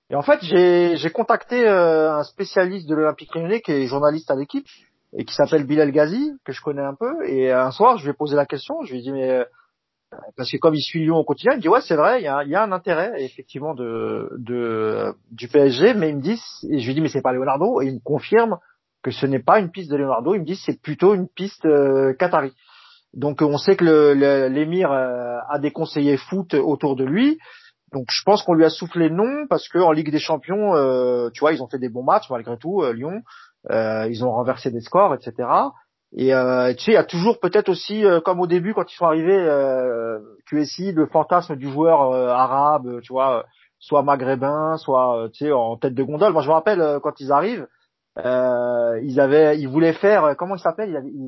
Et 0.10 0.16
en 0.16 0.22
fait, 0.22 0.40
j'ai, 0.44 0.98
j'ai 0.98 1.10
contacté 1.10 1.68
euh, 1.68 2.14
un 2.14 2.24
spécialiste 2.24 2.88
de 2.88 2.96
l'Olympique 2.96 3.34
Lyonnais 3.34 3.62
qui 3.62 3.72
est 3.72 3.86
journaliste 3.88 4.30
à 4.30 4.36
l'équipe 4.36 4.68
et 5.18 5.26
qui 5.26 5.34
s'appelle 5.34 5.66
Bilal 5.66 5.92
Ghazi, 5.92 6.34
que 6.44 6.52
je 6.52 6.62
connais 6.62 6.84
un 6.84 6.94
peu. 6.94 7.28
Et 7.28 7.52
un 7.52 7.72
soir, 7.72 7.98
je 7.98 8.04
lui 8.04 8.12
ai 8.12 8.14
posé 8.14 8.36
la 8.36 8.46
question. 8.46 8.84
Je 8.84 8.92
lui 8.92 9.00
ai 9.00 9.02
dit, 9.02 9.12
mais 9.12 9.46
parce 10.36 10.52
que 10.52 10.58
comme 10.58 10.76
il 10.76 10.82
suit 10.82 11.02
Lyon 11.02 11.18
au 11.18 11.24
quotidien, 11.24 11.54
il 11.54 11.58
me 11.58 11.62
dit 11.62 11.70
ouais 11.70 11.82
c'est 11.82 11.96
vrai, 11.96 12.22
il 12.22 12.26
y 12.26 12.28
a, 12.28 12.44
y 12.44 12.56
a, 12.56 12.64
un 12.64 12.72
intérêt 12.72 13.12
effectivement 13.24 13.74
de, 13.74 14.30
de 14.38 15.14
du 15.32 15.48
PSG, 15.48 15.94
mais 15.94 16.10
il 16.10 16.18
me 16.18 16.22
dit 16.22 16.40
et 16.70 16.80
je 16.80 16.88
lui 16.88 16.94
dis 16.94 17.02
mais 17.02 17.10
c'est 17.10 17.22
pas 17.22 17.34
Leonardo 17.34 17.82
et 17.82 17.88
il 17.88 17.96
me 17.96 18.00
confirme 18.04 18.58
que 19.04 19.12
ce 19.12 19.26
n'est 19.26 19.42
pas 19.42 19.60
une 19.60 19.72
piste 19.72 19.92
de 19.92 19.98
Leonardo, 19.98 20.34
il 20.34 20.42
me 20.42 20.46
dit 20.46 20.56
c'est 20.56 20.82
plutôt 20.82 21.14
une 21.14 21.28
piste 21.28 21.66
euh, 21.66 22.14
Qatari. 22.14 22.54
Donc 23.16 23.42
on 23.42 23.58
sait 23.58 23.76
que 23.76 24.14
l'émir 24.48 24.92
euh, 24.92 25.38
a 25.50 25.60
des 25.60 25.72
conseillers 25.72 26.18
foot 26.18 26.54
autour 26.54 26.96
de 26.96 27.04
lui. 27.04 27.40
Donc 27.94 28.06
je 28.10 28.24
pense 28.24 28.44
qu'on 28.44 28.54
lui 28.54 28.66
a 28.66 28.70
soufflé 28.70 29.10
non 29.10 29.48
parce 29.50 29.68
que 29.70 29.80
en 29.80 29.92
Ligue 29.92 30.12
des 30.12 30.20
Champions, 30.20 30.76
euh, 30.76 31.30
tu 31.34 31.40
vois, 31.40 31.54
ils 31.54 31.64
ont 31.64 31.68
fait 31.68 31.80
des 31.80 31.90
bons 31.90 32.04
matchs 32.04 32.30
malgré 32.30 32.58
tout, 32.58 32.84
Lyon. 32.92 33.22
ils 33.70 34.26
ont 34.26 34.32
renversé 34.32 34.70
des 34.70 34.82
scores, 34.82 35.16
etc. 35.16 35.48
Et 36.18 36.34
euh, 36.34 36.74
tu 36.74 36.86
sais, 36.86 36.92
il 36.92 36.96
y 36.96 36.98
a 36.98 37.04
toujours 37.04 37.40
peut-être 37.40 37.68
aussi, 37.70 38.06
euh, 38.06 38.22
comme 38.22 38.40
au 38.40 38.48
début 38.48 38.74
quand 38.74 38.90
ils 38.90 38.96
sont 38.96 39.06
arrivés, 39.06 39.38
euh, 39.38 40.20
QSI, 40.48 40.94
le 40.94 41.08
fantasme 41.08 41.58
du 41.58 41.70
joueur 41.70 42.12
euh, 42.12 42.30
arabe, 42.30 43.02
tu 43.02 43.12
vois, 43.12 43.44
soit 43.80 44.02
maghrébin, 44.02 44.78
soit 44.78 45.30
tu 45.34 45.46
sais 45.46 45.52
en 45.52 45.76
tête 45.76 45.94
de 45.94 46.04
gondole. 46.04 46.32
Moi, 46.32 46.42
je 46.42 46.48
me 46.48 46.54
rappelle 46.54 47.00
quand 47.04 47.20
ils 47.20 47.34
arrivent, 47.34 47.68
ils 48.18 49.20
avaient, 49.20 49.60
ils 49.60 49.68
voulaient 49.68 49.94
faire, 49.94 50.36
comment 50.38 50.56
il 50.56 50.62
s'appelle? 50.62 50.90
Il 50.90 51.24
il. 51.24 51.26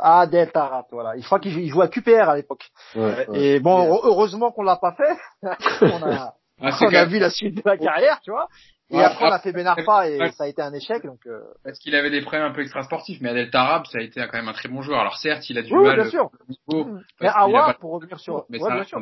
Ah, 0.00 0.26
Tarat, 0.52 0.86
voilà. 0.90 1.16
Je 1.16 1.24
crois 1.24 1.40
qu'il 1.40 1.68
jouait 1.68 1.84
à 1.84 1.88
QPR 1.88 2.28
à 2.28 2.36
l'époque. 2.36 2.70
Ouais, 2.94 3.26
et 3.34 3.60
bon, 3.60 4.00
heureusement 4.04 4.50
qu'on 4.50 4.62
l'a 4.62 4.76
pas 4.76 4.92
fait. 4.92 5.16
on 5.82 6.02
a, 6.02 6.34
ah, 6.60 6.78
on 6.80 6.94
a 6.94 7.04
vu 7.04 7.18
la 7.18 7.30
suite 7.30 7.56
de 7.56 7.62
la 7.64 7.76
carrière, 7.76 8.20
tu 8.22 8.30
vois. 8.30 8.48
Et 8.90 9.02
après, 9.02 9.26
on 9.26 9.32
a 9.32 9.38
fait 9.38 9.52
Ben 9.52 9.66
Arfa 9.66 10.08
et 10.08 10.30
ça 10.32 10.44
a 10.44 10.46
été 10.46 10.62
un 10.62 10.72
échec. 10.72 11.04
Donc, 11.04 11.26
euh... 11.26 11.42
Parce 11.62 11.78
qu'il 11.78 11.94
avait 11.94 12.10
des 12.10 12.22
problèmes 12.22 12.44
un 12.44 12.52
peu 12.52 12.62
extrasportifs, 12.62 13.20
mais 13.20 13.28
Adel 13.28 13.50
Tarab, 13.50 13.84
ça 13.84 13.98
a 13.98 14.00
été 14.00 14.20
quand 14.20 14.38
même 14.38 14.48
un 14.48 14.54
très 14.54 14.68
bon 14.70 14.80
joueur. 14.80 15.00
Alors 15.00 15.18
certes, 15.18 15.48
il 15.50 15.58
a 15.58 15.62
du 15.62 15.74
oui, 15.74 15.84
mal. 15.84 16.00
Bien 16.00 16.10
sûr. 16.10 16.30
mais 17.20 17.28
Awa, 17.28 17.74
pour 17.74 17.92
revenir 17.92 18.18
sur. 18.18 18.46
Mais 18.48 18.58
ouais, 18.62 18.84
c'est 18.86 18.96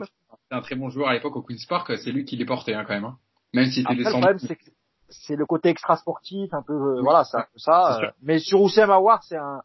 un, 0.50 0.60
très 0.60 0.74
bon 0.74 0.88
joueur 0.90 1.08
à 1.08 1.12
l'époque 1.12 1.36
au 1.36 1.42
Queen's 1.42 1.66
Park. 1.66 1.92
C'est 1.98 2.10
lui 2.10 2.24
qui 2.24 2.36
les 2.36 2.44
portait 2.44 2.74
hein, 2.74 2.84
quand 2.86 2.94
même. 2.94 3.04
Hein. 3.04 3.16
Même 3.54 3.66
s'il 3.66 3.84
était 3.84 3.94
descendu. 3.94 4.16
Le 4.16 4.20
problème, 4.22 4.38
c'est 4.40 4.56
que 4.56 4.70
c'est 5.08 5.36
le 5.36 5.46
côté 5.46 5.68
extrasportif, 5.68 6.52
un 6.52 6.62
peu, 6.62 6.72
euh, 6.72 7.00
voilà, 7.00 7.22
ça, 7.22 7.46
ça. 7.56 8.00
Euh, 8.00 8.10
mais 8.22 8.40
sur 8.40 8.60
Oussem 8.60 8.90
Aouar, 8.90 9.22
c'est 9.22 9.36
un, 9.36 9.62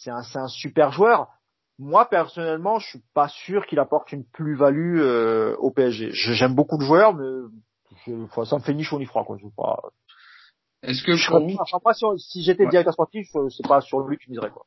c'est 0.00 0.10
un, 0.10 0.22
un 0.34 0.48
super 0.48 0.92
joueur. 0.92 1.28
Moi 1.78 2.08
personnellement, 2.08 2.78
je 2.78 2.88
suis 2.88 3.02
pas 3.14 3.28
sûr 3.28 3.66
qu'il 3.66 3.78
apporte 3.78 4.12
une 4.12 4.24
plus-value 4.24 5.00
euh, 5.00 5.56
au 5.58 5.70
PSG. 5.70 6.10
J'aime 6.12 6.54
beaucoup 6.54 6.78
de 6.78 6.84
joueurs, 6.84 7.14
mais 7.14 7.24
enfin, 8.24 8.44
ça 8.44 8.56
me 8.56 8.62
fait 8.62 8.74
ni 8.74 8.82
chaud 8.82 8.98
ni 8.98 9.06
froid, 9.06 9.24
quoi. 9.24 9.36
Je 9.40 9.46
pas. 9.56 9.80
Est-ce 10.82 11.02
que 11.02 11.12
pour... 11.28 11.62
enfin, 11.74 11.92
si, 12.16 12.42
j'étais 12.42 12.66
directeur 12.66 12.94
sportif, 12.94 13.28
c'est 13.50 13.68
pas 13.68 13.82
sur 13.82 14.00
lui 14.00 14.16
que 14.16 14.24
je 14.24 14.30
miserais 14.30 14.48
quoi. 14.48 14.64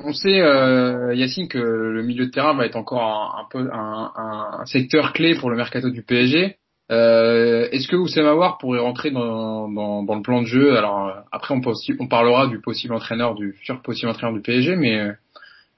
On 0.00 0.12
sait 0.12 0.40
euh, 0.40 1.14
Yacine 1.14 1.46
que 1.46 1.58
le 1.58 2.02
milieu 2.02 2.26
de 2.26 2.30
terrain 2.32 2.54
va 2.54 2.66
être 2.66 2.74
encore 2.74 3.02
un, 3.02 3.42
un 3.42 3.46
peu 3.48 3.70
un, 3.72 4.12
un, 4.16 4.66
secteur 4.66 5.12
clé 5.12 5.36
pour 5.38 5.50
le 5.50 5.56
mercato 5.56 5.90
du 5.90 6.02
PSG. 6.02 6.58
Euh, 6.90 7.68
Est-ce 7.70 7.88
que 7.88 7.96
Oussem 7.96 8.26
Aouar 8.26 8.58
pourrait 8.58 8.80
rentrer 8.80 9.10
dans, 9.10 9.68
dans, 9.68 10.02
dans, 10.02 10.14
le 10.14 10.22
plan 10.22 10.42
de 10.42 10.46
jeu? 10.46 10.76
Alors 10.76 11.08
euh, 11.08 11.20
après 11.30 11.54
on, 11.54 12.06
parlera 12.08 12.48
du 12.48 12.60
possible 12.60 12.92
entraîneur 12.94 13.34
du 13.34 13.52
futur 13.52 13.80
possible 13.82 14.10
entraîneur 14.10 14.34
du 14.34 14.42
PSG, 14.42 14.76
mais 14.76 14.98
euh, 14.98 15.12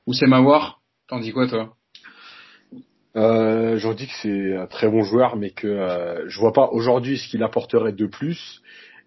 Oussem 0.06 0.32
Aouar, 0.32 0.80
t'en 1.08 1.20
dis 1.20 1.32
quoi 1.32 1.46
toi? 1.46 1.74
Euh, 3.16 3.78
J'en 3.78 3.94
dis 3.94 4.06
que 4.06 4.12
c'est 4.22 4.56
un 4.56 4.66
très 4.66 4.88
bon 4.88 5.02
joueur, 5.02 5.36
mais 5.36 5.50
que 5.50 5.68
euh, 5.68 6.28
je 6.28 6.40
vois 6.40 6.52
pas 6.52 6.68
aujourd'hui 6.72 7.18
ce 7.18 7.28
qu'il 7.28 7.42
apporterait 7.42 7.92
de 7.92 8.06
plus. 8.06 8.62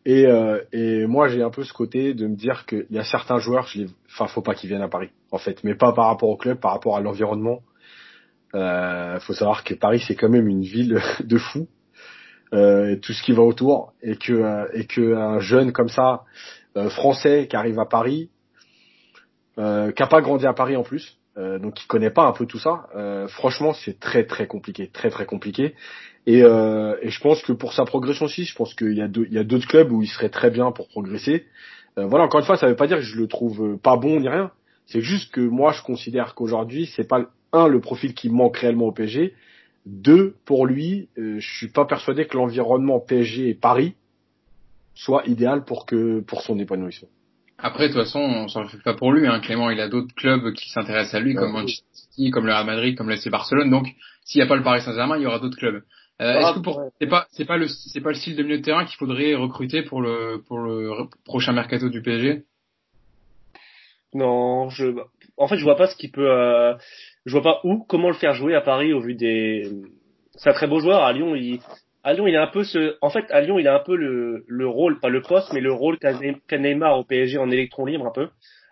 Et, 0.05 0.25
euh, 0.25 0.61
et 0.71 1.05
moi, 1.05 1.27
j'ai 1.27 1.43
un 1.43 1.49
peu 1.49 1.65
ce 1.65 1.73
côté 1.73 2.13
de 2.13 2.27
me 2.27 2.35
dire 2.35 2.65
qu'il 2.65 2.85
y 2.91 2.97
a 2.97 3.03
certains 3.03 3.39
joueurs, 3.39 3.67
je 3.67 3.79
les... 3.79 3.87
enfin, 4.09 4.27
faut 4.27 4.41
pas 4.41 4.53
qu'ils 4.53 4.69
viennent 4.69 4.81
à 4.81 4.87
Paris, 4.87 5.09
en 5.31 5.37
fait, 5.37 5.61
mais 5.65 5.75
pas 5.75 5.91
par 5.91 6.07
rapport 6.07 6.29
au 6.29 6.37
club, 6.37 6.59
par 6.59 6.71
rapport 6.71 6.95
à 6.95 7.01
l'environnement. 7.01 7.59
Euh, 8.55 9.19
faut 9.19 9.33
savoir 9.33 9.65
que 9.65 9.73
Paris, 9.73 10.01
c'est 10.07 10.15
quand 10.15 10.29
même 10.29 10.47
une 10.47 10.61
ville 10.61 11.01
de 11.23 11.37
fous, 11.37 11.67
euh, 12.53 12.95
tout 12.95 13.13
ce 13.13 13.23
qui 13.23 13.33
va 13.33 13.41
autour, 13.41 13.93
et 14.01 14.15
que 14.15 14.33
euh, 14.33 14.65
et 14.73 14.85
que 14.85 15.15
un 15.15 15.39
jeune 15.39 15.71
comme 15.71 15.89
ça, 15.89 16.23
euh, 16.75 16.89
français, 16.89 17.47
qui 17.49 17.55
arrive 17.55 17.79
à 17.79 17.85
Paris, 17.85 18.29
euh, 19.57 19.91
qui 19.91 20.03
a 20.03 20.07
pas 20.07 20.21
grandi 20.21 20.45
à 20.45 20.53
Paris 20.53 20.75
en 20.75 20.83
plus, 20.83 21.17
euh, 21.37 21.59
donc 21.59 21.81
il 21.83 21.87
connaît 21.87 22.09
pas 22.09 22.25
un 22.25 22.31
peu 22.31 22.45
tout 22.45 22.59
ça. 22.59 22.87
Euh, 22.95 23.27
franchement, 23.27 23.73
c'est 23.73 23.99
très 23.99 24.25
très 24.25 24.47
compliqué, 24.47 24.87
très 24.87 25.09
très 25.09 25.25
compliqué. 25.25 25.75
Et, 26.25 26.43
euh, 26.43 26.95
et 27.01 27.09
je 27.09 27.21
pense 27.21 27.41
que 27.41 27.53
pour 27.53 27.73
sa 27.73 27.85
progression 27.85 28.25
aussi, 28.25 28.43
je 28.43 28.55
pense 28.55 28.73
qu'il 28.73 28.93
y 28.93 29.01
a 29.01 29.07
il 29.07 29.33
y 29.33 29.37
a 29.39 29.43
d'autres 29.43 29.67
clubs 29.67 29.91
où 29.91 30.01
il 30.01 30.07
serait 30.07 30.29
très 30.29 30.49
bien 30.49 30.71
pour 30.71 30.87
progresser. 30.87 31.45
Voilà, 31.99 32.25
encore 32.25 32.39
une 32.39 32.45
fois, 32.45 32.57
ça 32.57 32.67
veut 32.67 32.75
pas 32.75 32.85
dire 32.85 32.97
que 32.97 33.03
je 33.03 33.17
le 33.17 33.25
trouve 33.25 33.79
pas 33.79 33.97
bon 33.97 34.19
ni 34.19 34.29
rien. 34.29 34.51
C'est 34.85 35.01
juste 35.01 35.33
que 35.33 35.41
moi, 35.41 35.71
je 35.71 35.81
considère 35.81 36.35
qu'aujourd'hui, 36.35 36.85
c'est 36.95 37.07
pas 37.07 37.25
un 37.53 37.67
le 37.67 37.81
profil 37.81 38.13
qui 38.13 38.29
manque 38.29 38.57
réellement 38.57 38.85
au 38.85 38.91
PSG. 38.91 39.33
Deux, 39.87 40.35
pour 40.45 40.65
lui, 40.65 41.07
euh, 41.17 41.39
je 41.39 41.57
suis 41.57 41.69
pas 41.69 41.85
persuadé 41.85 42.25
que 42.27 42.35
l'environnement 42.35 42.99
PSG 42.99 43.49
et 43.49 43.53
Paris 43.53 43.95
soit 44.93 45.23
idéal 45.27 45.63
pour 45.63 45.85
que 45.85 46.19
pour 46.19 46.41
son 46.41 46.59
épanouissement. 46.59 47.07
Après, 47.57 47.87
de 47.87 47.93
toute 47.93 48.03
façon, 48.03 48.19
on 48.19 48.47
s'en 48.49 48.67
fait 48.67 48.81
pas 48.83 48.93
pour 48.93 49.13
lui. 49.13 49.25
Hein. 49.27 49.39
Clément, 49.39 49.69
il 49.69 49.79
a 49.79 49.87
d'autres 49.87 50.13
clubs 50.13 50.53
qui 50.53 50.69
s'intéressent 50.69 51.15
à 51.15 51.19
lui, 51.19 51.33
comme 51.33 51.53
Manchester 51.53 51.85
City, 51.91 52.31
comme 52.31 52.45
le 52.45 52.51
Real 52.51 52.65
Madrid, 52.65 52.97
comme 52.97 53.09
l'FC 53.09 53.29
Barcelone. 53.29 53.69
Donc, 53.69 53.87
s'il 54.25 54.39
n'y 54.39 54.45
a 54.45 54.47
pas 54.47 54.57
le 54.57 54.63
Paris 54.63 54.81
Saint-Germain, 54.81 55.17
il 55.17 55.23
y 55.23 55.25
aura 55.25 55.39
d'autres 55.39 55.57
clubs. 55.57 55.81
Euh, 56.21 56.39
Est-ce 56.39 56.55
que 56.55 56.59
pour 56.59 56.81
c'est 56.99 57.07
pas 57.07 57.27
c'est 57.31 57.45
pas 57.45 57.57
le 57.57 57.67
c'est 57.67 58.01
pas 58.01 58.09
le 58.09 58.15
style 58.15 58.35
de 58.35 58.43
milieu 58.43 58.57
de 58.57 58.63
terrain 58.63 58.85
qu'il 58.85 58.97
faudrait 58.97 59.35
recruter 59.35 59.83
pour 59.83 60.01
le 60.01 60.41
pour 60.47 60.57
le 60.59 60.91
prochain 61.25 61.53
mercato 61.53 61.89
du 61.89 62.01
PSG 62.01 62.43
Non, 64.15 64.69
je 64.69 64.95
en 65.37 65.47
fait 65.47 65.57
je 65.57 65.63
vois 65.63 65.77
pas 65.77 65.87
ce 65.87 65.95
qui 65.95 66.09
peut 66.09 66.29
euh, 66.29 66.73
je 67.25 67.31
vois 67.31 67.43
pas 67.43 67.61
où 67.63 67.83
comment 67.87 68.09
le 68.09 68.15
faire 68.15 68.33
jouer 68.33 68.55
à 68.55 68.61
Paris 68.61 68.93
au 68.93 68.99
vu 68.99 69.15
des 69.15 69.71
c'est 70.37 70.49
un 70.49 70.53
très 70.53 70.67
beau 70.67 70.79
joueur. 70.79 71.03
À 71.03 71.11
Lyon, 71.11 71.35
il, 71.35 71.59
à 72.03 72.13
Lyon, 72.13 72.27
il 72.27 72.35
a 72.35 72.43
un 72.43 72.47
peu 72.47 72.63
ce, 72.63 72.95
en 73.01 73.09
fait, 73.09 73.25
à 73.31 73.41
Lyon, 73.41 73.59
il 73.59 73.67
a 73.67 73.75
un 73.75 73.83
peu 73.83 73.95
le, 73.95 74.45
le 74.47 74.67
rôle, 74.67 74.99
pas 74.99 75.09
le 75.09 75.21
poste, 75.21 75.51
mais 75.53 75.59
le 75.59 75.73
rôle 75.73 75.97
qu'a 75.99 76.57
Neymar 76.57 76.97
au 76.97 77.03
PSG 77.03 77.37
en 77.37 77.51
électron 77.51 77.85
libre 77.85 78.05
un 78.05 78.11
peu. 78.11 78.29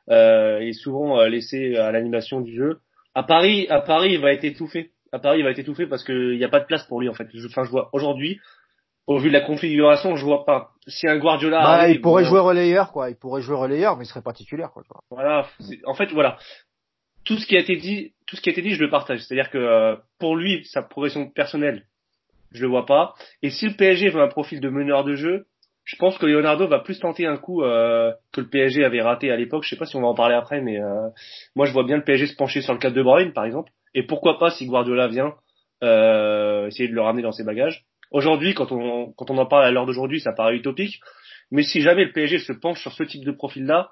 Euh, 0.09 0.59
il 0.61 0.69
est 0.69 0.73
souvent 0.73 1.19
euh, 1.19 1.27
laissé 1.27 1.75
à 1.75 1.91
l'animation 1.91 2.39
du 2.39 2.55
jeu. 2.55 2.79
À 3.15 3.23
Paris, 3.23 3.67
à 3.69 3.81
Paris, 3.81 4.13
il 4.13 4.21
va 4.21 4.31
être 4.31 4.43
étouffé. 4.43 4.91
À 5.11 5.19
Paris, 5.19 5.39
il 5.39 5.43
va 5.43 5.51
être 5.51 5.59
étouffé 5.59 5.87
parce 5.87 6.03
qu'il 6.03 6.37
n'y 6.37 6.43
a 6.43 6.49
pas 6.49 6.59
de 6.59 6.65
place 6.65 6.83
pour 6.83 7.01
lui 7.01 7.09
en 7.09 7.13
fait. 7.13 7.27
Je, 7.33 7.47
enfin, 7.47 7.63
je 7.63 7.71
vois 7.71 7.89
aujourd'hui, 7.93 8.39
au 9.07 9.19
vu 9.19 9.29
de 9.29 9.33
la 9.33 9.41
configuration, 9.41 10.15
je 10.15 10.25
vois 10.25 10.45
pas. 10.45 10.71
Si 10.87 11.07
un 11.07 11.17
Guardiola, 11.17 11.61
bah, 11.61 11.89
il 11.89 12.01
pourrait 12.01 12.25
jouer 12.25 12.39
relayeur 12.39 12.91
quoi. 12.91 13.09
Il 13.09 13.15
pourrait 13.15 13.41
jouer 13.41 13.55
relayeur, 13.55 13.97
mais 13.97 14.05
il 14.05 14.07
serait 14.07 14.21
pas 14.21 14.33
titulaire 14.33 14.71
quoi. 14.71 14.83
Voilà. 15.09 15.47
En 15.85 15.93
fait, 15.93 16.11
voilà. 16.11 16.37
Tout 17.23 17.37
ce 17.37 17.45
qui 17.47 17.55
a 17.57 17.59
été 17.59 17.75
dit, 17.75 18.13
tout 18.27 18.35
ce 18.35 18.41
qui 18.41 18.49
a 18.49 18.51
été 18.51 18.61
dit, 18.61 18.71
je 18.71 18.83
le 18.83 18.89
partage. 18.89 19.19
C'est-à-dire 19.19 19.49
que 19.49 19.57
euh, 19.57 19.95
pour 20.19 20.35
lui, 20.35 20.63
sa 20.65 20.83
progression 20.83 21.27
personnelle, 21.29 21.85
je 22.51 22.61
le 22.61 22.67
vois 22.67 22.85
pas. 22.85 23.13
Et 23.41 23.49
si 23.49 23.67
le 23.67 23.75
PSG 23.75 24.09
veut 24.09 24.21
un 24.21 24.27
profil 24.27 24.59
de 24.59 24.69
meneur 24.69 25.03
de 25.03 25.15
jeu, 25.15 25.47
je 25.83 25.95
pense 25.97 26.17
que 26.17 26.25
Leonardo 26.25 26.67
va 26.67 26.79
plus 26.79 26.99
tenter 26.99 27.27
un 27.27 27.37
coup 27.37 27.63
euh, 27.63 28.11
que 28.31 28.41
le 28.41 28.47
PSG 28.47 28.83
avait 28.83 29.01
raté 29.01 29.31
à 29.31 29.35
l'époque. 29.35 29.63
Je 29.63 29.69
sais 29.69 29.75
pas 29.75 29.85
si 29.85 29.95
on 29.95 30.01
va 30.01 30.07
en 30.07 30.15
parler 30.15 30.35
après, 30.35 30.61
mais 30.61 30.79
euh, 30.79 31.09
moi 31.55 31.65
je 31.65 31.73
vois 31.73 31.83
bien 31.83 31.97
le 31.97 32.03
PSG 32.03 32.27
se 32.27 32.35
pencher 32.35 32.61
sur 32.61 32.73
le 32.73 32.79
cas 32.79 32.89
de 32.89 33.01
Bruyne 33.03 33.33
par 33.33 33.45
exemple. 33.45 33.71
Et 33.93 34.03
pourquoi 34.03 34.39
pas 34.39 34.49
si 34.49 34.65
Guardiola 34.65 35.07
vient 35.07 35.35
euh, 35.83 36.67
essayer 36.67 36.89
de 36.89 36.93
le 36.95 37.01
ramener 37.01 37.21
dans 37.21 37.31
ses 37.31 37.43
bagages. 37.43 37.85
Aujourd'hui, 38.15 38.53
quand 38.53 38.71
on 38.71 39.11
quand 39.11 39.29
on 39.29 39.37
en 39.37 39.45
parle 39.45 39.65
à 39.65 39.71
l'heure 39.71 39.85
d'aujourd'hui, 39.85 40.21
ça 40.21 40.31
paraît 40.31 40.55
utopique. 40.55 41.01
Mais 41.51 41.63
si 41.63 41.81
jamais 41.81 42.05
le 42.05 42.13
PSG 42.13 42.39
se 42.39 42.53
penche 42.53 42.79
sur 42.81 42.93
ce 42.93 43.03
type 43.03 43.25
de 43.25 43.33
profil-là, 43.33 43.89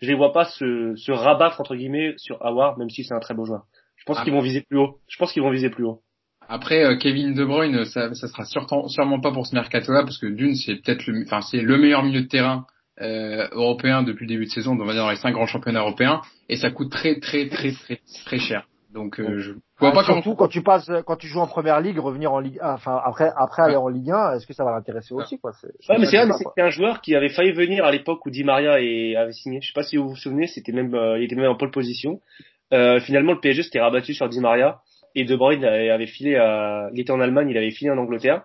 je 0.00 0.06
les 0.08 0.14
vois 0.14 0.32
pas 0.32 0.46
se, 0.46 0.94
se 0.96 1.12
rabattre 1.12 1.60
entre 1.60 1.76
guillemets 1.76 2.14
sur 2.16 2.42
Awar, 2.42 2.78
même 2.78 2.88
si 2.88 3.04
c'est 3.04 3.12
un 3.12 3.20
très 3.20 3.34
beau 3.34 3.44
joueur. 3.44 3.64
Je 3.96 4.04
pense 4.06 4.16
ah 4.18 4.24
qu'ils 4.24 4.32
vont 4.32 4.40
viser 4.40 4.62
plus 4.62 4.78
haut. 4.78 4.96
Je 5.06 5.18
pense 5.18 5.34
qu'ils 5.34 5.42
vont 5.42 5.50
viser 5.50 5.68
plus 5.68 5.84
haut. 5.84 6.00
Après, 6.48 6.82
euh, 6.82 6.96
Kevin 6.96 7.34
De 7.34 7.44
Bruyne, 7.44 7.84
ça, 7.84 8.14
ça 8.14 8.26
sera 8.28 8.46
sûrement, 8.46 8.88
sûrement 8.88 9.20
pas 9.20 9.32
pour 9.32 9.46
ce 9.46 9.54
mercato-là, 9.54 10.02
parce 10.02 10.16
que 10.16 10.28
d'une, 10.28 10.54
c'est 10.54 10.76
peut-être 10.76 11.06
le, 11.06 11.24
enfin, 11.26 11.42
c'est 11.42 11.60
le 11.60 11.76
meilleur 11.76 12.02
milieu 12.02 12.22
de 12.22 12.26
terrain 12.26 12.64
euh, 13.02 13.48
européen 13.52 14.02
depuis 14.02 14.24
le 14.24 14.30
début 14.30 14.46
de 14.46 14.50
saison, 14.50 14.80
on 14.80 14.84
va 14.86 14.94
dire 14.94 15.02
dans 15.02 15.10
les 15.10 15.16
cinq 15.16 15.32
grands 15.32 15.46
championnats 15.46 15.80
européens, 15.80 16.22
et 16.48 16.56
ça 16.56 16.70
coûte 16.70 16.90
très, 16.90 17.20
très, 17.20 17.48
très, 17.50 17.72
très, 17.72 18.00
très 18.24 18.38
cher. 18.38 18.66
Donc, 18.92 19.20
euh, 19.20 19.38
je 19.38 19.52
vois 19.78 19.92
pas 19.92 20.02
surtout 20.02 20.34
quand 20.34 20.48
tu 20.48 20.62
passes, 20.62 20.90
quand 21.06 21.16
tu 21.16 21.26
joues 21.26 21.40
en 21.40 21.46
première 21.46 21.80
ligue, 21.80 21.98
revenir 21.98 22.32
en 22.32 22.40
Ligue, 22.40 22.58
enfin 22.62 22.98
après, 23.04 23.30
après 23.36 23.62
aller 23.62 23.76
en 23.76 23.88
Ligue 23.88 24.10
1, 24.10 24.34
est-ce 24.34 24.46
que 24.46 24.54
ça 24.54 24.64
va 24.64 24.72
l'intéresser 24.72 25.12
aussi, 25.12 25.38
quoi? 25.38 25.52
Ouais, 25.62 25.98
mais 25.98 26.06
c'est 26.06 26.24
vrai, 26.24 26.32
c'était 26.38 26.62
un 26.62 26.70
joueur 26.70 27.02
qui 27.02 27.14
avait 27.14 27.28
failli 27.28 27.52
venir 27.52 27.84
à 27.84 27.92
l'époque 27.92 28.24
où 28.24 28.30
Di 28.30 28.44
Maria 28.44 28.72
avait 28.74 29.32
signé. 29.32 29.60
Je 29.60 29.68
sais 29.68 29.74
pas 29.74 29.82
si 29.82 29.98
vous 29.98 30.08
vous 30.08 30.16
souvenez, 30.16 30.46
c'était 30.46 30.72
même, 30.72 30.96
il 31.18 31.24
était 31.24 31.36
même 31.36 31.50
en 31.50 31.56
pole 31.56 31.70
position. 31.70 32.20
Euh, 32.72 33.00
finalement, 33.00 33.32
le 33.32 33.40
PSG 33.40 33.62
s'était 33.62 33.80
rabattu 33.80 34.14
sur 34.14 34.28
Di 34.28 34.40
Maria 34.40 34.80
et 35.14 35.24
De 35.24 35.36
Bruyne 35.36 35.64
avait 35.64 36.06
filé 36.06 36.36
à, 36.36 36.88
il 36.92 37.00
était 37.00 37.12
en 37.12 37.20
Allemagne, 37.20 37.48
il 37.50 37.56
avait 37.56 37.70
filé 37.70 37.90
en 37.90 37.98
Angleterre. 37.98 38.44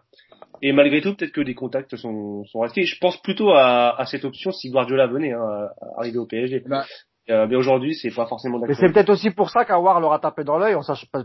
Et 0.61 0.71
malgré 0.71 1.01
tout, 1.01 1.13
peut-être 1.13 1.33
que 1.33 1.41
des 1.41 1.55
contacts 1.55 1.95
sont, 1.97 2.45
sont 2.45 2.59
restés. 2.61 2.83
Je 2.83 2.97
pense 2.99 3.21
plutôt 3.21 3.51
à, 3.51 3.99
à 3.99 4.05
cette 4.05 4.23
option 4.23 4.51
si 4.51 4.69
Guardiola 4.69 5.07
venait 5.07 5.33
hein, 5.33 5.41
à 5.41 5.99
arriver 5.99 6.17
au 6.17 6.25
PSG. 6.25 6.63
Bah, 6.65 6.85
euh, 7.29 7.47
mais 7.47 7.55
aujourd'hui, 7.55 7.95
c'est 7.95 8.13
pas 8.13 8.25
forcément 8.25 8.59
Mais 8.59 8.73
c'est 8.73 8.91
peut-être 8.91 9.09
aussi 9.09 9.31
pour 9.31 9.49
ça 9.49 9.63
qu'Awar 9.65 9.99
leur 9.99 10.13
a 10.13 10.19
tapé 10.19 10.43
dans 10.43 10.57
l'œil, 10.57 10.75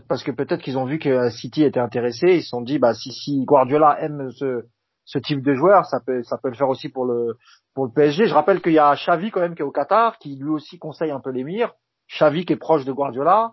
parce 0.07 0.23
que 0.23 0.31
peut-être 0.31 0.61
qu'ils 0.61 0.77
ont 0.77 0.85
vu 0.85 0.97
que 0.97 1.29
City 1.29 1.63
était 1.63 1.79
intéressé, 1.79 2.27
ils 2.35 2.43
se 2.43 2.49
sont 2.49 2.61
dit, 2.61 2.79
bah 2.79 2.93
si, 2.93 3.11
si 3.11 3.43
Guardiola 3.43 3.97
aime 4.01 4.29
ce, 4.31 4.63
ce 5.05 5.19
type 5.19 5.41
de 5.43 5.53
joueur, 5.55 5.85
ça 5.85 5.99
peut, 6.05 6.23
ça 6.23 6.37
peut 6.41 6.49
le 6.49 6.55
faire 6.55 6.69
aussi 6.69 6.89
pour 6.89 7.05
le, 7.05 7.37
pour 7.75 7.85
le 7.85 7.91
PSG. 7.91 8.25
Je 8.25 8.33
rappelle 8.33 8.61
qu'il 8.61 8.73
y 8.73 8.79
a 8.79 8.95
Xavi 8.95 9.31
quand 9.31 9.41
même 9.41 9.55
qui 9.55 9.61
est 9.61 9.65
au 9.65 9.71
Qatar, 9.71 10.17
qui 10.19 10.35
lui 10.35 10.49
aussi 10.49 10.77
conseille 10.77 11.11
un 11.11 11.19
peu 11.19 11.31
l'émir. 11.31 11.73
Xavi 12.17 12.45
qui 12.45 12.53
est 12.53 12.57
proche 12.57 12.85
de 12.85 12.91
Guardiola 12.93 13.51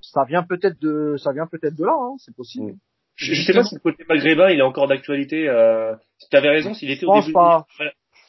ça 0.00 0.24
vient 0.24 0.42
peut-être 0.42 0.80
de, 0.80 1.16
ça 1.16 1.32
vient 1.32 1.46
peut-être 1.46 1.74
de 1.76 1.84
là, 1.84 1.94
hein, 1.96 2.14
c'est 2.18 2.34
possible. 2.34 2.74
Je, 3.16 3.34
je, 3.34 3.42
sais 3.42 3.52
pas 3.52 3.64
si 3.64 3.74
le 3.74 3.80
côté 3.80 4.04
maghrébin 4.08 4.50
il 4.50 4.60
est 4.60 4.62
encore 4.62 4.86
d'actualité. 4.86 5.48
Euh, 5.48 5.94
tu 6.30 6.36
avais 6.36 6.50
raison, 6.50 6.72
s'il 6.72 6.90
était 6.90 7.04
au 7.04 7.20
début. 7.20 7.32
Pas. 7.32 7.66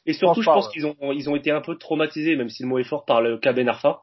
Et 0.06 0.14
surtout, 0.14 0.42
je 0.42 0.50
pense, 0.50 0.70
qu'ils 0.70 0.86
ont, 0.86 0.96
ils 1.12 1.30
ont 1.30 1.36
été 1.36 1.52
un 1.52 1.62
peu 1.62 1.78
traumatisés, 1.78 2.36
même 2.36 2.50
si 2.50 2.64
le 2.64 2.70
mot 2.70 2.80
est 2.80 2.84
fort, 2.84 3.06
par 3.06 3.22
le 3.22 3.38
cas 3.38 3.54
Ben 3.54 3.68
Arfa. 3.68 4.02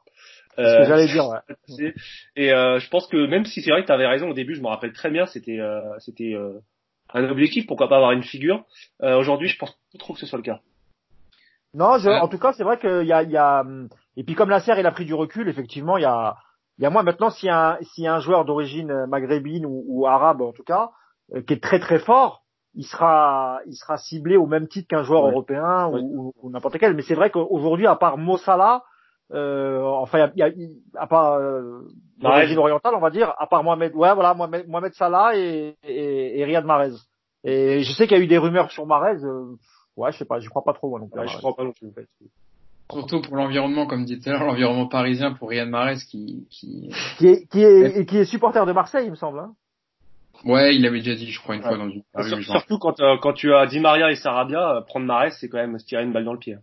C'est 0.55 0.63
ce 0.63 0.77
que 0.79 0.85
j'allais 0.85 1.07
dire, 1.07 1.27
ouais. 1.27 1.93
Et 2.35 2.51
euh, 2.51 2.79
je 2.79 2.89
pense 2.89 3.07
que 3.07 3.27
même 3.27 3.45
si 3.45 3.61
c'est 3.61 3.69
vrai 3.69 3.81
que 3.81 3.87
tu 3.87 3.91
avais 3.91 4.07
raison 4.07 4.29
au 4.29 4.33
début, 4.33 4.55
je 4.55 4.61
me 4.61 4.67
rappelle 4.67 4.91
très 4.91 5.11
bien, 5.11 5.27
c'était, 5.27 5.59
euh, 5.59 5.81
c'était 5.99 6.33
euh, 6.33 6.59
un 7.13 7.29
objectif, 7.29 7.67
pourquoi 7.67 7.87
pas 7.89 7.97
avoir 7.97 8.11
une 8.11 8.23
figure. 8.23 8.63
Euh, 9.03 9.17
aujourd'hui, 9.17 9.49
je 9.49 9.57
pense 9.57 9.71
pas 9.71 9.99
trop 9.99 10.13
que 10.13 10.19
ce 10.19 10.25
soit 10.25 10.37
le 10.37 10.43
cas. 10.43 10.59
Non, 11.75 11.99
je, 11.99 12.09
en 12.09 12.27
tout 12.27 12.39
cas, 12.39 12.53
c'est 12.53 12.63
vrai 12.63 12.79
qu'il 12.79 13.05
y 13.05 13.13
a, 13.13 13.21
y 13.21 13.37
a, 13.37 13.63
et 14.15 14.23
puis 14.23 14.33
comme 14.33 14.49
la 14.49 14.59
serre, 14.59 14.79
il 14.79 14.85
a 14.87 14.91
pris 14.91 15.05
du 15.05 15.13
recul, 15.13 15.47
effectivement, 15.47 15.97
il 15.97 16.01
y 16.01 16.05
a, 16.05 16.37
il 16.77 16.83
y 16.83 16.85
a 16.85 16.89
moi 16.89 17.03
maintenant 17.03 17.29
a 17.29 17.77
un, 17.77 18.05
a 18.05 18.15
un 18.15 18.19
joueur 18.19 18.45
d'origine 18.45 19.05
maghrébine 19.07 19.65
ou, 19.65 19.83
ou, 19.87 20.07
arabe 20.07 20.41
en 20.41 20.53
tout 20.53 20.63
cas 20.63 20.91
euh, 21.33 21.41
qui 21.41 21.53
est 21.53 21.63
très 21.63 21.79
très 21.79 21.99
fort, 21.99 22.43
il 22.77 22.85
sera 22.85 23.59
il 23.65 23.73
sera 23.73 23.97
ciblé 23.97 24.37
au 24.37 24.45
même 24.45 24.67
titre 24.67 24.87
qu'un 24.87 25.01
joueur 25.01 25.27
européen 25.27 25.87
ou, 25.87 26.33
ou, 26.41 26.49
n'importe 26.51 26.77
quel. 26.77 26.93
Mais 26.93 27.01
c'est 27.01 27.15
vrai 27.15 27.31
qu'aujourd'hui 27.31 27.87
à 27.87 27.95
part 27.95 28.17
Mossala, 28.19 28.83
euh, 29.33 29.81
enfin 29.83 30.29
il 30.35 30.39
y 30.39 30.43
a, 30.43 30.49
y 30.49 30.65
a, 30.65 31.01
à 31.01 31.07
part 31.07 31.33
euh, 31.33 31.81
d'origine 32.19 32.59
orientale 32.59 32.93
on 32.95 32.99
va 32.99 33.09
dire, 33.09 33.33
à 33.39 33.47
part 33.47 33.63
Mohamed 33.63 33.95
ouais 33.95 34.13
voilà 34.13 34.35
Mohamed, 34.35 34.67
Mohamed 34.69 34.93
Salah 34.93 35.35
et, 35.35 35.75
et, 35.83 36.39
et 36.39 36.45
Riyad 36.45 36.65
Mahrez. 36.65 36.93
Et 37.43 37.81
je 37.81 37.91
sais 37.93 38.07
qu'il 38.07 38.15
y 38.15 38.19
a 38.19 38.23
eu 38.23 38.27
des 38.27 38.37
rumeurs 38.37 38.71
sur 38.71 38.85
Mahrez. 38.85 39.23
Euh, 39.23 39.55
ouais 39.97 40.11
je 40.11 40.19
sais 40.19 40.25
pas, 40.25 40.39
je 40.39 40.47
crois 40.47 40.63
pas 40.63 40.73
trop 40.73 40.89
moi 40.89 40.99
non 40.99 41.07
plus. 41.07 41.19
Ouais, 41.19 41.27
je 41.27 41.37
crois 41.37 41.55
pas 41.55 41.63
non 41.63 41.73
plus. 41.73 41.89
Surtout 42.91 43.21
pour 43.21 43.35
l'environnement, 43.35 43.87
comme 43.87 44.05
dit 44.05 44.19
tout 44.19 44.29
à 44.29 44.33
l'heure, 44.33 44.45
l'environnement 44.45 44.87
parisien 44.87 45.33
pour 45.33 45.49
Riyad 45.49 45.67
Mahrez 45.67 45.97
qui 46.11 46.47
qui 46.51 46.93
qui 47.17 47.27
est 47.27 47.47
qui 47.47 47.63
est, 47.63 48.05
qui 48.05 48.17
est 48.19 48.25
supporter 48.25 48.63
de 48.67 48.71
Marseille, 48.71 49.07
il 49.07 49.11
me 49.11 49.15
semble. 49.15 49.39
Hein 49.39 49.55
ouais, 50.45 50.75
il 50.75 50.85
avait 50.85 50.99
déjà 50.99 51.15
dit, 51.15 51.31
je 51.31 51.39
crois, 51.39 51.55
une 51.55 51.61
fois 51.61 51.77
dans 51.77 51.89
une. 51.89 52.03
surtout 52.43 52.77
quand 52.79 52.99
euh, 52.99 53.17
quand 53.21 53.33
tu 53.33 53.53
as 53.53 53.65
Di 53.67 53.79
Maria 53.79 54.11
et 54.11 54.15
Sarabia, 54.15 54.77
euh, 54.77 54.81
prendre 54.81 55.05
Mahrez, 55.05 55.31
c'est 55.31 55.49
quand 55.49 55.57
même 55.57 55.77
se 55.79 55.85
tirer 55.85 56.03
une 56.03 56.13
balle 56.13 56.25
dans 56.25 56.33
le 56.33 56.39
pied. 56.39 56.57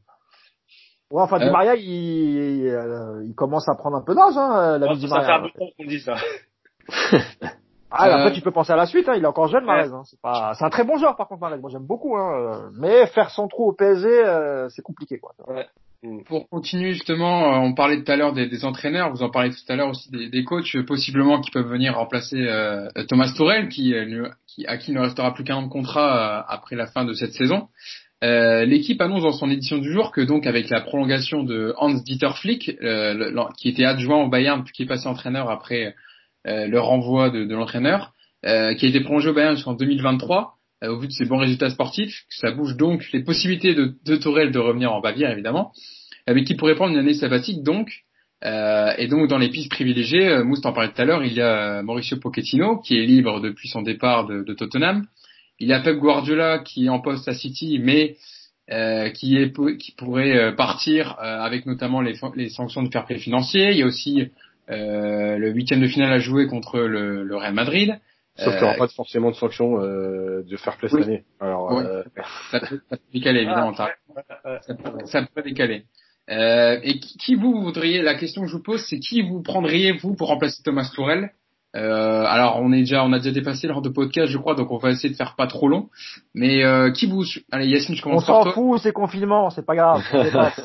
Ouais, 1.11 1.23
enfin 1.23 1.39
Di 1.39 1.45
euh. 1.45 1.53
Maria, 1.53 1.75
il 1.77 3.27
il 3.27 3.35
commence 3.35 3.69
à 3.69 3.75
prendre 3.75 3.97
un 3.97 4.05
peu 4.05 4.15
d'âge, 4.15 4.37
hein, 4.37 4.79
la 4.79 4.89
ouais, 4.89 4.97
Di 4.97 5.07
Maria. 5.07 5.27
Ça 5.27 5.33
fait 5.33 5.41
un 5.41 5.43
peu 5.43 5.59
temps 5.59 5.71
qu'on 5.77 5.85
dit 5.87 6.01
ça. 6.01 6.17
Ah, 7.97 8.15
après 8.17 8.33
tu 8.33 8.41
peux 8.41 8.51
penser 8.51 8.73
à 8.73 8.77
la 8.77 8.87
suite, 8.87 9.09
hein, 9.09 9.15
il 9.17 9.23
est 9.23 9.27
encore 9.27 9.49
jeune 9.49 9.65
Mahrez. 9.65 9.91
Hein. 9.93 10.03
C'est 10.05 10.21
pas, 10.21 10.55
c'est 10.55 10.65
un 10.65 10.71
très 10.71 10.85
bon 10.85 10.97
joueur 10.99 11.17
par 11.17 11.29
contre 11.29 11.41
Mahrez. 11.41 11.59
Moi 11.59 11.71
j'aime 11.71 11.87
beaucoup, 11.87 12.17
hein. 12.17 12.71
Mais 12.79 13.07
faire 13.07 13.31
son 13.31 13.49
trou 13.49 13.69
au 13.69 13.73
PSG, 13.73 14.69
c'est 14.71 14.83
compliqué 14.83 15.19
quoi. 15.19 15.33
Ouais. 15.47 15.67
Mm. 16.05 16.23
Pour 16.25 16.49
continuer 16.51 16.93
justement, 16.93 17.55
euh, 17.55 17.59
on 17.59 17.75
parlait 17.75 18.03
tout 18.03 18.13
à 18.13 18.17
l'heure 18.17 18.35
des, 18.35 18.47
des, 18.47 18.65
entraîneurs, 18.65 19.11
vous 19.11 19.23
en 19.23 19.31
parlez 19.31 19.51
tout 19.51 19.73
à 19.73 19.77
l'heure 19.77 19.89
aussi 19.89 20.11
des, 20.11 20.29
des, 20.29 20.45
coachs 20.45 20.77
possiblement 20.87 21.41
qui 21.41 21.51
peuvent 21.51 21.67
venir 21.69 21.97
remplacer 21.97 22.37
euh, 22.37 22.89
Thomas 23.09 23.33
Tourel, 23.35 23.69
qui, 23.69 23.95
euh, 23.95 24.29
qui, 24.47 24.67
à 24.67 24.77
qui 24.77 24.91
il 24.91 24.95
ne 24.95 25.01
restera 25.01 25.33
plus 25.33 25.45
qu'un 25.45 25.57
an 25.57 25.63
de 25.63 25.69
contrat 25.69 26.45
après 26.49 26.77
la 26.77 26.87
fin 26.87 27.05
de 27.05 27.15
cette 27.15 27.33
saison. 27.33 27.69
Euh, 28.23 28.65
L'équipe 28.65 29.01
annonce 29.01 29.23
dans 29.23 29.33
son 29.33 29.51
édition 29.51 29.79
du 29.79 29.93
jour 29.93 30.13
que 30.13 30.21
donc 30.21 30.47
avec 30.47 30.69
la 30.69 30.83
prolongation 30.83 31.43
de 31.43 31.75
Hans 31.79 31.95
Dieter 31.95 32.35
Flick, 32.37 32.79
qui 33.57 33.69
était 33.69 33.85
adjoint 33.85 34.23
au 34.23 34.29
Bayern 34.29 34.63
puis 34.63 34.73
qui 34.73 34.83
est 34.83 34.87
passé 34.87 35.09
entraîneur 35.09 35.51
après 35.51 35.95
le 36.45 36.79
renvoi 36.79 37.31
de, 37.31 37.45
de 37.45 37.55
l'entraîneur, 37.55 38.13
qui 38.43 38.49
a 38.51 38.89
été 38.89 39.01
prolongé 39.01 39.31
au 39.31 39.35
Bayern 39.35 39.57
jusqu'en 39.57 39.75
2023 39.75 40.55
au 40.83 40.99
vu 40.99 41.07
de 41.07 41.13
ses 41.13 41.25
bons 41.25 41.39
résultats 41.39 41.71
sportifs, 41.71 42.25
ça 42.29 42.51
bouge 42.51 42.77
donc 42.77 43.11
les 43.13 43.23
possibilités 43.23 43.75
de, 43.75 43.95
de 44.05 44.17
de 44.17 44.59
revenir 44.59 44.93
en 44.93 45.01
Bavière 45.01 45.31
évidemment, 45.31 45.73
mais 46.29 46.45
qui 46.45 46.55
pourrait 46.55 46.75
prendre 46.75 46.93
une 46.93 46.99
année 46.99 47.15
sabbatique 47.15 47.63
donc. 47.63 47.89
Euh, 48.45 48.93
et 48.99 49.09
donc 49.09 49.29
dans 49.29 49.39
les 49.39 49.49
pistes 49.49 49.71
privilégiées, 49.71 50.29
euh, 50.29 50.45
Mousse 50.45 50.61
t'en 50.61 50.75
parlait 50.75 50.91
tout 50.91 51.01
à 51.01 51.07
l'heure, 51.07 51.25
il 51.25 51.33
y 51.33 51.41
a 51.41 51.83
Mauricio 51.83 52.19
Pochettino 52.19 52.79
qui 52.79 52.99
est 52.99 53.07
libre 53.07 53.41
depuis 53.41 53.69
son 53.69 53.81
départ 53.81 54.27
de, 54.27 54.43
de 54.43 54.53
Tottenham. 54.53 55.07
Il 55.59 55.69
y 55.69 55.73
a 55.73 55.81
Pep 55.81 55.97
Guardiola 55.97 56.59
qui 56.59 56.87
est 56.87 56.89
en 56.91 57.01
poste 57.01 57.27
à 57.27 57.33
City, 57.33 57.79
mais 57.81 58.17
euh, 58.71 59.11
qui, 59.11 59.37
est, 59.37 59.53
qui 59.79 59.93
pourrait 59.93 60.37
euh, 60.37 60.53
partir 60.53 61.17
euh, 61.21 61.41
avec 61.41 61.67
notamment 61.67 62.01
les, 62.01 62.15
les, 62.35 62.49
sanctions 62.49 62.83
de 62.83 62.91
fair 62.91 63.05
play 63.05 63.19
financier. 63.19 63.71
Il 63.71 63.79
y 63.79 63.83
a 63.83 63.87
aussi 63.87 64.31
le 64.69 65.51
huitième 65.51 65.81
de 65.81 65.87
finale 65.87 66.13
à 66.13 66.19
jouer 66.19 66.47
contre 66.47 66.81
le, 66.81 67.23
le 67.23 67.37
Real 67.37 67.55
Madrid. 67.55 67.99
Sauf 68.37 68.53
qu'il 68.55 68.63
n'y 68.63 68.69
aura 68.69 68.79
pas 68.79 68.89
forcément 68.89 69.31
de 69.31 69.37
sanctions 69.37 69.79
de 69.79 70.57
fair 70.57 70.77
play 70.77 70.89
cette 70.89 71.03
année. 71.03 71.25
Alors, 71.41 71.71
ça, 72.51 72.61
peut, 72.61 72.81
ça 72.91 72.97
peut 72.97 73.03
décaler 73.13 73.41
évidemment. 73.41 73.73
Ah, 73.79 74.59
ça, 74.63 74.75
peut, 74.75 74.91
ça 75.07 75.23
peut 75.33 75.43
décaler. 75.43 75.85
Euh, 76.31 76.79
et 76.83 77.01
qui, 77.01 77.35
vous 77.35 77.63
voudriez 77.63 78.03
La 78.03 78.15
question 78.15 78.43
que 78.43 78.49
je 78.49 78.57
vous 78.57 78.63
pose, 78.63 78.83
c'est 78.89 78.99
qui 78.99 79.23
vous 79.23 79.43
prendriez 79.43 79.93
vous 79.93 80.15
pour 80.15 80.29
remplacer 80.29 80.63
Thomas 80.63 80.91
Tourel 80.95 81.31
euh, 81.77 82.25
alors 82.25 82.61
on 82.63 82.73
est 82.73 82.83
déjà, 82.83 83.05
on 83.05 83.13
a 83.13 83.19
déjà 83.19 83.33
dépassé 83.33 83.67
l'heure 83.67 83.83
de 83.83 83.89
podcast, 83.89 84.31
je 84.31 84.39
crois, 84.39 84.55
donc 84.55 84.71
on 84.71 84.77
va 84.79 84.91
essayer 84.91 85.11
de 85.11 85.17
faire 85.17 85.35
pas 85.35 85.49
trop 85.49 85.67
long. 85.67 85.89
Mais 86.33 86.65
euh, 86.65 86.93
qui 86.93 87.07
vous, 87.07 87.25
allez 87.51 87.67
Yacine, 87.67 87.97
je 87.97 88.03
commence 88.03 88.25
par 88.25 88.43
toi. 88.43 88.53
On 88.53 88.55
s'en 88.55 88.75
fout, 88.75 88.81
c'est 88.81 88.93
confinement, 88.93 89.51
c'est 89.51 89.67
pas 89.67 89.75
grave. 89.75 90.01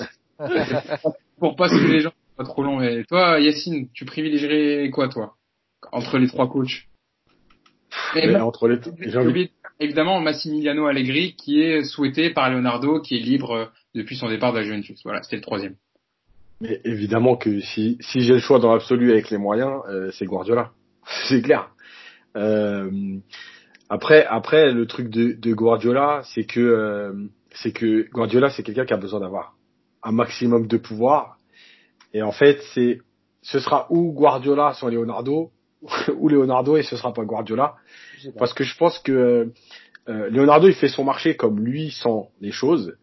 pour 1.40 1.56
pas 1.56 1.68
que 1.68 1.92
les 1.92 2.02
gens 2.02 2.12
pas 2.40 2.46
trop 2.46 2.64
long. 2.64 2.78
Mais 2.78 3.04
toi, 3.04 3.40
Yacine, 3.40 3.90
tu 3.94 4.06
privilégierais 4.06 4.90
quoi, 4.92 5.10
toi, 5.10 5.36
entre 5.92 6.18
les 6.18 6.28
trois 6.28 6.50
coachs? 6.50 6.88
Et 8.16 8.36
entre 8.36 8.68
les, 8.68 8.80
évidemment 9.80 10.20
Massimiliano 10.22 10.86
Allegri 10.86 11.36
qui 11.36 11.62
est 11.62 11.84
souhaité 11.84 12.30
par 12.30 12.50
Leonardo, 12.50 13.02
qui 13.02 13.16
est 13.18 13.20
libre 13.20 13.72
depuis 13.94 14.16
son 14.16 14.30
départ 14.30 14.54
de 14.54 14.60
la 14.60 14.64
Juventus. 14.64 15.02
Voilà, 15.04 15.22
c'était 15.24 15.36
le 15.36 15.42
troisième. 15.42 15.76
Mais 16.62 16.80
évidemment 16.86 17.36
que 17.36 17.60
si, 17.60 17.98
si 18.00 18.22
j'ai 18.22 18.34
le 18.34 18.40
choix 18.40 18.60
dans 18.60 18.72
l'absolu 18.72 19.12
avec 19.12 19.30
les 19.30 19.38
moyens, 19.38 19.82
euh, 19.90 20.12
c'est 20.12 20.26
Guardiola. 20.26 20.72
c'est 21.28 21.42
clair. 21.42 21.72
Euh, 22.38 23.18
après, 23.90 24.26
après, 24.26 24.72
le 24.72 24.86
truc 24.86 25.10
de, 25.10 25.34
de 25.34 25.54
Guardiola, 25.54 26.22
c'est 26.34 26.46
que 26.46 26.60
euh, 26.60 27.14
c'est 27.52 27.72
que 27.72 28.10
Guardiola, 28.12 28.50
c'est 28.50 28.64
quelqu'un 28.64 28.86
qui 28.86 28.94
a 28.94 28.98
besoin 28.98 29.20
d'avoir 29.20 29.56
un 30.04 30.12
maximum 30.12 30.68
de 30.68 30.78
pouvoir. 30.78 31.39
Et 32.14 32.22
en 32.22 32.32
fait, 32.32 32.62
c'est 32.74 33.00
ce 33.42 33.60
sera 33.60 33.88
ou 33.90 34.12
Guardiola 34.12 34.74
sans 34.74 34.90
Leonardo, 34.90 35.52
ou 36.18 36.30
Leonardo 36.30 36.78
et 36.78 36.84
ce 36.84 36.96
sera 36.96 37.14
pas 37.14 37.24
Guardiola. 37.24 37.76
Parce 38.38 38.54
que 38.54 38.64
je 38.64 38.76
pense 38.78 39.00
que 39.00 39.52
euh, 40.08 40.30
Leonardo, 40.30 40.68
il 40.68 40.74
fait 40.74 40.90
son 40.90 41.04
marché 41.04 41.36
comme 41.36 41.60
lui 41.60 41.92
sent 41.92 42.30
les 42.42 42.52
choses. 42.52 42.98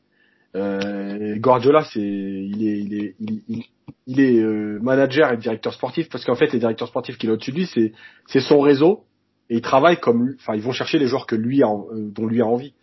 Euh, 0.54 1.36
Guardiola, 1.36 1.84
c'est 1.84 2.00
il 2.00 2.66
est 2.66 2.78
il 2.78 2.94
est 2.94 3.14
il, 3.20 3.64
il, 4.06 4.20
est 4.20 4.38
euh, 4.40 4.78
manager 4.80 5.32
et 5.32 5.36
directeur 5.36 5.74
sportif 5.74 6.08
parce 6.08 6.24
qu'en 6.24 6.34
fait 6.34 6.52
les 6.52 6.58
directeurs 6.58 6.88
sportifs 6.88 7.18
qu'il 7.18 7.30
a 7.30 7.34
au-dessus 7.34 7.52
de 7.52 7.56
lui, 7.56 7.66
c'est 7.66 7.92
c'est 8.26 8.40
son 8.40 8.60
réseau 8.60 9.04
et 9.50 9.56
ils 9.56 9.62
travaillent 9.62 10.00
comme 10.00 10.34
enfin 10.38 10.54
ils 10.54 10.62
vont 10.62 10.72
chercher 10.72 10.98
les 10.98 11.06
joueurs 11.06 11.26
que 11.26 11.36
lui 11.36 11.62
a, 11.62 11.68
euh, 11.68 12.10
dont 12.10 12.26
lui 12.26 12.40
a 12.40 12.46
envie. 12.46 12.74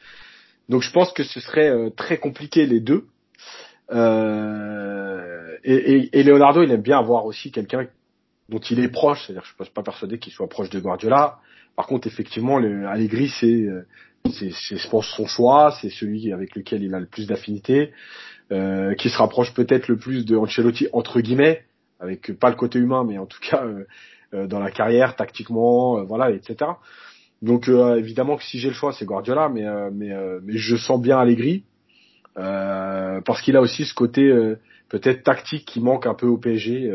Donc 0.70 0.82
je 0.82 0.92
pense 0.92 1.12
que 1.12 1.24
ce 1.24 1.40
serait 1.40 1.70
euh, 1.70 1.90
très 1.90 2.18
compliqué 2.18 2.66
les 2.66 2.80
deux. 2.80 3.06
Euh, 3.94 5.58
et, 5.64 5.76
et, 5.76 6.20
et, 6.20 6.24
Leonardo, 6.24 6.64
il 6.64 6.72
aime 6.72 6.82
bien 6.82 7.00
avoir 7.00 7.26
aussi 7.26 7.52
quelqu'un 7.52 7.88
dont 8.50 8.60
il 8.60 8.80
est 8.80 8.90
proche. 8.90 9.26
C'est-à-dire, 9.26 9.44
je 9.46 9.54
ne 9.58 9.66
suis 9.66 9.74
pas 9.74 9.84
persuadé 9.84 10.20
qu'il 10.20 10.34
soit 10.34 10.50
proche 10.50 10.70
de 10.70 10.80
Guardiola. 10.80 11.40
Par 11.76 11.88
contre, 11.88 12.08
effectivement, 12.08 12.60
le, 12.60 12.88
Allegri, 12.88 13.30
c'est 13.30 13.68
c'est 14.32 14.52
je 14.52 14.90
pense 14.90 15.08
son 15.08 15.26
choix, 15.26 15.76
c'est 15.82 15.90
celui 15.90 16.32
avec 16.32 16.56
lequel 16.56 16.84
il 16.84 16.94
a 16.96 17.00
le 17.00 17.06
plus 17.06 17.28
d'affinité, 17.28 17.92
euh, 18.52 18.94
qui 18.96 19.10
se 19.10 19.18
rapproche 19.18 19.54
peut-être 19.54 19.88
le 19.88 19.98
plus 19.98 20.26
de 20.26 20.36
Ancelotti 20.38 20.88
entre 20.94 21.20
guillemets, 21.22 21.64
avec 22.00 22.32
pas 22.40 22.50
le 22.50 22.56
côté 22.56 22.80
humain, 22.80 23.04
mais 23.08 23.18
en 23.18 23.26
tout 23.26 23.40
cas 23.42 23.64
euh, 23.64 23.86
euh, 24.34 24.48
dans 24.48 24.60
la 24.60 24.72
carrière, 24.72 25.16
tactiquement, 25.16 26.00
euh, 26.00 26.04
voilà, 26.04 26.32
etc. 26.32 26.72
Donc 27.42 27.68
euh, 27.68 27.98
évidemment 27.98 28.38
que 28.38 28.44
si 28.44 28.60
j'ai 28.60 28.70
le 28.70 28.74
choix, 28.74 28.94
c'est 28.94 29.06
Guardiola, 29.06 29.50
mais 29.50 29.66
mais 29.92 30.12
mais 30.42 30.58
je 30.58 30.76
sens 30.78 31.02
bien 31.02 31.20
Allegri 31.20 31.64
parce 32.36 33.42
qu'il 33.42 33.56
a 33.56 33.62
aussi 33.62 33.86
ce 33.86 33.94
côté 33.94 34.28
peut-être 34.90 35.24
tactique 35.24 35.66
qui 35.66 35.80
manque 35.80 36.06
un 36.06 36.14
peu 36.14 36.28
au 36.28 36.38
PSG 36.38 36.92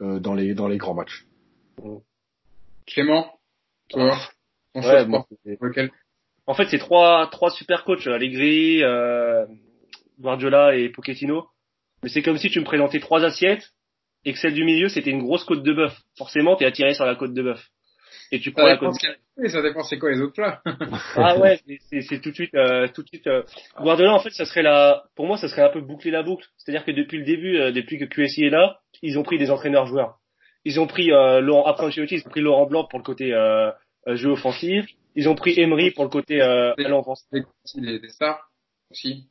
dans 0.00 0.34
les 0.34 0.54
dans 0.54 0.68
les 0.68 0.78
grands 0.78 0.94
matchs. 0.94 1.26
Clément, 2.86 3.32
toi, 3.88 4.16
ouais, 4.74 5.04
bon, 5.04 5.24
En 6.46 6.54
fait, 6.54 6.66
c'est 6.66 6.78
trois 6.78 7.28
trois 7.30 7.50
super 7.50 7.84
coachs, 7.84 8.06
Allegri, 8.06 8.82
Guardiola 10.20 10.76
et 10.76 10.88
Pochettino. 10.88 11.46
Mais 12.02 12.08
c'est 12.08 12.22
comme 12.22 12.38
si 12.38 12.50
tu 12.50 12.60
me 12.60 12.64
présentais 12.64 13.00
trois 13.00 13.24
assiettes 13.24 13.72
et 14.24 14.32
que 14.32 14.38
celle 14.38 14.54
du 14.54 14.64
milieu 14.64 14.88
c'était 14.88 15.10
une 15.10 15.22
grosse 15.22 15.44
côte 15.44 15.62
de 15.62 15.72
bœuf. 15.72 15.96
Forcément, 16.16 16.56
t'es 16.56 16.64
attiré 16.64 16.94
sur 16.94 17.04
la 17.04 17.14
côte 17.14 17.34
de 17.34 17.42
bœuf. 17.42 17.68
Et 18.32 18.40
tu 18.40 18.52
prends 18.52 18.66
la 18.66 18.76
côte. 18.76 18.94
Oui, 19.36 19.50
ça 19.50 19.62
dépend 19.62 19.82
c'est 19.82 19.98
quoi 19.98 20.10
les 20.10 20.20
autres 20.20 20.34
plats. 20.34 20.62
ah 21.16 21.38
ouais, 21.38 21.60
c'est 21.90 22.20
tout 22.20 22.30
de 22.30 22.34
suite, 22.34 22.54
euh, 22.54 22.88
tout 22.88 23.02
de 23.02 23.08
suite. 23.08 23.26
Euh... 23.26 23.42
Guardiola 23.78 24.14
en 24.14 24.20
fait, 24.20 24.30
ça 24.30 24.46
serait 24.46 24.62
la, 24.62 25.04
pour 25.14 25.26
moi, 25.26 25.36
ça 25.36 25.48
serait 25.48 25.62
un 25.62 25.68
peu 25.68 25.80
boucler 25.80 26.10
la 26.10 26.22
boucle. 26.22 26.46
C'est-à-dire 26.56 26.84
que 26.84 26.90
depuis 26.90 27.18
le 27.18 27.24
début, 27.24 27.56
euh, 27.56 27.72
depuis 27.72 27.98
que 27.98 28.04
QSI 28.04 28.44
est 28.44 28.50
là, 28.50 28.80
ils 29.02 29.18
ont 29.18 29.22
pris 29.22 29.38
des 29.38 29.50
entraîneurs 29.50 29.86
joueurs. 29.86 30.18
Ils 30.64 30.80
ont 30.80 30.86
pris 30.86 31.12
euh, 31.12 31.40
Laurent 31.40 31.66
après 31.66 31.88
ils 31.90 32.02
ont 32.02 32.30
pris 32.30 32.40
Laurent 32.40 32.66
Blanc 32.66 32.86
pour 32.90 32.98
le 32.98 33.04
côté 33.04 33.32
euh, 33.32 33.70
jeu 34.06 34.30
offensif. 34.30 34.86
Ils 35.14 35.28
ont 35.28 35.34
pris 35.34 35.58
Emery 35.58 35.92
pour 35.92 36.04
le 36.04 36.10
côté 36.10 36.42
euh. 36.42 36.74
Des, 36.76 37.98
des 38.00 38.08
stars 38.08 38.50
aussi. 38.90 39.28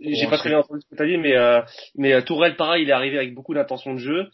J'ai 0.00 0.26
pas 0.28 0.38
très 0.38 0.50
bien 0.50 0.58
entendu 0.58 0.80
ce 0.80 0.88
que 0.88 0.96
t'as 0.96 1.06
dit, 1.06 1.16
mais 1.16 1.36
euh, 1.36 1.60
mais 1.96 2.12
euh, 2.12 2.22
Tourelle, 2.22 2.56
pareil, 2.56 2.84
il 2.84 2.90
est 2.90 2.92
arrivé 2.92 3.16
avec 3.16 3.34
beaucoup 3.34 3.54
d'intention 3.54 3.94
de 3.94 3.98
jeu. 3.98 4.28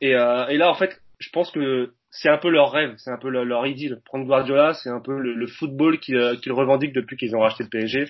Et, 0.00 0.14
euh, 0.14 0.46
et 0.48 0.56
là, 0.56 0.70
en 0.70 0.74
fait, 0.74 1.00
je 1.18 1.30
pense 1.30 1.50
que 1.50 1.92
c'est 2.20 2.28
un 2.28 2.38
peu 2.38 2.50
leur 2.50 2.72
rêve, 2.72 2.94
c'est 2.98 3.10
un 3.10 3.18
peu 3.18 3.28
leur, 3.28 3.44
leur 3.44 3.66
idylle. 3.66 4.00
Prendre 4.04 4.26
Guardiola, 4.26 4.74
c'est 4.74 4.90
un 4.90 5.00
peu 5.00 5.18
le, 5.18 5.46
football 5.46 5.98
qu'ils 5.98 6.16
euh, 6.16 6.36
revendiquent 6.50 6.94
depuis 6.94 7.16
qu'ils 7.16 7.36
ont 7.36 7.40
racheté 7.40 7.64
le 7.64 7.70
PSG. 7.70 8.06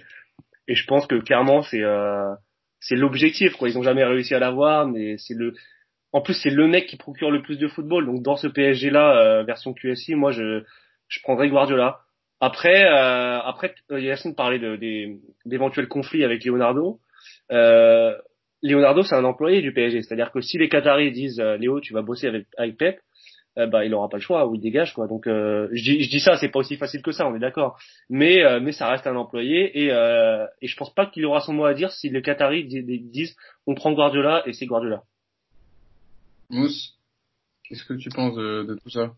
Et 0.68 0.74
je 0.74 0.86
pense 0.86 1.07
que 1.07 1.16
clairement, 1.16 1.62
c'est 1.62 1.82
euh, 1.82 2.34
c'est 2.80 2.96
l'objectif. 2.96 3.54
Ils 3.62 3.78
ont 3.78 3.82
jamais 3.82 4.04
réussi 4.04 4.34
à 4.34 4.38
l'avoir, 4.38 4.86
mais 4.86 5.16
c'est 5.18 5.34
le 5.34 5.54
en 6.12 6.20
plus, 6.22 6.34
c'est 6.34 6.50
le 6.50 6.66
mec 6.66 6.86
qui 6.86 6.96
procure 6.96 7.30
le 7.30 7.42
plus 7.42 7.59
de 7.59 7.68
football. 7.68 8.07
Donc 8.07 8.22
dans 8.22 8.36
ce 8.36 8.46
PSG 8.46 8.90
là, 8.90 9.42
version 9.44 9.74
QSI, 9.74 10.14
moi 10.14 10.32
je 10.32 10.62
je 11.09 11.20
prendrais 11.22 11.48
Guardiola. 11.48 12.00
Après, 12.40 12.84
euh, 12.84 13.40
après 13.40 13.74
euh, 13.90 14.00
Yacine 14.00 14.34
parlait 14.34 14.59
de, 14.59 14.76
d'éventuels 15.46 15.88
conflits 15.88 16.24
avec 16.24 16.44
Leonardo. 16.44 17.00
Euh, 17.50 18.14
Leonardo, 18.62 19.02
c'est 19.02 19.14
un 19.14 19.24
employé 19.24 19.62
du 19.62 19.72
PSG, 19.72 20.02
c'est-à-dire 20.02 20.32
que 20.32 20.40
si 20.40 20.59
les 20.59 20.68
Qataris 20.68 21.12
disent 21.12 21.40
euh, 21.40 21.57
Léo, 21.57 21.80
tu 21.80 21.94
vas 21.94 22.02
bosser 22.02 22.26
avec, 22.26 22.46
avec 22.59 22.76
Pep, 22.76 23.00
euh, 23.59 23.66
bah 23.66 23.84
il 23.84 23.94
aura 23.94 24.09
pas 24.09 24.16
le 24.16 24.22
choix 24.22 24.46
ou 24.46 24.54
il 24.54 24.61
dégage 24.61 24.94
quoi. 24.94 25.07
Donc 25.07 25.24
je 25.26 25.82
dis, 25.82 26.02
je 26.02 26.11
dis 26.11 26.20
ça, 26.20 26.36
c'est 26.36 26.48
pas 26.48 26.59
aussi 26.59 26.76
facile 26.76 27.02
que 27.02 27.12
ça, 27.12 27.26
on 27.26 27.34
est 27.34 27.40
d'accord. 27.40 27.78
Mais 28.09 28.42
mais 28.61 28.72
ça 28.72 28.88
reste 28.88 29.07
un 29.07 29.16
employé 29.16 29.84
et 29.84 29.86
et 29.86 30.66
je 30.66 30.76
pense 30.76 30.92
pas 30.94 31.07
qu'il 31.07 31.24
aura 31.26 31.40
son 31.40 31.52
mot 31.52 31.64
à 31.64 31.74
dire 31.74 31.92
si 31.92 32.09
les 32.09 32.22
Qataris 32.22 32.66
disent 32.66 33.36
on 33.66 33.74
prend 33.74 33.92
Guardiola 33.92 34.42
et 34.46 34.52
c'est 34.52 34.66
Guardiola. 34.66 35.02
Mousse, 36.50 36.94
qu'est-ce 37.64 37.84
que 37.84 37.94
tu 37.94 38.09
penses 38.11 38.36
de, 38.36 38.62
de 38.62 38.74
tout 38.74 38.90
ça? 38.90 39.12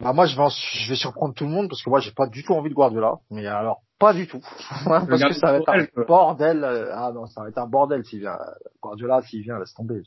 Bah 0.00 0.14
moi 0.14 0.24
je 0.24 0.34
vais 0.34 0.48
je 0.48 0.88
vais 0.88 0.96
surprendre 0.96 1.34
tout 1.34 1.44
le 1.44 1.50
monde 1.50 1.68
parce 1.68 1.82
que 1.82 1.90
moi 1.90 2.00
j'ai 2.00 2.12
pas 2.12 2.26
du 2.26 2.42
tout 2.42 2.54
envie 2.54 2.70
de 2.70 2.74
Guardiola, 2.74 3.18
mais 3.30 3.46
alors 3.46 3.82
pas 3.98 4.14
du 4.14 4.26
tout 4.26 4.40
parce 4.86 5.06
que 5.06 5.32
ça 5.34 5.52
va 5.52 5.58
être 5.58 5.68
un 5.68 6.04
bordel. 6.06 6.64
Euh, 6.64 6.90
ah 6.94 7.12
non, 7.12 7.26
ça 7.26 7.42
va 7.42 7.50
être 7.50 7.58
un 7.58 7.66
bordel 7.66 8.02
s'il 8.06 8.20
vient 8.20 8.38
Guardiola 8.80 9.20
s'il 9.22 9.42
vient 9.42 9.58
laisse 9.58 9.74
tomber. 9.74 10.00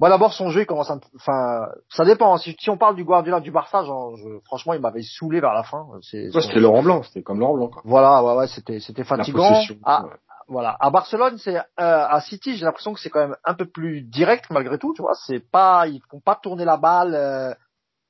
Moi 0.00 0.08
d'abord 0.08 0.32
son 0.32 0.50
jeu 0.50 0.62
il 0.62 0.66
commence 0.66 0.90
à 0.90 0.98
enfin 1.16 1.68
ça 1.88 2.04
dépend 2.04 2.36
si, 2.36 2.56
si 2.58 2.68
on 2.70 2.76
parle 2.76 2.96
du 2.96 3.04
Guardiola 3.04 3.40
du 3.40 3.50
Barça 3.50 3.84
genre, 3.84 4.16
je... 4.16 4.40
franchement 4.44 4.74
il 4.74 4.80
m'avait 4.80 5.02
saoulé 5.02 5.40
vers 5.40 5.52
la 5.54 5.62
fin. 5.62 5.86
C'est 6.02 6.30
c'était 6.32 6.60
Laurent 6.60 6.82
Blanc 6.82 7.02
c'était 7.04 7.22
comme 7.22 7.38
Laurent 7.40 7.54
Blanc 7.56 7.68
quoi. 7.68 7.82
voilà 7.84 8.22
ouais 8.24 8.34
ouais 8.34 8.46
c'était 8.48 8.80
c'était 8.80 9.04
fatigant. 9.04 9.60
ah, 9.84 10.04
voilà. 10.48 10.76
À 10.80 10.90
Barcelone 10.90 11.38
c'est 11.38 11.56
euh, 11.56 11.62
à 11.78 12.20
City 12.20 12.56
j'ai 12.56 12.64
l'impression 12.64 12.92
que 12.92 13.00
c'est 13.00 13.10
quand 13.10 13.20
même 13.20 13.36
un 13.44 13.54
peu 13.54 13.66
plus 13.66 14.02
direct 14.02 14.46
malgré 14.50 14.78
tout 14.78 14.92
tu 14.94 15.02
vois. 15.02 15.14
C'est 15.26 15.40
pas 15.40 15.86
ils 15.86 16.02
font 16.10 16.20
pas 16.20 16.34
tourner 16.34 16.64
la 16.64 16.76
balle 16.76 17.14
euh, 17.14 17.54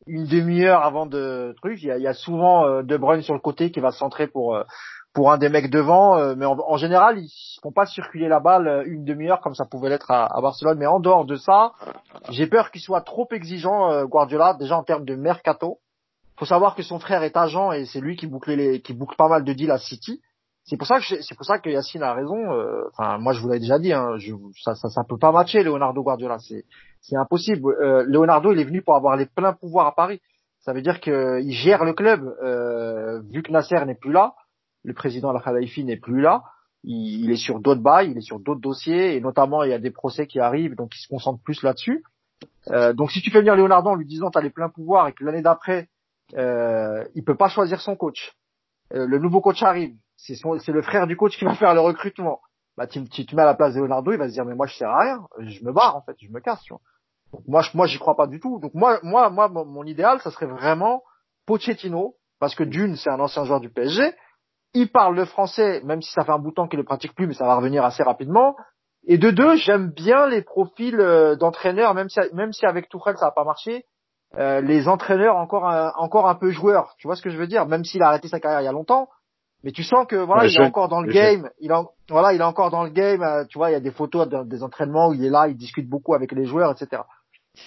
une 0.07 0.26
demi-heure 0.26 0.82
avant 0.82 1.07
de 1.07 1.55
truc. 1.61 1.82
Il 1.82 1.89
y 1.89 1.91
a, 1.91 1.99
il 1.99 2.03
y 2.03 2.07
a 2.09 2.14
souvent 2.14 2.66
euh, 2.66 2.82
De 2.82 2.97
Bruyne 2.97 3.22
sur 3.22 3.35
le 3.35 3.41
côté 3.41 3.70
qui 3.70 3.80
va 3.80 3.91
se 3.91 3.99
centrer 3.99 4.26
pour 4.26 4.55
euh, 4.55 4.64
pour 5.14 5.32
un 5.32 5.38
des 5.38 5.48
mecs 5.48 5.70
devant, 5.70 6.18
euh, 6.18 6.34
mais 6.36 6.44
en, 6.44 6.76
général 6.76 7.18
ils 7.18 7.30
font 7.62 7.72
pas 7.72 7.86
circuler 7.86 8.28
la 8.28 8.40
balle 8.40 8.82
une 8.86 9.04
demi-heure 9.04 9.40
comme 9.40 9.54
ça 9.54 9.64
pouvait 9.64 9.88
l'être 9.88 10.10
à, 10.10 10.28
Barcelone. 10.42 10.78
Mais 10.78 10.86
en 10.86 11.00
dehors 11.00 11.24
de 11.24 11.36
ça, 11.36 11.72
j'ai 12.30 12.46
peur 12.46 12.70
qu'il 12.70 12.80
soit 12.82 13.00
trop 13.00 13.28
exigeant 13.30 14.04
Guardiola 14.04 14.54
déjà 14.54 14.76
en 14.76 14.82
termes 14.82 15.04
de 15.04 15.14
mercato. 15.14 15.78
Faut 16.36 16.46
savoir 16.46 16.74
que 16.74 16.82
son 16.82 16.98
frère 16.98 17.22
est 17.22 17.36
agent 17.36 17.72
et 17.72 17.86
c'est 17.86 18.00
lui 18.00 18.16
qui 18.16 18.26
boucle 18.26 18.52
les 18.52 18.82
qui 18.82 18.92
boucle 18.92 19.16
pas 19.16 19.28
mal 19.28 19.44
de 19.44 19.52
deals 19.52 19.70
à 19.70 19.78
City. 19.78 20.20
C'est 20.64 20.78
pour 20.78 20.86
ça 20.86 20.98
que 20.98 21.04
c'est 21.04 21.36
pour 21.36 21.44
ça 21.44 21.58
que 21.58 21.68
Yacine 21.68 22.02
a 22.02 22.14
raison. 22.14 22.52
Euh, 22.52 22.88
enfin, 22.92 23.18
moi 23.18 23.34
je 23.34 23.40
vous 23.40 23.48
l'avais 23.48 23.60
déjà 23.60 23.78
dit, 23.78 23.92
hein, 23.92 24.16
je, 24.16 24.32
ça, 24.62 24.74
ça, 24.74 24.88
ça 24.88 25.02
peut 25.06 25.18
pas 25.18 25.30
matcher 25.30 25.62
Leonardo 25.62 26.02
Guardiola, 26.02 26.38
c'est 26.38 26.64
c'est 27.02 27.16
impossible. 27.16 27.70
Euh, 27.70 28.02
Leonardo 28.06 28.50
il 28.50 28.58
est 28.58 28.64
venu 28.64 28.82
pour 28.82 28.96
avoir 28.96 29.16
les 29.16 29.26
pleins 29.26 29.52
pouvoirs 29.52 29.86
à 29.86 29.94
Paris. 29.94 30.20
Ça 30.60 30.72
veut 30.72 30.80
dire 30.80 31.00
qu'il 31.00 31.52
gère 31.52 31.84
le 31.84 31.92
club. 31.92 32.24
Euh, 32.42 33.20
vu 33.30 33.42
que 33.42 33.52
Nasser 33.52 33.84
n'est 33.84 33.94
plus 33.94 34.12
là, 34.12 34.34
le 34.85 34.95
président 34.95 35.35
Al 35.35 35.43
Khalifi 35.43 35.85
n'est 35.85 35.97
plus 35.97 36.20
là, 36.20 36.45
il, 36.82 37.24
il, 37.24 37.30
est 37.30 37.37
sur 37.37 37.61
d'autres 37.61 37.80
bails, 37.80 38.11
il 38.11 38.18
est 38.18 38.22
sur 38.22 38.39
d'autres 38.39 38.61
dossiers 38.61 39.16
et 39.16 39.20
notamment 39.20 39.62
il 39.64 39.70
y 39.70 39.74
a 39.74 39.78
des 39.78 39.91
procès 39.91 40.26
qui 40.26 40.39
arrivent, 40.39 40.76
donc 40.76 40.95
il 40.95 41.01
se 41.01 41.09
concentre 41.09 41.43
plus 41.43 41.62
là-dessus. 41.62 42.05
Euh, 42.70 42.93
donc 42.93 43.11
si 43.11 43.20
tu 43.20 43.30
fais 43.30 43.39
venir 43.39 43.57
Leonardo 43.57 43.91
en 43.91 43.95
lui 43.95 44.07
disant 44.07 44.30
tu 44.30 44.39
as 44.39 44.43
les 44.43 44.51
pleins 44.51 44.68
pouvoirs 44.68 45.09
et 45.09 45.12
que 45.12 45.24
l'année 45.24 45.43
d'après 45.43 45.89
euh, 46.37 47.05
il 47.14 47.24
peut 47.24 47.37
pas 47.37 47.49
choisir 47.49 47.80
son 47.80 47.97
coach, 47.97 48.35
euh, 48.93 49.07
le 49.07 49.18
nouveau 49.18 49.41
coach 49.41 49.62
arrive 49.62 49.97
c'est 50.16 50.72
le 50.72 50.82
frère 50.82 51.07
du 51.07 51.16
coach 51.16 51.37
qui 51.39 51.45
va 51.45 51.55
faire 51.55 51.74
le 51.74 51.80
recrutement. 51.80 52.41
Bah, 52.76 52.87
tu, 52.87 53.05
tu, 53.09 53.24
tu 53.24 53.37
mets 53.37 53.43
à 53.43 53.47
la 53.47 53.55
place 53.55 53.74
de 53.74 53.80
Leonardo, 53.80 54.12
il 54.12 54.18
va 54.18 54.28
se 54.28 54.32
dire, 54.32 54.45
mais 54.45 54.55
moi, 54.55 54.66
je 54.66 54.74
sers 54.74 54.89
à 54.89 55.01
rien. 55.01 55.26
Je 55.39 55.64
me 55.64 55.72
barre, 55.72 55.97
en 55.97 56.03
fait. 56.03 56.16
Je 56.20 56.28
me 56.28 56.41
casse, 56.41 56.61
tu 56.62 56.72
vois. 56.72 56.80
Donc, 57.32 57.43
moi, 57.47 57.62
moi, 57.74 57.87
j'y 57.87 57.99
crois 57.99 58.16
pas 58.16 58.26
du 58.26 58.41
tout. 58.41 58.59
Donc, 58.61 58.74
moi, 58.74 58.99
moi, 59.03 59.30
moi, 59.30 59.49
mon, 59.49 59.85
idéal, 59.85 60.20
ça 60.20 60.30
serait 60.30 60.47
vraiment 60.47 61.03
Pochettino. 61.47 62.16
Parce 62.41 62.55
que 62.55 62.64
d'une, 62.64 62.97
c'est 62.97 63.11
un 63.11 63.20
ancien 63.20 63.45
joueur 63.45 63.61
du 63.61 63.70
PSG. 63.70 64.12
Il 64.75 64.91
parle 64.91 65.14
le 65.14 65.25
français, 65.25 65.81
même 65.85 66.03
si 66.03 66.12
ça 66.12 66.25
fait 66.25 66.33
un 66.33 66.39
bout 66.39 66.51
de 66.51 66.55
temps 66.55 66.66
qu'il 66.66 66.79
le 66.79 66.85
pratique 66.85 67.14
plus, 67.14 67.27
mais 67.27 67.35
ça 67.35 67.47
va 67.47 67.57
revenir 67.57 67.85
assez 67.85 68.03
rapidement. 68.03 68.57
Et 69.07 69.18
de 69.18 69.31
deux, 69.31 69.57
j'aime 69.57 69.91
bien 69.91 70.27
les 70.27 70.43
profils 70.43 70.99
euh, 70.99 71.37
d'entraîneurs, 71.37 71.95
même 71.95 72.09
si, 72.09 72.20
même 72.33 72.53
si 72.53 72.66
avec 72.66 72.89
Tourelle 72.89 73.16
ça 73.16 73.27
n'a 73.27 73.33
pas 73.33 73.45
marché, 73.45 73.85
euh, 74.37 74.61
les 74.61 74.89
entraîneurs 74.89 75.37
encore 75.37 75.68
un, 75.68 75.93
encore 75.97 76.29
un 76.29 76.35
peu 76.35 76.51
joueurs. 76.51 76.95
Tu 76.99 77.07
vois 77.07 77.14
ce 77.14 77.22
que 77.22 77.31
je 77.31 77.37
veux 77.37 77.47
dire? 77.47 77.66
Même 77.66 77.85
s'il 77.85 78.03
a 78.03 78.09
arrêté 78.09 78.29
sa 78.29 78.41
carrière 78.41 78.62
il 78.62 78.64
y 78.64 78.68
a 78.68 78.72
longtemps, 78.72 79.09
mais 79.62 79.72
tu 79.72 79.83
sens 79.83 80.07
que 80.07 80.16
voilà, 80.16 80.47
il 80.47 80.57
est 80.57 80.64
encore 80.64 80.89
dans 80.89 81.01
le 81.01 81.12
game. 81.12 81.51
Il 81.61 81.70
a, 81.70 81.85
voilà, 82.09 82.33
il 82.33 82.41
est 82.41 82.45
encore 82.45 82.70
dans 82.70 82.83
le 82.83 82.91
game. 82.91 83.22
Euh, 83.22 83.45
tu 83.45 83.59
vois, 83.59 83.70
il 83.70 83.75
y 83.75 83.77
a 83.77 83.81
des 83.81 83.93
photos 83.93 84.29
des 84.29 84.62
entraînements 84.62 85.09
où 85.09 85.14
il 85.14 85.25
est 85.25 85.31
là, 85.31 85.49
il 85.49 85.57
discute 85.57 85.89
beaucoup 85.89 86.14
avec 86.14 86.33
les 86.33 86.47
joueurs, 86.47 86.72
etc. 86.72 87.03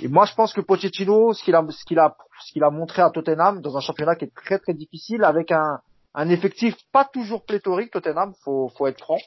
Et 0.01 0.07
moi, 0.07 0.25
je 0.25 0.35
pense 0.35 0.53
que 0.53 0.61
Pochettino, 0.61 1.33
ce 1.33 1.43
qu'il 1.43 1.55
a, 1.55 1.63
ce 1.69 1.85
qu'il 1.85 1.99
a, 1.99 2.15
ce 2.45 2.51
qu'il 2.51 2.63
a 2.63 2.69
montré 2.69 3.01
à 3.01 3.09
Tottenham 3.09 3.61
dans 3.61 3.77
un 3.77 3.79
championnat 3.79 4.15
qui 4.15 4.25
est 4.25 4.35
très 4.35 4.59
très 4.59 4.73
difficile, 4.73 5.23
avec 5.23 5.51
un, 5.51 5.79
un 6.17 6.29
effectif 6.29 6.75
pas 6.91 7.05
toujours 7.05 7.45
pléthorique, 7.45 7.91
Tottenham, 7.91 8.33
faut, 8.43 8.69
faut 8.75 8.87
être 8.87 8.99
franc. 8.99 9.19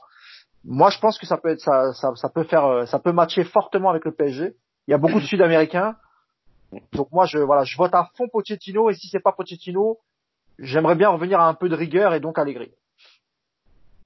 Moi, 0.65 0.91
je 0.91 0.99
pense 0.99 1.19
que 1.19 1.25
ça 1.25 1.39
peut 1.39 1.51
être, 1.51 1.61
ça, 1.61 1.93
ça, 1.95 2.11
ça 2.17 2.29
peut 2.29 2.43
faire, 2.43 2.87
ça 2.89 2.99
peut 2.99 3.13
matcher 3.13 3.45
fortement 3.45 3.91
avec 3.91 4.05
le 4.05 4.13
PSG. 4.13 4.55
Il 4.89 4.91
y 4.91 4.95
a 4.95 4.99
beaucoup 4.99 5.21
de 5.21 5.25
Sud-Américains. 5.33 5.95
Donc 6.93 7.11
moi, 7.13 7.27
je 7.27 7.39
voilà, 7.39 7.65
je 7.65 7.77
vote 7.77 7.95
à 7.95 8.11
fond 8.17 8.27
Pochettino 8.31 8.91
et 8.91 8.95
si 8.95 9.09
c'est 9.09 9.21
pas 9.21 9.33
Pochettino, 9.33 9.99
j'aimerais 10.59 10.97
bien 10.97 11.09
revenir 11.09 11.41
à 11.41 11.49
un 11.49 11.55
peu 11.55 11.69
de 11.69 11.77
rigueur 11.77 12.13
et 12.13 12.21
donc 12.21 12.39
Allegri. 12.39 12.71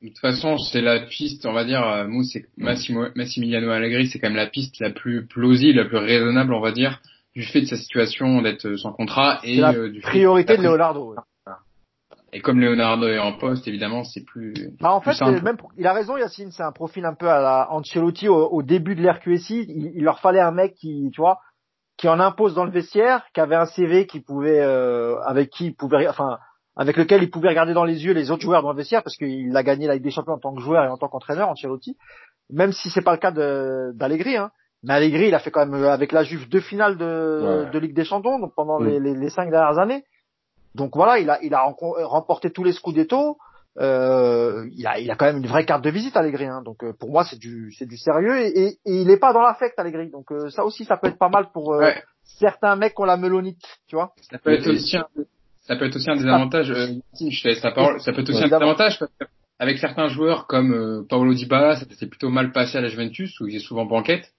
De 0.03 0.09
toute 0.09 0.19
façon, 0.19 0.59
c'est 0.59 0.83
la 0.83 1.01
piste, 1.01 1.47
on 1.47 1.55
va 1.55 1.65
dire, 1.65 1.83
euh, 1.83 2.07
Mou, 2.07 2.23
c'est 2.23 2.45
Massimo, 2.59 3.07
Massimiliano 3.15 3.71
Allegri, 3.71 4.09
c'est 4.09 4.19
quand 4.19 4.29
même 4.29 4.37
la 4.37 4.47
piste 4.47 4.79
la 4.79 4.91
plus 4.91 5.27
plausible, 5.27 5.79
la 5.79 5.87
plus 5.87 5.97
raisonnable, 5.97 6.53
on 6.53 6.61
va 6.61 6.73
dire, 6.73 7.01
du 7.35 7.43
fait 7.43 7.63
de 7.63 7.67
sa 7.67 7.79
situation 7.79 8.43
d'être 8.43 8.77
sans 8.77 8.93
contrat 8.93 9.41
et 9.43 9.57
la 9.57 9.73
euh, 9.73 9.89
du 9.89 10.03
fait 10.03 10.09
priorité 10.09 10.59
de 10.59 10.63
Leonardo. 10.63 11.15
Et 12.37 12.41
comme 12.41 12.61
Leonardo 12.61 13.07
est 13.07 13.19
en 13.19 13.33
poste, 13.33 13.69
évidemment, 13.69 14.03
c'est 14.05 14.25
plus. 14.25 14.53
Bah 14.81 14.93
en 14.93 15.01
plus 15.01 15.13
fait, 15.13 15.19
simple. 15.19 15.41
même 15.43 15.57
il 15.79 15.87
a 15.87 15.93
raison 15.93 16.17
Yacine, 16.17 16.51
c'est 16.51 16.65
un 16.65 16.73
profil 16.73 17.05
un 17.05 17.15
peu 17.15 17.29
à 17.31 17.41
la 17.41 17.69
Ancelotti 17.71 18.29
au, 18.29 18.35
au 18.49 18.63
début 18.63 18.97
de 18.97 19.03
l'RQSI. 19.07 19.65
Il, 19.69 19.93
il 19.95 20.03
leur 20.05 20.19
fallait 20.19 20.41
un 20.41 20.51
mec 20.51 20.75
qui, 20.75 21.11
tu 21.13 21.21
vois, 21.21 21.39
qui 21.97 22.09
en 22.09 22.19
impose 22.19 22.55
dans 22.55 22.65
le 22.65 22.73
vestiaire, 22.73 23.25
qui 23.35 23.41
avait 23.41 23.55
un 23.55 23.67
CV 23.67 24.07
qui 24.07 24.21
pouvait, 24.21 24.61
euh, 24.61 25.17
avec 25.21 25.51
qui 25.51 25.67
il 25.67 25.77
pouvait, 25.77 26.09
enfin, 26.09 26.39
avec 26.77 26.97
lequel 26.97 27.23
il 27.23 27.31
pouvait 27.31 27.51
regarder 27.51 27.73
dans 27.73 27.85
les 27.85 28.05
yeux 28.05 28.13
les 28.15 28.33
autres 28.33 28.43
joueurs 28.43 28.63
dans 28.63 28.73
le 28.73 28.77
vestiaire, 28.77 29.05
parce 29.05 29.17
qu'il 29.17 29.57
a 29.57 29.63
gagné 29.63 29.87
la 29.87 29.95
Ligue 29.95 30.03
des 30.03 30.11
Champions 30.11 30.33
en 30.35 30.39
tant 30.41 30.53
que 30.55 30.61
joueur 30.61 30.85
et 30.85 30.89
en 30.89 30.97
tant 30.99 31.07
qu'entraîneur, 31.07 31.49
Ancelotti. 31.49 31.97
Même 32.51 32.73
si 32.73 32.91
c'est 32.91 33.01
pas 33.03 33.13
le 33.13 33.19
cas 33.19 33.31
de- 33.31 33.93
d'Allegri, 33.95 34.37
hein. 34.37 34.51
Mais 34.83 34.93
Allegri, 34.95 35.29
il 35.29 35.35
a 35.35 35.39
fait 35.39 35.51
quand 35.51 35.65
même 35.65 35.81
euh, 35.83 35.91
avec 35.93 36.11
la 36.13 36.25
Juve 36.25 36.49
deux 36.49 36.61
finales 36.61 36.99
de, 36.99 37.65
Ouais. 37.65 37.71
de 37.71 37.79
Ligue 37.79 37.95
des 37.95 38.05
Champions 38.05 38.39
donc 38.41 38.55
pendant 38.55 38.79
les, 38.79 38.99
les, 39.01 39.15
les 39.15 39.31
cinq 39.31 39.51
dernières 39.51 39.79
années. 39.79 40.03
Donc 40.75 40.97
voilà, 40.97 41.19
il 41.19 41.31
a, 41.31 41.39
il 41.43 41.55
a 41.55 41.61
renco- 41.67 42.03
remporté 42.05 42.51
tous 42.51 42.65
les 42.65 42.73
Scudetto. 42.73 43.39
Euh, 43.79 44.69
il 44.77 44.87
a, 44.87 44.99
il 45.01 45.11
a 45.11 45.17
quand 45.17 45.27
même 45.27 45.39
une 45.39 45.47
vraie 45.47 45.65
carte 45.65 45.83
de 45.85 45.91
visite 45.91 46.17
Allegri. 46.17 46.47
Hein. 46.47 46.63
Donc 46.65 46.85
euh, 46.85 46.93
pour 46.99 47.11
moi, 47.11 47.25
c'est 47.25 47.39
du, 47.39 47.73
c'est 47.77 47.87
du 47.87 47.97
sérieux 47.97 48.39
et, 48.41 48.49
et, 48.49 48.67
et 48.87 49.01
il 49.03 49.11
est 49.11 49.17
pas 49.19 49.33
dans 49.33 49.43
l'affect 49.43 49.79
Allegri. 49.79 50.11
Donc 50.11 50.31
euh, 50.33 50.49
ça 50.51 50.65
aussi, 50.65 50.85
ça 50.85 50.97
peut 50.97 51.09
être 51.09 51.19
pas 51.19 51.29
mal 51.29 51.49
pour 51.53 51.75
euh, 51.75 51.81
Ouais. 51.81 52.03
certains 52.23 52.77
mecs 52.77 52.95
qui 52.95 53.03
ont 53.03 53.07
la 53.07 53.17
melonite, 53.17 53.63
tu 53.89 53.97
vois. 53.97 54.13
Ça 54.31 54.39
peut 54.39 54.53
être 54.53 54.69
aussi 54.69 54.97
un, 54.97 55.07
ça 55.63 55.77
peut 55.77 55.87
être 55.87 55.97
aussi 55.97 56.11
un 56.11 56.17
désavantage. 56.17 56.71
Euh, 56.71 56.87
Yacine, 57.13 57.31
je 57.33 57.43
te 57.43 57.67
la 57.67 57.73
parole. 57.73 58.01
Ça 58.01 58.13
peut 58.13 58.21
être 58.21 58.31
aussi 58.31 58.41
un 58.43 58.45
désavantage 58.45 58.99
parce 58.99 59.11
que 59.19 59.25
avec 59.59 59.79
certains 59.79 60.09
joueurs 60.09 60.47
comme 60.47 60.73
euh, 60.73 61.03
Paolo 61.09 61.35
Dybala, 61.35 61.77
ça 61.77 61.87
s'est 61.99 62.07
plutôt 62.09 62.29
mal 62.29 62.53
passé 62.53 62.79
à 62.79 62.81
la 62.81 62.89
Juventus 62.89 63.39
où 63.41 63.47
il 63.47 63.57
est 63.57 63.61
souvent 63.61 63.87
banquette. 63.87 64.33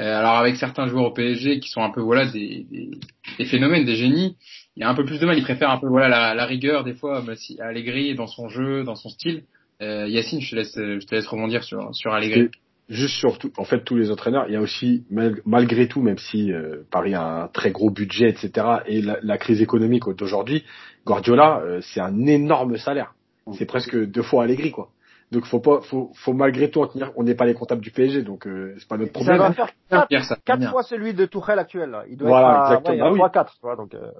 Euh, 0.00 0.16
alors 0.16 0.36
avec 0.36 0.56
certains 0.56 0.86
joueurs 0.86 1.06
au 1.06 1.12
PSG 1.12 1.58
qui 1.60 1.68
sont 1.70 1.82
un 1.82 1.90
peu 1.90 2.00
voilà 2.00 2.24
des, 2.26 2.64
des, 2.70 2.90
des 3.38 3.44
phénomènes, 3.46 3.84
des 3.84 3.96
génies, 3.96 4.36
il 4.78 4.82
y 4.82 4.84
a 4.84 4.88
un 4.88 4.94
peu 4.94 5.04
plus 5.04 5.18
de 5.20 5.26
mal. 5.26 5.36
Il 5.36 5.42
préfère 5.42 5.70
un 5.70 5.78
peu 5.78 5.88
voilà 5.88 6.08
la, 6.08 6.34
la 6.34 6.46
rigueur 6.46 6.84
des 6.84 6.94
fois, 6.94 7.20
mais 7.26 7.34
si 7.34 7.60
Allegri 7.60 8.14
dans 8.14 8.28
son 8.28 8.48
jeu, 8.48 8.84
dans 8.84 8.94
son 8.94 9.08
style. 9.10 9.42
Euh, 9.82 10.06
Yacine, 10.08 10.40
je 10.40 10.50
te 10.50 10.56
laisse, 10.56 10.74
je 10.76 11.04
te 11.06 11.14
laisse 11.14 11.26
rebondir 11.26 11.62
sur 11.64 11.94
sur 11.94 12.12
Allegri. 12.12 12.48
juste 12.88 13.14
sur 13.16 13.38
tout, 13.38 13.52
en 13.58 13.64
fait 13.64 13.80
tous 13.84 13.96
les 13.96 14.10
entraîneurs, 14.10 14.46
il 14.48 14.52
y 14.54 14.56
a 14.56 14.60
aussi 14.60 15.04
mal- 15.10 15.40
malgré 15.44 15.86
tout, 15.88 16.00
même 16.00 16.18
si 16.18 16.52
euh, 16.52 16.78
Paris 16.90 17.14
a 17.14 17.42
un 17.44 17.48
très 17.48 17.70
gros 17.70 17.90
budget, 17.90 18.28
etc. 18.28 18.66
et 18.86 19.02
la, 19.02 19.18
la 19.22 19.36
crise 19.38 19.60
économique 19.60 20.04
d'aujourd'hui, 20.16 20.64
Guardiola, 21.06 21.60
euh, 21.64 21.80
c'est 21.82 22.00
un 22.00 22.26
énorme 22.26 22.76
salaire. 22.78 23.14
C'est 23.56 23.66
presque 23.66 23.96
deux 23.96 24.22
fois 24.22 24.44
Allegri 24.44 24.70
quoi. 24.70 24.88
Donc 25.30 25.44
faut 25.44 25.60
pas, 25.60 25.80
faut, 25.82 26.10
faut 26.14 26.32
malgré 26.32 26.70
tout 26.70 26.80
en 26.80 26.86
tenir. 26.86 27.12
On 27.16 27.22
n'est 27.22 27.34
pas 27.34 27.44
les 27.46 27.54
comptables 27.54 27.82
du 27.82 27.90
PSG, 27.90 28.22
donc 28.22 28.46
euh, 28.46 28.74
c'est 28.78 28.88
pas 28.88 28.96
notre 28.96 29.12
Ça 29.12 29.20
problème. 29.20 29.38
va 29.38 29.52
faire 29.52 29.70
quatre, 29.90 30.24
ça, 30.24 30.36
quatre 30.44 30.70
fois 30.70 30.82
celui 30.82 31.12
de 31.14 31.24
Tourelle 31.26 31.58
actuel. 31.58 31.90
Là. 31.90 32.04
Il 32.10 32.16
doit 32.16 32.28
Voilà, 32.30 32.48
être 32.48 32.58
à, 32.58 32.66
exactement. 32.78 32.96
ouais, 32.96 33.02
Ah 33.08 33.12
oui. 33.12 33.18
fois 33.18 33.30
quatre, 33.30 33.52
tu 33.54 33.60
vois. 33.62 33.76
Donc 33.76 33.94
euh, 33.94 34.10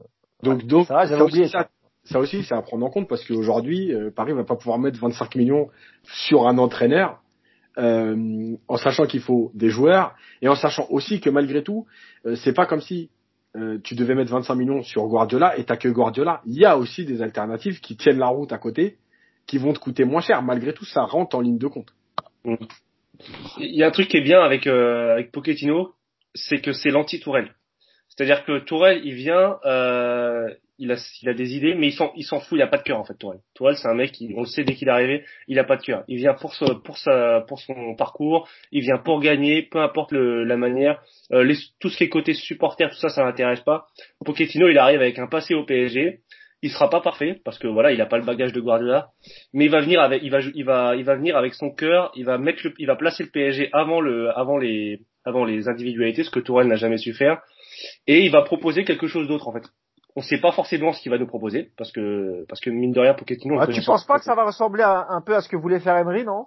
Donc, 0.43 0.67
donc 0.67 0.87
Ça 0.87 1.25
aussi, 1.25 1.49
ça. 1.49 1.63
ça, 1.63 1.69
ça 2.05 2.19
aussi, 2.21 2.43
c'est 2.43 2.55
à 2.55 2.63
prendre 2.63 2.87
en 2.87 2.91
compte 2.91 3.09
parce 3.09 3.25
qu'aujourd'hui, 3.25 3.93
euh, 3.93 4.11
Paris 4.11 4.33
va 4.33 4.45
pas 4.45 4.57
pouvoir 4.57 4.79
mettre 4.79 4.99
25 5.01 5.35
millions 5.35 5.69
sur 6.05 6.47
un 6.47 6.59
entraîneur, 6.59 7.21
euh, 7.79 8.57
en 8.67 8.77
sachant 8.77 9.07
qu'il 9.07 9.21
faut 9.21 9.51
des 9.55 9.69
joueurs 9.69 10.15
et 10.43 10.49
en 10.49 10.55
sachant 10.55 10.87
aussi 10.91 11.21
que 11.21 11.31
malgré 11.31 11.63
tout, 11.63 11.87
euh, 12.27 12.35
c'est 12.37 12.53
pas 12.55 12.67
comme 12.67 12.81
si 12.81 13.11
euh, 13.57 13.79
tu 13.83 13.95
devais 13.95 14.15
mettre 14.15 14.31
25 14.33 14.55
millions 14.55 14.83
sur 14.83 15.07
Guardiola 15.07 15.59
et 15.59 15.65
t'as 15.65 15.77
que 15.77 15.89
Guardiola. 15.89 16.43
Il 16.45 16.55
y 16.55 16.65
a 16.65 16.77
aussi 16.77 17.05
des 17.05 17.23
alternatives 17.23 17.81
qui 17.81 17.97
tiennent 17.97 18.19
la 18.19 18.29
route 18.29 18.53
à 18.53 18.59
côté, 18.59 18.99
qui 19.47 19.59
vont 19.59 19.73
te 19.73 19.79
coûter 19.79 20.05
moins 20.05 20.21
cher. 20.21 20.43
Malgré 20.43 20.75
tout, 20.75 20.85
ça 20.85 21.03
rentre 21.03 21.37
en 21.37 21.41
ligne 21.41 21.59
de 21.59 21.67
compte. 21.67 21.93
Il 22.45 23.75
y 23.75 23.83
a 23.83 23.87
un 23.87 23.91
truc 23.91 24.09
qui 24.09 24.19
est 24.19 24.23
bien 24.23 24.41
avec 24.41 24.67
euh, 24.67 25.13
avec 25.13 25.33
Pochettino, 25.33 25.95
c'est 26.35 26.61
que 26.61 26.73
c'est 26.73 26.91
l'anti-Tourelle. 26.91 27.55
C'est-à-dire 28.19 28.45
que 28.45 28.59
Tourelle, 28.59 29.01
il 29.05 29.15
vient, 29.15 29.61
euh, 29.65 30.53
il 30.81 30.91
a 30.91 31.35
des 31.35 31.55
idées, 31.55 31.77
mais 31.77 31.87
il 32.17 32.25
s'en 32.25 32.41
fout, 32.41 32.59
il 32.59 32.63
a 32.63 32.67
pas 32.67 32.79
de 32.79 32.83
cœur 32.83 32.99
en 32.99 33.05
fait. 33.05 33.15
Tourelle, 33.15 33.39
Tourelle, 33.55 33.77
c'est 33.77 33.87
un 33.87 33.95
mec, 33.95 34.17
on 34.35 34.41
le 34.41 34.47
sait 34.47 34.65
dès 34.65 34.75
qu'il 34.75 34.89
est 34.89 34.91
arrivé, 34.91 35.25
il 35.47 35.57
a 35.61 35.63
pas 35.63 35.77
de 35.77 35.83
cœur. 35.83 36.03
Il 36.09 36.17
vient 36.17 36.35
pour 36.35 36.53
son 36.53 37.95
parcours, 37.97 38.49
il 38.73 38.81
vient 38.81 38.99
pour 38.99 39.21
gagner, 39.21 39.63
peu 39.63 39.79
importe 39.79 40.11
la 40.11 40.57
manière. 40.57 41.01
Euh, 41.33 41.55
tout 41.79 41.91
ce 41.91 41.97
qui 41.97 42.03
est 42.03 42.09
côté 42.09 42.35
supporter, 42.35 42.91
tout 42.91 42.97
ça, 42.97 43.09
ça 43.09 43.23
l'intéresse 43.23 43.61
pas. 43.61 43.87
Pochettino, 44.25 44.69
il 44.69 44.79
arrive 44.79 45.01
avec 45.01 45.21
un 45.21 45.29
passé 45.29 45.55
au 45.55 45.65
PSG. 45.65 46.19
Il 46.61 46.71
sera 46.73 46.91
pas 46.91 47.01
parfait 47.01 47.41
parce 47.45 47.57
que 47.61 47.69
voilà, 47.69 47.93
il 47.93 48.01
a 48.01 48.07
pas 48.07 48.19
le 48.19 48.25
bagage 48.25 48.53
de 48.53 48.61
Guardiola, 48.61 49.11
mais 49.53 49.67
il 49.67 49.71
va 49.71 49.81
venir 49.81 50.01
avec, 50.01 50.25
il 50.25 50.31
va, 50.33 50.41
il 50.41 50.65
va, 50.65 50.97
il 50.97 51.05
va 51.05 51.15
venir 51.15 51.37
avec 51.37 51.55
son 51.55 51.71
cœur. 51.71 52.11
Il 52.17 52.25
va 52.25 52.37
mettre, 52.37 52.67
il 52.79 52.87
va 52.89 52.97
placer 52.97 53.23
le 53.23 53.31
PSG 53.31 53.69
avant 53.73 54.01
le, 54.01 54.37
avant 54.37 54.59
les, 54.59 55.03
avant 55.29 55.45
les 55.45 55.69
individualités, 55.69 56.25
ce 56.25 56.31
que 56.31 56.41
Tourelle 56.41 56.67
n'a 56.67 56.77
jamais 56.77 56.99
su 56.99 57.13
faire, 57.13 57.41
et 58.07 58.21
il 58.25 58.31
va 58.31 58.43
proposer 58.43 58.85
quelque 58.85 59.07
chose 59.07 59.29
d'autre 59.29 59.49
en 59.49 59.53
fait. 59.53 59.65
On 60.17 60.23
sait 60.23 60.41
pas 60.41 60.53
forcément 60.53 60.93
ce 60.93 61.01
qu'il 61.01 61.11
va 61.13 61.19
nous 61.19 61.27
proposer 61.29 61.71
parce 61.77 61.93
que, 61.93 62.45
parce 62.49 62.61
que 62.61 62.71
mine 62.71 62.93
de 62.93 63.01
rien, 63.01 63.15
Pochettino. 63.15 63.55
on 63.57 63.61
ah, 63.61 63.67
tu 63.69 63.81
penses 63.85 64.05
pas 64.05 64.19
que 64.19 64.25
ça 64.25 64.35
va 64.35 64.45
ressembler 64.45 64.83
à- 64.83 65.07
un 65.11 65.21
peu 65.21 65.35
à 65.37 65.41
ce 65.41 65.49
que 65.49 65.57
voulait 65.57 65.79
faire 65.81 65.97
Emery, 65.97 66.25
non? 66.25 66.47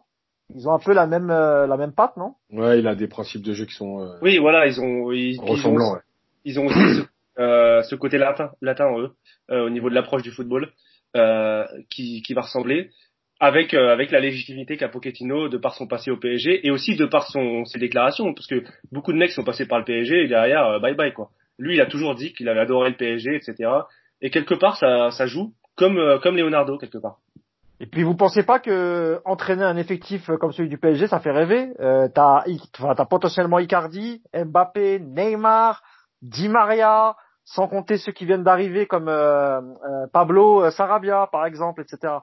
Ils 0.53 0.67
ont 0.67 0.73
un 0.73 0.79
peu 0.79 0.93
la 0.93 1.07
même 1.07 1.29
euh, 1.29 1.65
la 1.67 1.77
même 1.77 1.93
patte, 1.93 2.17
non? 2.17 2.33
Ouais, 2.51 2.79
il 2.79 2.87
a 2.87 2.95
des 2.95 3.07
principes 3.07 3.43
de 3.43 3.53
jeu 3.53 3.65
qui 3.65 3.73
sont 3.75 4.01
euh, 4.01 4.17
Oui, 4.21 4.37
voilà, 4.39 4.67
ils 4.67 4.81
ont, 4.81 5.11
ils, 5.13 5.35
ils 5.35 5.39
ont, 5.39 5.45
ressemblants. 5.45 5.93
ouais. 5.93 5.99
ils 6.43 6.59
ont 6.59 6.65
aussi 6.65 6.77
ce, 6.95 7.41
euh, 7.41 7.81
ce 7.83 7.95
côté 7.95 8.17
latin, 8.17 8.51
latin 8.61 8.87
en 8.87 8.99
eux, 8.99 9.11
euh, 9.51 9.65
au 9.65 9.69
niveau 9.69 9.89
de 9.89 9.95
l'approche 9.95 10.23
du 10.23 10.31
football, 10.31 10.69
euh, 11.15 11.65
qui, 11.89 12.21
qui 12.23 12.33
va 12.33 12.41
ressembler, 12.41 12.89
avec 13.41 13.73
euh, 13.73 13.91
avec 13.91 14.11
la 14.11 14.19
légitimité 14.19 14.77
qu'a 14.77 14.87
Pochettino 14.87 15.49
de 15.49 15.57
par 15.57 15.73
son 15.73 15.87
passé 15.87 16.11
au 16.11 16.17
PSG 16.17 16.65
et 16.65 16.69
aussi 16.69 16.95
de 16.95 17.07
par 17.07 17.27
son 17.27 17.65
ses 17.65 17.79
déclarations, 17.79 18.33
parce 18.35 18.45
que 18.45 18.63
beaucoup 18.91 19.11
de 19.11 19.17
mecs 19.17 19.31
sont 19.31 19.43
passés 19.43 19.65
par 19.65 19.79
le 19.79 19.85
PSG 19.85 20.23
et 20.23 20.27
derrière 20.27 20.63
euh, 20.67 20.79
bye 20.79 20.93
bye 20.93 21.11
quoi. 21.11 21.31
Lui, 21.57 21.75
il 21.75 21.81
a 21.81 21.87
toujours 21.87 22.15
dit 22.15 22.33
qu'il 22.33 22.47
avait 22.49 22.61
adoré 22.61 22.91
le 22.91 22.95
PSG, 22.95 23.35
etc. 23.35 23.69
Et 24.21 24.29
quelque 24.29 24.53
part, 24.53 24.77
ça 24.77 25.09
ça 25.09 25.25
joue 25.25 25.53
comme 25.75 25.97
euh, 25.97 26.19
comme 26.19 26.37
Leonardo 26.37 26.77
quelque 26.77 26.99
part. 26.99 27.17
Et 27.79 27.87
puis 27.87 28.03
vous 28.03 28.15
pensez 28.15 28.43
pas 28.43 28.59
que 28.59 29.19
entraîner 29.25 29.63
un 29.63 29.75
effectif 29.75 30.29
comme 30.39 30.51
celui 30.51 30.69
du 30.69 30.77
PSG, 30.77 31.07
ça 31.07 31.19
fait 31.19 31.31
rêver? 31.31 31.73
Euh, 31.79 32.07
T'as 32.13 32.43
enfin, 32.79 33.05
potentiellement 33.05 33.57
Icardi, 33.57 34.21
Mbappé, 34.35 34.99
Neymar, 34.99 35.81
Di 36.21 36.47
Maria, 36.47 37.15
sans 37.53 37.67
compter 37.67 37.97
ceux 37.97 38.11
qui 38.11 38.25
viennent 38.25 38.43
d'arriver 38.43 38.85
comme 38.85 39.07
euh, 39.09 39.59
euh, 39.59 40.07
Pablo 40.13 40.63
euh, 40.63 40.71
Sarabia 40.71 41.27
par 41.31 41.45
exemple, 41.45 41.81
etc. 41.81 42.13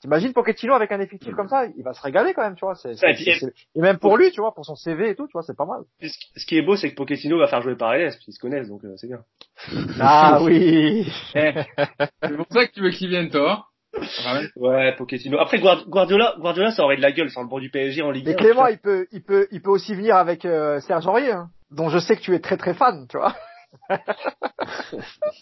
T'imagines 0.00 0.32
Pochettino 0.32 0.74
avec 0.74 0.92
un 0.92 1.00
effectif 1.00 1.34
comme 1.34 1.48
ça, 1.48 1.66
il 1.76 1.82
va 1.82 1.92
se 1.92 2.00
régaler 2.00 2.32
quand 2.32 2.42
même, 2.42 2.54
tu 2.54 2.64
vois. 2.64 2.74
c'est- 2.76 2.94
c'est- 2.94 3.04
Ouais, 3.06 3.12
et 3.12 3.16
puis- 3.16 3.24
c'est- 3.38 3.52
et 3.74 3.80
même 3.80 3.98
pour 3.98 4.16
lui, 4.16 4.30
tu 4.30 4.40
vois, 4.40 4.54
pour 4.54 4.64
son 4.64 4.76
CV 4.76 5.10
et 5.10 5.14
tout, 5.16 5.26
tu 5.26 5.32
vois, 5.32 5.42
c'est 5.42 5.56
pas 5.56 5.66
mal. 5.66 5.80
Ce 6.00 6.46
qui 6.46 6.56
est 6.56 6.62
beau, 6.62 6.76
c'est 6.76 6.90
que 6.90 6.94
Pochettino 6.94 7.38
va 7.38 7.48
faire 7.48 7.62
jouer 7.62 7.74
Paredes, 7.76 8.16
qu'ils 8.18 8.32
se 8.32 8.38
connaissent, 8.38 8.68
donc 8.68 8.84
euh, 8.84 8.94
c'est 8.96 9.08
bien. 9.08 9.20
Ah 10.00 10.38
oui. 10.42 11.12
Eh, 11.34 11.52
c'est 12.22 12.36
pour 12.36 12.46
ça 12.50 12.66
que 12.66 12.72
tu 12.72 12.80
veux 12.80 12.90
qu'il 12.90 13.08
vienne, 13.08 13.28
toi. 13.30 13.66
Ah 14.24 14.38
ouais. 14.38 14.48
Ouais, 14.56 14.94
Pochettino. 14.96 15.38
Après 15.38 15.58
Guard- 15.58 15.86
Guardiola, 15.88 16.34
Guardiola, 16.38 16.70
ça 16.70 16.84
aurait 16.84 16.96
de 16.96 17.02
la 17.02 17.10
gueule 17.12 17.30
sur 17.30 17.40
le 17.42 17.48
banc 17.48 17.58
du 17.58 17.70
PSG 17.70 18.02
en 18.02 18.10
Ligue 18.10 18.26
Mais 18.26 18.34
1. 18.34 18.36
Clément, 18.36 18.66
il 18.68 18.78
peut, 18.78 19.06
il 19.12 19.22
peut, 19.22 19.48
il 19.50 19.60
peut 19.62 19.70
aussi 19.70 19.94
venir 19.94 20.16
avec 20.16 20.44
euh, 20.44 20.78
Serge 20.80 21.06
Aurier, 21.06 21.32
hein, 21.32 21.48
dont 21.70 21.88
je 21.88 21.98
sais 21.98 22.14
que 22.16 22.20
tu 22.20 22.34
es 22.34 22.38
très 22.40 22.56
très 22.56 22.74
fan, 22.74 23.06
tu 23.08 23.16
vois. 23.18 23.34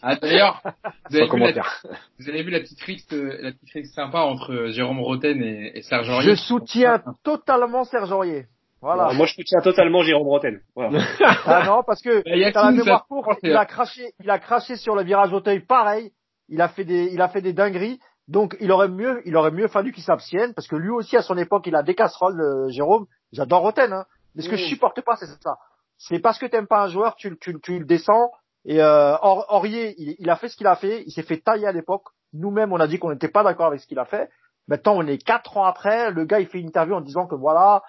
Ah, 0.03 0.17
d'ailleurs, 0.17 0.63
vous 1.11 1.17
avez, 1.17 1.19
vu 1.19 1.21
la, 1.21 1.29
commentaire. 1.29 1.83
vous 2.19 2.29
avez 2.29 2.43
vu 2.43 2.51
la 2.51 2.61
petite 2.61 2.81
rixe, 2.81 3.07
euh, 3.13 3.37
la 3.41 3.53
petite 3.53 3.73
rixe 3.73 3.93
sympa 3.95 4.21
entre 4.21 4.53
euh, 4.53 4.71
Jérôme 4.71 5.01
Roten 5.01 5.43
et, 5.43 5.79
et 5.79 5.83
Serge 5.83 6.09
Aurier. 6.09 6.31
Je 6.31 6.35
soutiens 6.35 7.03
totalement 7.23 7.85
Serge 7.85 8.13
Aurier. 8.13 8.47
Voilà. 8.83 9.13
Moi, 9.15 9.27
je 9.27 9.35
soutiens 9.35 9.61
totalement 9.61 10.03
Jérôme 10.03 10.29
Rotten. 10.29 10.61
Voilà. 10.75 11.01
Ah 11.47 11.65
non, 11.65 11.83
parce 11.85 12.03
que 12.03 12.23
Bah, 12.25 12.53
t'as 12.53 12.65
la 12.67 12.73
mémoire 12.73 13.07
courte, 13.07 13.39
il 13.43 13.57
a 13.57 13.65
craché, 13.65 14.13
il 14.21 14.31
a 14.31 14.39
craché 14.39 14.77
sur 14.77 14.95
le 14.95 15.03
virage 15.03 15.33
Auteuil, 15.33 15.61
pareil. 15.61 16.13
Il 16.49 16.61
a 16.61 16.69
fait 16.69 16.85
des, 16.85 17.09
il 17.13 17.21
a 17.21 17.29
fait 17.29 17.41
des 17.41 17.53
dingueries. 17.53 17.99
Donc 18.29 18.57
il 18.61 18.71
aurait 18.73 18.89
mieux, 18.89 19.23
il 19.25 19.37
aurait 19.37 19.53
mieux 19.53 19.69
fallu 19.69 19.93
qu'il 19.93 20.03
s'abstienne, 20.03 20.53
parce 20.55 20.67
que 20.67 20.77
lui 20.77 20.91
aussi 20.91 21.17
à 21.17 21.23
son 21.23 21.37
époque 21.39 21.67
il 21.67 21.77
a 21.77 21.83
des 21.83 21.95
casseroles, 21.95 22.41
euh, 22.41 22.69
Jérôme. 22.71 23.07
J'adore 23.33 23.63
Roten, 23.63 23.93
hein. 23.93 24.05
Mais 24.35 24.43
ce 24.43 24.49
que 24.49 24.57
je 24.57 24.65
supporte 24.67 25.01
pas, 25.01 25.17
c'est 25.17 25.27
ça. 25.27 25.57
C'est 25.99 26.19
parce 26.19 26.39
que 26.39 26.47
t'aimes 26.47 26.67
pas 26.67 26.83
un 26.83 26.89
joueur, 26.89 27.17
tu, 27.17 27.31
le- 27.31 27.39
tu, 27.39 27.59
tu 27.61 27.79
le 27.79 27.85
descends. 27.85 28.31
Et 28.65 28.83
euh, 28.83 29.17
Or- 29.23 29.47
Aurier, 29.49 29.95
il, 29.99 30.17
il 30.19 30.31
a 30.31 30.37
fait 30.37 30.49
ce 30.49 30.57
qu'il 30.57 30.67
a 30.67 30.77
fait. 30.77 31.03
Il 31.07 31.13
s'est 31.13 31.23
fait 31.23 31.39
tailler 31.39 31.67
à 31.67 31.73
l'époque. 31.73 32.05
Nous-mêmes, 32.33 32.73
on 32.73 32.81
a 32.81 32.87
dit 32.87 32.99
qu'on 32.99 33.11
n'était 33.11 33.29
pas 33.29 33.43
d'accord 33.43 33.67
avec 33.67 33.81
ce 33.81 33.87
qu'il 33.87 33.99
a 33.99 34.05
fait. 34.05 34.29
Maintenant, 34.69 34.95
on 34.97 35.07
est 35.07 35.19
quatre 35.19 35.57
ans 35.57 35.65
après. 35.65 36.11
Le 36.11 36.25
gars, 36.25 36.41
il 36.41 36.47
fait 36.49 36.59
une 36.59 36.67
interview 36.69 36.95
en 36.95 37.01
disant 37.01 37.27
que 37.27 37.35
voilà, 37.37 37.83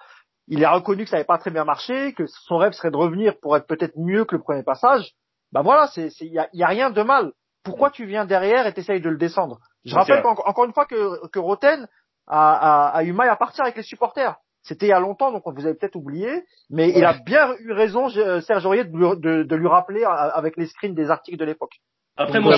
il 0.46 0.64
a 0.64 0.70
reconnu 0.72 1.04
que 1.04 1.10
ça 1.10 1.16
n'avait 1.16 1.26
pas 1.26 1.38
très 1.38 1.50
bien 1.50 1.64
marché, 1.64 2.12
que 2.14 2.24
son 2.26 2.56
rêve 2.56 2.72
serait 2.72 2.90
de 2.92 2.96
revenir 2.96 3.34
pour 3.40 3.56
être 3.56 3.66
peut-être 3.66 3.96
mieux 3.98 4.24
que 4.24 4.36
le 4.36 4.42
premier 4.42 4.62
passage. 4.62 5.12
Bah 5.52 5.62
voilà, 5.62 5.88
c'est, 5.88 6.08
il 6.20 6.32
y 6.32 6.38
a, 6.38 6.48
y 6.52 6.62
a 6.62 6.66
rien 6.68 6.90
de 6.90 7.02
mal. 7.02 7.32
Pourquoi 7.64 7.90
tu 7.90 8.06
viens 8.06 8.24
derrière 8.24 8.66
et 8.66 8.72
t'essayes 8.72 9.00
de 9.00 9.10
le 9.10 9.18
descendre? 9.18 9.58
Je 9.84 9.94
rappelle 9.94 10.22
qu'encore 10.22 10.48
encore 10.48 10.64
une 10.64 10.72
fois 10.72 10.86
que, 10.86 11.26
que 11.28 11.38
Roten 11.38 11.88
a, 12.28 12.88
a, 12.88 12.96
a 12.96 13.02
eu 13.02 13.12
mal 13.12 13.28
à 13.28 13.36
partir 13.36 13.64
avec 13.64 13.76
les 13.76 13.82
supporters. 13.82 14.36
C'était 14.68 14.86
il 14.86 14.90
y 14.90 14.92
a 14.92 15.00
longtemps, 15.00 15.32
donc 15.32 15.42
vous 15.46 15.66
avez 15.66 15.74
peut-être 15.74 15.96
oublié, 15.96 16.44
mais 16.70 16.90
il 16.90 17.04
a 17.04 17.14
bien 17.14 17.54
eu 17.60 17.72
raison, 17.72 18.08
Serge 18.40 18.66
Aurier, 18.66 18.84
de, 18.84 19.42
de, 19.42 19.56
lui 19.56 19.66
rappeler 19.66 20.04
avec 20.04 20.56
les 20.56 20.66
screens 20.66 20.94
des 20.94 21.10
articles 21.10 21.38
de 21.38 21.44
l'époque. 21.44 21.80
Après, 22.18 22.40
moi, 22.40 22.54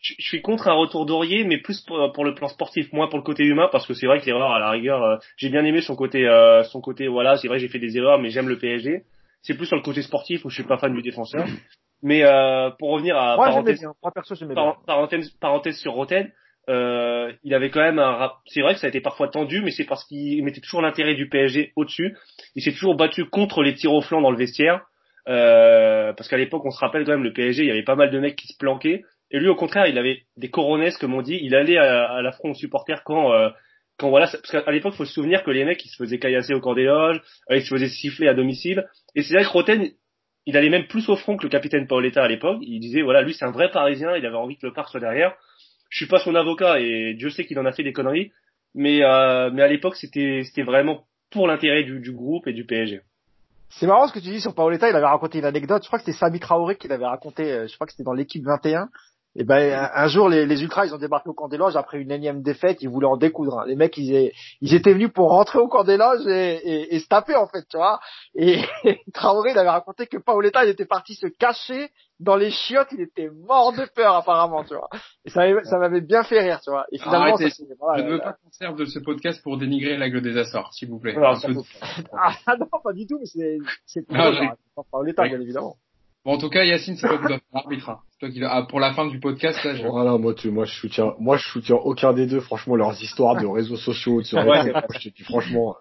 je, 0.00 0.14
suis 0.18 0.42
contre, 0.42 0.68
un 0.68 0.74
retour 0.74 1.06
d'Aurier, 1.06 1.44
mais 1.44 1.58
plus 1.58 1.80
pour, 1.80 2.24
le 2.24 2.34
plan 2.34 2.48
sportif, 2.48 2.92
moins 2.92 3.08
pour 3.08 3.18
le 3.18 3.24
côté 3.24 3.42
humain, 3.44 3.68
parce 3.72 3.86
que 3.86 3.94
c'est 3.94 4.06
vrai 4.06 4.20
que 4.20 4.26
l'erreur, 4.26 4.52
à 4.52 4.58
la 4.58 4.70
rigueur, 4.70 5.02
euh, 5.02 5.16
j'ai 5.36 5.48
bien 5.48 5.64
aimé 5.64 5.80
son 5.80 5.96
côté, 5.96 6.28
euh, 6.28 6.62
son 6.64 6.80
côté, 6.80 7.08
voilà, 7.08 7.36
c'est 7.38 7.48
vrai, 7.48 7.58
j'ai 7.58 7.68
fait 7.68 7.78
des 7.78 7.96
erreurs, 7.96 8.20
mais 8.20 8.28
j'aime 8.28 8.48
le 8.48 8.58
PSG. 8.58 9.04
C'est 9.42 9.54
plus 9.54 9.66
sur 9.66 9.76
le 9.76 9.82
côté 9.82 10.02
sportif 10.02 10.44
où 10.44 10.50
je 10.50 10.56
suis 10.56 10.64
pas 10.64 10.76
fan 10.76 10.92
du 10.92 11.02
défenseur. 11.02 11.46
Mais 12.02 12.22
euh, 12.22 12.70
pour 12.78 12.90
revenir 12.90 13.16
à 13.16 13.36
moi, 13.36 13.46
parenthèse, 13.46 13.80
bien. 13.80 13.92
Moi, 14.02 14.12
perso, 14.12 14.34
bien. 14.46 14.74
Parenthèse, 14.86 15.30
parenthèse 15.40 15.78
sur 15.78 15.92
Roten, 15.92 16.30
euh, 16.68 17.32
il 17.44 17.54
avait 17.54 17.70
quand 17.70 17.80
même 17.80 17.98
un 17.98 18.30
c'est 18.46 18.60
vrai 18.60 18.74
que 18.74 18.80
ça 18.80 18.86
a 18.86 18.88
été 18.88 19.00
parfois 19.00 19.28
tendu 19.28 19.62
mais 19.62 19.70
c'est 19.70 19.84
parce 19.84 20.04
qu'il 20.04 20.44
mettait 20.44 20.60
toujours 20.60 20.82
l'intérêt 20.82 21.14
du 21.14 21.28
PSG 21.28 21.72
au-dessus. 21.76 22.16
Il 22.54 22.62
s'est 22.62 22.72
toujours 22.72 22.94
battu 22.94 23.24
contre 23.24 23.62
les 23.62 23.74
tirs 23.74 23.92
au 23.92 24.02
flanc 24.02 24.20
dans 24.20 24.30
le 24.30 24.36
vestiaire. 24.36 24.82
Euh, 25.28 26.12
parce 26.14 26.28
qu'à 26.28 26.36
l'époque 26.36 26.64
on 26.64 26.70
se 26.70 26.78
rappelle 26.78 27.04
quand 27.04 27.12
même 27.12 27.24
le 27.24 27.32
PSG 27.32 27.62
il 27.62 27.68
y 27.68 27.70
avait 27.70 27.82
pas 27.82 27.96
mal 27.96 28.10
de 28.10 28.18
mecs 28.18 28.36
qui 28.36 28.48
se 28.48 28.56
planquaient. 28.58 29.02
Et 29.30 29.38
lui 29.38 29.48
au 29.48 29.54
contraire 29.54 29.86
il 29.86 29.98
avait 29.98 30.22
des 30.36 30.50
coronesses 30.50 30.98
comme 30.98 31.14
on 31.14 31.22
dit. 31.22 31.38
Il 31.42 31.54
allait 31.54 31.78
à, 31.78 32.04
à 32.04 32.22
l'affront 32.22 32.50
aux 32.50 32.54
supporters 32.54 33.02
quand 33.02 33.32
euh, 33.32 33.48
quand 33.98 34.10
voilà 34.10 34.26
parce 34.26 34.50
qu'à 34.50 34.70
l'époque 34.70 34.94
faut 34.94 35.06
se 35.06 35.14
souvenir 35.14 35.44
que 35.44 35.50
les 35.50 35.64
mecs 35.64 35.82
ils 35.84 35.88
se 35.88 35.96
faisaient 35.96 36.18
caillasser 36.18 36.52
au 36.52 36.60
camp 36.60 36.74
des 36.74 36.84
loges 36.84 37.20
euh, 37.50 37.56
ils 37.56 37.62
se 37.62 37.74
faisaient 37.74 37.88
siffler 37.88 38.28
à 38.28 38.34
domicile. 38.34 38.86
Et 39.14 39.22
c'est 39.22 39.34
vrai 39.34 39.44
que 39.44 39.48
Roten 39.48 39.90
il 40.44 40.56
allait 40.56 40.70
même 40.70 40.86
plus 40.86 41.08
au 41.08 41.16
front 41.16 41.36
que 41.36 41.44
le 41.44 41.50
capitaine 41.50 41.86
Paoletta 41.86 42.22
à 42.22 42.28
l'époque. 42.28 42.58
Il 42.60 42.80
disait 42.80 43.00
voilà 43.00 43.22
lui 43.22 43.32
c'est 43.32 43.46
un 43.46 43.52
vrai 43.52 43.70
parisien 43.70 44.14
il 44.16 44.26
avait 44.26 44.36
envie 44.36 44.58
que 44.58 44.66
le 44.66 44.74
parc 44.74 44.90
soit 44.90 45.00
derrière 45.00 45.34
je 45.88 45.98
suis 45.98 46.06
pas 46.06 46.18
son 46.18 46.34
avocat 46.34 46.80
et 46.80 47.14
Dieu 47.14 47.30
sait 47.30 47.44
qu'il 47.44 47.58
en 47.58 47.66
a 47.66 47.72
fait 47.72 47.82
des 47.82 47.92
conneries, 47.92 48.32
mais 48.74 49.02
euh, 49.02 49.50
mais 49.52 49.62
à 49.62 49.68
l'époque 49.68 49.96
c'était 49.96 50.42
c'était 50.44 50.62
vraiment 50.62 51.04
pour 51.30 51.46
l'intérêt 51.46 51.84
du, 51.84 52.00
du 52.00 52.12
groupe 52.12 52.46
et 52.46 52.52
du 52.52 52.64
PSG. 52.64 53.02
C'est 53.70 53.86
marrant 53.86 54.08
ce 54.08 54.14
que 54.14 54.18
tu 54.18 54.30
dis 54.30 54.40
sur 54.40 54.54
Paoletta, 54.54 54.88
il 54.88 54.96
avait 54.96 55.06
raconté 55.06 55.38
une 55.38 55.44
anecdote, 55.44 55.82
je 55.82 55.88
crois 55.88 55.98
que 55.98 56.04
c'était 56.04 56.16
Sami 56.16 56.40
Traoré 56.40 56.76
qui 56.76 56.88
l'avait 56.88 57.06
raconté, 57.06 57.52
euh, 57.52 57.66
je 57.66 57.74
crois 57.74 57.86
que 57.86 57.92
c'était 57.92 58.04
dans 58.04 58.14
l'équipe 58.14 58.42
21, 58.44 58.88
et 59.34 59.44
ben 59.44 59.88
un, 59.94 60.08
jour 60.08 60.28
les, 60.28 60.46
les, 60.46 60.62
ultras 60.62 60.86
ils 60.86 60.94
ont 60.94 60.98
débarqué 60.98 61.28
au 61.28 61.34
camp 61.34 61.48
des 61.48 61.56
loges 61.56 61.76
après 61.76 61.98
une 61.98 62.10
énième 62.10 62.42
défaite, 62.42 62.78
ils 62.80 62.88
voulaient 62.88 63.06
en 63.06 63.16
découdre. 63.16 63.60
Hein. 63.60 63.64
Les 63.66 63.76
mecs 63.76 63.96
ils, 63.96 64.32
ils 64.60 64.74
étaient 64.74 64.92
venus 64.92 65.12
pour 65.12 65.30
rentrer 65.30 65.58
au 65.58 65.68
camp 65.68 65.84
des 65.84 65.96
loges 65.96 66.26
et, 66.26 66.56
et, 66.56 66.94
et 66.94 66.98
se 66.98 67.06
taper 67.08 67.36
en 67.36 67.46
fait, 67.46 67.64
tu 67.68 67.76
vois. 67.76 68.00
Et, 68.34 68.62
Traoré 69.14 69.52
il 69.52 69.58
avait 69.58 69.68
raconté 69.68 70.06
que 70.06 70.18
Paoletta 70.18 70.64
il 70.64 70.70
était 70.70 70.86
parti 70.86 71.14
se 71.14 71.26
cacher 71.26 71.90
dans 72.20 72.36
les 72.36 72.50
chiottes, 72.50 72.88
il 72.92 73.00
était 73.00 73.30
mort 73.30 73.72
de 73.72 73.84
peur 73.94 74.16
apparemment, 74.16 74.64
tu 74.64 74.74
vois. 74.74 74.88
Et 75.24 75.30
ça, 75.30 75.42
ça 75.64 75.78
m'avait 75.78 76.00
bien 76.00 76.24
fait 76.24 76.40
rire, 76.40 76.60
tu 76.62 76.70
vois. 76.70 76.84
Et 76.90 76.98
finalement, 76.98 77.36
ça, 77.36 77.46
je 77.48 78.02
ne 78.02 78.10
veux 78.10 78.18
pas 78.18 78.32
qu'on 78.32 78.50
serve 78.50 78.76
de 78.76 78.84
ce 78.86 78.98
podcast 78.98 79.40
pour 79.42 79.56
dénigrer 79.56 79.96
l'aigle 79.96 80.20
des 80.20 80.36
Açores, 80.36 80.72
s'il 80.74 80.88
vous 80.88 80.98
plaît. 80.98 81.14
ah 82.12 82.56
non, 82.58 82.66
pas 82.82 82.92
du 82.92 83.06
tout, 83.06 83.18
mais 83.20 83.26
c'est 83.26 83.58
c'est 83.86 84.06
pour 84.74 84.86
Paoletta 84.90 85.28
bien 85.28 85.40
évidemment. 85.40 85.76
Bon, 86.28 86.34
en 86.34 86.38
tout 86.38 86.50
cas, 86.50 86.62
Yacine, 86.62 86.94
c'est 86.96 87.08
toi 87.08 87.16
qui 87.16 87.26
dois 87.26 87.38
faire 87.38 87.48
l'arbitre. 87.54 87.88
Hein. 87.88 88.00
C'est 88.10 88.18
toi 88.18 88.28
qui 88.28 88.40
dois... 88.40 88.50
ah, 88.52 88.62
pour 88.68 88.80
la 88.80 88.92
fin 88.92 89.06
du 89.06 89.18
podcast, 89.18 89.64
là, 89.64 89.74
je... 89.74 89.86
Voilà, 89.86 90.18
moi, 90.18 90.34
tu, 90.34 90.50
moi, 90.50 90.66
je 90.66 90.74
soutiens, 90.74 91.14
moi, 91.18 91.38
je 91.38 91.48
soutiens 91.48 91.76
aucun 91.76 92.12
des 92.12 92.26
deux, 92.26 92.40
franchement, 92.40 92.76
leurs 92.76 93.02
histoires 93.02 93.40
de 93.40 93.46
réseaux 93.50 93.78
sociaux, 93.78 94.20
de 94.20 94.26
se 94.26 94.36
ouais, 94.36 94.74
je 95.00 95.08
te 95.08 95.16
dis, 95.16 95.22
franchement, 95.22 95.76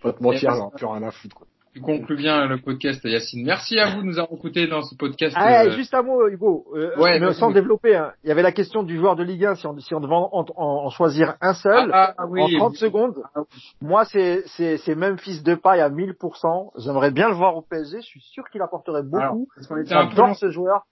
pas 0.00 0.14
te 0.14 0.22
mentir, 0.22 0.54
j'en 0.54 0.68
ai 0.68 0.74
plus 0.74 0.86
rien 0.86 1.02
à 1.02 1.10
foutre, 1.10 1.36
quoi 1.36 1.46
tu 1.72 1.80
conclus 1.80 2.16
bien 2.16 2.46
le 2.46 2.60
podcast, 2.60 3.00
Yacine. 3.04 3.44
Merci 3.44 3.78
à 3.78 3.94
vous 3.94 4.02
de 4.02 4.06
nous 4.06 4.18
avoir 4.18 4.38
écoutés 4.38 4.66
dans 4.66 4.82
ce 4.82 4.94
podcast. 4.96 5.36
Ah, 5.38 5.64
euh... 5.64 5.70
juste 5.70 5.94
un 5.94 6.02
mot, 6.02 6.26
Hugo. 6.26 6.66
Euh, 6.74 6.96
ouais, 6.98 7.20
mais 7.20 7.32
sans 7.34 7.52
développer. 7.52 7.94
Hein. 7.94 8.12
Il 8.24 8.28
y 8.28 8.32
avait 8.32 8.42
la 8.42 8.50
question 8.50 8.82
du 8.82 8.96
joueur 8.96 9.14
de 9.14 9.22
Ligue 9.22 9.44
1, 9.44 9.54
si 9.54 9.66
on, 9.66 9.78
si 9.78 9.94
on 9.94 10.00
devait 10.00 10.14
en, 10.14 10.44
en, 10.56 10.90
choisir 10.90 11.36
un 11.40 11.54
seul, 11.54 11.90
ah, 11.92 12.14
ah, 12.18 12.26
oui, 12.26 12.42
en 12.56 12.58
30 12.70 12.76
secondes. 12.76 13.22
Ah, 13.34 13.42
Moi, 13.80 14.04
c'est, 14.06 14.42
c'est, 14.46 14.78
c'est 14.78 14.96
Memphis 14.96 15.42
Depay 15.42 15.80
à 15.80 15.88
1000%. 15.88 16.70
J'aimerais 16.78 17.12
bien 17.12 17.28
le 17.28 17.34
voir 17.34 17.56
au 17.56 17.62
PSG. 17.62 18.00
Je 18.00 18.06
suis 18.06 18.20
sûr 18.20 18.48
qu'il 18.50 18.62
apporterait 18.62 19.04
beaucoup. 19.04 19.48
J'adore 19.84 20.36
ce 20.36 20.50
joueur. 20.50 20.82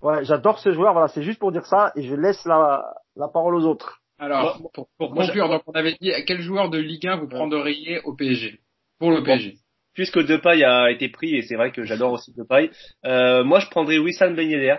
Ouais, 0.00 0.24
j'adore 0.24 0.58
ce 0.60 0.72
joueur. 0.72 0.92
Voilà, 0.92 1.08
c'est 1.08 1.22
juste 1.22 1.40
pour 1.40 1.50
dire 1.50 1.66
ça. 1.66 1.92
Et 1.96 2.02
je 2.02 2.14
laisse 2.14 2.44
la, 2.46 2.84
la 3.16 3.28
parole 3.28 3.56
aux 3.56 3.66
autres. 3.66 4.00
Alors, 4.18 4.60
pour, 4.74 4.86
pour 4.96 5.14
conclure, 5.14 5.48
donc 5.48 5.62
on 5.66 5.72
avait 5.72 5.96
dit 6.00 6.12
quel 6.26 6.40
joueur 6.40 6.68
de 6.70 6.78
Ligue 6.78 7.06
1 7.06 7.16
vous 7.16 7.28
prendriez 7.28 8.00
au 8.04 8.14
PSG 8.14 8.60
Pour 8.98 9.10
le 9.10 9.22
PSG 9.22 9.56
puisque 10.00 10.26
Depay 10.26 10.64
a 10.64 10.90
été 10.90 11.10
pris 11.10 11.36
et 11.36 11.42
c'est 11.42 11.56
vrai 11.56 11.72
que 11.72 11.84
j'adore 11.84 12.12
aussi 12.12 12.32
Depay, 12.34 12.70
euh, 13.04 13.44
moi 13.44 13.60
je 13.60 13.68
prendrais 13.68 13.98
Wissam 13.98 14.34
Ben 14.34 14.48
Yedder 14.48 14.76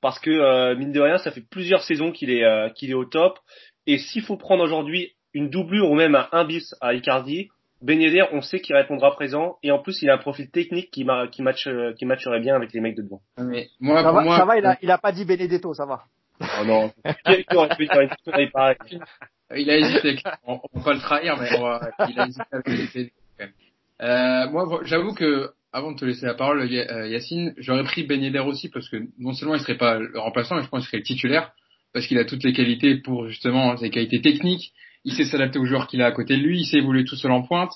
parce 0.00 0.20
que 0.20 0.30
euh, 0.30 0.76
mine 0.76 0.92
de 0.92 1.00
rien 1.00 1.18
ça 1.18 1.32
fait 1.32 1.40
plusieurs 1.40 1.82
saisons 1.82 2.12
qu'il 2.12 2.30
est 2.30 2.44
euh, 2.44 2.68
qu'il 2.68 2.88
est 2.88 2.94
au 2.94 3.04
top 3.04 3.40
et 3.88 3.98
s'il 3.98 4.22
faut 4.22 4.36
prendre 4.36 4.62
aujourd'hui 4.62 5.16
une 5.34 5.50
doublure 5.50 5.90
ou 5.90 5.96
même 5.96 6.16
un 6.30 6.44
bis 6.44 6.76
à 6.80 6.94
Icardi, 6.94 7.48
Ben 7.80 8.00
Yedder 8.00 8.26
on 8.30 8.40
sait 8.40 8.60
qu'il 8.60 8.76
répondra 8.76 9.10
présent 9.16 9.56
et 9.64 9.72
en 9.72 9.80
plus 9.80 10.00
il 10.00 10.10
a 10.10 10.14
un 10.14 10.18
profil 10.18 10.48
technique 10.48 10.92
qui 10.92 11.04
qui 11.32 11.42
match 11.42 11.68
qui 11.98 12.06
matcherait 12.06 12.38
bien 12.38 12.54
avec 12.54 12.72
les 12.72 12.80
mecs 12.80 12.94
de 12.94 13.02
devant. 13.02 13.20
Mais 13.38 13.66
moi, 13.80 14.00
ça, 14.00 14.12
va, 14.12 14.22
moi, 14.22 14.38
ça 14.38 14.44
va, 14.44 14.58
il 14.58 14.64
a 14.64 14.78
il 14.80 14.92
a 14.92 14.98
pas 14.98 15.10
dit 15.10 15.24
Benedetto, 15.24 15.74
ça 15.74 15.86
va. 15.86 16.04
Oh 16.40 16.64
non. 16.64 16.92
il 19.56 19.70
a 19.70 19.76
hésité. 19.76 20.22
On, 20.44 20.60
on 20.72 20.78
va 20.78 20.84
pas 20.84 20.94
le 20.94 21.00
trahir, 21.00 21.36
mais 21.36 21.58
on 21.58 21.62
va, 21.62 21.90
il 22.08 22.20
a 22.20 22.26
hésité 22.28 22.44
avec 22.52 22.68
les 22.68 23.12
euh, 24.02 24.50
moi, 24.50 24.80
j'avoue 24.84 25.14
que 25.14 25.50
avant 25.72 25.92
de 25.92 25.98
te 25.98 26.04
laisser 26.04 26.26
la 26.26 26.34
parole, 26.34 26.60
euh, 26.60 27.08
Yacine, 27.08 27.54
j'aurais 27.56 27.84
pris 27.84 28.02
Ben 28.02 28.22
Yedder 28.22 28.40
aussi 28.40 28.68
parce 28.68 28.88
que 28.88 28.96
non 29.18 29.32
seulement 29.32 29.54
il 29.54 29.60
serait 29.60 29.78
pas 29.78 29.98
le 29.98 30.18
remplaçant, 30.18 30.56
mais 30.56 30.62
je 30.62 30.68
pense 30.68 30.80
qu'il 30.80 30.88
serait 30.88 30.98
le 30.98 31.04
titulaire 31.04 31.52
parce 31.94 32.06
qu'il 32.06 32.18
a 32.18 32.24
toutes 32.24 32.44
les 32.44 32.52
qualités 32.52 32.96
pour 32.96 33.28
justement 33.28 33.76
ses 33.76 33.90
qualités 33.90 34.20
techniques. 34.20 34.72
Il 35.04 35.14
sait 35.14 35.24
s'adapter 35.24 35.58
aux 35.58 35.64
joueurs 35.64 35.86
qu'il 35.86 36.02
a 36.02 36.06
à 36.06 36.12
côté 36.12 36.36
de 36.36 36.42
lui, 36.42 36.60
il 36.60 36.64
sait 36.64 36.78
évoluer 36.78 37.04
tout 37.04 37.16
seul 37.16 37.30
en 37.32 37.42
pointe. 37.42 37.72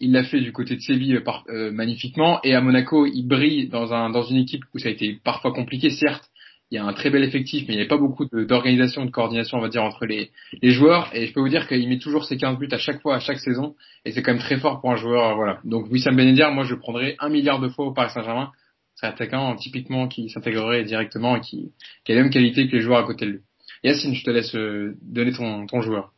Il 0.00 0.12
l'a 0.12 0.24
fait 0.24 0.40
du 0.40 0.52
côté 0.52 0.74
de 0.74 0.80
Séville 0.80 1.22
euh, 1.48 1.70
magnifiquement 1.70 2.40
et 2.42 2.54
à 2.54 2.60
Monaco, 2.60 3.06
il 3.06 3.26
brille 3.26 3.68
dans 3.68 3.92
un 3.92 4.10
dans 4.10 4.22
une 4.22 4.38
équipe 4.38 4.62
où 4.74 4.78
ça 4.78 4.88
a 4.88 4.92
été 4.92 5.18
parfois 5.22 5.52
compliqué, 5.52 5.90
certes, 5.90 6.28
il 6.74 6.78
y 6.78 6.80
a 6.80 6.84
un 6.84 6.92
très 6.92 7.08
bel 7.08 7.22
effectif, 7.22 7.66
mais 7.68 7.74
il 7.74 7.76
n'y 7.76 7.84
a 7.84 7.88
pas 7.88 7.98
beaucoup 7.98 8.24
d'organisation, 8.24 9.04
de, 9.04 9.10
coordination, 9.12 9.58
on 9.58 9.60
va 9.60 9.68
dire, 9.68 9.84
entre 9.84 10.06
les, 10.06 10.32
les 10.60 10.70
joueurs. 10.70 11.08
Et 11.14 11.28
je 11.28 11.32
peux 11.32 11.38
vous 11.38 11.48
dire 11.48 11.68
qu'il 11.68 11.88
met 11.88 11.98
toujours 11.98 12.24
ses 12.24 12.36
15 12.36 12.58
buts 12.58 12.68
à 12.72 12.78
chaque 12.78 13.00
fois, 13.00 13.14
à 13.14 13.20
chaque 13.20 13.38
saison. 13.38 13.76
Et 14.04 14.10
c'est 14.10 14.22
quand 14.22 14.32
même 14.32 14.40
très 14.40 14.58
fort 14.58 14.80
pour 14.80 14.90
un 14.90 14.96
joueur, 14.96 15.36
voilà. 15.36 15.60
Donc 15.62 15.88
Wissam 15.92 16.16
Ben 16.16 16.34
moi 16.50 16.64
je 16.64 16.74
prendrais 16.74 17.14
un 17.20 17.28
milliard 17.28 17.60
de 17.60 17.68
fois 17.68 17.86
au 17.86 17.92
Paris 17.92 18.10
Saint-Germain. 18.12 18.50
C'est 18.96 19.06
un 19.06 19.10
attaquant 19.10 19.54
typiquement 19.54 20.08
qui 20.08 20.30
s'intégrerait 20.30 20.82
directement 20.82 21.36
et 21.36 21.40
qui, 21.40 21.70
qui 22.04 22.10
a 22.10 22.16
la 22.16 22.22
même 22.22 22.32
qualité 22.32 22.66
que 22.66 22.72
les 22.74 22.82
joueurs 22.82 22.98
à 22.98 23.04
côté 23.04 23.26
de 23.26 23.30
lui. 23.30 23.40
Yacine, 23.84 24.14
je 24.14 24.24
te 24.24 24.30
laisse 24.30 24.54
euh, 24.56 24.96
donner 25.00 25.30
ton, 25.32 25.66
ton 25.66 25.80
joueur. 25.80 26.12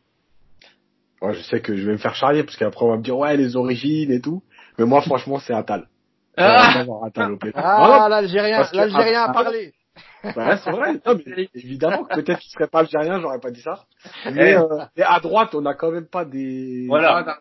Ouais, 1.21 1.35
je 1.35 1.41
sais 1.41 1.61
que 1.61 1.75
je 1.75 1.85
vais 1.85 1.93
me 1.93 1.97
faire 1.97 2.15
charrier 2.15 2.43
parce 2.43 2.57
qu'après 2.57 2.83
on 2.83 2.89
va 2.89 2.97
me 2.97 3.03
dire 3.03 3.17
ouais 3.17 3.37
les 3.37 3.55
origines 3.55 4.11
et 4.11 4.21
tout. 4.21 4.41
Mais 4.79 4.85
moi 4.85 5.01
franchement 5.01 5.37
c'est 5.37 5.53
Atal. 5.53 5.87
Ah, 6.39 6.83
ah 8.03 8.09
l'Algérien, 8.09 8.63
l'Algérien 8.73 9.23
a 9.23 9.33
parlé. 9.33 9.73
Bah, 10.35 10.57
c'est 10.57 10.71
vrai. 10.71 10.93
Non, 11.05 11.19
mais 11.25 11.49
évidemment 11.53 12.03
que 12.03 12.15
peut-être 12.15 12.39
qu'il 12.39 12.51
serait 12.51 12.67
pas 12.67 12.79
algérien, 12.79 13.19
j'aurais 13.19 13.39
pas 13.39 13.51
dit 13.51 13.61
ça. 13.61 13.85
Mais, 14.31 14.55
euh, 14.55 14.85
à 14.97 15.19
droite, 15.19 15.55
on 15.55 15.65
a 15.65 15.73
quand 15.73 15.91
même 15.91 16.07
pas 16.07 16.25
des. 16.25 16.85
Voilà. 16.87 17.39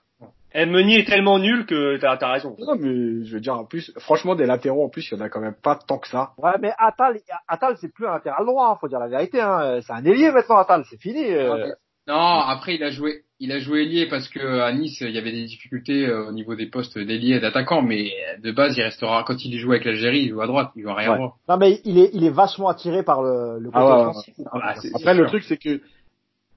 Et 0.55 0.63
eh, 0.63 0.67
Meunier 0.67 1.01
est 1.01 1.05
tellement 1.05 1.39
nul 1.39 1.67
que 1.67 1.99
t'as 1.99 2.17
as 2.19 2.33
raison. 2.33 2.57
Non, 2.59 2.77
mais 2.77 3.27
je 3.27 3.35
veux 3.35 3.41
dire, 3.41 3.59
en 3.59 3.67
plus, 3.67 3.93
franchement, 3.99 4.35
des 4.35 4.47
latéraux, 4.47 4.87
en 4.87 4.89
plus, 4.89 5.11
il 5.11 5.19
y 5.19 5.21
en 5.21 5.25
a 5.25 5.29
quand 5.29 5.41
même 5.41 5.57
pas 5.63 5.77
tant 5.77 5.99
que 5.99 6.09
ça. 6.09 6.31
Ouais, 6.39 6.53
mais 6.61 6.73
Atal, 6.79 7.19
Atal, 7.47 7.77
c'est 7.79 7.93
plus 7.93 8.07
un 8.07 8.13
latéral 8.13 8.47
droit, 8.47 8.71
hein, 8.71 8.79
faut 8.81 8.89
dire 8.89 8.99
la 8.99 9.09
vérité, 9.09 9.39
hein. 9.41 9.81
C'est 9.83 9.93
un 9.93 10.03
ailier 10.05 10.31
maintenant, 10.31 10.57
Atal, 10.57 10.85
c'est 10.89 10.99
fini. 10.99 11.31
Euh. 11.31 11.75
Non, 12.07 12.39
après, 12.41 12.77
il 12.77 12.85
a 12.85 12.91
joué, 12.91 13.25
il 13.39 13.53
a 13.53 13.59
joué 13.59 13.83
ailier 13.83 14.07
parce 14.07 14.29
que 14.29 14.61
à 14.61 14.73
Nice, 14.73 15.01
il 15.01 15.11
y 15.11 15.19
avait 15.19 15.33
des 15.33 15.45
difficultés 15.45 16.07
euh, 16.07 16.29
au 16.29 16.33
niveau 16.33 16.55
des 16.55 16.67
postes 16.67 16.99
d'ailier 16.99 17.35
et 17.37 17.41
d'attaquant, 17.41 17.83
mais 17.83 18.13
de 18.43 18.51
base, 18.51 18.77
il 18.77 18.83
restera, 18.83 19.25
quand 19.27 19.45
il 19.45 19.59
joue 19.59 19.73
avec 19.73 19.85
l'Algérie, 19.85 20.21
il 20.21 20.31
joue 20.31 20.41
à 20.41 20.47
droite, 20.47 20.71
il 20.75 20.83
joue 20.83 20.91
arrière 20.91 21.17
droit. 21.17 21.37
Non, 21.49 21.57
mais 21.59 21.81
il 21.85 21.99
est, 21.99 22.11
il 22.15 22.25
est 22.25 22.31
vachement 22.31 22.69
attiré 22.69 23.03
par 23.03 23.23
le, 23.23 23.59
le 23.59 23.71
ah 23.75 24.13
côté 24.15 24.33
ah, 24.51 24.75
Après, 24.95 25.15
le 25.15 25.27
truc, 25.27 25.45
c'est 25.45 25.59
que 25.59 25.81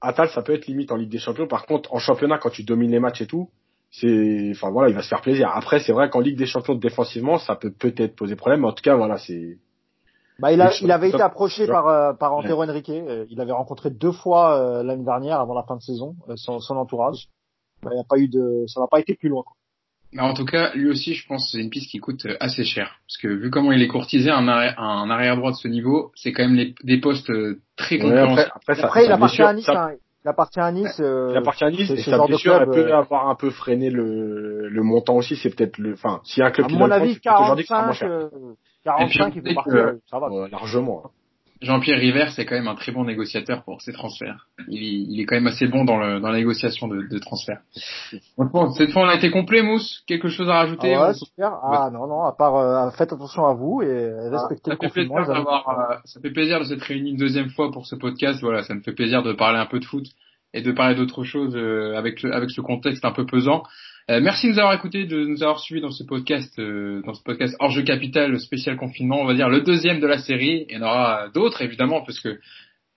Atal, 0.00 0.30
ça 0.30 0.42
peut 0.42 0.54
être 0.54 0.66
limite 0.66 0.92
en 0.92 0.96
Ligue 0.96 1.10
des 1.10 1.18
Champions. 1.18 1.46
Par 1.46 1.66
contre, 1.66 1.92
en 1.92 1.98
championnat, 1.98 2.38
quand 2.38 2.50
tu 2.50 2.64
domines 2.64 2.90
les 2.90 3.00
matchs 3.00 3.20
et 3.20 3.26
tout, 3.26 3.50
c'est, 3.90 4.50
enfin 4.52 4.70
voilà, 4.70 4.88
il 4.88 4.94
va 4.94 5.02
se 5.02 5.08
faire 5.08 5.20
plaisir. 5.20 5.50
Après, 5.52 5.80
c'est 5.80 5.92
vrai 5.92 6.08
qu'en 6.08 6.20
Ligue 6.20 6.38
des 6.38 6.46
Champions 6.46 6.74
défensivement, 6.74 7.38
ça 7.38 7.56
peut 7.56 7.72
peut-être 7.72 8.16
poser 8.16 8.36
problème, 8.36 8.60
mais 8.60 8.68
en 8.68 8.72
tout 8.72 8.82
cas, 8.82 8.94
voilà, 8.94 9.18
c'est, 9.18 9.58
bah, 10.40 10.52
il, 10.52 10.60
a, 10.60 10.72
il 10.80 10.90
avait 10.90 11.10
été 11.10 11.20
approché 11.20 11.66
par, 11.66 11.88
euh, 11.88 12.12
par 12.14 12.32
Antero 12.32 12.64
Henrique. 12.64 12.88
Euh, 12.88 13.26
il 13.30 13.40
avait 13.40 13.52
rencontré 13.52 13.90
deux 13.90 14.12
fois 14.12 14.58
euh, 14.58 14.82
l'année 14.82 15.04
dernière, 15.04 15.38
avant 15.38 15.54
la 15.54 15.62
fin 15.64 15.76
de 15.76 15.82
saison, 15.82 16.16
son, 16.36 16.60
son 16.60 16.76
entourage. 16.76 17.28
Bah, 17.82 17.90
il 17.94 18.00
a 18.00 18.04
pas 18.08 18.18
eu 18.18 18.28
de, 18.28 18.64
ça 18.66 18.80
n'a 18.80 18.86
pas 18.86 19.00
été 19.00 19.14
plus 19.14 19.28
loin. 19.28 19.42
Quoi. 19.42 19.54
Mais 20.12 20.22
en 20.22 20.34
tout 20.34 20.44
cas, 20.44 20.72
lui 20.74 20.88
aussi, 20.88 21.14
je 21.14 21.26
pense, 21.26 21.50
c'est 21.52 21.58
une 21.58 21.70
piste 21.70 21.90
qui 21.90 21.98
coûte 21.98 22.26
assez 22.40 22.64
cher, 22.64 22.98
parce 23.06 23.18
que 23.18 23.28
vu 23.28 23.50
comment 23.50 23.70
il 23.70 23.80
est 23.80 23.88
courtisé, 23.88 24.30
un 24.30 24.48
arrière, 24.48 24.80
un 24.80 25.08
arrière 25.08 25.36
droit 25.36 25.52
de 25.52 25.56
ce 25.56 25.68
niveau, 25.68 26.10
c'est 26.16 26.32
quand 26.32 26.42
même 26.42 26.56
les, 26.56 26.74
des 26.82 26.98
postes 26.98 27.30
très 27.76 27.98
concurrentiels. 27.98 28.50
après, 28.54 28.80
après, 28.80 29.04
il 29.04 29.12
appartient 29.12 29.42
à 29.42 29.52
Nice. 29.52 29.68
Hein. 29.68 29.90
Il 30.24 30.28
appartient 30.28 30.60
à 30.60 30.72
Nice. 30.72 30.98
il 30.98 31.36
appartient 31.36 31.64
à 31.64 31.70
Nice. 31.70 31.90
Et 31.90 32.02
sa 32.02 32.26
blessure, 32.26 32.56
elle 32.60 32.70
peut 32.70 32.92
avoir 32.92 33.28
un 33.28 33.36
peu 33.36 33.50
freiné 33.50 33.88
le, 33.88 34.68
le 34.68 34.82
montant 34.82 35.16
aussi. 35.16 35.36
C'est 35.36 35.54
peut-être 35.54 35.78
le, 35.78 35.92
enfin, 35.92 36.20
s'il 36.24 36.40
y 36.40 36.44
a 36.44 36.48
un 36.48 36.50
club 36.50 36.66
à 36.66 36.68
qui 36.68 36.76
mon 36.76 36.90
avis, 36.90 37.20
45, 37.20 37.94
45, 38.84 39.34
il 39.36 39.42
peut 39.42 39.54
partir, 39.54 39.94
ça 40.10 40.18
va. 40.18 40.28
largement. 40.50 41.02
Hein. 41.04 41.10
Jean-Pierre 41.62 41.98
River, 41.98 42.28
c'est 42.34 42.46
quand 42.46 42.54
même 42.54 42.68
un 42.68 42.74
très 42.74 42.90
bon 42.90 43.04
négociateur 43.04 43.62
pour 43.64 43.82
ses 43.82 43.92
transferts. 43.92 44.46
Il, 44.68 44.82
il 45.12 45.20
est 45.20 45.26
quand 45.26 45.34
même 45.34 45.46
assez 45.46 45.66
bon 45.66 45.84
dans, 45.84 45.98
le, 45.98 46.18
dans 46.18 46.30
la 46.30 46.38
négociation 46.38 46.88
de, 46.88 47.02
de 47.02 47.18
transferts. 47.18 47.60
Bon, 48.38 48.70
cette 48.70 48.92
fois 48.92 49.02
on 49.02 49.08
a 49.08 49.16
été 49.16 49.30
complet, 49.30 49.62
Mousse. 49.62 50.02
Quelque 50.06 50.28
chose 50.28 50.48
à 50.48 50.54
rajouter 50.54 50.94
ah 50.94 51.08
ouais, 51.08 51.14
super. 51.14 51.52
Ah 51.62 51.90
non 51.92 52.06
non, 52.06 52.22
à 52.22 52.32
part 52.32 52.56
euh, 52.56 52.90
faites 52.92 53.12
attention 53.12 53.44
à 53.46 53.52
vous 53.52 53.82
et 53.82 54.10
respectez 54.30 54.70
ah, 54.70 54.70
le 54.70 54.76
confinement. 54.76 55.18
Euh, 55.18 55.96
ça 56.06 56.20
fait 56.22 56.30
plaisir 56.30 56.60
de 56.60 56.64
s'être 56.64 56.82
réunis 56.82 57.10
une 57.10 57.18
deuxième 57.18 57.50
fois 57.50 57.70
pour 57.70 57.84
ce 57.86 57.94
podcast. 57.94 58.40
Voilà, 58.40 58.62
ça 58.62 58.74
me 58.74 58.80
fait 58.80 58.94
plaisir 58.94 59.22
de 59.22 59.34
parler 59.34 59.58
un 59.58 59.66
peu 59.66 59.80
de 59.80 59.84
foot 59.84 60.06
et 60.54 60.62
de 60.62 60.72
parler 60.72 60.94
d'autres 60.94 61.24
choses 61.24 61.54
euh, 61.54 61.94
avec 61.94 62.24
avec 62.24 62.50
ce 62.50 62.62
contexte 62.62 63.04
un 63.04 63.12
peu 63.12 63.26
pesant. 63.26 63.64
Euh, 64.08 64.20
merci 64.20 64.46
de 64.46 64.52
nous 64.52 64.58
avoir 64.58 64.74
écoutés, 64.74 65.04
de 65.04 65.24
nous 65.24 65.42
avoir 65.42 65.60
suivis 65.60 65.80
dans 65.80 65.90
ce 65.90 66.02
podcast, 66.02 66.58
euh, 66.58 67.02
dans 67.04 67.14
ce 67.14 67.22
podcast 67.22 67.54
hors 67.60 67.70
jeu 67.70 67.82
capital 67.82 68.38
spécial 68.40 68.76
confinement, 68.76 69.20
on 69.20 69.26
va 69.26 69.34
dire 69.34 69.48
le 69.48 69.60
deuxième 69.60 70.00
de 70.00 70.06
la 70.06 70.18
série. 70.18 70.66
Il 70.68 70.76
y 70.76 70.78
en 70.78 70.82
aura 70.82 71.28
d'autres 71.28 71.62
évidemment 71.62 72.02
parce 72.02 72.18
que 72.18 72.40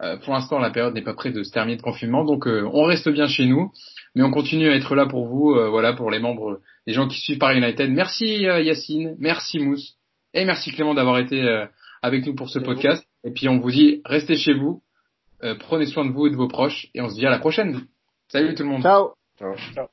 euh, 0.02 0.18
pour 0.18 0.34
l'instant 0.34 0.60
la 0.60 0.72
période 0.72 0.94
n'est 0.94 1.04
pas 1.04 1.14
près 1.14 1.32
de 1.32 1.44
se 1.44 1.52
terminer 1.52 1.78
de 1.78 1.82
confinement, 1.82 2.24
donc 2.24 2.48
on 2.48 2.84
reste 2.84 3.10
bien 3.10 3.28
chez 3.28 3.46
nous, 3.46 3.72
mais 4.16 4.24
on 4.24 4.32
continue 4.32 4.70
à 4.70 4.76
être 4.76 4.96
là 4.96 5.06
pour 5.06 5.28
vous, 5.28 5.54
voilà 5.70 5.94
pour 5.94 6.10
les 6.10 6.20
membres, 6.20 6.62
les 6.88 6.94
gens 6.94 7.08
qui 7.08 7.20
suivent 7.20 7.38
Paris 7.38 7.60
United. 7.60 7.92
Merci 7.92 8.42
Yacine, 8.42 9.16
merci 9.20 9.60
Mousse 9.60 9.96
et 10.34 10.46
merci 10.46 10.72
Clément 10.72 10.94
d'avoir 10.94 11.20
été 11.20 11.66
avec 12.02 12.26
nous 12.26 12.34
pour 12.34 12.50
ce 12.50 12.60
podcast. 12.60 13.06
Et 13.24 13.32
puis 13.32 13.48
on 13.50 13.60
vous 13.60 13.72
dit 13.72 14.02
restez 14.04 14.36
chez 14.36 14.54
vous, 14.54 14.82
prenez 15.60 15.86
soin 15.86 16.06
de 16.06 16.12
vous 16.12 16.28
et 16.28 16.32
de 16.32 16.36
vos 16.36 16.48
proches 16.48 16.88
et 16.96 17.02
on 17.02 17.10
se 17.10 17.16
dit 17.16 17.26
à 17.26 17.30
la 17.30 17.40
prochaine. 17.40 17.82
Salut 18.30 18.56
tout 18.56 18.64
le 18.64 18.70
monde. 18.70 18.82
Ciao. 18.82 19.12
Ciao. 19.38 19.56
Ciao. 19.76 19.93